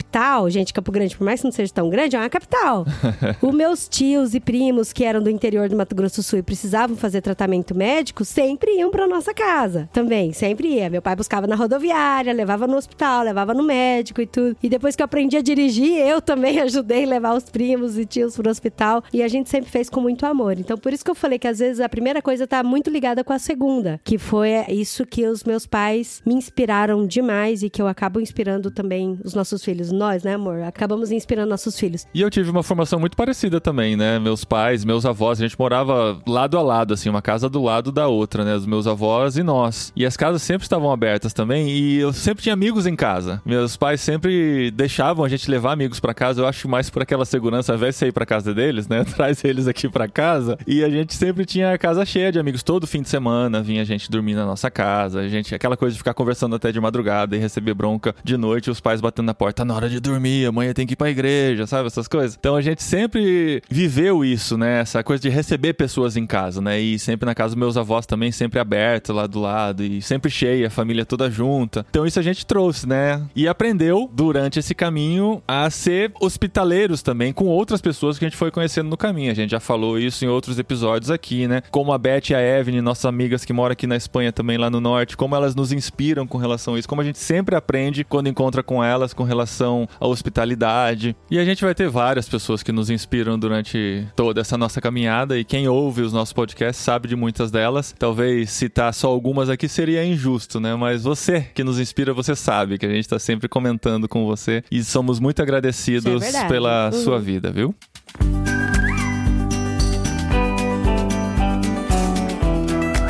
gente, 0.49 0.73
Campo 0.73 0.93
Grande, 0.93 1.17
por 1.17 1.25
mais 1.25 1.41
que 1.41 1.45
não 1.45 1.53
seja 1.53 1.73
tão 1.73 1.89
grande, 1.89 2.17
é 2.17 2.19
uma 2.19 2.29
capital. 2.29 2.85
Os 3.41 3.55
meus 3.55 3.89
tios 3.89 4.35
e 4.35 4.41
primos 4.41 4.93
que 4.93 5.05
eram 5.05 5.23
do 5.23 5.31
interior 5.31 5.69
do 5.69 5.77
Mato 5.77 5.95
Grosso 5.95 6.17
do 6.17 6.23
Sul 6.23 6.39
e 6.39 6.43
precisavam 6.43 6.97
fazer 6.97 7.21
tratamento 7.21 7.75
médico, 7.75 8.25
sempre 8.25 8.77
iam 8.77 8.91
pra 8.91 9.07
nossa 9.07 9.35
casa. 9.35 9.89
Também, 9.93 10.33
sempre 10.33 10.69
ia. 10.69 10.91
Meu 10.91 11.03
pai 11.03 11.17
buscava 11.17 11.47
na 11.47 11.57
rodoviária, 11.57 12.33
levava 12.33 12.67
no 12.67 12.77
hospital, 12.77 13.25
levava 13.25 13.55
no 13.55 13.63
médico 13.63 14.21
e 14.21 14.27
tudo. 14.27 14.57
E 14.63 14.69
depois 14.69 14.95
que 14.95 15.03
eu 15.03 15.05
aprendi 15.05 15.37
a 15.37 15.43
dirigir, 15.43 15.97
eu 15.99 16.21
também 16.21 16.61
ajudei 16.63 17.05
a 17.05 17.09
levar 17.09 17.35
os 17.35 17.45
primos 17.45 17.99
e 17.99 18.05
tios 18.05 18.37
pro 18.37 18.51
hospital. 18.51 19.03
E 19.13 19.23
a 19.23 19.29
gente 19.29 19.49
sempre 19.49 19.71
fez 19.71 19.89
com 19.89 20.01
muito 20.01 20.25
amor. 20.27 20.59
Então, 20.59 20.77
por 20.77 20.93
isso 20.93 21.05
que 21.05 21.11
eu 21.11 21.15
falei 21.15 21.39
que 21.39 21.49
às 21.49 21.59
vezes 21.59 21.81
a 21.81 21.89
primeira 21.89 22.23
coisa 22.23 22.47
tá 22.47 22.63
muito 22.63 22.91
ligada 22.91 23.25
com 23.25 23.33
a 23.33 23.39
segunda, 23.39 24.01
que 24.05 24.19
foi 24.19 24.51
isso 24.69 25.05
que 25.07 25.27
os 25.27 25.45
meus 25.45 25.67
pais 25.67 26.23
me 26.25 26.35
inspiraram 26.35 27.07
demais 27.07 27.63
e 27.63 27.71
que 27.71 27.81
eu 27.81 27.89
acabo 27.89 28.21
inspirando 28.21 28.71
também 28.71 29.19
os 29.25 29.35
nossos 29.35 29.65
filhos. 29.65 29.82
Nós, 29.91 30.23
né, 30.23 30.35
amor? 30.35 30.63
Acabamos 30.63 31.11
inspirando 31.11 31.51
nossos 31.51 31.79
filhos. 31.79 32.07
E 32.15 32.21
eu 32.21 32.31
tive 32.31 32.51
uma 32.51 32.63
formação 32.63 33.01
muito 33.01 33.17
parecida 33.17 33.61
também, 33.61 33.97
né? 33.97 34.19
Meus 34.19 34.45
pais, 34.45 34.85
meus 34.85 35.05
avós, 35.07 35.41
a 35.41 35.43
gente 35.47 35.59
morava 35.59 36.21
lado 36.27 36.59
a 36.59 36.63
lado, 36.63 36.95
assim, 36.95 37.09
uma 37.09 37.23
casa 37.23 37.49
do 37.49 37.63
lado 37.63 37.91
da 37.91 38.09
outra, 38.09 38.45
né? 38.45 38.55
Os 38.55 38.67
meus 38.67 38.87
avós 38.87 39.37
e 39.37 39.43
nós. 39.43 39.93
E 39.97 40.05
as 40.07 40.17
casas 40.17 40.43
sempre 40.43 40.65
estavam 40.65 40.91
abertas 40.93 41.33
também 41.33 41.69
e 41.69 41.99
eu 41.99 42.13
sempre 42.13 42.43
tinha 42.43 42.53
amigos 42.53 42.87
em 42.87 42.95
casa. 42.95 43.41
Meus 43.45 43.77
pais 43.77 44.01
sempre 44.01 44.71
deixavam 44.71 45.25
a 45.25 45.29
gente 45.29 45.51
levar 45.51 45.73
amigos 45.73 46.01
pra 46.01 46.15
casa, 46.15 46.41
eu 46.41 46.47
acho 46.47 46.69
mais 46.69 46.91
por 46.91 47.03
aquela 47.03 47.25
segurança, 47.25 47.73
ao 47.73 47.77
invés 47.77 47.95
de 47.95 47.99
você 47.99 48.07
ir 48.09 48.13
pra 48.13 48.27
casa 48.27 48.55
deles, 48.55 48.89
né? 48.89 49.05
Traz 49.17 49.45
eles 49.45 49.67
aqui 49.67 49.89
pra 49.89 50.09
casa. 50.09 50.59
E 50.67 50.85
a 50.85 50.91
gente 50.91 51.15
sempre 51.15 51.45
tinha 51.45 51.73
a 51.73 51.79
casa 51.79 52.05
cheia 52.05 52.31
de 52.31 52.39
amigos. 52.39 52.63
Todo 52.63 52.87
fim 52.87 53.03
de 53.03 53.09
semana 53.09 53.63
vinha 53.63 53.83
a 53.83 53.85
gente 53.85 54.11
dormir 54.11 54.35
na 54.35 54.45
nossa 54.45 54.71
casa. 54.71 55.21
A 55.21 55.29
gente, 55.29 55.55
aquela 55.55 55.77
coisa 55.77 55.93
de 55.93 55.99
ficar 55.99 56.15
conversando 56.15 56.57
até 56.57 56.71
de 56.73 56.81
madrugada 56.81 57.37
e 57.37 57.39
receber 57.39 57.75
bronca 57.75 58.15
de 58.23 58.37
noite, 58.37 58.71
os 58.71 58.81
pais 58.81 59.01
batendo 59.01 59.27
na 59.27 59.35
porta, 59.35 59.65
na 59.73 59.77
hora 59.77 59.89
de 59.89 60.01
dormir, 60.01 60.45
amanhã 60.45 60.75
tem 60.75 60.87
que 60.87 60.93
ir 60.93 60.97
pra 60.97 61.09
igreja, 61.09 61.67
sabe? 61.67 61.87
Essas 61.87 62.07
coisas. 62.07 62.37
Então 62.39 62.55
a 62.55 62.61
gente 62.61 62.83
sempre 62.83 63.63
viveu 63.71 64.23
isso, 64.23 64.59
né? 64.59 64.81
Essa 64.81 65.03
coisa 65.03 65.23
de 65.23 65.31
receber 65.31 65.73
pessoas 65.73 66.15
em 66.15 66.27
casa, 66.27 66.61
né? 66.61 66.79
E 66.79 66.99
sempre 66.99 67.25
na 67.25 67.35
casa 67.35 67.55
dos 67.55 67.59
meus 67.59 67.79
avós 67.79 68.05
também, 68.05 68.31
sempre 68.31 68.59
aberta 68.59 69.15
lá 69.15 69.27
do 69.27 69.41
lado 69.41 69.83
e 69.83 70.03
sempre 70.03 70.31
cheia, 70.31 70.67
a 70.67 70.71
família 70.71 71.07
toda 71.07 71.31
junta. 71.31 71.87
Então 71.89 72.05
isso 72.05 72.21
a 72.21 72.23
gente 72.23 72.45
trouxe, 72.45 72.87
né? 72.87 73.23
E 73.35 73.49
aprendeu 73.49 74.11
durante 74.13 74.59
esse 74.59 74.75
caminho 74.75 75.43
a 75.49 75.71
ser 75.71 76.13
hospitaleiros 76.21 77.01
também 77.01 77.33
com 77.33 77.47
outras 77.47 77.81
pessoas 77.81 78.19
que 78.19 78.27
a 78.27 78.29
gente 78.29 78.37
foi 78.37 78.51
conhecendo 78.51 78.91
no 78.91 78.97
caminho. 78.97 79.33
A 79.33 79.35
gente 79.35 79.53
já 79.53 79.61
falou 79.61 79.99
isso 79.99 80.23
em 80.23 80.29
outros 80.29 80.59
episódios 80.59 81.11
aqui, 81.11 81.49
né? 81.49 81.63
Como 81.71 81.95
a 81.95 81.99
Beth 81.99 82.29
e 82.29 82.35
a 82.35 82.43
Evelyn, 82.43 82.83
nossas 82.83 83.07
amigas 83.07 83.43
que 83.43 83.55
moram 83.55 83.73
aqui 83.73 83.87
na 83.87 83.97
Espanha 83.97 84.33
também, 84.33 84.59
lá 84.59 84.69
no 84.69 84.83
norte, 84.83 85.17
como 85.17 85.35
elas 85.35 85.55
nos 85.55 85.73
inspiram 85.73 86.27
com 86.27 86.37
relação 86.37 86.75
a 86.75 86.79
isso, 86.79 86.89
como 86.89 87.01
a 87.01 87.05
gente 87.05 87.19
sempre 87.19 87.57
aprende 87.57 88.05
quando 88.05 88.29
encontra 88.29 88.63
com 88.63 88.85
elas 88.85 89.15
com 89.15 89.25
relação 89.25 89.62
à 90.01 90.07
hospitalidade. 90.07 91.15
E 91.31 91.39
a 91.39 91.45
gente 91.45 91.65
vai 91.65 91.75
ter 91.75 91.89
várias 91.89 92.29
pessoas 92.29 92.63
que 92.63 92.73
nos 92.73 92.91
inspiram 92.91 93.39
durante 93.39 94.07
toda 94.17 94.41
essa 94.41 94.57
nossa 94.59 94.81
caminhada 94.81 95.39
e 95.39 95.45
quem 95.45 95.69
ouve 95.69 96.03
os 96.03 96.13
nossos 96.13 96.33
podcasts 96.33 96.83
sabe 96.85 97.09
de 97.09 97.17
muitas 97.17 97.51
delas. 97.51 97.95
Talvez 97.99 98.51
citar 98.51 98.93
só 98.95 99.09
algumas 99.09 99.49
aqui 99.49 99.69
seria 99.69 100.05
injusto, 100.05 100.59
né? 100.61 100.75
Mas 100.75 101.03
você 101.05 101.41
que 101.55 101.65
nos 101.65 101.79
inspira, 101.79 102.13
você 102.15 102.35
sabe 102.35 102.79
que 102.79 102.87
a 102.87 102.91
gente 102.91 103.09
tá 103.09 103.19
sempre 103.19 103.49
comentando 103.49 104.09
com 104.09 104.25
você 104.27 104.63
e 104.71 104.83
somos 104.83 105.19
muito 105.21 105.43
agradecidos 105.43 106.23
é 106.23 106.49
pela 106.49 106.91
Uhum. 106.93 106.93
sua 107.03 107.19
vida, 107.19 107.51
viu? 107.51 107.75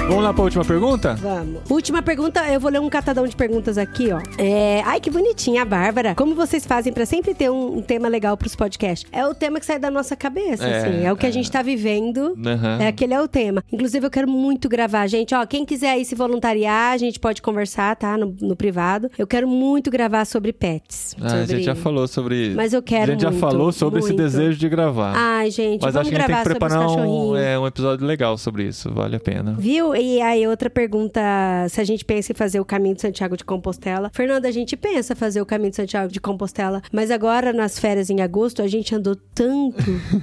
Vamos 0.08 0.24
lá 0.24 0.32
para 0.34 0.42
a 0.42 0.44
última 0.44 0.64
pergunta? 0.64 1.14
Vamos. 1.14 1.70
Última 1.70 2.02
pergunta, 2.02 2.46
eu 2.52 2.60
vou 2.60 2.70
ler 2.70 2.80
um 2.80 2.90
catadão 2.90 3.26
de 3.26 3.34
perguntas 3.34 3.78
aqui, 3.78 4.10
ó. 4.12 4.20
É... 4.36 4.82
Ai, 4.84 5.00
que 5.00 5.10
bonitinha, 5.10 5.62
a 5.62 5.64
Bárbara. 5.64 6.14
Como 6.14 6.34
vocês 6.34 6.66
fazem 6.66 6.92
pra 6.92 7.06
sempre 7.06 7.32
ter 7.34 7.50
um, 7.50 7.78
um 7.78 7.82
tema 7.82 8.08
legal 8.08 8.36
pros 8.36 8.54
podcasts? 8.54 9.08
É 9.10 9.26
o 9.26 9.32
tema 9.34 9.58
que 9.58 9.64
sai 9.64 9.78
da 9.78 9.90
nossa 9.90 10.14
cabeça, 10.14 10.64
É, 10.66 10.76
assim. 10.78 11.04
É 11.04 11.10
o 11.12 11.16
que 11.16 11.24
é. 11.24 11.28
a 11.30 11.32
gente 11.32 11.50
tá 11.50 11.62
vivendo. 11.62 12.36
Aham. 12.44 12.78
É, 12.82 12.88
aquele 12.88 13.14
é 13.14 13.20
o 13.22 13.26
tema. 13.26 13.64
Inclusive, 13.72 14.04
eu 14.04 14.10
quero 14.10 14.28
muito 14.28 14.68
gravar, 14.68 15.06
gente. 15.06 15.34
Ó, 15.34 15.46
quem 15.46 15.64
quiser 15.64 15.90
aí 15.92 16.04
se 16.04 16.14
voluntariar, 16.14 16.92
a 16.92 16.98
gente 16.98 17.18
pode 17.18 17.40
conversar, 17.40 17.96
tá? 17.96 18.18
No, 18.18 18.34
no 18.42 18.54
privado. 18.54 19.10
Eu 19.16 19.26
quero 19.26 19.48
muito 19.48 19.90
gravar 19.90 20.26
sobre 20.26 20.52
pets. 20.52 21.16
Ah, 21.22 21.26
a 21.26 21.28
sobre- 21.30 21.46
gente 21.46 21.64
já 21.64 21.74
falou 21.74 22.06
sobre. 22.06 22.50
Mas 22.54 22.74
eu 22.74 22.82
quero 22.82 23.04
A 23.04 23.14
gente 23.14 23.22
já 23.22 23.30
muito, 23.30 23.40
falou 23.40 23.72
sobre 23.72 24.00
esse 24.00 24.08
muito. 24.08 24.22
desejo 24.22 24.58
de 24.58 24.68
gravar. 24.68 25.14
Ai, 25.16 25.50
gente, 25.50 25.80
Mas 25.80 25.94
vamos 25.94 26.08
acho 26.08 26.10
que 26.10 26.16
a 26.16 26.20
gente 26.20 26.26
tem 26.26 26.36
que 26.36 26.42
os 26.42 26.58
preparar 26.58 26.86
um, 26.90 27.36
é, 27.36 27.58
um 27.58 27.66
episódio 27.66 28.04
legal 28.06 28.36
sobre 28.36 28.64
isso. 28.64 28.92
Vale 28.92 29.16
a 29.16 29.20
pena. 29.20 29.54
Viu? 29.58 29.91
E 29.94 30.20
aí, 30.20 30.46
outra 30.46 30.68
pergunta: 30.70 31.20
se 31.68 31.80
a 31.80 31.84
gente 31.84 32.04
pensa 32.04 32.32
em 32.32 32.34
fazer 32.34 32.60
o 32.60 32.64
caminho 32.64 32.94
de 32.94 33.00
Santiago 33.02 33.36
de 33.36 33.44
Compostela. 33.44 34.10
Fernanda, 34.12 34.48
a 34.48 34.50
gente 34.52 34.76
pensa 34.76 35.14
fazer 35.14 35.40
o 35.40 35.46
caminho 35.46 35.70
de 35.70 35.76
Santiago 35.76 36.12
de 36.12 36.20
Compostela, 36.20 36.82
mas 36.92 37.10
agora 37.10 37.52
nas 37.52 37.78
férias 37.78 38.10
em 38.10 38.20
agosto 38.20 38.62
a 38.62 38.66
gente 38.66 38.94
andou 38.94 39.16
tanto, 39.34 39.74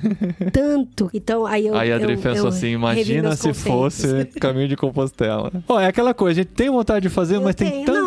tanto. 0.52 1.10
Então 1.14 1.46
aí 1.46 1.68
eu. 1.68 1.76
Aí 1.76 1.92
a 1.92 1.96
Adri 1.96 2.14
eu, 2.14 2.20
pensou 2.20 2.46
eu 2.46 2.48
assim: 2.48 2.68
imagina 2.68 3.36
se 3.36 3.48
conceitos. 3.48 3.62
fosse 3.64 4.26
caminho 4.40 4.68
de 4.68 4.76
Compostela. 4.76 5.52
Ó, 5.68 5.80
é 5.80 5.88
aquela 5.88 6.14
coisa, 6.14 6.42
a 6.42 6.44
gente 6.44 6.54
tem 6.54 6.70
vontade 6.70 7.04
de 7.04 7.10
fazer, 7.10 7.36
Eu 7.36 7.42
mas 7.42 7.56
tem 7.56 7.70
tenho. 7.70 7.86
tanto. 7.86 7.99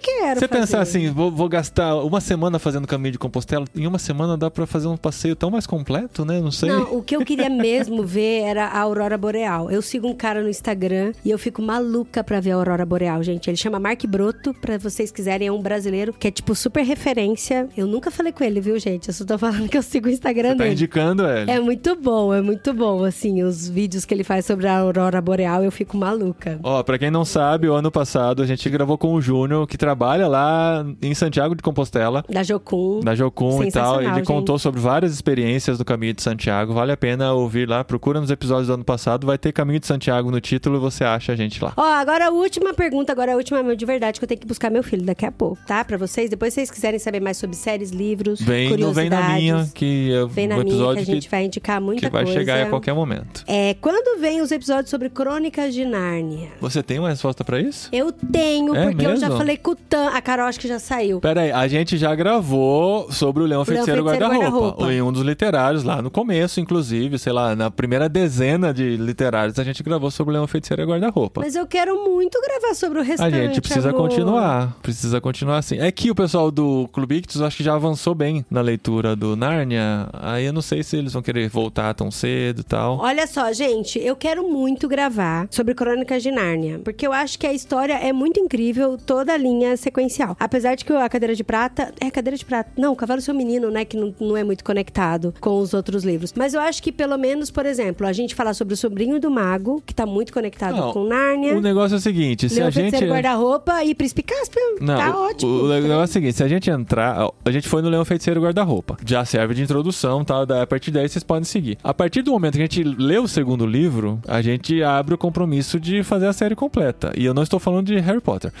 Quero. 0.00 0.40
Você 0.40 0.48
fazer. 0.48 0.60
pensar 0.60 0.80
assim, 0.80 1.10
vou, 1.10 1.30
vou 1.30 1.48
gastar 1.48 1.96
uma 1.96 2.20
semana 2.20 2.58
fazendo 2.58 2.86
caminho 2.86 3.12
de 3.12 3.18
Compostela, 3.18 3.64
em 3.76 3.86
uma 3.86 3.98
semana 3.98 4.36
dá 4.36 4.50
pra 4.50 4.66
fazer 4.66 4.88
um 4.88 4.96
passeio 4.96 5.36
tão 5.36 5.50
mais 5.50 5.66
completo, 5.66 6.24
né? 6.24 6.40
Não 6.40 6.50
sei. 6.50 6.68
Não, 6.70 6.96
o 6.96 7.02
que 7.02 7.14
eu 7.16 7.24
queria 7.24 7.50
mesmo 7.50 8.02
ver 8.04 8.40
era 8.42 8.66
a 8.66 8.80
Aurora 8.80 9.16
Boreal. 9.18 9.70
Eu 9.70 9.82
sigo 9.82 10.08
um 10.08 10.14
cara 10.14 10.42
no 10.42 10.48
Instagram 10.48 11.12
e 11.24 11.30
eu 11.30 11.38
fico 11.38 11.60
maluca 11.62 12.24
pra 12.24 12.40
ver 12.40 12.52
a 12.52 12.56
Aurora 12.56 12.84
Boreal, 12.86 13.22
gente. 13.22 13.48
Ele 13.50 13.56
chama 13.56 13.78
Mark 13.78 14.04
Broto, 14.06 14.54
pra 14.54 14.78
vocês 14.78 15.10
quiserem, 15.10 15.48
é 15.48 15.52
um 15.52 15.60
brasileiro 15.60 16.12
que 16.12 16.28
é 16.28 16.30
tipo 16.30 16.54
super 16.54 16.84
referência. 16.84 17.68
Eu 17.76 17.86
nunca 17.86 18.10
falei 18.10 18.32
com 18.32 18.42
ele, 18.44 18.60
viu, 18.60 18.78
gente? 18.78 19.08
Eu 19.08 19.14
só 19.14 19.24
tô 19.24 19.36
falando 19.38 19.68
que 19.68 19.76
eu 19.76 19.82
sigo 19.82 20.08
o 20.08 20.10
Instagram 20.10 20.50
Você 20.50 20.56
tá 20.56 20.62
dele. 20.64 20.74
indicando, 20.74 21.26
ele. 21.26 21.50
É 21.50 21.60
muito 21.60 21.94
bom, 21.96 22.32
é 22.32 22.40
muito 22.40 22.72
bom, 22.72 23.04
assim, 23.04 23.42
os 23.42 23.68
vídeos 23.68 24.04
que 24.04 24.14
ele 24.14 24.24
faz 24.24 24.46
sobre 24.46 24.66
a 24.66 24.78
Aurora 24.78 25.20
Boreal, 25.20 25.62
eu 25.62 25.70
fico 25.72 25.96
maluca. 25.96 26.58
Ó, 26.62 26.82
pra 26.82 26.98
quem 26.98 27.10
não 27.10 27.24
sabe, 27.24 27.68
o 27.68 27.74
ano 27.74 27.90
passado 27.90 28.42
a 28.42 28.46
gente 28.46 28.68
gravou 28.70 28.96
com 28.96 29.12
o 29.14 29.20
Júnior, 29.20 29.66
que 29.66 29.76
trabalha 29.90 30.28
lá 30.28 30.86
em 31.02 31.12
Santiago 31.14 31.54
de 31.56 31.62
Compostela. 31.62 32.24
Da 32.28 32.44
Jocum. 32.44 33.00
Da 33.00 33.14
Jocum 33.14 33.64
e 33.64 33.72
tal. 33.72 33.96
Ele 33.96 34.04
Sensacional, 34.04 34.24
contou 34.24 34.58
sobre 34.58 34.80
várias 34.80 35.12
experiências 35.12 35.78
do 35.78 35.84
Caminho 35.84 36.14
de 36.14 36.22
Santiago. 36.22 36.72
Vale 36.72 36.92
a 36.92 36.96
pena 36.96 37.32
ouvir 37.32 37.68
lá. 37.68 37.82
Procura 37.82 38.20
nos 38.20 38.30
episódios 38.30 38.68
do 38.68 38.74
ano 38.74 38.84
passado. 38.84 39.26
Vai 39.26 39.36
ter 39.36 39.50
Caminho 39.52 39.80
de 39.80 39.86
Santiago 39.88 40.30
no 40.30 40.40
título 40.40 40.78
você 40.78 41.02
acha 41.02 41.32
a 41.32 41.36
gente 41.36 41.62
lá. 41.62 41.72
Ó, 41.76 41.82
agora 41.82 42.28
a 42.28 42.30
última 42.30 42.72
pergunta, 42.72 43.10
agora 43.10 43.32
a 43.32 43.36
última 43.36 43.62
meu 43.64 43.74
de 43.74 43.84
verdade, 43.84 44.20
que 44.20 44.24
eu 44.24 44.28
tenho 44.28 44.40
que 44.40 44.46
buscar 44.46 44.70
meu 44.70 44.82
filho 44.84 45.02
daqui 45.02 45.26
a 45.26 45.32
pouco, 45.32 45.58
tá? 45.66 45.84
Pra 45.84 45.96
vocês. 45.96 46.30
Depois, 46.30 46.54
se 46.54 46.60
vocês 46.60 46.70
quiserem 46.70 46.98
saber 47.00 47.20
mais 47.20 47.36
sobre 47.36 47.56
séries, 47.56 47.90
livros, 47.90 48.40
Vem, 48.40 48.76
não 48.76 48.92
vem 48.92 49.10
na 49.10 49.16
curiosidades, 49.16 49.42
minha, 49.42 49.70
que 49.74 50.12
é 50.12 50.26
Vem 50.26 50.46
na 50.46 50.54
um 50.54 50.58
minha, 50.58 50.64
que 50.66 50.70
episódio 50.70 51.02
a 51.02 51.04
gente 51.04 51.28
vai 51.28 51.44
indicar 51.44 51.80
muita 51.80 52.06
que 52.06 52.12
vai 52.12 52.24
coisa. 52.24 52.38
chegar 52.38 52.62
a 52.64 52.66
qualquer 52.70 52.94
momento. 52.94 53.42
É, 53.48 53.74
quando 53.80 54.20
vem 54.20 54.40
os 54.40 54.52
episódios 54.52 54.88
sobre 54.90 55.08
Crônicas 55.10 55.74
de 55.74 55.84
Nárnia? 55.84 56.48
Você 56.60 56.80
tem 56.82 56.98
uma 57.00 57.08
resposta 57.08 57.42
pra 57.44 57.58
isso? 57.60 57.88
Eu 57.92 58.12
tenho, 58.12 58.74
É 58.76 58.84
porque 58.90 59.06
eu 59.06 59.16
já 59.16 59.26
mesmo? 59.26 59.38
falei 59.38 59.56
com 59.56 59.72
o 59.72 59.76
A 60.12 60.20
Carol 60.20 60.46
acho 60.46 60.60
que 60.60 60.68
já 60.68 60.78
saiu. 60.78 61.20
Pera 61.20 61.42
aí, 61.42 61.52
a 61.52 61.66
gente 61.68 61.96
já 61.96 62.14
gravou 62.14 63.10
sobre 63.10 63.42
o 63.42 63.46
Leão 63.46 63.64
Feiticeiro 63.64 64.04
Feiticeiro 64.04 64.24
Guarda-Roupa. 64.26 64.66
Guarda-Roupa. 64.66 64.92
em 64.92 65.02
um 65.02 65.12
dos 65.12 65.22
literários, 65.22 65.82
lá 65.84 66.00
no 66.02 66.10
começo, 66.10 66.60
inclusive, 66.60 67.18
sei 67.18 67.32
lá, 67.32 67.54
na 67.56 67.70
primeira 67.70 68.08
dezena 68.08 68.72
de 68.72 68.96
literários, 68.96 69.58
a 69.58 69.64
gente 69.64 69.82
gravou 69.82 70.10
sobre 70.10 70.32
o 70.32 70.34
Leão 70.34 70.46
Feiticeiro 70.46 70.84
Guarda-Roupa. 70.86 71.40
Mas 71.40 71.54
eu 71.54 71.66
quero 71.66 72.04
muito 72.04 72.40
gravar 72.40 72.74
sobre 72.74 72.98
o 72.98 73.02
A 73.02 73.04
restante. 73.04 73.36
gente 73.36 73.60
precisa 73.60 73.90
amor. 73.90 74.02
continuar. 74.02 74.76
Precisa 74.82 75.20
continuar 75.20 75.58
assim. 75.58 75.78
É 75.78 75.90
que 75.90 76.10
o 76.10 76.14
pessoal 76.14 76.50
do 76.50 76.88
Clube 76.92 77.16
Ictus 77.16 77.40
acho 77.42 77.56
que 77.56 77.64
já 77.64 77.74
avançou 77.74 78.14
bem 78.14 78.44
na 78.50 78.60
leitura 78.60 79.14
do 79.16 79.36
Nárnia. 79.36 80.08
Aí 80.12 80.44
eu 80.46 80.52
não 80.52 80.62
sei 80.62 80.82
se 80.82 80.96
eles 80.96 81.12
vão 81.12 81.22
querer 81.22 81.48
voltar 81.48 81.94
tão 81.94 82.10
cedo 82.10 82.60
e 82.60 82.64
tal. 82.64 82.98
Olha 82.98 83.26
só, 83.26 83.52
gente, 83.52 83.98
eu 83.98 84.14
quero 84.16 84.48
muito 84.48 84.88
gravar 84.88 85.46
sobre 85.50 85.74
Crônicas 85.74 86.22
de 86.22 86.30
Nárnia, 86.30 86.80
porque 86.84 87.06
eu 87.06 87.12
acho 87.12 87.38
que 87.38 87.46
a 87.46 87.52
história 87.52 87.94
é 87.94 88.12
muito 88.12 88.38
incrível, 88.40 88.96
toda 89.04 89.32
a 89.32 89.36
linha 89.36 89.69
sequencial. 89.76 90.36
Apesar 90.38 90.74
de 90.74 90.84
que 90.84 90.92
a 90.92 91.08
Cadeira 91.08 91.34
de 91.34 91.44
Prata. 91.44 91.92
É 92.00 92.10
Cadeira 92.10 92.36
de 92.36 92.44
Prata. 92.44 92.70
Não, 92.76 92.92
o 92.92 92.96
Cavalo 92.96 93.20
Seu 93.20 93.34
Menino, 93.34 93.70
né? 93.70 93.84
Que 93.84 93.96
não, 93.96 94.14
não 94.20 94.36
é 94.36 94.44
muito 94.44 94.64
conectado 94.64 95.34
com 95.40 95.58
os 95.60 95.74
outros 95.74 96.04
livros. 96.04 96.32
Mas 96.36 96.54
eu 96.54 96.60
acho 96.60 96.82
que, 96.82 96.90
pelo 96.92 97.16
menos, 97.16 97.50
por 97.50 97.66
exemplo, 97.66 98.06
a 98.06 98.12
gente 98.12 98.34
falar 98.34 98.54
sobre 98.54 98.74
o 98.74 98.76
Sobrinho 98.76 99.18
do 99.20 99.30
Mago, 99.30 99.82
que 99.84 99.94
tá 99.94 100.06
muito 100.06 100.32
conectado 100.32 100.76
Não, 100.76 100.92
com 100.92 101.04
Nárnia. 101.04 101.54
O 101.56 101.60
negócio 101.60 101.94
é 101.94 101.98
o 101.98 102.00
seguinte: 102.00 102.48
se 102.48 102.60
a 102.62 102.70
gente. 102.70 103.04
Guarda-Roupa 103.04 103.84
e 103.84 103.94
Príncipe 103.94 104.22
Cáspio. 104.22 104.60
Não, 104.80 104.96
tá 104.96 105.16
o- 105.16 105.22
ótimo. 105.28 105.52
O, 105.64 105.68
negócio 105.68 106.00
é 106.02 106.04
o 106.04 106.08
seguinte: 106.08 106.36
se 106.36 106.42
a 106.44 106.48
gente 106.48 106.70
entrar. 106.70 107.28
A 107.44 107.50
gente 107.50 107.68
foi 107.68 107.82
no 107.82 107.88
Leão 107.88 108.04
Feiticeiro 108.04 108.40
Guarda-Roupa. 108.40 108.96
Já 109.04 109.24
serve 109.24 109.54
de 109.54 109.62
introdução, 109.62 110.24
tá? 110.24 110.44
Da- 110.44 110.62
A 110.62 110.66
partir 110.66 110.90
daí 110.90 111.08
vocês 111.08 111.22
podem 111.24 111.44
seguir. 111.44 111.78
A 111.82 111.92
partir 111.94 112.22
do 112.22 112.30
momento 112.32 112.54
que 112.54 112.60
a 112.60 112.62
gente 112.66 112.82
lê 112.82 113.18
o 113.18 113.26
segundo 113.28 113.66
livro, 113.66 114.20
a 114.26 114.40
gente 114.42 114.82
abre 114.82 115.14
o 115.14 115.18
compromisso 115.18 115.78
de 115.80 116.02
fazer 116.02 116.26
a 116.26 116.32
série 116.32 116.54
completa. 116.54 117.12
E 117.16 117.24
eu 117.24 117.34
não 117.34 117.42
estou 117.42 117.58
falando 117.58 117.86
de 117.86 117.98
Harry 117.98 118.20
Potter. 118.20 118.52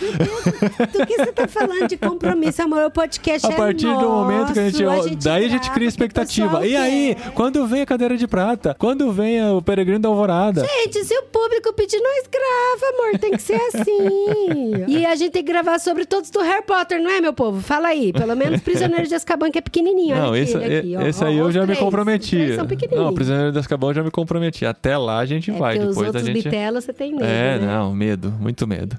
Do 1.00 1.06
que 1.06 1.16
você 1.16 1.32
tá 1.32 1.48
falando 1.48 1.88
de 1.88 1.96
compromisso, 1.96 2.62
amor? 2.62 2.82
O 2.84 2.90
podcast 2.90 3.46
A 3.46 3.50
é 3.52 3.56
partir 3.56 3.86
do 3.86 4.08
momento 4.08 4.52
que 4.52 4.58
a 4.58 4.68
gente. 4.70 4.82
nosso, 4.84 5.16
daí 5.16 5.46
a 5.46 5.48
gente 5.48 5.70
cria 5.70 5.88
expectativa. 5.88 6.66
E 6.66 6.76
aí, 6.76 7.14
quer. 7.14 7.30
quando 7.32 7.66
vem 7.66 7.82
a 7.82 7.86
cadeira 7.86 8.16
de 8.16 8.26
prata? 8.26 8.74
Quando 8.78 9.10
vem 9.12 9.42
o 9.50 9.62
Peregrino 9.62 9.98
da 10.00 10.08
Alvorada? 10.08 10.64
Gente, 10.64 11.04
se 11.04 11.14
o 11.16 11.22
público 11.24 11.72
pedir, 11.72 11.98
nós 12.00 12.24
grava, 12.30 12.94
amor. 12.94 13.18
Tem 13.18 13.30
que 13.32 13.42
ser 13.42 13.60
assim. 13.72 14.84
e 14.88 15.06
a 15.06 15.14
gente 15.14 15.32
tem 15.32 15.42
que 15.44 15.50
gravar 15.52 15.78
sobre 15.78 16.04
todos 16.04 16.30
do 16.30 16.40
Harry 16.40 16.62
Potter, 16.64 17.00
não 17.02 17.10
é, 17.10 17.20
meu 17.20 17.32
povo? 17.32 17.60
Fala 17.60 17.88
aí. 17.88 18.12
Pelo 18.12 18.34
menos 18.36 18.60
Prisioneiro 18.60 19.06
de 19.06 19.14
Azkaban, 19.14 19.50
que 19.50 19.58
é 19.58 19.62
pequenininho. 19.62 20.16
Não, 20.16 20.36
esse, 20.36 20.56
aqui, 20.56 20.94
ó. 20.96 21.02
esse 21.02 21.24
Ó, 21.24 21.26
aí 21.26 21.38
eu 21.38 21.46
os 21.46 21.54
já 21.54 21.60
me 21.60 21.66
três. 21.66 21.78
Os 21.78 21.84
comprometi. 21.84 22.36
três 22.36 22.54
são 22.56 22.66
pequenininhos. 22.66 23.06
Não, 23.06 23.14
Prisioneiro 23.14 23.52
das 23.52 23.60
Azkaban 23.64 23.88
eu 23.88 23.94
já 23.94 24.02
me 24.02 24.10
comprometi. 24.10 24.66
Até 24.66 24.96
lá 24.98 25.18
a 25.18 25.26
gente 25.26 25.50
É 25.50 25.54
vai. 25.54 25.74
porque 25.76 25.88
os 25.88 25.94
Depois 25.96 26.14
a 26.14 26.18
outros 26.18 26.26
gente. 26.34 26.44
bitelos 26.44 26.84
você 26.84 26.92
tem 26.92 27.12
medo, 27.12 27.24
É, 27.24 27.58
né? 27.58 27.66
não, 27.66 27.94
medo, 27.94 28.30
muito 28.40 28.66
medo. 28.66 28.96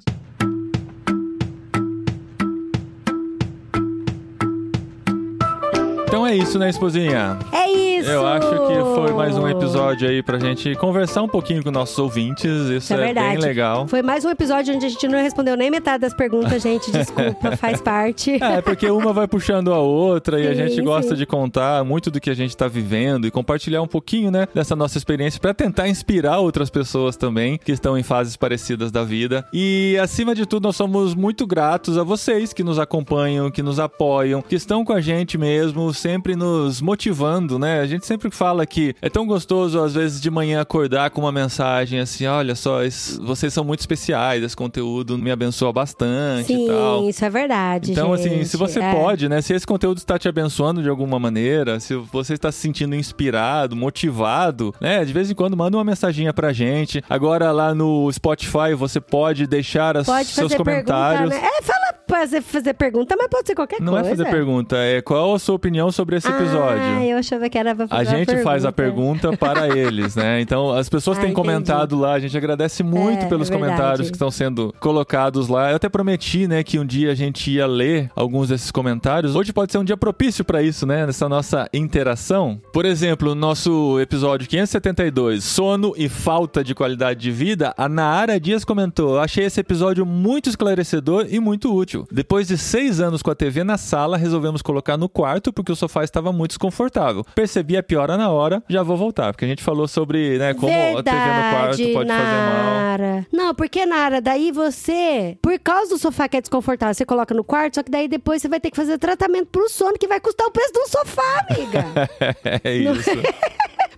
Então 6.11 6.27
é 6.27 6.35
isso, 6.35 6.59
né, 6.59 6.69
esposinha? 6.69 7.39
É 7.53 7.71
isso! 7.71 8.09
Eu 8.09 8.27
acho 8.27 8.49
que 8.49 8.95
foi 8.95 9.13
mais 9.13 9.37
um 9.37 9.47
episódio 9.47 10.09
aí 10.09 10.21
pra 10.21 10.37
gente 10.37 10.75
conversar 10.75 11.21
um 11.21 11.27
pouquinho 11.27 11.63
com 11.63 11.71
nossos 11.71 11.97
ouvintes. 11.97 12.51
Isso 12.67 12.93
é 12.93 13.11
é, 13.11 13.13
bem 13.13 13.37
legal. 13.37 13.87
Foi 13.87 14.01
mais 14.01 14.25
um 14.25 14.29
episódio 14.29 14.75
onde 14.75 14.85
a 14.87 14.89
gente 14.89 15.07
não 15.07 15.19
respondeu 15.19 15.55
nem 15.55 15.71
metade 15.71 16.01
das 16.01 16.13
perguntas, 16.13 16.59
gente. 16.63 16.91
Desculpa, 16.91 17.55
faz 17.55 17.79
parte. 17.79 18.43
É, 18.43 18.59
porque 18.59 18.89
uma 18.89 19.13
vai 19.13 19.25
puxando 19.25 19.71
a 19.71 19.79
outra 19.79 20.37
e 20.41 20.47
a 20.47 20.51
Sim, 20.51 20.67
gente 20.67 20.81
gosta 20.81 21.11
sim. 21.11 21.15
de 21.15 21.25
contar 21.25 21.85
muito 21.85 22.11
do 22.11 22.19
que 22.19 22.29
a 22.29 22.33
gente 22.33 22.57
tá 22.57 22.67
vivendo 22.67 23.25
e 23.25 23.31
compartilhar 23.31 23.81
um 23.81 23.87
pouquinho, 23.87 24.29
né, 24.29 24.49
dessa 24.53 24.75
nossa 24.75 24.97
experiência 24.97 25.39
pra 25.39 25.53
tentar 25.53 25.87
inspirar 25.87 26.39
outras 26.39 26.69
pessoas 26.69 27.15
também 27.15 27.57
que 27.57 27.71
estão 27.71 27.97
em 27.97 28.03
fases 28.03 28.35
parecidas 28.35 28.91
da 28.91 29.05
vida. 29.05 29.45
E 29.53 29.97
acima 30.01 30.35
de 30.35 30.45
tudo, 30.45 30.63
nós 30.63 30.75
somos 30.75 31.15
muito 31.15 31.47
gratos 31.47 31.97
a 31.97 32.03
vocês 32.03 32.51
que 32.51 32.65
nos 32.65 32.79
acompanham, 32.79 33.49
que 33.49 33.63
nos 33.63 33.79
apoiam, 33.79 34.41
que 34.41 34.55
estão 34.55 34.83
com 34.83 34.91
a 34.91 34.99
gente 34.99 35.37
mesmo, 35.37 35.93
sempre 36.01 36.35
nos 36.35 36.81
motivando, 36.81 37.57
né? 37.59 37.79
A 37.79 37.85
gente 37.87 38.05
sempre 38.05 38.29
fala 38.31 38.65
que 38.65 38.95
é 39.01 39.09
tão 39.09 39.25
gostoso, 39.25 39.79
às 39.79 39.93
vezes, 39.93 40.19
de 40.19 40.29
manhã 40.31 40.59
acordar 40.61 41.09
com 41.11 41.21
uma 41.21 41.31
mensagem 41.31 41.99
assim: 41.99 42.25
olha 42.25 42.55
só, 42.55 42.83
es- 42.83 43.19
vocês 43.23 43.53
são 43.53 43.63
muito 43.63 43.79
especiais, 43.81 44.43
esse 44.43 44.55
conteúdo 44.55 45.17
me 45.17 45.31
abençoa 45.31 45.71
bastante 45.71 46.51
e 46.53 46.67
tal. 46.67 47.01
Sim, 47.03 47.09
isso 47.09 47.23
é 47.25 47.29
verdade. 47.29 47.91
Então, 47.91 48.11
assim, 48.13 48.29
gente. 48.29 48.47
se 48.47 48.57
você 48.57 48.79
É. 48.79 48.91
pode, 48.93 49.29
né? 49.29 49.41
Se 49.41 49.53
esse 49.53 49.65
conteúdo 49.67 49.97
está 49.99 50.17
te 50.17 50.27
abençoando 50.27 50.81
de 50.81 50.89
alguma 50.89 51.19
maneira, 51.19 51.79
se 51.79 51.95
você 51.95 52.33
está 52.33 52.51
se 52.51 52.59
sentindo 52.59 52.95
inspirado, 52.95 53.75
motivado, 53.75 54.73
né? 54.81 55.05
De 55.05 55.13
vez 55.13 55.29
em 55.29 55.35
quando 55.35 55.55
manda 55.55 55.77
uma 55.77 55.83
mensaginha 55.83 56.33
pra 56.33 56.51
gente. 56.51 57.03
Agora 57.09 57.51
lá 57.51 57.73
no 57.75 58.11
Spotify 58.11 58.73
você 58.75 58.99
pode 58.99 59.45
deixar 59.47 59.95
as- 59.97 60.05
Pode 60.07 60.27
seus 60.29 60.53
comentários. 60.55 61.29
pergunta, 61.29 61.47
né? 61.49 61.57
É, 61.59 61.61
fala 61.63 61.81
fazer, 62.07 62.41
fazer 62.41 62.73
pergunta, 62.73 63.15
mas 63.17 63.27
pode 63.29 63.47
ser 63.47 63.55
qualquer 63.55 63.79
Não 63.79 63.93
coisa. 63.93 64.07
é 64.07 64.09
fazer 64.11 64.25
pergunta, 64.29 64.75
é 64.75 65.01
qual 65.01 65.33
a 65.33 65.39
sua 65.39 65.55
opinião 65.55 65.90
sobre 65.91 66.15
esse 66.17 66.27
episódio. 66.27 66.81
Ah, 66.83 67.05
eu 67.05 67.17
achava 67.17 67.49
que 67.49 67.57
era 67.57 67.75
pra 67.75 67.85
A 67.85 67.87
fazer 67.87 68.09
uma 68.09 68.17
gente 68.17 68.43
faz 68.43 68.65
a 68.65 68.71
pergunta 68.71 69.35
para 69.37 69.67
eles, 69.77 70.15
né? 70.15 70.41
Então, 70.41 70.71
as 70.71 70.89
pessoas 70.89 71.17
Ah, 71.17 71.21
têm 71.21 71.31
entendi. 71.31 71.47
comentado 71.47 71.97
lá, 71.99 72.13
a 72.13 72.19
gente 72.19 72.35
agradece 72.37 72.83
muito 72.83 73.25
É, 73.25 73.27
pelos 73.27 73.49
é 73.49 73.53
comentários 73.53 74.09
que 74.09 74.15
estão 74.15 74.31
sendo 74.31 74.73
colocados 74.79 75.47
lá. 75.47 75.69
Eu 75.71 75.75
até 75.75 75.89
prometi, 75.89 76.47
né, 76.47 76.63
que 76.63 76.79
um 76.79 76.85
dia 76.85 77.11
a 77.11 77.15
gente 77.15 77.49
ia 77.51 77.65
ler 77.67 78.09
alguns 78.15 78.49
desses 78.49 78.71
comentários. 78.71 79.35
Hoje 79.35 79.51
pode 79.53 79.71
ser 79.71 79.77
um 79.77 79.83
dia 79.83 79.97
propício 79.97 80.43
para 80.45 80.61
isso, 80.61 80.85
né? 80.85 81.05
Nessa 81.05 81.27
nossa 81.29 81.67
interação. 81.73 82.59
Por 82.73 82.85
exemplo, 82.85 83.35
nosso 83.35 83.99
episódio 83.99 84.47
572, 84.47 85.43
sono 85.43 85.93
e 85.97 86.07
falta 86.09 86.63
de 86.63 86.73
qualidade 86.73 87.19
de 87.19 87.31
vida, 87.31 87.73
a 87.77 87.87
Naara 87.89 88.39
Dias 88.39 88.63
comentou: 88.65 89.19
"Achei 89.19 89.45
esse 89.45 89.59
episódio 89.59 90.05
muito 90.05 90.49
esclarecedor 90.49 91.25
e 91.29 91.39
muito 91.39 91.73
útil. 91.73 92.07
Depois 92.11 92.47
de 92.47 92.57
seis 92.57 92.99
anos 92.99 93.21
com 93.21 93.29
a 93.31 93.35
TV 93.35 93.63
na 93.63 93.77
sala, 93.77 94.17
resolvemos 94.17 94.61
colocar 94.61 94.97
no 94.97 95.09
quarto 95.09 95.51
porque 95.53 95.71
o 95.71 95.75
sofá 95.81 96.03
estava 96.03 96.31
muito 96.31 96.51
desconfortável. 96.51 97.25
Percebi 97.35 97.77
a 97.77 97.83
piora 97.83 98.17
na 98.17 98.29
hora, 98.29 98.63
já 98.69 98.83
vou 98.83 98.97
voltar, 98.97 99.33
porque 99.33 99.45
a 99.45 99.47
gente 99.47 99.63
falou 99.63 99.87
sobre, 99.87 100.37
né, 100.37 100.53
como 100.53 100.71
a 100.71 101.03
TV 101.03 101.17
no 101.17 101.51
quarto 101.51 101.77
Verdade, 101.77 101.93
pode 101.93 102.09
fazer 102.09 102.23
mal. 102.23 102.73
Nara. 102.73 103.27
Não, 103.31 103.55
porque, 103.55 103.85
Nara, 103.85 104.21
daí 104.21 104.51
você, 104.51 105.37
por 105.41 105.57
causa 105.59 105.89
do 105.89 105.97
sofá 105.97 106.27
que 106.27 106.37
é 106.37 106.41
desconfortável, 106.41 106.93
você 106.93 107.05
coloca 107.05 107.33
no 107.33 107.43
quarto, 107.43 107.75
só 107.75 107.83
que 107.83 107.91
daí 107.91 108.07
depois 108.07 108.41
você 108.41 108.47
vai 108.47 108.59
ter 108.59 108.69
que 108.69 108.77
fazer 108.77 108.97
tratamento 108.97 109.47
pro 109.47 109.69
sono, 109.69 109.97
que 109.97 110.07
vai 110.07 110.19
custar 110.19 110.47
o 110.47 110.51
preço 110.51 110.73
de 110.73 110.79
um 110.79 110.87
sofá, 110.87 111.45
amiga. 111.49 111.85
é 112.63 112.73
isso. 112.73 113.11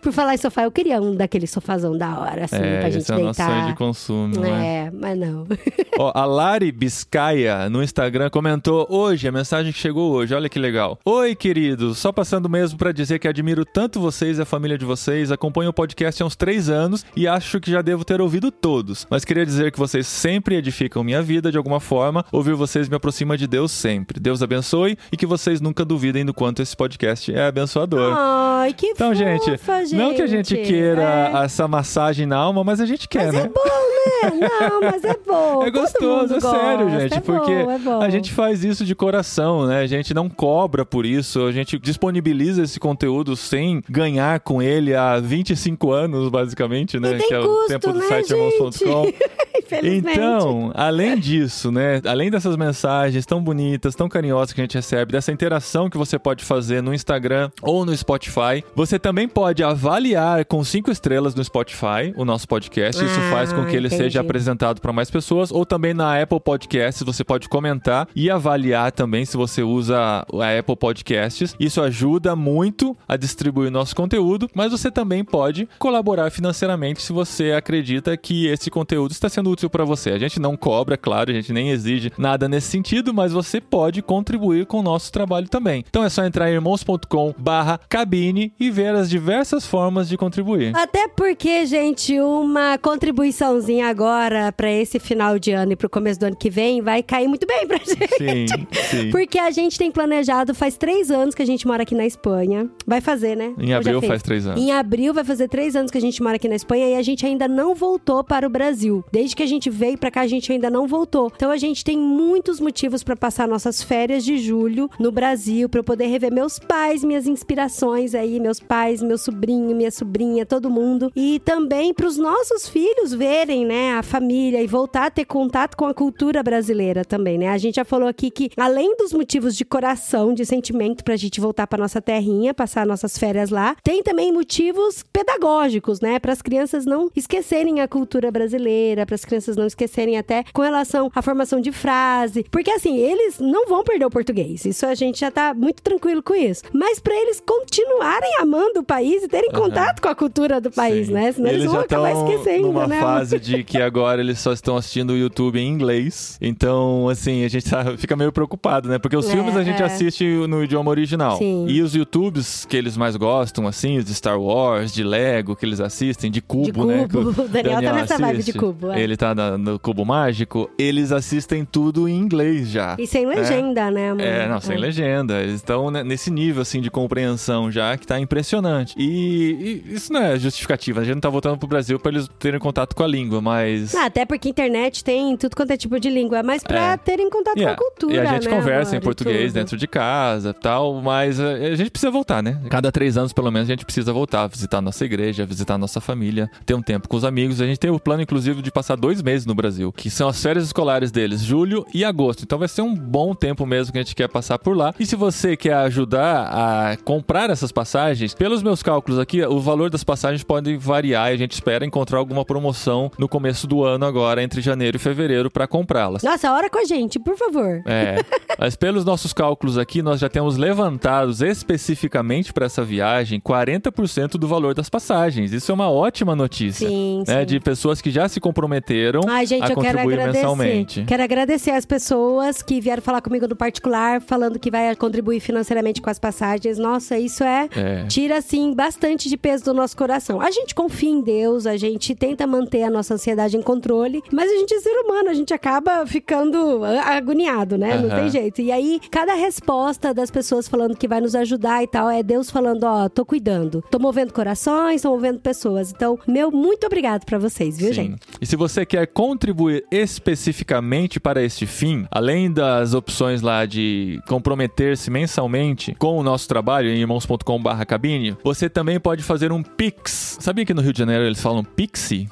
Por 0.03 0.11
falar 0.11 0.35
em 0.35 0.37
sofá, 0.37 0.63
eu 0.63 0.71
queria 0.71 1.01
um 1.01 1.15
daquele 1.15 1.47
sofazão 1.47 1.97
da 1.97 2.19
hora, 2.19 2.45
assim, 2.45 2.57
é, 2.57 2.79
pra 2.81 2.89
gente 2.89 3.03
esse 3.03 3.11
é 3.11 3.15
o 3.15 3.23
nosso 3.23 3.41
sonho 3.41 3.51
deitar. 3.51 3.71
de 3.71 3.75
consumo, 3.77 4.39
né? 4.39 4.65
É, 4.87 4.91
mas 4.91 5.17
não. 5.17 5.47
Ó, 5.97 6.11
a 6.13 6.25
Lari 6.25 6.71
Biscaia 6.71 7.69
no 7.69 7.81
Instagram 7.81 8.29
comentou 8.29 8.85
hoje, 8.89 9.27
a 9.27 9.31
mensagem 9.31 9.71
que 9.71 9.79
chegou 9.79 10.11
hoje, 10.11 10.35
olha 10.35 10.49
que 10.49 10.59
legal. 10.59 10.99
Oi, 11.05 11.33
queridos, 11.35 11.97
só 11.99 12.11
passando 12.11 12.49
mesmo 12.49 12.77
pra 12.77 12.91
dizer 12.91 13.17
que 13.17 13.27
admiro 13.27 13.63
tanto 13.63 13.99
vocês 13.99 14.37
e 14.37 14.41
a 14.41 14.45
família 14.45 14.77
de 14.77 14.83
vocês, 14.83 15.31
acompanho 15.31 15.69
o 15.69 15.73
podcast 15.73 16.21
há 16.21 16.25
uns 16.25 16.35
três 16.35 16.69
anos 16.69 17.05
e 17.15 17.25
acho 17.25 17.61
que 17.61 17.71
já 17.71 17.81
devo 17.81 18.03
ter 18.03 18.19
ouvido 18.19 18.51
todos. 18.51 19.07
Mas 19.09 19.23
queria 19.23 19.45
dizer 19.45 19.71
que 19.71 19.79
vocês 19.79 20.05
sempre 20.05 20.57
edificam 20.57 21.03
minha 21.03 21.21
vida 21.21 21.49
de 21.49 21.57
alguma 21.57 21.79
forma, 21.79 22.25
ouvir 22.31 22.55
vocês 22.55 22.89
me 22.89 22.95
aproxima 22.97 23.37
de 23.37 23.47
Deus 23.47 23.71
sempre. 23.71 24.19
Deus 24.19 24.43
abençoe 24.43 24.97
e 25.11 25.17
que 25.17 25.25
vocês 25.25 25.61
nunca 25.61 25.85
duvidem 25.85 26.25
do 26.25 26.33
quanto 26.33 26.61
esse 26.61 26.75
podcast 26.75 27.33
é 27.33 27.45
abençoador. 27.45 28.13
Ai, 28.17 28.73
que 28.73 28.87
Então, 28.87 29.15
gente, 29.15 29.57
fofa, 29.57 29.85
gente. 29.93 30.01
não 30.01 30.13
que 30.13 30.21
a 30.21 30.27
gente 30.27 30.55
queira 30.57 31.31
É. 31.33 31.45
essa 31.45 31.67
massagem 31.67 32.25
na 32.25 32.37
alma, 32.37 32.63
mas 32.63 32.79
a 32.81 32.85
gente 32.85 33.07
quer, 33.07 33.31
Mas 33.31 33.35
né? 33.35 33.41
é 33.43 33.47
bom, 33.49 33.63
né? 33.63 34.49
Não, 34.69 34.81
mas 34.81 35.03
é 35.03 35.15
bom. 35.25 35.63
É 35.63 35.71
gostoso, 35.71 36.35
é 36.35 36.39
sério, 36.39 36.85
gosta. 36.85 36.99
gente, 37.01 37.13
É 37.17 37.19
porque 37.21 37.63
bom, 37.63 37.71
é 37.71 37.77
bom. 37.79 38.01
a 38.01 38.09
gente 38.09 38.31
faz 38.33 38.63
isso 38.63 38.83
de 38.85 38.93
coração, 38.95 39.65
né? 39.65 39.79
A 39.81 39.87
gente 39.87 40.13
não 40.13 40.29
cobra 40.29 40.85
por 40.85 41.05
isso, 41.05 41.45
a 41.45 41.51
gente 41.51 41.77
disponibiliza 41.79 42.63
esse 42.63 42.79
conteúdo 42.79 43.35
sem 43.35 43.81
ganhar 43.89 44.39
com 44.41 44.61
ele 44.61 44.93
há 44.95 45.19
25 45.19 45.91
anos, 45.91 46.29
basicamente, 46.29 46.99
né? 46.99 47.17
E 47.17 47.23
que 47.23 47.33
é 47.33 47.39
o 47.39 47.43
custo, 47.47 47.67
tempo 47.67 47.93
do 47.93 47.99
né, 47.99 48.07
site 48.07 48.31
irmãos.com. 48.31 49.13
Infelizmente. 49.65 50.17
Então, 50.19 50.71
além 50.73 51.17
disso, 51.19 51.71
né? 51.71 52.01
Além 52.05 52.29
dessas 52.29 52.55
mensagens 52.55 53.25
tão 53.25 53.41
bonitas, 53.43 53.95
tão 53.95 54.07
carinhosas 54.09 54.53
que 54.53 54.61
a 54.61 54.63
gente 54.63 54.75
recebe, 54.75 55.11
dessa 55.11 55.31
interação 55.31 55.89
que 55.89 55.97
você 55.97 56.17
pode 56.19 56.43
fazer 56.43 56.81
no 56.81 56.93
Instagram 56.93 57.49
ou 57.61 57.85
no 57.85 57.95
Spotify, 57.95 58.63
você 58.75 58.97
também 58.99 59.27
pode 59.27 59.63
avaliar 59.63 60.45
com 60.45 60.63
cinco 60.63 60.91
estrelas 60.91 61.35
no 61.35 61.43
Spotify 61.43 62.13
o 62.15 62.25
nosso 62.25 62.47
podcast. 62.47 63.03
Isso 63.03 63.19
Ah, 63.19 63.31
faz 63.31 63.53
com 63.53 63.65
que 63.65 63.75
ele 63.75 63.87
entendi. 63.87 64.03
seja 64.03 64.21
apresentado 64.21 64.81
para 64.81 64.91
mais 64.93 65.09
pessoas. 65.09 65.51
Ou 65.51 65.65
também 65.65 65.93
na 65.93 66.21
Apple 66.21 66.39
Podcasts, 66.39 67.03
você 67.03 67.23
pode 67.23 67.47
comentar 67.49 68.07
e 68.15 68.29
avaliar 68.29 68.91
também 68.91 69.25
se 69.25 69.37
você 69.37 69.61
usa 69.63 69.97
a 69.97 70.59
Apple 70.59 70.75
Podcasts. 70.75 71.55
Isso 71.59 71.81
ajuda 71.81 72.35
muito 72.35 72.95
a 73.07 73.15
distribuir 73.17 73.71
nosso 73.71 73.95
conteúdo, 73.95 74.49
mas 74.53 74.71
você 74.71 74.89
também 74.91 75.23
pode 75.23 75.67
colaborar 75.79 76.29
financeiramente 76.31 77.01
se 77.01 77.13
você 77.13 77.51
acredita 77.51 78.15
que 78.17 78.47
esse 78.47 78.69
conteúdo 78.69 79.11
está 79.11 79.29
sendo 79.29 79.49
útil 79.53 79.69
para 79.69 79.85
você. 79.85 80.11
A 80.11 80.17
gente 80.17 80.39
não 80.39 80.57
cobra, 80.57 80.97
claro, 80.97 81.31
a 81.31 81.33
gente 81.33 81.53
nem 81.53 81.69
exige 81.69 82.11
nada 82.17 82.49
nesse 82.49 82.67
sentido, 82.67 83.13
mas 83.13 83.31
você 83.31 83.61
pode 83.61 84.01
contribuir 84.01 84.65
com 84.65 84.79
o 84.79 84.83
nosso 84.83 85.11
trabalho 85.11 85.47
também. 85.47 85.83
Então 85.87 86.03
é 86.03 86.09
só 86.09 86.25
entrar 86.25 86.49
em 86.49 86.55
irmãos.com 86.55 87.33
barra 87.37 87.79
cabine 87.87 88.53
e 88.59 88.69
ver 88.69 88.93
as 88.95 89.09
diversas 89.09 89.65
formas 89.65 90.09
de 90.09 90.17
contribuir. 90.17 90.75
Até 90.75 91.07
porque, 91.07 91.65
gente, 91.65 92.19
uma 92.19 92.77
contribuiçãozinha 92.77 93.87
agora 93.87 94.51
pra 94.51 94.71
esse 94.71 94.99
final 94.99 95.39
de 95.39 95.51
ano 95.51 95.73
e 95.73 95.75
pro 95.75 95.89
começo 95.89 96.19
do 96.19 96.25
ano 96.25 96.35
que 96.35 96.49
vem 96.49 96.81
vai 96.81 97.03
cair 97.03 97.27
muito 97.27 97.45
bem 97.45 97.67
pra 97.67 97.77
gente. 97.77 98.17
Sim, 98.17 98.45
sim. 98.89 99.11
Porque 99.11 99.37
a 99.39 99.51
gente 99.51 99.77
tem 99.77 99.91
planejado, 99.91 100.53
faz 100.53 100.77
três 100.77 101.11
anos 101.11 101.35
que 101.35 101.41
a 101.41 101.45
gente 101.45 101.67
mora 101.67 101.83
aqui 101.83 101.95
na 101.95 102.05
Espanha. 102.05 102.69
Vai 102.85 103.01
fazer, 103.01 103.35
né? 103.35 103.53
Em 103.57 103.73
abril 103.73 104.01
faz 104.01 104.23
três 104.23 104.47
anos. 104.47 104.61
Em 104.61 104.71
abril 104.71 105.13
vai 105.13 105.23
fazer 105.23 105.47
três 105.47 105.75
anos 105.75 105.91
que 105.91 105.97
a 105.97 106.01
gente 106.01 106.21
mora 106.21 106.35
aqui 106.35 106.47
na 106.47 106.55
Espanha 106.55 106.89
e 106.89 106.95
a 106.95 107.01
gente 107.01 107.25
ainda 107.25 107.47
não 107.47 107.75
voltou 107.75 108.23
para 108.23 108.47
o 108.47 108.49
Brasil. 108.49 109.03
Desde 109.11 109.35
que 109.35 109.42
a 109.43 109.47
gente 109.47 109.69
veio 109.69 109.97
pra 109.97 110.09
cá, 110.09 110.21
a 110.21 110.27
gente 110.27 110.51
ainda 110.51 110.69
não 110.69 110.87
voltou. 110.87 111.31
Então 111.35 111.51
a 111.51 111.57
gente 111.57 111.83
tem 111.83 111.97
muitos 111.97 112.59
motivos 112.59 113.03
pra 113.03 113.15
passar 113.15 113.47
nossas 113.47 113.83
férias 113.83 114.23
de 114.23 114.37
julho 114.37 114.89
no 114.99 115.11
Brasil, 115.11 115.69
pra 115.69 115.79
eu 115.79 115.83
poder 115.83 116.07
rever 116.07 116.33
meus 116.33 116.57
pais, 116.57 117.03
minhas 117.03 117.27
inspirações 117.27 118.15
aí, 118.15 118.39
meus 118.39 118.59
pais, 118.59 119.01
meu 119.01 119.17
sobrinho, 119.17 119.75
minha 119.75 119.91
sobrinha, 119.91 120.45
todo 120.45 120.69
mundo. 120.69 121.11
E 121.15 121.39
também 121.39 121.93
pros 121.93 122.17
nossos 122.17 122.67
filhos 122.67 123.13
verem, 123.13 123.65
né, 123.65 123.93
a 123.93 124.03
família 124.03 124.61
e 124.61 124.67
voltar 124.67 125.07
a 125.07 125.11
ter 125.11 125.25
contato 125.25 125.75
com 125.75 125.85
a 125.85 125.93
cultura 125.93 126.41
brasileira 126.41 127.03
também, 127.05 127.37
né? 127.37 127.49
A 127.49 127.57
gente 127.57 127.75
já 127.75 127.85
falou 127.85 128.07
aqui 128.07 128.31
que 128.31 128.49
além 128.57 128.95
dos 128.97 129.13
motivos 129.13 129.55
de 129.55 129.65
coração, 129.65 130.33
de 130.33 130.45
sentimento 130.45 131.03
pra 131.03 131.15
gente 131.15 131.39
voltar 131.39 131.67
pra 131.67 131.77
nossa 131.77 132.01
terrinha, 132.01 132.53
passar 132.53 132.85
nossas 132.85 133.17
férias 133.17 133.49
lá, 133.49 133.75
tem 133.83 134.01
também 134.01 134.31
motivos 134.31 135.03
pedagógicos, 135.11 135.99
né, 136.01 136.19
para 136.19 136.33
as 136.33 136.41
crianças 136.41 136.85
não 136.85 137.09
esquecerem 137.15 137.81
a 137.81 137.87
cultura 137.87 138.31
brasileira, 138.31 139.05
para 139.05 139.15
as 139.15 139.25
crianças 139.33 139.57
não 139.57 139.65
esquecerem 139.65 140.17
até 140.17 140.43
com 140.53 140.61
relação 140.61 141.11
à 141.15 141.21
formação 141.21 141.59
de 141.59 141.71
frase, 141.71 142.45
porque 142.51 142.69
assim, 142.69 142.97
eles 142.97 143.39
não 143.39 143.67
vão 143.67 143.83
perder 143.83 144.05
o 144.05 144.09
português. 144.09 144.63
Isso 144.65 144.85
a 144.85 144.93
gente 144.93 145.19
já 145.19 145.31
tá 145.31 145.53
muito 145.55 145.81
tranquilo 145.81 146.21
com 146.21 146.35
isso. 146.35 146.61
Mas 146.71 146.99
pra 146.99 147.15
eles 147.15 147.41
continuarem 147.45 148.37
amando 148.39 148.81
o 148.81 148.83
país 148.83 149.23
e 149.23 149.27
terem 149.27 149.49
Aham. 149.51 149.61
contato 149.63 150.01
com 150.01 150.07
a 150.07 150.15
cultura 150.15 150.61
do 150.61 150.69
país, 150.69 151.07
Sim. 151.07 151.13
né? 151.13 151.31
Senão 151.31 151.49
eles, 151.49 151.65
vão 151.65 151.75
já 151.75 151.81
acabar 151.81 152.11
esquecendo, 152.11 152.67
numa 152.67 152.87
né? 152.87 152.99
fase 153.01 153.39
de 153.39 153.63
que 153.63 153.77
agora 153.81 154.21
eles 154.21 154.37
só 154.39 154.53
estão 154.53 154.77
assistindo 154.77 155.11
o 155.13 155.17
YouTube 155.17 155.59
em 155.59 155.67
inglês. 155.67 156.37
Então, 156.41 157.09
assim, 157.09 157.43
a 157.43 157.47
gente 157.47 157.69
tá- 157.69 157.97
fica 157.97 158.15
meio 158.15 158.31
preocupado, 158.31 158.87
né? 158.87 158.99
Porque 158.99 159.17
os 159.17 159.27
É, 159.27 159.31
filmes 159.31 159.55
a 159.55 159.63
gente 159.63 159.81
é. 159.81 159.85
assiste 159.85 160.23
no 160.47 160.63
idioma 160.63 160.91
original. 160.91 161.37
Sim. 161.37 161.65
E 161.67 161.81
os 161.81 161.95
YouTubes 161.95 162.65
que 162.65 162.77
eles 162.77 162.95
mais 162.95 163.15
gostam, 163.15 163.65
assim, 163.67 163.97
os 163.97 164.05
de 164.05 164.13
Star 164.13 164.39
Wars, 164.39 164.93
de 164.93 165.03
Lego, 165.03 165.55
que 165.55 165.65
eles 165.65 165.79
assistem, 165.79 166.29
de 166.29 166.41
Cubo, 166.41 166.71
De 166.71 166.85
né? 166.85 167.07
cubo. 167.11 167.33
que 167.33 167.41
O 167.41 167.47
Daniel 167.49 167.81
tá 167.81 167.93
nessa 167.93 168.17
vibe 168.17 168.33
de 168.35 168.41
assiste. 168.41 168.57
cubo, 168.59 168.91
é. 168.91 169.01
Ele 169.01 169.15
tá 169.23 169.33
na- 169.33 169.57
no 169.57 169.79
Cubo 169.79 170.03
Mágico. 170.05 170.69
Eles 170.77 171.11
assistem 171.13 171.63
tudo 171.63 172.09
em 172.09 172.17
inglês 172.17 172.69
já. 172.69 172.95
E 172.99 173.07
sem 173.07 173.25
legenda, 173.25 173.89
né, 173.89 174.09
amor? 174.11 174.21
É, 174.21 174.47
não, 174.49 174.59
sem 174.59 174.77
legenda. 174.77 175.41
Eles 175.41 175.55
estão 175.55 175.89
nesse 175.89 176.29
nível, 176.29 176.61
assim, 176.61 176.81
de 176.81 176.91
compreensão 176.91 177.71
já, 177.71 177.95
que 177.97 178.05
tá 178.05 178.19
impressionante. 178.19 178.93
E, 178.97 179.83
e 179.87 179.93
isso 179.95 180.11
não 180.11 180.21
é 180.21 180.37
justificativa. 180.37 180.99
A 181.01 181.03
gente 181.03 181.15
não 181.15 181.21
tá 181.21 181.29
voltando 181.29 181.57
pro 181.57 181.67
Brasil 181.67 181.97
pra 181.99 182.11
eles 182.11 182.27
terem 182.39 182.59
contato 182.59 182.95
com 182.95 183.03
a 183.03 183.07
língua, 183.07 183.41
mas... 183.41 183.95
Ah, 183.95 184.05
até 184.05 184.25
porque 184.25 184.49
internet 184.49 185.03
tem 185.03 185.37
tudo 185.37 185.55
quanto 185.55 185.71
é 185.71 185.77
tipo 185.77 185.99
de 185.99 186.09
língua, 186.09 186.43
mas 186.43 186.63
pra 186.63 186.93
É. 186.93 186.97
terem 186.97 187.29
contato 187.29 187.57
Yeah. 187.57 187.77
com 187.77 187.83
a 187.85 187.89
cultura, 187.89 188.15
E 188.15 188.19
a 188.19 188.25
gente 188.33 188.49
né, 188.49 188.55
conversa 188.57 188.91
amor, 188.91 189.01
em 189.01 189.03
português 189.03 189.53
dentro 189.53 189.77
de 189.77 189.87
casa 189.87 190.49
e 190.49 190.53
tal, 190.61 191.01
mas 191.01 191.39
eh, 191.39 191.71
a 191.71 191.75
gente 191.75 191.91
precisa 191.91 192.11
voltar, 192.11 192.43
né? 192.43 192.59
Cada 192.69 192.91
três 192.91 193.15
anos, 193.17 193.31
pelo 193.31 193.49
menos, 193.51 193.69
a 193.69 193.71
gente 193.73 193.85
precisa 193.85 194.11
voltar, 194.11 194.47
visitar 194.47 194.79
a 194.79 194.81
nossa 194.81 195.05
igreja, 195.05 195.45
visitar 195.45 195.75
a 195.75 195.77
nossa 195.77 196.01
família, 196.01 196.49
ter 196.65 196.73
um 196.73 196.81
tempo 196.81 197.07
com 197.07 197.15
os 197.15 197.23
amigos. 197.23 197.61
A 197.61 197.65
gente 197.65 197.77
tem 197.79 197.89
o 197.91 197.99
plano, 197.99 198.21
inclusive, 198.23 198.61
de 198.61 198.71
passar 198.71 198.95
dois 198.95 199.12
dois 199.13 199.21
meses 199.21 199.45
no 199.45 199.53
Brasil, 199.53 199.91
que 199.91 200.09
são 200.09 200.27
as 200.27 200.41
férias 200.41 200.65
escolares 200.65 201.11
deles, 201.11 201.41
julho 201.41 201.85
e 201.93 202.03
agosto. 202.03 202.43
Então 202.43 202.57
vai 202.57 202.67
ser 202.67 202.81
um 202.81 202.95
bom 202.95 203.35
tempo 203.35 203.65
mesmo 203.65 203.93
que 203.93 203.99
a 203.99 204.01
gente 204.01 204.15
quer 204.15 204.27
passar 204.27 204.57
por 204.57 204.75
lá. 204.75 204.93
E 204.99 205.05
se 205.05 205.15
você 205.15 205.55
quer 205.55 205.75
ajudar 205.75 206.47
a 206.51 206.97
comprar 206.97 207.51
essas 207.51 207.71
passagens, 207.71 208.33
pelos 208.33 208.63
meus 208.63 208.81
cálculos 208.81 209.19
aqui, 209.19 209.43
o 209.43 209.59
valor 209.59 209.91
das 209.91 210.03
passagens 210.03 210.43
pode 210.43 210.75
variar 210.77 211.29
e 211.29 211.33
a 211.33 211.37
gente 211.37 211.51
espera 211.51 211.85
encontrar 211.85 212.17
alguma 212.17 212.43
promoção 212.43 213.11
no 213.19 213.27
começo 213.27 213.67
do 213.67 213.83
ano 213.83 214.05
agora, 214.05 214.41
entre 214.41 214.61
janeiro 214.61 214.97
e 214.97 214.99
fevereiro, 214.99 215.51
para 215.51 215.67
comprá-las. 215.67 216.23
Nossa, 216.23 216.51
hora 216.51 216.69
com 216.69 216.79
a 216.79 216.85
gente, 216.85 217.19
por 217.19 217.37
favor. 217.37 217.83
É, 217.85 218.17
mas 218.57 218.75
pelos 218.75 219.05
nossos 219.05 219.31
cálculos 219.31 219.77
aqui, 219.77 220.01
nós 220.01 220.19
já 220.19 220.29
temos 220.29 220.57
levantados 220.57 221.41
especificamente 221.41 222.51
para 222.51 222.65
essa 222.65 222.83
viagem 222.83 223.39
40% 223.39 224.31
do 224.31 224.47
valor 224.47 224.73
das 224.73 224.89
passagens. 224.89 225.51
Isso 225.51 225.71
é 225.71 225.75
uma 225.75 225.91
ótima 225.91 226.35
notícia. 226.35 226.87
Sim, 226.87 227.23
né, 227.27 227.41
sim. 227.41 227.45
de 227.45 227.59
pessoas 227.59 228.01
que 228.01 228.09
já 228.09 228.27
se 228.27 228.39
comprometeram 228.39 229.02
Ai, 229.27 229.45
gente, 229.45 229.63
a 229.63 229.69
eu 229.69 229.75
quero 229.75 229.97
contribuir 229.97 230.13
agradecer. 230.19 230.39
mensalmente. 230.39 231.03
Quero 231.05 231.23
agradecer 231.23 231.71
as 231.71 231.85
pessoas 231.85 232.61
que 232.61 232.79
vieram 232.79 233.01
falar 233.01 233.21
comigo 233.21 233.47
no 233.47 233.55
particular, 233.55 234.21
falando 234.21 234.59
que 234.59 234.69
vai 234.71 234.95
contribuir 234.95 235.39
financeiramente 235.39 236.01
com 236.01 236.09
as 236.09 236.19
passagens. 236.19 236.77
Nossa, 236.77 237.17
isso 237.17 237.43
é. 237.43 237.67
É. 237.75 238.05
Tira, 238.07 238.37
assim, 238.37 238.73
bastante 238.73 239.29
de 239.29 239.37
peso 239.37 239.65
do 239.65 239.73
nosso 239.73 239.95
coração. 239.97 240.41
A 240.41 240.51
gente 240.51 240.73
confia 240.75 241.09
em 241.09 241.21
Deus, 241.21 241.65
a 241.65 241.77
gente 241.77 242.15
tenta 242.15 242.45
manter 242.47 242.83
a 242.83 242.89
nossa 242.89 243.13
ansiedade 243.13 243.57
em 243.57 243.61
controle, 243.61 244.21
mas 244.31 244.51
a 244.51 244.55
gente 244.55 244.73
é 244.73 244.79
ser 244.79 244.95
humano, 244.99 245.29
a 245.29 245.33
gente 245.33 245.53
acaba 245.53 246.05
ficando 246.05 246.83
agoniado, 247.05 247.77
né? 247.77 247.97
Não 247.97 248.09
Aham. 248.09 248.21
tem 248.21 248.29
jeito. 248.29 248.61
E 248.61 248.71
aí, 248.71 248.99
cada 249.11 249.33
resposta 249.33 250.13
das 250.13 250.29
pessoas 250.31 250.67
falando 250.67 250.95
que 250.95 251.07
vai 251.07 251.21
nos 251.21 251.35
ajudar 251.35 251.83
e 251.83 251.87
tal, 251.87 252.09
é 252.09 252.21
Deus 252.23 252.49
falando: 252.49 252.83
ó, 252.83 253.09
tô 253.09 253.25
cuidando. 253.25 253.83
Tô 253.89 253.99
movendo 253.99 254.33
corações, 254.33 255.01
tô 255.01 255.09
movendo 255.09 255.39
pessoas. 255.39 255.91
Então, 255.91 256.17
meu 256.27 256.51
muito 256.51 256.85
obrigado 256.85 257.25
pra 257.25 257.37
vocês, 257.37 257.77
viu, 257.77 257.87
Sim. 257.89 257.93
gente? 257.93 258.17
E 258.41 258.45
se 258.45 258.55
você 258.55 258.85
quer 258.93 259.07
contribuir 259.07 259.83
especificamente 259.91 261.19
para 261.19 261.41
este 261.41 261.65
fim, 261.65 262.05
além 262.11 262.51
das 262.51 262.93
opções 262.93 263.41
lá 263.41 263.65
de 263.65 264.21
comprometer-se 264.27 265.09
mensalmente 265.09 265.95
com 265.97 266.15
o 266.19 266.21
nosso 266.21 266.47
trabalho 266.47 266.89
em 266.89 266.99
irmãos.com.br 266.99 267.85
cabine, 267.87 268.37
você 268.43 268.69
também 268.69 268.99
pode 268.99 269.23
fazer 269.23 269.51
um 269.51 269.63
Pix. 269.63 270.37
Sabia 270.39 270.63
que 270.63 270.75
no 270.75 270.81
Rio 270.83 270.93
de 270.93 270.99
Janeiro 270.99 271.23
eles 271.23 271.41
falam 271.41 271.63
Pixie? 271.63 272.27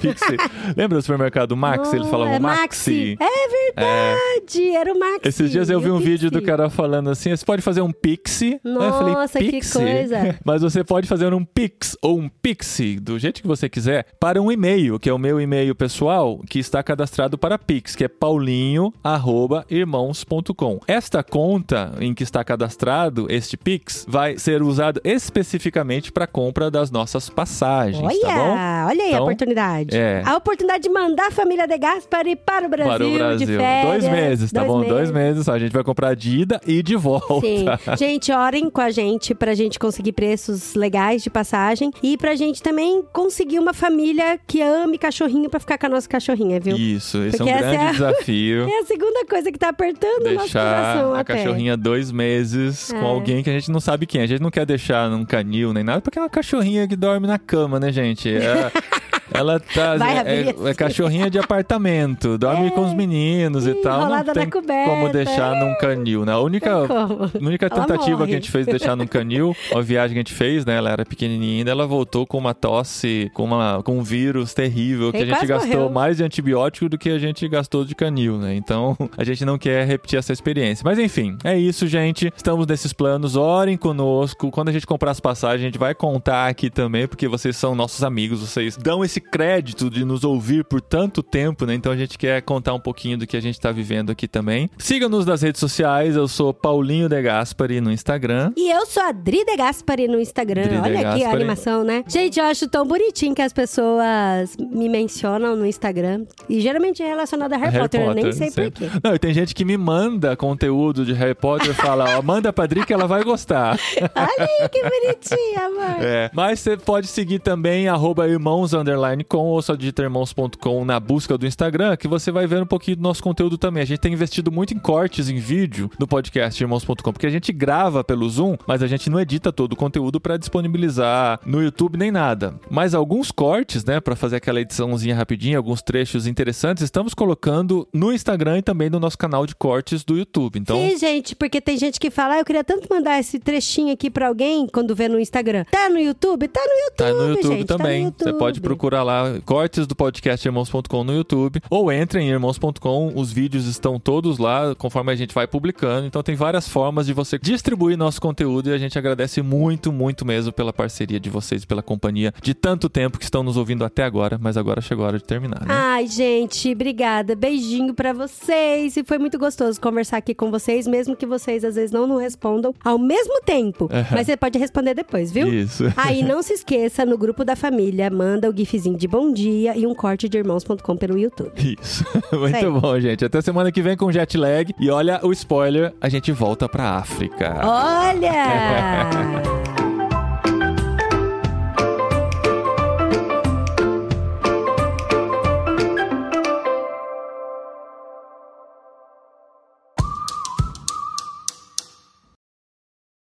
Pixie. 0.00 0.36
Lembra 0.76 0.98
do 0.98 1.02
supermercado 1.02 1.56
Max? 1.56 1.92
eles 1.92 2.06
Oh, 2.06 2.10
falavam 2.10 2.34
é 2.34 2.38
Maxi. 2.38 3.18
É 3.18 3.72
verdade, 3.72 4.76
era 4.76 4.92
o 4.92 4.98
Maxi. 4.98 5.20
Esses 5.24 5.50
dias 5.50 5.70
eu 5.70 5.80
vi 5.80 5.90
um 5.90 5.98
vídeo 5.98 6.30
do 6.30 6.40
cara 6.40 6.70
falando 6.70 7.10
assim: 7.10 7.34
você 7.34 7.44
pode 7.44 7.62
fazer 7.62 7.80
um 7.80 7.90
Pixie. 7.90 8.60
Eu 8.64 8.92
falei, 8.92 9.14
Nossa, 9.14 9.40
que 9.40 9.50
Pixie? 9.50 9.72
coisa. 9.72 10.38
Mas 10.46 10.62
você 10.62 10.84
pode 10.84 11.08
fazer 11.08 11.34
um 11.34 11.44
Pix 11.44 11.96
ou 12.00 12.16
um 12.16 12.28
Pixie, 12.28 13.00
do 13.00 13.18
jeito 13.18 13.42
que 13.42 13.48
você 13.48 13.68
quiser, 13.68 14.06
para 14.20 14.40
um 14.40 14.52
e-mail, 14.52 15.00
que 15.00 15.08
é 15.08 15.12
o 15.12 15.18
meu 15.18 15.40
e-mail 15.40 15.74
pessoal, 15.80 16.38
que 16.46 16.58
está 16.58 16.82
cadastrado 16.82 17.38
para 17.38 17.58
Pix, 17.58 17.96
que 17.96 18.04
é 18.04 18.08
paulinho.irmãos.com. 18.08 20.78
Esta 20.86 21.22
conta 21.22 21.92
em 21.98 22.12
que 22.12 22.22
está 22.22 22.44
cadastrado 22.44 23.26
este 23.30 23.56
Pix 23.56 24.04
vai 24.06 24.36
ser 24.38 24.62
usado 24.62 25.00
especificamente 25.02 26.12
para 26.12 26.26
compra 26.26 26.70
das 26.70 26.90
nossas 26.90 27.30
passagens, 27.30 28.04
Olha, 28.04 28.20
tá 28.20 28.34
bom? 28.34 28.50
olha 28.90 29.04
aí 29.04 29.08
a 29.08 29.08
Então, 29.08 29.22
oportunidade. 29.22 29.96
é. 29.96 30.22
A 30.26 30.36
oportunidade 30.36 30.82
de 30.82 30.90
mandar 30.90 31.28
a 31.28 31.30
família 31.30 31.66
de 31.66 31.78
Gaspari 31.78 32.36
para 32.36 32.66
o 32.66 32.68
Brasil, 32.68 32.92
para 32.92 33.06
o 33.06 33.14
Brasil. 33.14 33.46
de 33.46 33.56
férias. 33.56 34.02
Dois 34.02 34.12
meses, 34.12 34.52
tá 34.52 34.62
bom? 34.62 34.84
Dois 34.84 35.10
meses. 35.10 35.48
A 35.48 35.58
gente 35.58 35.72
vai 35.72 35.82
comprar 35.82 36.14
de 36.14 36.40
ida 36.40 36.60
e 36.66 36.82
de 36.82 36.94
volta. 36.94 37.40
Sim. 37.40 37.64
Gente, 37.96 38.30
orem 38.32 38.68
com 38.68 38.82
a 38.82 38.90
gente 38.90 39.34
pra 39.34 39.54
gente 39.54 39.78
conseguir 39.78 40.12
preços 40.12 40.74
legais 40.74 41.22
de 41.22 41.30
passagem 41.30 41.90
e 42.02 42.18
pra 42.18 42.34
gente 42.34 42.62
também 42.62 43.02
conseguir 43.14 43.58
uma 43.58 43.72
família 43.72 44.38
que 44.46 44.60
ame 44.60 44.98
cachorrinho 44.98 45.48
pra 45.48 45.58
ficar 45.58 45.69
com 45.78 45.86
a 45.86 45.88
nossa 45.88 46.08
cachorrinha, 46.08 46.58
viu? 46.60 46.76
Isso, 46.76 47.18
esse 47.22 47.36
Porque 47.38 47.50
é 47.50 47.54
um 47.54 47.58
grande 47.58 47.76
é 47.76 47.80
a- 47.88 47.92
desafio. 47.92 48.68
É 48.70 48.78
a 48.80 48.84
segunda 48.84 49.24
coisa 49.26 49.50
que 49.52 49.58
tá 49.58 49.68
apertando 49.68 50.26
o 50.26 50.32
nosso 50.34 50.52
coração 50.52 51.14
a 51.14 51.20
até. 51.20 51.34
cachorrinha 51.36 51.76
dois 51.76 52.10
meses 52.12 52.92
É. 52.92 52.98
com 53.00 53.06
alguém 53.06 53.42
que 53.42 53.50
a 53.50 53.52
gente 53.52 53.70
não 53.70 53.80
sabe 53.80 54.06
quem. 54.06 54.20
A 54.22 54.26
gente 54.26 54.40
não 54.42 54.50
quer 54.50 54.64
deixar 54.66 55.08
num 55.10 55.24
canil 55.24 55.72
nem 55.72 55.82
nada, 55.84 56.00
porque 56.00 56.18
é 56.18 56.22
uma 56.22 56.28
cachorrinha 56.30 56.86
que 56.88 56.96
dorme 56.96 57.26
na 57.26 57.38
cama, 57.38 57.78
né, 57.80 57.90
gente? 57.92 58.28
É- 58.28 58.70
ela 59.32 59.60
tá. 59.60 59.96
Vai 59.96 60.18
é, 60.18 60.54
é 60.66 60.74
cachorrinha 60.74 61.30
de 61.30 61.38
apartamento, 61.38 62.36
dorme 62.36 62.70
com 62.70 62.86
os 62.86 62.94
meninos 62.94 63.66
e 63.66 63.74
tal. 63.74 64.08
Não 64.08 64.24
tem 64.24 64.48
como 64.48 65.08
deixar 65.10 65.54
num 65.54 65.74
canil, 65.78 66.24
né? 66.24 66.32
A 66.32 66.40
única, 66.40 66.70
a 66.72 67.38
única 67.38 67.70
tentativa 67.70 68.26
que 68.26 68.32
a 68.32 68.34
gente 68.34 68.50
fez 68.50 68.66
de 68.66 68.72
deixar 68.72 68.96
num 68.96 69.06
canil, 69.06 69.56
a 69.74 69.80
viagem 69.80 70.14
que 70.14 70.18
a 70.18 70.22
gente 70.22 70.34
fez, 70.34 70.64
né? 70.64 70.76
Ela 70.76 70.90
era 70.90 71.04
pequenininha 71.04 71.58
ainda, 71.58 71.70
ela 71.70 71.86
voltou 71.86 72.26
com 72.26 72.38
uma 72.38 72.54
tosse, 72.54 73.30
com, 73.34 73.44
uma, 73.44 73.82
com 73.82 73.98
um 73.98 74.02
vírus 74.02 74.54
terrível, 74.54 75.12
que 75.12 75.18
a 75.18 75.26
gente 75.26 75.46
gastou 75.46 75.70
morreu. 75.70 75.90
mais 75.90 76.16
de 76.16 76.24
antibiótico 76.24 76.88
do 76.88 76.98
que 76.98 77.10
a 77.10 77.18
gente 77.18 77.46
gastou 77.48 77.84
de 77.84 77.94
canil, 77.94 78.38
né? 78.38 78.54
Então, 78.54 78.96
a 79.16 79.24
gente 79.24 79.44
não 79.44 79.58
quer 79.58 79.86
repetir 79.86 80.18
essa 80.18 80.32
experiência. 80.32 80.82
Mas 80.84 80.98
enfim, 80.98 81.36
é 81.44 81.56
isso, 81.58 81.86
gente. 81.86 82.32
Estamos 82.36 82.66
nesses 82.66 82.92
planos. 82.92 83.36
Orem 83.36 83.76
conosco. 83.76 84.50
Quando 84.50 84.68
a 84.68 84.72
gente 84.72 84.86
comprar 84.86 85.10
as 85.10 85.20
passagens, 85.20 85.62
a 85.62 85.66
gente 85.66 85.78
vai 85.78 85.94
contar 85.94 86.48
aqui 86.48 86.70
também, 86.70 87.06
porque 87.06 87.28
vocês 87.28 87.56
são 87.56 87.74
nossos 87.74 88.02
amigos, 88.02 88.40
vocês 88.40 88.76
dão 88.76 89.04
esse 89.04 89.19
crédito 89.20 89.90
de 89.90 90.04
nos 90.04 90.24
ouvir 90.24 90.64
por 90.64 90.80
tanto 90.80 91.22
tempo, 91.22 91.66
né? 91.66 91.74
Então 91.74 91.92
a 91.92 91.96
gente 91.96 92.18
quer 92.18 92.40
contar 92.42 92.74
um 92.74 92.80
pouquinho 92.80 93.18
do 93.18 93.26
que 93.26 93.36
a 93.36 93.40
gente 93.40 93.60
tá 93.60 93.70
vivendo 93.70 94.10
aqui 94.10 94.26
também. 94.26 94.70
Siga-nos 94.78 95.26
nas 95.26 95.42
redes 95.42 95.60
sociais. 95.60 96.16
Eu 96.16 96.28
sou 96.28 96.52
Paulinho 96.52 97.08
De 97.08 97.20
Gaspari 97.22 97.80
no 97.80 97.90
Instagram. 97.90 98.52
E 98.56 98.70
eu 98.70 98.86
sou 98.86 99.02
a 99.02 99.12
Dri 99.12 99.44
De 99.44 99.56
Gaspari 99.56 100.08
no 100.08 100.20
Instagram. 100.20 100.62
Dri 100.62 100.76
Olha 100.78 101.10
aqui 101.10 101.24
a 101.24 101.30
animação, 101.30 101.84
né? 101.84 102.04
Gente, 102.08 102.38
eu 102.38 102.46
acho 102.46 102.68
tão 102.68 102.86
bonitinho 102.86 103.34
que 103.34 103.42
as 103.42 103.52
pessoas 103.52 104.56
me 104.58 104.88
mencionam 104.88 105.56
no 105.56 105.66
Instagram. 105.66 106.24
E 106.48 106.60
geralmente 106.60 107.02
é 107.02 107.06
relacionado 107.06 107.52
a 107.52 107.56
Harry, 107.56 107.78
Potter, 107.78 108.00
eu 108.00 108.14
nem 108.14 108.32
sei 108.32 108.50
sempre. 108.50 108.70
porquê. 108.70 109.00
Não, 109.02 109.14
e 109.14 109.18
tem 109.18 109.32
gente 109.32 109.54
que 109.54 109.64
me 109.64 109.76
manda 109.76 110.36
conteúdo 110.36 111.04
de 111.04 111.12
Harry 111.12 111.34
Potter 111.34 111.70
e 111.70 111.74
fala, 111.74 112.18
ó, 112.18 112.22
manda 112.22 112.52
pra 112.52 112.66
Dri 112.66 112.84
que 112.84 112.92
ela 112.92 113.06
vai 113.06 113.22
gostar. 113.22 113.78
Olha 114.14 114.30
aí 114.38 114.68
que 114.68 114.82
bonitinho, 114.82 115.66
amor. 115.66 116.04
É, 116.04 116.30
mas 116.32 116.60
você 116.60 116.76
pode 116.76 117.06
seguir 117.06 117.38
também 117.38 117.88
arroba 117.88 118.28
irmãos 118.28 118.72
underline 118.74 119.09
com 119.28 119.38
ou 119.38 119.60
só 119.62 119.74
digita 119.74 120.02
irmãos.com 120.02 120.84
na 120.84 120.98
busca 121.00 121.36
do 121.36 121.46
Instagram, 121.46 121.96
que 121.96 122.08
você 122.08 122.30
vai 122.30 122.46
ver 122.46 122.62
um 122.62 122.66
pouquinho 122.66 122.96
do 122.96 123.02
nosso 123.02 123.22
conteúdo 123.22 123.58
também. 123.58 123.82
A 123.82 123.86
gente 123.86 123.98
tem 124.00 124.12
investido 124.12 124.50
muito 124.50 124.74
em 124.74 124.78
cortes 124.78 125.28
em 125.28 125.36
vídeo 125.38 125.90
no 125.98 126.06
podcast 126.06 126.62
irmãos.com, 126.62 127.12
porque 127.12 127.26
a 127.26 127.30
gente 127.30 127.52
grava 127.52 128.02
pelo 128.04 128.28
Zoom, 128.28 128.56
mas 128.66 128.82
a 128.82 128.86
gente 128.86 129.10
não 129.10 129.20
edita 129.20 129.52
todo 129.52 129.72
o 129.72 129.76
conteúdo 129.76 130.20
para 130.20 130.36
disponibilizar 130.36 131.40
no 131.44 131.62
YouTube 131.62 131.96
nem 131.96 132.10
nada. 132.10 132.54
Mas 132.70 132.94
alguns 132.94 133.30
cortes, 133.30 133.84
né, 133.84 134.00
para 134.00 134.16
fazer 134.16 134.36
aquela 134.36 134.60
ediçãozinha 134.60 135.14
rapidinha, 135.14 135.56
alguns 135.56 135.82
trechos 135.82 136.26
interessantes, 136.26 136.82
estamos 136.82 137.14
colocando 137.14 137.86
no 137.92 138.12
Instagram 138.12 138.58
e 138.58 138.62
também 138.62 138.90
no 138.90 139.00
nosso 139.00 139.18
canal 139.18 139.46
de 139.46 139.54
cortes 139.54 140.04
do 140.04 140.16
YouTube. 140.16 140.58
Então, 140.58 140.76
Sim, 140.76 140.98
gente, 140.98 141.34
porque 141.34 141.60
tem 141.60 141.76
gente 141.76 141.98
que 141.98 142.10
fala, 142.10 142.34
ah, 142.34 142.38
eu 142.40 142.44
queria 142.44 142.64
tanto 142.64 142.88
mandar 142.90 143.18
esse 143.18 143.38
trechinho 143.38 143.92
aqui 143.92 144.10
pra 144.10 144.28
alguém 144.28 144.66
quando 144.66 144.94
vê 144.94 145.08
no 145.08 145.18
Instagram. 145.18 145.64
Tá 145.70 145.88
no 145.88 145.98
YouTube? 145.98 146.48
Tá 146.48 146.60
no 146.60 146.84
YouTube, 146.84 146.96
Tá 146.96 147.12
no 147.12 147.28
YouTube 147.30 147.56
gente, 147.56 147.66
tá 147.66 147.74
no 147.74 147.78
também. 147.78 148.02
Você 148.04 148.24
YouTube. 148.24 148.38
pode 148.38 148.60
procurar 148.60 148.89
lá 148.90 149.40
cortes 149.44 149.86
do 149.86 149.94
podcast 149.94 150.46
irmãos.com 150.46 151.04
no 151.04 151.14
YouTube 151.14 151.60
ou 151.70 151.90
entre 151.92 152.20
em 152.20 152.28
irmãos.com. 152.28 153.12
Os 153.14 153.32
vídeos 153.32 153.66
estão 153.66 153.98
todos 153.98 154.38
lá 154.38 154.74
conforme 154.74 155.12
a 155.12 155.16
gente 155.16 155.34
vai 155.34 155.46
publicando. 155.46 156.06
Então 156.06 156.22
tem 156.22 156.34
várias 156.34 156.68
formas 156.68 157.06
de 157.06 157.12
você 157.12 157.38
distribuir 157.38 157.96
nosso 157.96 158.20
conteúdo 158.20 158.70
e 158.70 158.72
a 158.72 158.78
gente 158.78 158.98
agradece 158.98 159.40
muito, 159.42 159.92
muito 159.92 160.26
mesmo 160.26 160.52
pela 160.52 160.72
parceria 160.72 161.20
de 161.20 161.30
vocês, 161.30 161.64
pela 161.64 161.82
companhia 161.82 162.32
de 162.42 162.54
tanto 162.54 162.88
tempo 162.88 163.18
que 163.18 163.24
estão 163.24 163.42
nos 163.42 163.56
ouvindo 163.56 163.84
até 163.84 164.02
agora. 164.02 164.38
Mas 164.40 164.56
agora 164.56 164.80
chegou 164.80 165.04
a 165.04 165.08
hora 165.08 165.18
de 165.18 165.24
terminar, 165.24 165.60
né? 165.60 165.68
Ai, 165.68 166.06
gente, 166.06 166.72
obrigada. 166.72 167.36
Beijinho 167.36 167.94
pra 167.94 168.12
vocês. 168.12 168.96
E 168.96 169.04
foi 169.04 169.18
muito 169.18 169.38
gostoso 169.38 169.80
conversar 169.80 170.16
aqui 170.16 170.34
com 170.34 170.50
vocês, 170.50 170.86
mesmo 170.86 171.14
que 171.14 171.26
vocês 171.26 171.64
às 171.64 171.76
vezes 171.76 171.92
não 171.92 172.06
nos 172.06 172.20
respondam 172.20 172.74
ao 172.84 172.98
mesmo 172.98 173.40
tempo. 173.42 173.88
Mas 174.10 174.26
você 174.26 174.36
pode 174.36 174.58
responder 174.58 174.94
depois, 174.94 175.30
viu? 175.30 175.52
Isso. 175.52 175.84
Aí 175.96 176.22
não 176.22 176.42
se 176.42 176.52
esqueça, 176.52 177.04
no 177.04 177.16
grupo 177.16 177.44
da 177.44 177.54
família, 177.54 178.10
manda 178.10 178.48
o 178.48 178.52
gifzinho 178.80 178.96
de 178.96 179.06
bom 179.06 179.32
dia 179.32 179.76
e 179.76 179.86
um 179.86 179.94
corte 179.94 180.28
de 180.28 180.38
irmãos.com 180.38 180.96
pelo 180.96 181.18
YouTube. 181.18 181.52
Isso. 181.80 182.04
Muito 182.32 182.58
Sei. 182.58 182.70
bom, 182.70 182.98
gente. 182.98 183.24
Até 183.24 183.40
semana 183.40 183.70
que 183.70 183.82
vem 183.82 183.96
com 183.96 184.10
jet 184.10 184.36
lag. 184.36 184.74
E 184.78 184.90
olha 184.90 185.20
o 185.22 185.32
spoiler, 185.32 185.92
a 186.00 186.08
gente 186.08 186.32
volta 186.32 186.68
pra 186.68 186.96
África. 186.96 187.60
Olha! 187.62 189.60